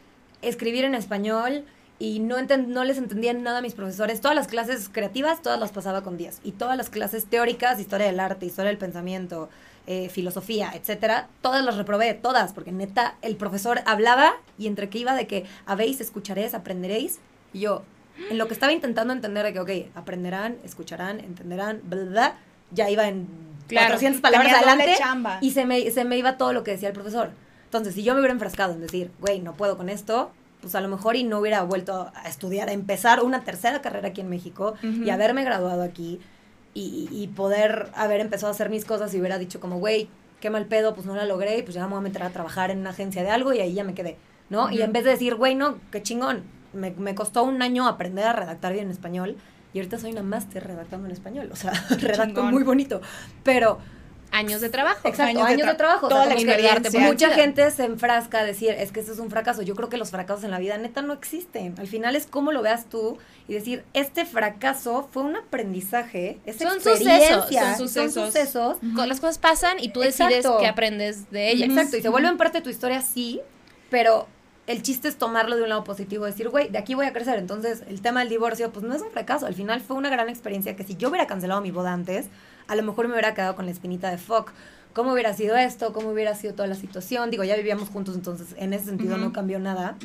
escribir 0.43 0.85
en 0.85 0.95
español 0.95 1.65
y 1.99 2.19
no, 2.19 2.39
les 2.85 2.97
entendía 2.97 3.35
nada 3.35 3.59
a 3.59 3.63
mis 3.63 3.75
profesores, 3.75 4.23
todas 4.23 4.35
las 4.35 4.49
clases 4.49 4.89
creativas, 4.89 5.43
todas 5.43 5.61
las 5.61 5.71
pasaba 5.71 6.03
con 6.03 6.17
10. 6.17 6.41
Y 6.45 6.53
todas 6.53 6.77
las 6.79 6.89
clases 6.89 7.27
teóricas, 7.27 7.79
historia 7.79 8.07
del 8.07 8.19
arte, 8.21 8.47
historia 8.47 8.71
del 8.71 8.79
pensamiento, 8.79 9.51
eh, 9.87 10.09
filosofía, 10.09 10.71
etcétera, 10.73 11.29
todas 11.43 11.63
las 11.63 11.77
reprobé, 11.77 12.15
todas, 12.15 12.55
porque 12.55 12.73
neta, 12.73 13.17
el 13.21 13.37
profesor 13.37 13.83
hablaba 13.85 14.33
y 14.57 14.67
entre 14.67 14.89
que 14.89 14.99
iba 14.99 15.15
de 15.15 15.27
que 15.27 15.45
habéis, 15.67 16.01
escucharéis, 16.01 16.55
aprenderéis, 16.55 17.19
y 17.53 17.61
yo, 17.61 17.83
en 18.29 18.39
lo 18.39 18.49
que 18.49 18.55
estaba 18.55 18.73
intentando 18.73 19.13
entender 19.13 19.45
de 19.47 19.53
que, 19.53 19.61
ok, 19.61 19.71
aprenderán, 19.97 20.57
escucharán, 20.65 21.21
entenderán, 21.21 21.81
bla, 21.85 22.05
bla, 22.05 22.35
ya 22.73 22.91
iba 22.91 23.09
en 23.09 23.27
Claro, 23.69 23.87
400 23.89 24.21
palabras 24.21 24.53
adelante 24.53 24.97
y 25.41 25.53
se 25.53 25.65
me, 25.65 25.91
se 25.91 26.05
me 26.05 26.19
iba 26.19 26.37
todo 26.37 26.53
lo 26.53 26.65
que 26.65 26.73
decía 26.73 26.89
el 26.89 26.95
profesor. 26.95 27.31
Entonces, 27.65 27.95
si 27.95 28.03
yo 28.03 28.15
me 28.15 28.21
hubiera 28.21 28.33
enfrascado 28.33 28.73
en 28.73 28.81
decir, 28.81 29.13
güey, 29.21 29.41
no 29.41 29.55
puedo 29.55 29.77
con 29.77 29.89
esto, 29.89 30.33
pues 30.61 30.75
a 30.75 30.81
lo 30.81 30.89
mejor 30.89 31.15
y 31.15 31.23
no 31.23 31.39
hubiera 31.39 31.63
vuelto 31.63 32.11
a 32.15 32.29
estudiar, 32.29 32.69
a 32.69 32.73
empezar 32.73 33.23
una 33.23 33.45
tercera 33.45 33.81
carrera 33.81 34.09
aquí 34.09 34.21
en 34.21 34.29
México 34.29 34.75
Ujú. 34.83 35.05
y 35.05 35.11
haberme 35.11 35.45
graduado 35.45 35.83
aquí 35.83 36.21
y, 36.75 37.09
y 37.13 37.29
poder 37.29 37.91
haber 37.95 38.21
empezado 38.21 38.49
a 38.49 38.55
hacer 38.55 38.71
mis 38.71 38.85
cosas 38.85 39.15
y 39.15 39.21
hubiera 39.21 39.39
dicho 39.39 39.61
como, 39.61 39.79
güey, 39.79 40.09
qué 40.41 40.51
mal 40.51 40.67
pedo, 40.67 40.95
pues 40.95 41.07
no 41.07 41.15
la 41.15 41.25
logré 41.27 41.59
y 41.59 41.63
pues 41.63 41.75
ya 41.75 41.83
me 41.85 41.91
voy 41.91 41.99
a 41.99 42.03
meter 42.03 42.23
a 42.25 42.31
trabajar 42.31 42.71
en 42.71 42.79
una 42.81 42.91
agencia 42.91 43.23
de 43.23 43.31
algo 43.31 43.53
y 43.53 43.61
ahí 43.61 43.73
ya 43.75 43.85
me 43.85 43.95
quedé, 43.95 44.17
¿no? 44.49 44.71
Y 44.71 44.77
Ujú. 44.77 44.85
en 44.85 44.93
vez 44.93 45.05
de 45.05 45.11
decir, 45.11 45.35
güey, 45.37 45.55
no, 45.55 45.79
qué 45.93 46.03
chingón, 46.03 46.43
me, 46.73 46.91
me 46.93 47.15
costó 47.15 47.43
un 47.45 47.63
año 47.63 47.87
aprender 47.89 48.27
a 48.27 48.33
redactar 48.33 48.73
bien 48.73 48.87
en 48.87 48.91
español 48.91 49.37
y 49.73 49.79
ahorita 49.79 49.99
soy 49.99 50.13
una 50.13 50.23
máster 50.23 50.67
redactando 50.67 51.07
en 51.07 51.13
español, 51.13 51.49
o 51.53 51.57
sea, 51.57 51.73
redacto 51.91 52.25
chingón. 52.27 52.51
muy 52.53 52.63
bonito, 52.65 53.01
pero 53.45 53.79
años 54.33 54.61
de 54.61 54.69
trabajo. 54.69 55.09
Exacto, 55.09 55.23
Años 55.41 55.43
años, 55.45 55.61
de 55.63 55.67
de, 55.67 55.73
tra- 55.73 55.77
trabajo. 55.77 56.07
toda 56.09 56.21
o 56.21 56.25
sea, 56.27 56.35
la 56.35 56.41
que 56.41 56.47
experiencia. 56.47 57.01
Mucha 57.01 57.31
gente 57.31 57.69
se 57.73 57.85
enfrasca 57.85 58.39
a 58.39 58.45
decir, 58.45 58.71
es 58.71 58.93
que 58.93 59.01
eso 59.01 59.13
es 59.13 59.19
un 59.19 59.29
fracaso. 59.29 59.63
Yo 59.63 59.75
creo 59.75 59.89
que 59.89 59.97
los 59.97 60.11
fracasos 60.13 60.45
en 60.45 60.53
la 60.53 60.61
vida 60.61 60.79
neta 60.79 61.03
no 61.03 61.13
existen. 61.15 61.75
Al 61.79 61.89
final 61.89 62.15
es 62.15 62.27
cómo 62.29 62.53
lo 62.53 62.63
veas 62.63 62.85
tú 62.87 63.19
y 63.49 63.55
decir, 63.55 63.83
este 63.93 64.25
fracaso 64.27 65.09
fue 65.13 65.25
un 65.25 65.35
aprendizaje, 65.35 66.39
es 66.47 66.59
Son 66.59 66.75
experiencia, 66.77 67.43
sucesos, 67.43 67.77
son 67.77 67.89
sucesos. 67.89 68.27
sucesos. 68.27 68.77
Co- 68.95 69.07
Las 69.07 69.19
cosas 69.19 69.39
pasan 69.39 69.81
y 69.81 69.89
tú 69.93 69.99
decides 69.99 70.31
Exacto. 70.39 70.59
qué 70.61 70.67
aprendes 70.69 71.29
de 71.33 71.51
ellas. 71.51 71.69
Exacto, 71.71 71.97
y 71.97 72.03
se 72.03 72.09
vuelven 72.09 72.37
parte 72.37 72.59
de 72.59 72.63
tu 72.63 72.71
historia, 72.71 73.03
sí, 73.03 73.41
pero 73.91 74.29
el 74.71 74.83
chiste 74.83 75.09
es 75.09 75.17
tomarlo 75.17 75.57
de 75.57 75.63
un 75.65 75.69
lado 75.69 75.83
positivo, 75.85 76.25
decir, 76.27 76.49
güey, 76.49 76.69
de 76.69 76.79
aquí 76.79 76.95
voy 76.95 77.07
a 77.07 77.13
crecer. 77.13 77.39
Entonces, 77.39 77.83
el 77.89 78.01
tema 78.03 78.21
del 78.21 78.29
divorcio, 78.29 78.71
pues 78.73 78.85
no 78.85 78.95
es 78.95 79.03
un 79.03 79.11
fracaso. 79.11 79.47
Al 79.47 79.55
final 79.55 79.81
fue 79.81 79.97
una 79.97 80.11
gran 80.11 80.29
experiencia 80.29 80.77
que 80.77 80.85
si 80.85 80.97
yo 80.97 81.09
hubiera 81.09 81.27
cancelado 81.27 81.61
mi 81.61 81.71
boda 81.71 81.93
antes, 81.93 82.29
a 82.69 82.77
lo 82.77 82.83
mejor 82.83 83.07
me 83.09 83.15
hubiera 83.15 83.35
quedado 83.35 83.57
con 83.57 83.65
la 83.67 83.73
espinita 83.73 84.11
de 84.11 84.19
fuck. 84.19 84.53
¿Cómo 84.93 85.13
hubiera 85.13 85.33
sido 85.35 85.57
esto? 85.57 85.93
¿Cómo 85.93 86.11
hubiera 86.11 86.35
sido 86.35 86.55
toda 86.55 86.69
la 86.69 86.75
situación? 86.75 87.31
Digo, 87.31 87.45
ya 87.45 87.57
vivíamos 87.57 87.89
juntos, 87.89 88.15
entonces 88.15 88.55
en 88.59 88.73
ese 88.73 88.87
sentido 88.87 89.17
no 89.19 89.33
cambió 89.33 89.59
nada. 89.59 89.97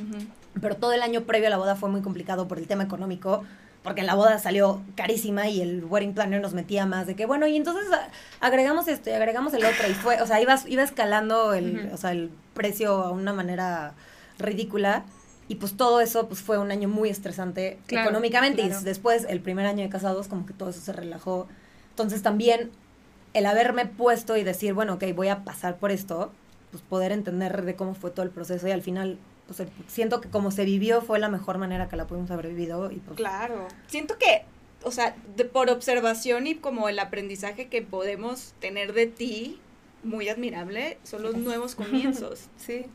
Pero 0.62 0.76
todo 0.78 0.94
el 0.94 1.02
año 1.02 1.22
previo 1.26 1.48
a 1.48 1.50
la 1.50 1.58
boda 1.58 1.76
fue 1.76 1.90
muy 1.90 2.02
complicado 2.02 2.48
por 2.48 2.58
el 2.60 2.66
tema 2.68 2.84
económico, 2.84 3.44
porque 3.84 4.02
la 4.04 4.16
boda 4.16 4.40
salió 4.40 4.82
carísima 4.96 5.48
y 5.48 5.62
el 5.62 5.84
wedding 5.86 6.14
planner 6.16 6.42
nos 6.42 6.54
metía 6.54 6.86
más 6.88 7.06
de 7.08 7.16
que, 7.16 7.26
bueno, 7.28 7.46
y 7.46 7.56
entonces 7.56 7.86
a- 7.92 8.10
agregamos 8.46 8.88
esto 8.88 9.10
y 9.10 9.14
agregamos 9.14 9.54
el 9.54 9.64
otro 9.66 9.88
y 9.90 9.94
fue, 9.94 10.22
o 10.22 10.26
sea, 10.28 10.42
iba, 10.42 10.56
iba 10.68 10.82
escalando 10.82 11.54
el, 11.54 11.90
o 11.94 11.98
sea, 11.98 12.12
el 12.12 12.32
precio 12.56 13.04
a 13.04 13.12
una 13.12 13.34
manera 13.34 13.94
ridícula. 14.40 15.06
Y 15.48 15.56
pues 15.56 15.78
todo 15.78 16.02
eso 16.02 16.28
pues 16.28 16.42
fue 16.42 16.58
un 16.58 16.72
año 16.72 16.88
muy 16.88 17.10
estresante 17.10 17.78
Claro, 17.86 18.10
económicamente 18.10 18.64
claro. 18.64 18.82
y 18.82 18.84
después 18.84 19.26
el 19.30 19.42
primer 19.42 19.68
año 19.68 19.84
de 19.84 19.90
casados 19.90 20.28
como 20.28 20.46
que 20.48 20.54
todo 20.54 20.70
eso 20.72 20.82
se 20.82 20.92
relajó. 20.92 21.48
Entonces 21.92 22.24
también 22.24 22.72
el 23.34 23.46
haberme 23.46 23.86
puesto 23.86 24.38
y 24.38 24.44
decir, 24.44 24.74
bueno, 24.74 24.94
ok, 24.96 25.04
voy 25.16 25.28
a 25.28 25.44
pasar 25.44 25.78
por 25.78 25.92
esto, 25.92 26.32
pues 26.72 26.82
poder 26.82 27.12
entender 27.12 27.64
de 27.64 27.76
cómo 27.76 27.94
fue 27.94 28.10
todo 28.10 28.24
el 28.24 28.32
proceso 28.32 28.68
y 28.68 28.72
al 28.72 28.82
final, 28.82 29.20
pues 29.46 29.62
siento 29.88 30.20
que 30.20 30.30
como 30.30 30.50
se 30.50 30.66
vivió 30.66 31.02
fue 31.02 31.20
la 31.20 31.30
mejor 31.30 31.60
manera 31.60 31.90
que 31.90 31.96
la 31.96 32.08
pudimos 32.08 32.32
haber 32.32 32.48
vivido 32.48 32.90
y 32.92 32.96
pues... 32.96 33.16
Claro. 33.18 33.68
Siento 33.88 34.18
que, 34.18 34.46
o 34.84 34.90
sea, 34.92 35.16
de- 35.36 35.46
por 35.46 35.70
observación 35.70 36.48
y 36.48 36.56
como 36.56 36.90
el 36.90 36.98
aprendizaje 36.98 37.68
que 37.68 37.84
podemos 37.84 38.54
tener 38.60 38.94
de 38.94 39.06
ti, 39.06 39.60
muy 40.04 40.28
admirable, 40.28 40.98
son 41.04 41.22
los 41.22 41.36
nuevos 41.36 41.76
comienzos. 41.76 42.46
Sí, 42.58 42.86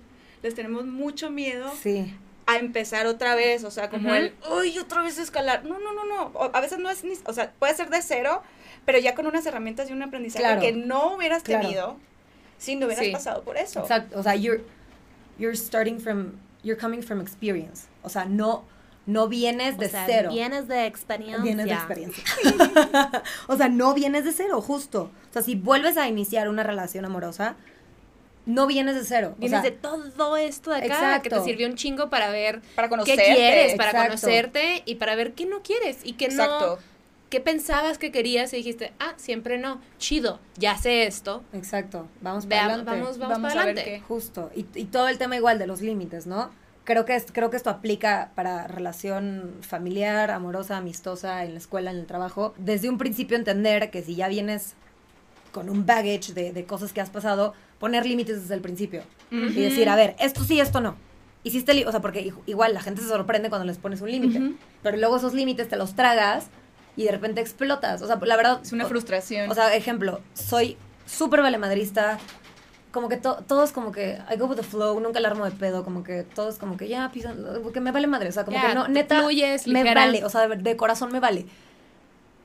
Les 0.42 0.54
tenemos 0.54 0.86
mucho 0.86 1.30
miedo 1.30 1.70
sí. 1.82 2.14
a 2.46 2.56
empezar 2.58 3.06
otra 3.06 3.34
vez, 3.34 3.64
o 3.64 3.70
sea, 3.70 3.90
como 3.90 4.14
el, 4.14 4.34
uy, 4.50 4.78
otra 4.78 5.02
vez 5.02 5.18
escalar. 5.18 5.64
No, 5.64 5.78
no, 5.78 5.92
no, 5.92 6.04
no. 6.04 6.22
O- 6.34 6.50
A 6.54 6.60
veces 6.60 6.78
no 6.78 6.88
es 6.90 7.04
ni, 7.04 7.12
o 7.26 7.32
sea, 7.32 7.52
puede 7.58 7.74
ser 7.74 7.90
de 7.90 8.00
cero, 8.02 8.42
pero 8.84 8.98
ya 8.98 9.14
con 9.14 9.26
unas 9.26 9.44
herramientas 9.46 9.90
y 9.90 9.92
un 9.92 10.02
aprendizaje 10.02 10.42
Claro. 10.44 10.60
que 10.60 10.72
no 10.72 11.14
hubieras 11.16 11.42
Claro. 11.42 11.62
tenido 11.66 11.96
si 12.58 12.76
no 12.76 12.86
hubieras 12.86 13.04
Sí. 13.04 13.12
pasado 13.12 13.42
por 13.42 13.56
eso. 13.56 13.80
Exacto, 13.80 14.18
o 14.18 14.22
sea, 14.22 14.34
you're, 14.34 14.62
you're 15.38 15.56
starting 15.56 15.98
from, 16.00 16.32
you're 16.62 16.80
coming 16.80 17.02
from 17.02 17.20
experience, 17.20 17.86
o 18.02 18.08
sea, 18.08 18.24
no, 18.24 18.64
no 19.06 19.28
vienes 19.28 19.76
de 19.78 19.86
O 19.86 19.88
sea, 19.88 20.04
cero. 20.06 20.30
Vienes 20.30 20.68
de 20.68 20.86
experiencia. 20.86 21.42
Vienes 21.42 21.66
de 21.66 21.72
experiencia. 21.72 22.24
o 23.48 23.56
sea, 23.56 23.68
no 23.68 23.94
vienes 23.94 24.24
de 24.24 24.32
cero, 24.32 24.60
justo. 24.60 25.10
O 25.30 25.32
sea, 25.32 25.42
si 25.42 25.54
vuelves 25.54 25.96
a 25.96 26.06
iniciar 26.08 26.48
una 26.48 26.62
relación 26.62 27.04
amorosa, 27.04 27.56
no 28.46 28.66
vienes 28.66 28.94
de 28.94 29.04
cero. 29.04 29.34
O 29.36 29.40
Vienes 29.40 29.60
sea, 29.62 29.70
de 29.70 29.76
todo 29.76 30.36
esto 30.36 30.70
de 30.70 30.76
acá 30.78 30.86
Exacto. 30.86 31.22
que 31.22 31.30
te 31.30 31.40
sirvió 31.42 31.66
un 31.68 31.74
chingo 31.74 32.10
para 32.10 32.30
ver 32.30 32.62
Para 32.74 32.88
qué 33.04 33.16
quieres, 33.16 33.74
para 33.76 34.06
conocerte 34.06 34.82
y 34.86 34.96
para 34.96 35.14
ver 35.14 35.32
qué 35.34 35.46
no 35.46 35.62
quieres 35.62 35.98
y 36.04 36.14
qué 36.14 36.26
Exacto. 36.26 36.76
no, 36.76 36.90
qué 37.28 37.40
pensabas 37.40 37.98
que 37.98 38.10
querías 38.10 38.52
y 38.52 38.56
dijiste, 38.56 38.92
ah, 38.98 39.14
siempre 39.16 39.58
no, 39.58 39.80
chido, 39.98 40.40
ya 40.56 40.76
sé 40.76 41.06
esto, 41.06 41.44
Exacto, 41.52 42.08
vamos 42.22 42.46
para 42.46 42.66
veamos, 42.66 42.72
adelante. 42.88 42.90
vamos, 43.02 43.18
vamos, 43.18 43.34
Vamos 43.36 43.48
para 43.52 43.62
a 43.62 43.66
ver 43.66 43.76
adelante. 43.78 43.98
qué. 44.00 44.06
Justo. 44.06 44.50
Y, 44.56 44.66
y 44.74 44.84
todo 44.86 45.06
el 45.08 45.18
tema 45.18 45.36
igual 45.36 45.58
de 45.58 45.66
los 45.68 45.80
límites, 45.80 46.26
¿no? 46.26 46.50
Creo 46.82 47.04
que, 47.04 47.14
es, 47.14 47.26
creo 47.30 47.50
que 47.50 47.56
esto 47.56 47.70
aplica 47.70 48.32
para 48.34 48.66
relación 48.66 49.54
familiar, 49.60 50.32
amorosa, 50.32 50.76
amistosa, 50.78 51.44
en 51.44 51.52
la 51.52 51.58
escuela, 51.58 51.92
en 51.92 51.98
el 51.98 52.06
trabajo. 52.06 52.52
Desde 52.56 52.88
un 52.88 52.98
principio 52.98 53.36
entender 53.36 53.90
que 53.92 54.02
si 54.02 54.16
ya 54.16 54.26
vienes 54.26 54.74
con 55.52 55.68
un 55.70 55.86
baggage 55.86 56.32
de, 56.32 56.52
de 56.52 56.64
cosas 56.64 56.92
que 56.92 57.00
has 57.00 57.10
pasado, 57.10 57.54
poner 57.80 58.06
límites 58.06 58.42
desde 58.42 58.54
el 58.54 58.60
principio. 58.60 59.02
Y 59.32 59.60
decir, 59.62 59.88
a 59.88 59.96
ver, 59.96 60.14
esto 60.20 60.44
sí, 60.44 60.60
esto 60.60 60.80
no. 60.80 60.94
Hiciste, 61.42 61.86
o 61.86 61.90
sea, 61.90 62.00
porque 62.00 62.32
igual 62.46 62.74
la 62.74 62.80
gente 62.82 63.00
se 63.00 63.08
sorprende 63.08 63.48
cuando 63.48 63.66
les 63.66 63.78
pones 63.78 64.00
un 64.02 64.10
límite. 64.12 64.38
Ujú. 64.38 64.54
Pero 64.82 64.96
luego 64.98 65.16
esos 65.16 65.34
límites 65.34 65.68
te 65.68 65.76
los 65.76 65.94
tragas 65.96 66.46
y 66.96 67.04
de 67.04 67.12
repente 67.12 67.40
explotas. 67.40 68.02
O 68.02 68.06
sea, 68.06 68.16
la 68.22 68.36
verdad... 68.36 68.60
Es 68.62 68.72
una 68.72 68.84
frustración. 68.86 69.50
o 69.50 69.54
sea, 69.54 69.74
ejemplo, 69.74 70.20
soy 70.34 70.76
súper 71.06 71.40
valemadrista. 71.42 72.18
Como 72.92 73.08
que 73.08 73.16
to- 73.16 73.42
todos 73.46 73.70
como 73.72 73.92
que 73.92 74.18
I 74.30 74.36
go 74.36 74.46
with 74.46 74.56
the 74.56 74.64
flow, 74.64 74.98
nunca 75.00 75.20
la 75.20 75.28
armo 75.28 75.44
de 75.44 75.52
pedo, 75.52 75.84
como 75.84 76.02
que 76.02 76.24
todos 76.24 76.58
como 76.58 76.76
que 76.76 76.88
ya 76.88 77.08
pisan, 77.12 77.38
porque 77.62 77.80
me 77.80 77.92
vale 77.92 78.08
madre, 78.08 78.28
o 78.28 78.32
sea, 78.32 78.44
como 78.44 78.56
Ya, 78.60 78.68
que 78.70 78.74
no, 78.74 78.88
neta, 78.88 79.20
fluyes, 79.20 79.66
me 79.68 79.80
ligera. 79.84 80.06
vale, 80.06 80.24
o 80.24 80.28
sea, 80.28 80.48
de, 80.48 80.56
de 80.56 80.76
corazón 80.76 81.12
me 81.12 81.20
vale. 81.20 81.46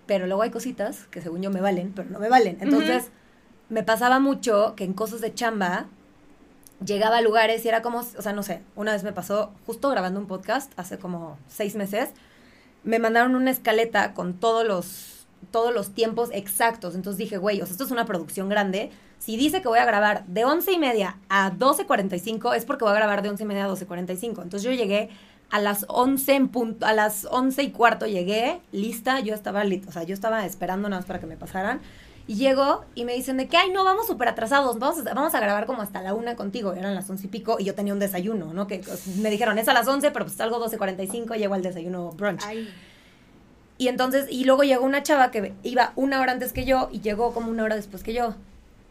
Pero 0.06 0.28
luego 0.28 0.44
hay 0.44 0.52
cositas 0.52 1.08
que 1.10 1.20
según 1.22 1.42
yo 1.42 1.50
me 1.50 1.62
valen, 1.62 1.92
pero 1.96 2.10
no 2.12 2.20
me 2.20 2.30
valen. 2.30 2.58
Entonces, 2.62 3.10
me 3.70 3.84
pasaba 3.84 4.20
mucho 4.20 4.74
que 4.76 4.84
en 4.84 4.94
cosas 4.94 5.22
de 5.22 5.34
chamba 5.34 5.88
llegaba 6.86 7.18
a 7.18 7.22
lugares 7.22 7.64
y 7.66 7.68
era 7.68 7.82
como, 7.82 8.00
o 8.00 8.22
sea, 8.22 8.34
no 8.34 8.44
sé, 8.44 8.62
una 8.76 8.92
vez 8.92 9.04
me 9.04 9.14
pasó 9.14 9.52
justo 9.66 9.90
grabando 9.90 10.20
un 10.20 10.28
podcast 10.28 10.72
hace 10.78 10.98
como 10.98 11.38
seis 11.48 11.76
meses, 11.76 12.10
me 12.84 13.00
mandaron 13.00 13.36
una 13.36 13.52
escaleta 13.52 14.14
con 14.14 14.34
todos 14.36 14.66
los 14.66 15.16
todos 15.52 15.74
los 15.74 15.94
tiempos 15.94 16.30
exactos. 16.34 16.96
Entonces 16.96 17.18
dije, 17.18 17.38
güey, 17.38 17.62
o 17.62 17.66
sea, 17.66 17.74
esto 17.74 17.84
es 17.84 17.92
una 17.92 18.06
producción 18.06 18.50
grande. 18.50 18.92
Si 19.20 19.38
dice 19.38 19.62
que 19.62 19.68
voy 19.68 19.80
a 19.80 19.86
grabar 19.86 20.26
de 20.28 20.46
once 20.46 20.72
y 20.72 20.78
media 20.78 21.18
a 21.30 21.52
12.45, 21.52 22.56
es 22.56 22.66
porque 22.66 22.84
voy 22.84 22.92
a 22.92 22.96
grabar 22.96 23.22
de 23.22 23.30
once 23.30 23.44
y 23.44 23.46
media 23.46 23.66
a 23.66 23.70
12.45. 23.70 24.44
Entonces 24.44 24.64
yo 24.64 24.72
llegué 24.72 25.10
a 25.52 25.60
las 25.60 25.86
11 25.88 26.34
en 26.34 26.48
punto, 26.50 26.86
a 26.86 26.94
las 26.94 27.26
11 27.26 27.64
y 27.64 27.72
cuarto 27.72 28.08
llegué, 28.08 28.60
lista, 28.72 29.20
yo 29.20 29.34
estaba, 29.34 29.64
o 29.64 29.92
sea, 29.92 30.04
yo 30.04 30.14
estaba 30.14 30.46
esperando 30.46 30.90
nada 30.90 31.02
más 31.02 31.06
para 31.06 31.20
que 31.20 31.28
me 31.28 31.38
pasaran. 31.38 31.82
Y 32.28 32.36
llego 32.36 32.84
y 32.96 33.06
me 33.06 33.14
dicen 33.14 33.38
de 33.38 33.48
que, 33.48 33.56
ay, 33.56 33.70
no, 33.72 33.84
vamos 33.84 34.08
súper 34.08 34.28
atrasados, 34.30 34.80
vamos 34.80 35.06
a, 35.06 35.14
vamos 35.14 35.36
a 35.36 35.40
grabar 35.40 35.68
como 35.68 35.84
hasta 35.84 36.02
la 36.02 36.14
una 36.16 36.36
contigo. 36.36 36.74
Eran 36.74 36.96
las 36.96 37.08
once 37.10 37.28
y 37.28 37.30
pico 37.30 37.58
y 37.60 37.66
yo 37.66 37.76
tenía 37.76 37.94
un 37.94 38.00
desayuno, 38.00 38.52
¿no? 38.54 38.66
Que 38.66 38.80
pues, 38.80 39.06
me 39.18 39.30
dijeron, 39.30 39.60
es 39.60 39.68
a 39.68 39.74
las 39.74 39.88
11, 39.88 40.10
pero 40.12 40.26
pues 40.26 40.36
salgo 40.38 40.60
12.45, 40.66 41.38
llego 41.38 41.54
al 41.54 41.62
desayuno 41.62 42.12
brunch. 42.12 42.42
Ay. 42.44 42.74
Y 43.78 43.90
entonces, 43.90 44.26
y 44.30 44.46
luego 44.46 44.64
llegó 44.64 44.86
una 44.86 45.04
chava 45.04 45.30
que 45.32 45.54
iba 45.64 45.92
una 45.96 46.20
hora 46.22 46.32
antes 46.32 46.52
que 46.54 46.66
yo 46.66 46.90
y 46.92 47.02
llegó 47.02 47.34
como 47.34 47.52
una 47.52 47.64
hora 47.64 47.76
después 47.76 48.02
que 48.04 48.14
yo. 48.14 48.34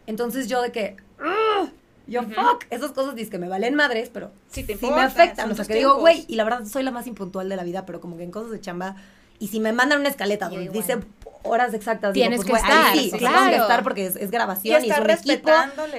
Entonces 0.06 0.46
yo 0.48 0.60
de 0.62 0.70
que, 0.70 0.96
"Ugh", 1.18 1.70
yo, 2.06 2.22
fuck, 2.22 2.66
esas 2.70 2.92
cosas 2.92 3.14
dices 3.14 3.30
que 3.30 3.38
me 3.38 3.48
valen 3.48 3.74
madres, 3.74 4.10
pero 4.12 4.30
Sí 4.48 4.62
te 4.62 4.76
sí 4.76 4.86
me 4.90 5.00
afectan. 5.00 5.50
O 5.50 5.54
sea, 5.54 5.64
que 5.64 5.74
digo, 5.74 5.96
güey, 5.98 6.24
y 6.28 6.36
la 6.36 6.44
verdad 6.44 6.66
soy 6.66 6.82
la 6.82 6.90
más 6.90 7.06
impuntual 7.06 7.48
de 7.48 7.56
la 7.56 7.64
vida, 7.64 7.86
pero 7.86 8.00
como 8.00 8.16
que 8.18 8.24
en 8.24 8.30
cosas 8.30 8.50
de 8.52 8.60
chamba, 8.60 8.94
y 9.38 9.48
si 9.48 9.58
me 9.58 9.72
mandan 9.72 10.00
una 10.00 10.10
escaleta 10.10 10.46
Yo 10.50 10.56
donde 10.56 10.64
igual. 10.66 10.80
dice 10.86 10.98
horas 11.44 11.74
exactas, 11.74 12.12
Tienes 12.12 12.40
digo, 12.40 12.50
pues, 12.50 12.62
que 12.62 12.68
estar, 12.68 12.92
sí, 12.92 12.98
sí, 12.98 13.06
o 13.06 13.18
sea, 13.18 13.18
tengo 13.18 13.32
que 13.32 13.48
claro. 13.48 13.62
estar 13.62 13.82
porque 13.82 14.06
es, 14.06 14.16
es 14.16 14.28
Y 14.28 14.32
grabación 14.32 14.84
y, 14.84 14.90
es 14.90 14.98
un 14.98 15.10
equipo 15.10 15.50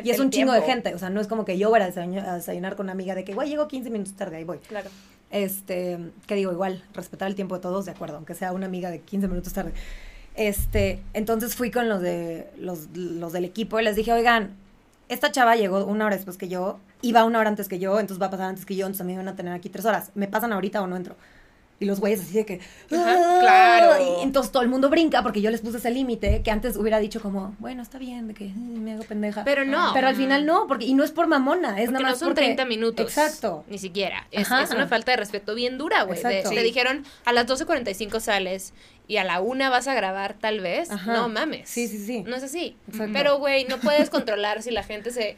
y 0.03 0.09
es 0.09 0.19
un 0.19 0.29
chingo 0.29 0.51
de 0.51 0.61
gente. 0.61 0.93
O 0.93 0.99
sea, 0.99 1.09
no 1.09 1.21
es 1.21 1.27
como 1.27 1.45
que 1.45 1.57
yo 1.57 1.69
voy 1.69 1.79
a 1.79 1.85
desayunar, 1.85 2.27
a 2.27 2.35
desayunar 2.35 2.75
con 2.75 2.87
una 2.87 2.93
amiga 2.93 3.15
de 3.15 3.23
que, 3.23 3.33
güey, 3.33 3.49
llego 3.49 3.67
15 3.67 3.89
minutos 3.89 4.13
tarde, 4.13 4.37
ahí 4.37 4.43
voy. 4.43 4.57
Claro. 4.59 4.89
Este, 5.31 5.99
que 6.27 6.35
digo, 6.35 6.51
igual, 6.51 6.83
respetar 6.93 7.27
el 7.27 7.35
tiempo 7.35 7.55
de 7.55 7.61
todos, 7.61 7.85
de 7.85 7.91
acuerdo, 7.91 8.17
aunque 8.17 8.35
sea 8.35 8.51
una 8.51 8.65
amiga 8.65 8.89
de 8.89 8.99
15 8.99 9.27
minutos 9.27 9.53
tarde. 9.53 9.73
Este, 10.35 11.01
entonces 11.13 11.55
fui 11.55 11.71
con 11.71 11.87
los 11.87 12.01
de 12.01 12.49
los, 12.57 12.89
los 12.93 13.31
del 13.31 13.45
equipo 13.45 13.79
y 13.79 13.83
les 13.83 13.95
dije, 13.95 14.11
oigan, 14.11 14.55
esta 15.07 15.31
chava 15.31 15.55
llegó 15.55 15.85
una 15.85 16.05
hora 16.05 16.15
después 16.15 16.37
que 16.37 16.47
yo, 16.47 16.79
iba 17.01 17.23
una 17.23 17.39
hora 17.39 17.49
antes 17.49 17.67
que 17.67 17.79
yo, 17.79 17.99
entonces 17.99 18.21
va 18.21 18.27
a 18.27 18.31
pasar 18.31 18.47
antes 18.49 18.65
que 18.65 18.75
yo, 18.75 18.85
entonces 18.85 19.01
a 19.01 19.03
mí 19.05 19.13
me 19.13 19.19
van 19.19 19.27
a 19.27 19.35
tener 19.35 19.53
aquí 19.53 19.69
tres 19.69 19.85
horas. 19.85 20.11
¿Me 20.15 20.27
pasan 20.27 20.51
ahorita 20.51 20.81
o 20.81 20.87
no 20.87 20.95
entro? 20.95 21.15
Y 21.77 21.83
los 21.85 21.99
güeyes 21.99 22.21
así 22.21 22.33
de 22.33 22.45
que... 22.45 22.61
Ajá, 22.89 23.15
"Ah", 23.17 23.37
claro. 23.41 24.19
Y 24.19 24.23
entonces 24.23 24.49
todo 24.51 24.63
el 24.63 24.69
mundo 24.69 24.89
brinca 24.89 25.21
porque 25.23 25.41
yo 25.41 25.51
les 25.51 25.59
puse 25.59 25.77
ese 25.79 25.91
límite 25.91 26.41
que 26.41 26.49
antes 26.49 26.77
hubiera 26.77 26.99
dicho 26.99 27.21
como, 27.21 27.53
bueno, 27.59 27.83
está 27.83 27.97
bien, 27.97 28.29
de 28.29 28.33
que 28.33 28.45
"Mm, 28.45 28.79
me 28.83 28.93
hago 28.93 29.03
pendeja. 29.03 29.43
Pero 29.43 29.65
no. 29.65 29.91
Pero 29.93 30.07
al 30.07 30.15
final 30.15 30.45
no, 30.45 30.67
porque 30.67 30.85
y 30.85 30.93
no 30.93 31.03
es 31.03 31.11
por 31.11 31.27
mamona, 31.27 31.71
es 31.81 31.87
Porque 31.87 31.91
nada 31.91 31.99
no 31.99 32.09
más 32.11 32.19
son 32.19 32.29
porque- 32.29 32.41
30 32.43 32.63
minutos. 32.65 33.05
Exacto. 33.05 33.65
Ni 33.67 33.77
siquiera. 33.77 34.25
Es, 34.31 34.49
es 34.49 34.71
una 34.71 34.87
falta 34.87 35.11
de 35.11 35.17
respeto 35.17 35.53
bien 35.53 35.77
dura, 35.77 36.03
güey. 36.03 36.17
Sí. 36.21 36.55
dijeron, 36.63 37.03
a 37.25 37.33
las 37.33 37.45
12.45 37.45 38.19
sales 38.21 38.73
y 39.07 39.17
a 39.17 39.23
la 39.25 39.41
una 39.41 39.69
vas 39.69 39.87
a 39.89 39.93
grabar 39.93 40.33
tal 40.39 40.61
vez. 40.61 40.89
Ajá. 40.89 41.13
No 41.13 41.27
mames. 41.29 41.67
Sí, 41.69 41.87
sí, 41.89 41.97
sí. 42.03 42.23
No 42.25 42.37
es 42.37 42.43
así. 42.43 42.77
Exacto. 42.87 43.11
Pero, 43.13 43.37
güey, 43.37 43.65
no 43.65 43.77
puedes 43.79 44.09
controlar 44.09 44.63
si 44.63 44.71
la 44.71 44.83
gente 44.83 45.11
se... 45.11 45.35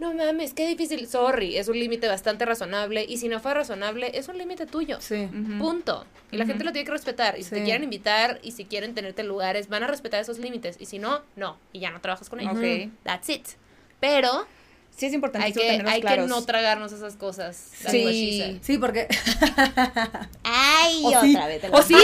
No 0.00 0.14
mames, 0.14 0.54
qué 0.54 0.66
difícil. 0.66 1.06
Sorry, 1.06 1.56
es 1.58 1.68
un 1.68 1.78
límite 1.78 2.08
bastante 2.08 2.46
razonable. 2.46 3.04
Y 3.06 3.18
si 3.18 3.28
no 3.28 3.38
fue 3.38 3.52
razonable, 3.52 4.10
es 4.18 4.28
un 4.28 4.38
límite 4.38 4.64
tuyo. 4.66 4.96
Sí. 5.00 5.28
Punto. 5.58 6.06
Y 6.32 6.38
la 6.38 6.46
gente 6.46 6.64
lo 6.64 6.72
tiene 6.72 6.86
que 6.86 6.92
respetar. 6.92 7.38
Y 7.38 7.42
si 7.44 7.50
te 7.50 7.56
Sí. 7.56 7.62
quieren 7.64 7.84
invitar 7.84 8.40
y 8.42 8.52
si 8.52 8.64
quieren 8.64 8.94
tenerte 8.94 9.20
en 9.20 9.28
lugares, 9.28 9.68
van 9.68 9.82
a 9.82 9.86
respetar 9.86 10.18
esos 10.20 10.38
límites. 10.38 10.76
Y 10.80 10.86
si 10.86 10.98
no, 10.98 11.20
no. 11.36 11.58
Y 11.72 11.80
ya 11.80 11.90
no 11.90 12.00
trabajas 12.00 12.30
con 12.30 12.40
ellos. 12.40 12.56
Ok. 12.56 12.90
That's 13.04 13.28
it. 13.28 13.46
Pero 14.00 14.46
Sí 14.96 15.06
es 15.06 15.12
importante 15.14 15.46
hay 15.46 15.52
que, 16.02 16.18
no 16.26 16.42
tragarnos 16.44 16.92
esas 16.92 17.16
cosas. 17.16 17.70
That's 17.82 17.92
Sí. 17.92 18.58
Sí, 18.62 18.78
porque 18.78 19.06
Ay, 20.42 21.02
O 21.04 21.20
sí. 21.20 21.34
otra 21.34 21.46
vez. 21.46 21.60
te 21.60 21.68
O 21.70 21.82
sí, 21.82 21.94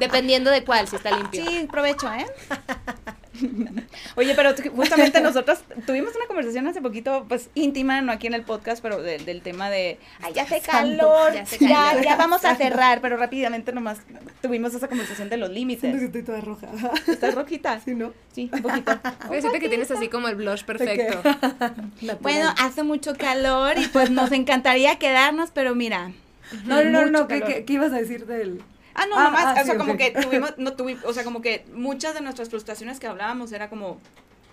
dependiendo 0.00 0.50
de 0.50 0.64
cuál, 0.64 0.88
si 0.88 0.96
está 0.96 1.16
limpio. 1.16 1.44
Sí, 1.44 1.68
provecho, 1.70 2.12
¿eh? 2.12 2.26
Oye, 4.16 4.34
pero 4.34 4.50
justamente 4.76 5.20
nosotros 5.20 5.60
tuvimos 5.86 6.14
una 6.14 6.26
conversación 6.26 6.66
hace 6.66 6.80
poquito, 6.82 7.24
pues 7.28 7.48
íntima, 7.54 8.00
no 8.02 8.12
aquí 8.12 8.26
en 8.26 8.34
el 8.34 8.42
podcast, 8.42 8.82
pero 8.82 9.00
del- 9.02 9.24
del 9.24 9.42
tema 9.42 9.70
de, 9.70 9.98
ay, 10.20 10.32
ya 10.34 10.42
hace 10.42 10.60
calor, 10.60 11.32
Ya 11.60 12.00
ya, 12.02 12.16
vamos 12.18 12.44
a 12.44 12.54
cerrar, 12.56 13.00
pero 13.00 13.16
rápidamente 13.16 13.72
nomás 13.72 13.98
tuvimos 14.42 14.74
esa 14.74 14.88
conversación 14.88 15.28
de 15.30 15.36
los 15.38 15.50
límites. 15.50 16.02
estoy 16.02 16.22
toda 16.22 16.40
roja. 16.40 16.68
¿Estás 17.08 17.34
rojita? 17.34 17.80
¿Sí, 17.84 17.94
no? 17.94 18.12
Sí, 18.32 18.50
un 18.52 18.62
poquito. 18.62 18.98
Voy 19.26 19.32
a 19.32 19.36
decirte 19.36 19.60
que 19.60 19.68
tienes 19.68 19.90
así 19.90 20.08
como 20.08 20.28
el 20.28 20.36
blush 20.36 20.64
perfecto. 20.64 21.22
Bueno, 22.20 22.52
hace 22.58 22.82
mucho 22.82 23.14
calor 23.16 23.78
y 23.78 23.86
pues 23.88 24.10
nos 24.10 24.32
encantaría 24.32 24.96
quedarnos, 24.98 25.50
pero 25.52 25.74
mira. 25.74 26.12
No, 26.66 26.82
no, 26.84 26.90
no, 26.90 27.06
no, 27.06 27.28
¿qué, 27.28 27.40
calor. 27.40 27.54
qué, 27.56 27.64
qué 27.64 27.72
ibas 27.74 27.92
a 27.92 27.96
decir 27.96 28.26
del...? 28.26 28.60
Ah, 28.94 29.06
no, 29.06 29.18
Ah, 29.18 29.24
nomás, 29.24 29.44
ah, 29.58 29.62
o 29.62 29.64
sea, 29.64 29.76
como 29.76 29.96
que 29.96 30.10
tuvimos, 30.22 30.54
no 30.58 30.74
tuvimos, 30.74 31.04
o 31.04 31.12
sea, 31.12 31.24
como 31.24 31.40
que 31.42 31.64
muchas 31.72 32.14
de 32.14 32.20
nuestras 32.20 32.48
frustraciones 32.50 33.00
que 33.00 33.06
hablábamos 33.06 33.52
era 33.52 33.68
como, 33.68 34.00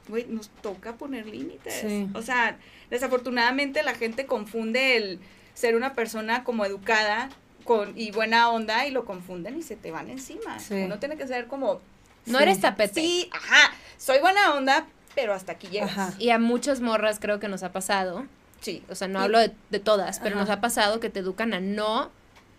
güey, 0.08 0.26
nos 0.28 0.50
toca 0.50 0.94
poner 0.94 1.26
límites. 1.26 1.74
Sí. 1.82 2.08
O 2.14 2.22
sea, 2.22 2.58
desafortunadamente 2.90 3.84
la 3.84 3.94
gente 3.96 4.26
confunde 4.26 4.98
el 4.98 5.20
ser 5.54 5.76
una 5.76 5.94
persona 5.94 6.44
como 6.44 6.66
educada 6.66 7.30
con, 7.64 7.94
y 7.98 8.12
buena 8.12 8.50
onda 8.50 8.86
y 8.88 8.92
lo 8.92 9.06
confunden 9.06 9.58
y 9.58 9.64
se 9.64 9.76
te 9.76 9.92
van 9.92 10.10
encima. 10.10 10.60
Sí. 10.60 10.76
Uno 10.76 11.00
tiene 11.00 11.18
que 11.18 11.28
ser 11.28 11.48
como, 11.48 11.82
No 12.26 12.38
Sí. 12.38 12.44
eres 12.44 12.62
tapete. 12.62 13.00
sí, 13.02 13.30
ajá, 13.32 13.74
soy 13.98 14.20
buena 14.20 14.54
onda, 14.54 14.86
pero 15.16 15.34
hasta 15.34 15.54
aquí 15.54 15.68
llegas. 15.68 15.92
Ajá. 15.92 16.14
Y 16.20 16.30
a 16.30 16.40
muchas 16.40 16.80
morras 16.82 17.20
creo 17.20 17.40
que 17.40 17.48
nos 17.48 17.64
ha 17.64 17.72
pasado. 17.72 18.26
Sí, 18.62 18.84
O 18.90 18.96
sea, 18.96 19.08
no 19.08 19.20
Y- 19.20 19.24
hablo 19.24 19.40
de, 19.40 19.52
de 19.70 19.80
todas, 19.80 20.20
pero 20.20 20.36
nos 20.36 20.50
ha 20.50 20.60
pasado 20.60 21.00
que 21.00 21.10
te 21.10 21.20
educan 21.22 21.54
a 21.54 21.60
no 21.62 22.12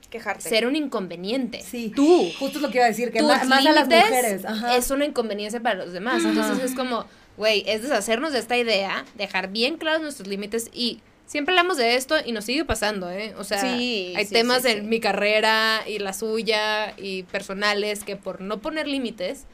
quejarte. 0.09 0.49
ser 0.49 0.67
un 0.67 0.77
inconveniente. 0.77 1.63
Sí. 1.63 1.93
Tú. 1.95 2.31
Justo 2.39 2.59
es 2.59 2.63
lo 2.63 2.71
que 2.71 2.79
iba 2.79 2.85
a 2.87 2.89
decir, 2.89 3.13
que 3.13 3.23
ma- 3.23 3.43
más, 3.45 3.67
a 3.67 3.73
las 3.73 3.87
mujeres. 3.89 4.45
Ajá. 4.45 4.77
es 4.77 4.91
una 4.91 5.05
inconveniencia 5.05 5.61
para 5.61 5.77
los 5.85 5.93
demás. 5.93 6.21
Ajá. 6.21 6.29
Entonces 6.31 6.71
es 6.71 6.77
como, 6.77 7.05
güey, 7.37 7.63
es 7.67 7.83
deshacernos 7.83 8.33
de 8.33 8.39
esta 8.39 8.57
idea, 8.57 9.05
dejar 9.17 9.51
bien 9.51 9.77
claros 9.77 10.03
nuestros 10.03 10.29
límites 10.29 10.71
y 10.73 11.01
siempre 11.27 11.53
hablamos 11.53 11.77
de 11.77 11.95
esto 11.95 12.17
y 12.25 12.33
nos 12.33 12.45
sigue 12.45 12.65
pasando, 12.65 13.09
¿eh? 13.11 13.35
O 13.39 13.45
sea, 13.45 13.61
Sí, 13.61 14.13
hay 14.17 14.27
sí, 14.27 14.35
temas 14.35 14.63
sí, 14.63 14.69
en 14.71 14.81
sí. 14.81 14.87
mi 14.87 14.99
carrera 15.01 15.83
y 15.87 15.99
la 16.01 16.13
suya 16.13 16.93
y 16.99 17.23
personales 17.25 18.03
que 18.03 18.17
por 18.17 18.41
no 18.41 18.59
poner 18.61 18.89
límites, 18.89 19.45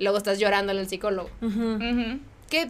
luego 0.00 0.18
estás 0.18 0.38
llorando 0.40 0.72
al 0.72 0.88
psicólogo. 0.88 1.30
Ujú. 1.40 1.74
Ujú. 1.74 2.18
Que 2.50 2.66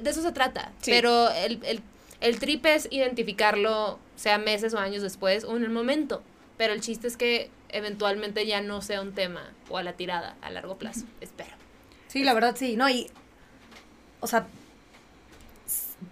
de 0.00 0.08
eso 0.10 0.22
se 0.22 0.30
trata. 0.30 0.70
Sí. 0.80 0.92
Pero 0.92 1.28
el, 1.30 1.58
el, 1.64 1.80
el 2.20 2.38
trip 2.38 2.64
es 2.66 2.86
identificarlo, 2.92 3.98
sea 4.14 4.38
meses 4.38 4.74
o 4.74 4.78
años 4.78 5.02
después 5.02 5.42
o 5.42 5.56
en 5.56 5.64
el 5.64 5.70
momento. 5.70 6.22
Pero 6.56 6.72
el 6.72 6.80
chiste 6.80 7.06
es 7.08 7.16
que 7.16 7.50
eventualmente 7.70 8.46
ya 8.46 8.60
no 8.60 8.80
sea 8.82 9.00
un 9.00 9.12
tema 9.12 9.42
o 9.68 9.78
a 9.78 9.82
la 9.82 9.94
tirada 9.94 10.36
a 10.42 10.50
largo 10.50 10.76
plazo. 10.76 11.04
Espero. 11.20 11.50
Sí, 12.08 12.22
la 12.22 12.32
verdad 12.34 12.54
sí, 12.56 12.76
no, 12.76 12.88
y, 12.88 13.10
o 14.20 14.26
sea, 14.26 14.46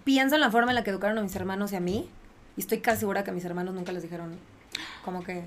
pienso 0.05 0.34
en 0.34 0.40
la 0.40 0.51
forma 0.51 0.70
en 0.72 0.74
la 0.76 0.84
que 0.84 0.90
educaron 0.90 1.18
a 1.18 1.22
mis 1.22 1.34
hermanos 1.36 1.72
y 1.72 1.76
a 1.76 1.80
mí, 1.80 2.09
y 2.57 2.61
estoy 2.61 2.78
casi 2.80 3.01
segura 3.01 3.22
que 3.24 3.30
a 3.30 3.32
mis 3.34 3.45
hermanos 3.45 3.74
nunca 3.74 3.93
les 3.93 4.03
dijeron, 4.03 4.36
como 5.05 5.22
que, 5.22 5.43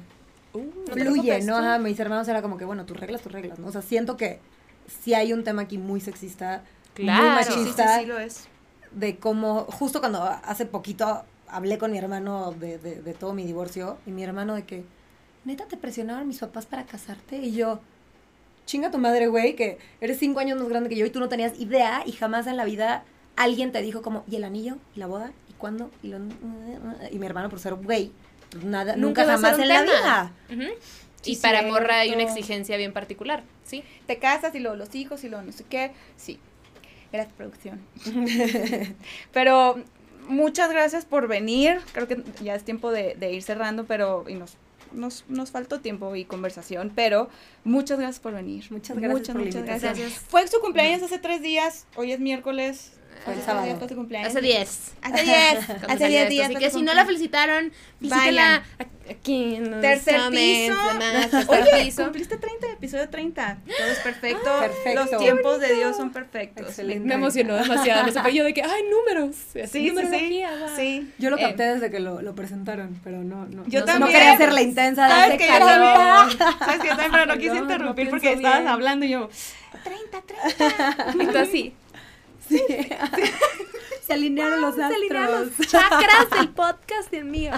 Uh, 0.54 0.72
fluye, 0.90 1.42
¿no? 1.42 1.58
Ajá, 1.58 1.80
mis 1.80 2.00
hermanos 2.00 2.26
era 2.30 2.42
como 2.42 2.56
que, 2.58 2.64
bueno, 2.64 2.86
tus 2.86 2.98
reglas, 2.98 3.22
tus 3.22 3.30
reglas, 3.30 3.60
¿no? 3.60 3.68
O 3.68 3.72
sea, 3.74 3.82
siento 3.82 4.16
que 4.16 4.40
sí 5.04 5.14
hay 5.14 5.34
un 5.34 5.44
tema 5.44 5.64
aquí 5.64 5.78
muy 5.78 6.00
sexista, 6.00 6.64
Claro. 6.94 7.24
muy 7.34 7.44
sí, 7.44 7.50
sí, 7.50 7.52
sí, 7.52 7.60
machista, 7.60 8.00
sí 8.00 8.06
lo 8.06 8.18
es. 8.18 8.48
de 8.92 9.18
cómo, 9.18 9.64
justo 9.66 10.00
cuando 10.00 10.24
hace 10.24 10.66
poquito 10.66 11.26
hablé 11.56 11.78
con 11.78 11.92
mi 11.92 11.98
hermano 11.98 12.52
de, 12.52 12.78
de, 12.78 13.02
de 13.02 13.14
todo 13.14 13.34
mi 13.34 13.44
divorcio, 13.46 13.98
y 14.06 14.12
mi 14.12 14.24
hermano 14.24 14.56
de 14.56 14.64
que, 14.64 14.84
neta, 15.46 15.66
te 15.66 15.78
presionaron 15.78 16.28
mis 16.28 16.40
papás 16.40 16.66
para 16.66 16.86
casarte, 16.86 17.38
y 17.38 17.54
yo, 17.54 17.80
chinga 18.66 18.92
tu 18.92 18.98
madre, 18.98 19.28
güey, 19.28 19.56
que 19.56 19.78
eres 20.02 20.18
cinco 20.20 20.40
años 20.40 20.60
más 20.60 20.70
grande 20.70 20.90
que 20.90 20.96
yo 20.96 21.06
y 21.06 21.10
tú 21.10 21.20
no 21.20 21.30
tenías 21.30 21.60
idea 21.60 22.04
y 22.06 22.12
jamás 22.12 22.48
en 22.48 22.58
la 22.58 22.66
vida 22.66 23.04
alguien 23.36 23.72
te 23.72 23.82
dijo 23.82 24.02
como, 24.02 24.24
¿y 24.30 24.36
el 24.36 24.44
anillo? 24.44 24.78
¿Y 24.96 25.00
la 25.00 25.08
boda? 25.08 25.32
¿Y 25.50 25.54
cuándo? 25.54 25.92
Y, 26.04 26.08
lo, 26.10 26.18
y 27.12 27.20
mi 27.20 27.26
hermano 27.26 27.50
por 27.50 27.60
ser 27.60 27.76
güey, 27.76 28.12
pues 28.52 28.64
nada, 28.64 28.96
nunca, 28.96 29.26
jamás 29.26 29.60
en 29.60 29.68
la 29.68 29.82
tema. 29.82 29.92
vida. 29.92 30.32
Ujú. 30.50 30.74
Sí, 31.22 31.32
y 31.34 31.36
para 31.38 31.60
cierto. 31.60 31.74
morra 31.74 32.00
hay 32.00 32.12
una 32.12 32.24
exigencia 32.24 32.78
bien 32.78 32.94
particular, 32.94 33.44
¿sí? 33.64 33.84
te 34.06 34.20
casas 34.20 34.54
y 34.54 34.60
luego 34.60 34.78
los 34.78 34.94
hijos 34.94 35.24
y 35.24 35.30
luego 35.30 35.44
no 35.44 35.52
sé 35.52 35.64
qué. 35.64 35.92
Sí, 36.18 36.40
gracias 37.12 37.34
producción. 37.36 37.82
pero 39.34 39.84
muchas 40.28 40.70
gracias 40.70 41.06
por 41.06 41.28
venir. 41.28 41.80
Creo 41.94 42.08
que 42.08 42.24
ya 42.44 42.56
es 42.56 42.64
tiempo 42.64 42.92
de, 42.92 43.16
de 43.16 43.34
ir 43.34 43.44
cerrando, 43.44 43.86
pero 43.86 44.26
y 44.28 44.36
nos, 44.36 44.58
nos, 44.92 45.26
nos 45.28 45.52
faltó 45.52 45.80
tiempo 45.82 46.16
y 46.16 46.26
conversación, 46.26 46.92
pero 46.96 47.30
muchas 47.64 48.00
gracias 48.00 48.20
por 48.20 48.34
venir. 48.34 48.66
Muchas 48.72 48.98
gracias 48.98 49.20
Muchas, 49.20 49.36
por 49.36 49.46
muchas 49.46 49.56
invitación. 49.62 49.94
gracias. 49.96 50.20
Fue 50.20 50.48
su 50.48 50.60
cumpleaños 50.60 51.04
hace 51.04 51.20
tres 51.20 51.42
días, 51.42 51.86
hoy 51.96 52.12
es 52.12 52.20
miércoles. 52.20 52.94
Fue 53.24 53.34
el 53.34 53.40
Hace 53.40 53.46
sábado. 53.48 53.78
fue 53.80 53.96
cumpleaños. 53.96 54.30
Hace 54.30 54.42
10. 54.42 54.94
Hace 55.02 55.24
diez. 55.24 55.66
Cuando 55.66 55.88
hace 55.88 55.98
salió 56.00 56.08
diez 56.08 56.22
esto. 56.24 56.30
días. 56.30 56.46
Así 56.50 56.56
que 56.60 56.70
si 56.72 56.82
no 56.84 56.94
la 56.94 57.06
felicitaron, 57.06 57.72
visítela 58.00 58.64
aquí 59.10 59.56
en 59.56 59.82
Tercer 59.82 60.20
piso. 60.32 60.74
Oye, 61.48 61.84
piso. 61.86 62.04
cumpliste 62.04 62.38
30, 62.38 62.68
episodio 62.74 63.10
30. 63.10 63.58
Todo 63.66 63.88
es 63.88 64.00
perfecto. 64.00 64.60
Perfecto. 64.60 65.06
Los 65.12 65.18
tiempos 65.22 65.60
de 65.60 65.74
Dios 65.76 65.96
son 65.98 66.12
perfectos. 66.12 66.68
Excelente. 66.68 67.08
Me 67.08 67.16
emocionó 67.16 67.56
demasiado. 67.56 68.12
Pero 68.14 68.30
yo 68.30 68.44
de 68.44 68.54
que, 68.54 68.62
ay, 68.64 68.84
números. 68.90 69.36
Sí, 69.54 69.62
sí, 69.68 69.90
sí. 70.12 70.44
Sí. 70.76 71.14
Yo 71.18 71.30
lo 71.30 71.38
Eh, 71.38 71.42
capté 71.42 71.64
desde 71.64 71.90
que 71.92 72.00
lo, 72.00 72.22
lo 72.22 72.36
presentaron, 72.36 73.00
pero 73.04 73.24
no, 73.24 73.46
no. 73.46 73.64
Yo 73.68 73.82
no, 73.82 73.86
también. 73.86 74.00
No 74.02 74.08
quería 74.20 74.38
ser 74.38 74.54
la 74.54 74.62
intensa 74.62 75.06
de 75.06 75.10
¿Sabes 75.12 75.28
hace 75.30 75.38
que 75.38 75.48
yo 75.48 75.54
calor. 75.66 76.38
¿Sabes 76.60 76.80
que 76.82 76.88
yo 76.88 76.96
también? 76.98 77.12
Pero 77.12 77.26
no 77.26 77.38
quise 77.38 77.56
interrumpir 77.58 78.10
porque 78.10 78.34
estabas 78.34 78.66
hablando 78.68 79.06
y 79.06 79.10
yo, 79.10 79.30
30, 79.84 80.22
30. 80.22 81.12
Entonces, 81.12 81.36
así. 81.50 81.74
Sí. 82.48 82.62
Se 84.06 84.14
alinearon 84.14 84.62
los 84.62 84.76
Se 84.76 84.84
alinearon 84.84 85.48
astros. 85.50 85.60
los 85.60 85.68
chakras 85.68 86.30
del 86.38 86.50
podcast 86.50 87.12
y 87.14 87.16
el 87.18 87.26
mío. 87.26 87.52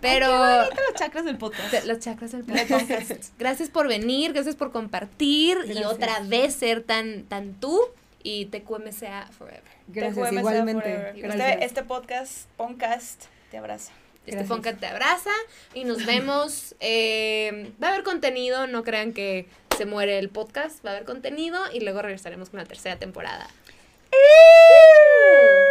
Pero... 0.00 0.26
Qué 0.28 0.32
bonito 0.36 0.82
los 0.90 0.94
chakras 0.94 1.24
del 1.24 1.38
podcast. 1.38 1.84
Los 1.86 1.98
chakras 1.98 2.32
del 2.32 2.44
podcast. 2.44 3.32
Gracias 3.38 3.68
por 3.68 3.88
venir, 3.88 4.32
gracias 4.32 4.54
por 4.54 4.70
compartir 4.70 5.58
y 5.66 5.82
otra 5.84 6.20
vez 6.20 6.54
ser 6.54 6.82
tan, 6.84 7.24
tan 7.24 7.54
tú 7.54 7.80
y 8.22 8.46
TQMCA 8.46 9.28
forever. 9.36 9.62
Gracias, 9.88 10.28
TQM 10.28 10.38
igualmente. 10.38 10.82
Forever. 10.82 11.20
Gracias. 11.20 11.50
Este, 11.50 11.64
este 11.64 11.82
podcast, 11.82 12.48
podcast, 12.56 13.24
te 13.50 13.58
abraza. 13.58 13.90
Este 14.18 14.32
Gracias. 14.36 14.48
podcast 14.48 14.78
te 14.78 14.86
abraza 14.86 15.30
y 15.74 15.82
nos 15.84 16.04
vemos. 16.06 16.76
eh, 16.80 17.72
va 17.82 17.88
a 17.88 17.92
haber 17.92 18.04
contenido, 18.04 18.66
no 18.68 18.84
crean 18.84 19.12
que 19.14 19.48
se 19.76 19.84
muere 19.86 20.18
el 20.18 20.28
podcast, 20.28 20.84
va 20.84 20.90
a 20.90 20.92
haber 20.94 21.06
contenido 21.06 21.58
y 21.72 21.80
luego 21.80 22.02
regresaremos 22.02 22.50
con 22.50 22.58
la 22.58 22.66
tercera 22.66 22.98
temporada. 22.98 23.48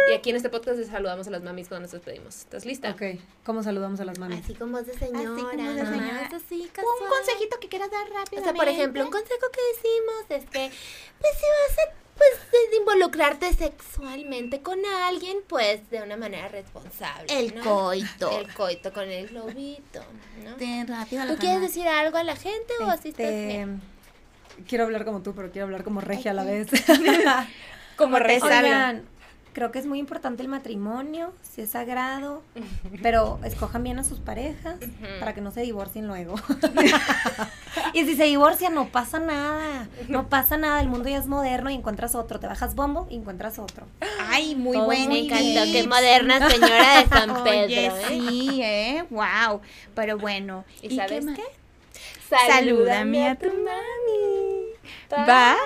Y 0.08 0.12
aquí 0.14 0.30
en 0.30 0.36
este 0.36 0.48
podcast 0.48 0.78
les 0.78 0.88
saludamos 0.88 1.26
a 1.26 1.30
las 1.30 1.42
mamis 1.42 1.68
cuando 1.68 1.82
nos 1.82 1.92
despedimos. 1.92 2.36
¿Estás 2.36 2.64
lista? 2.64 2.90
Ok, 2.90 3.02
¿cómo 3.44 3.62
saludamos 3.62 4.00
a 4.00 4.04
las 4.04 4.18
mamis? 4.18 4.42
Así 4.42 4.54
con 4.54 4.72
voz 4.72 4.86
de 4.86 4.94
señora. 4.94 5.18
Así 5.20 5.26
con 5.28 5.42
voz 5.44 5.50
de 5.56 5.62
nomás, 5.62 5.88
señora. 5.88 6.30
así, 6.34 6.70
Un 6.78 7.08
consejito 7.08 7.60
que 7.60 7.68
quieras 7.68 7.90
dar 7.90 8.08
rápido. 8.10 8.40
O 8.40 8.44
sea, 8.44 8.54
por 8.54 8.68
ejemplo, 8.68 9.04
un 9.04 9.10
consejo 9.10 9.46
que 9.52 9.60
decimos 9.76 10.24
es 10.44 10.50
que, 10.50 10.70
pues 11.20 11.32
si 11.34 11.44
vas 11.76 11.86
a 11.86 11.92
pues, 12.16 12.30
de- 12.70 12.76
involucrarte 12.78 13.52
sexualmente 13.52 14.60
con 14.62 14.78
alguien, 15.06 15.38
pues 15.46 15.88
de 15.90 16.00
una 16.02 16.16
manera 16.16 16.48
responsable. 16.48 17.26
El 17.28 17.54
¿no? 17.54 17.62
coito. 17.62 18.30
El 18.40 18.52
coito 18.54 18.92
con 18.92 19.08
el 19.10 19.28
globito, 19.28 20.02
¿no? 20.42 20.56
Ten 20.56 20.88
rápido 20.88 21.26
¿Tú 21.26 21.36
quieres 21.36 21.60
decir 21.60 21.86
algo 21.86 22.16
a 22.16 22.24
la 22.24 22.34
gente 22.34 22.72
o 22.80 22.86
así 22.86 23.10
estás 23.10 23.26
Este, 23.26 23.46
bien? 23.46 23.82
quiero 24.66 24.84
hablar 24.84 25.04
como 25.04 25.22
tú, 25.22 25.34
pero 25.34 25.50
quiero 25.52 25.66
hablar 25.66 25.84
como 25.84 26.00
regia 26.00 26.30
a 26.30 26.34
la 26.34 26.44
vez. 26.44 26.68
Como 27.98 28.18
rezar. 28.18 29.02
Creo 29.54 29.72
que 29.72 29.80
es 29.80 29.86
muy 29.86 29.98
importante 29.98 30.40
el 30.42 30.48
matrimonio, 30.48 31.32
si 31.42 31.62
es 31.62 31.70
sagrado, 31.70 32.42
pero 33.02 33.40
escojan 33.42 33.82
bien 33.82 33.98
a 33.98 34.04
sus 34.04 34.20
parejas 34.20 34.76
para 35.18 35.34
que 35.34 35.40
no 35.40 35.50
se 35.50 35.62
divorcien 35.62 36.06
luego. 36.06 36.36
y 37.92 38.04
si 38.04 38.14
se 38.14 38.24
divorcian, 38.24 38.72
no 38.72 38.90
pasa 38.90 39.18
nada, 39.18 39.88
no 40.06 40.28
pasa 40.28 40.58
nada, 40.58 40.80
el 40.80 40.88
mundo 40.88 41.08
ya 41.08 41.18
es 41.18 41.26
moderno 41.26 41.70
y 41.70 41.74
encuentras 41.74 42.14
otro, 42.14 42.38
te 42.38 42.46
bajas 42.46 42.76
bombo 42.76 43.08
y 43.10 43.16
encuentras 43.16 43.58
otro. 43.58 43.86
Ay, 44.28 44.54
muy 44.54 44.76
Todo 44.76 44.86
buen 44.86 45.08
muy 45.08 45.28
Me 45.28 45.34
encantó, 45.34 45.72
qué 45.72 45.88
moderna 45.88 46.48
señora 46.48 47.00
de 47.00 47.08
San 47.08 47.28
Pedro, 47.42 47.64
Oye, 47.64 47.86
¿eh? 47.86 47.92
sí, 48.06 48.62
¿eh? 48.62 49.04
Wow. 49.10 49.60
Pero 49.96 50.18
bueno. 50.18 50.64
¿Y 50.82 50.94
sabes 50.94 51.24
más? 51.24 51.36
qué? 51.36 51.44
Salúdame 52.28 53.28
a 53.28 53.34
tu 53.34 53.46
mami. 53.46 54.57
Bye. 55.10 55.56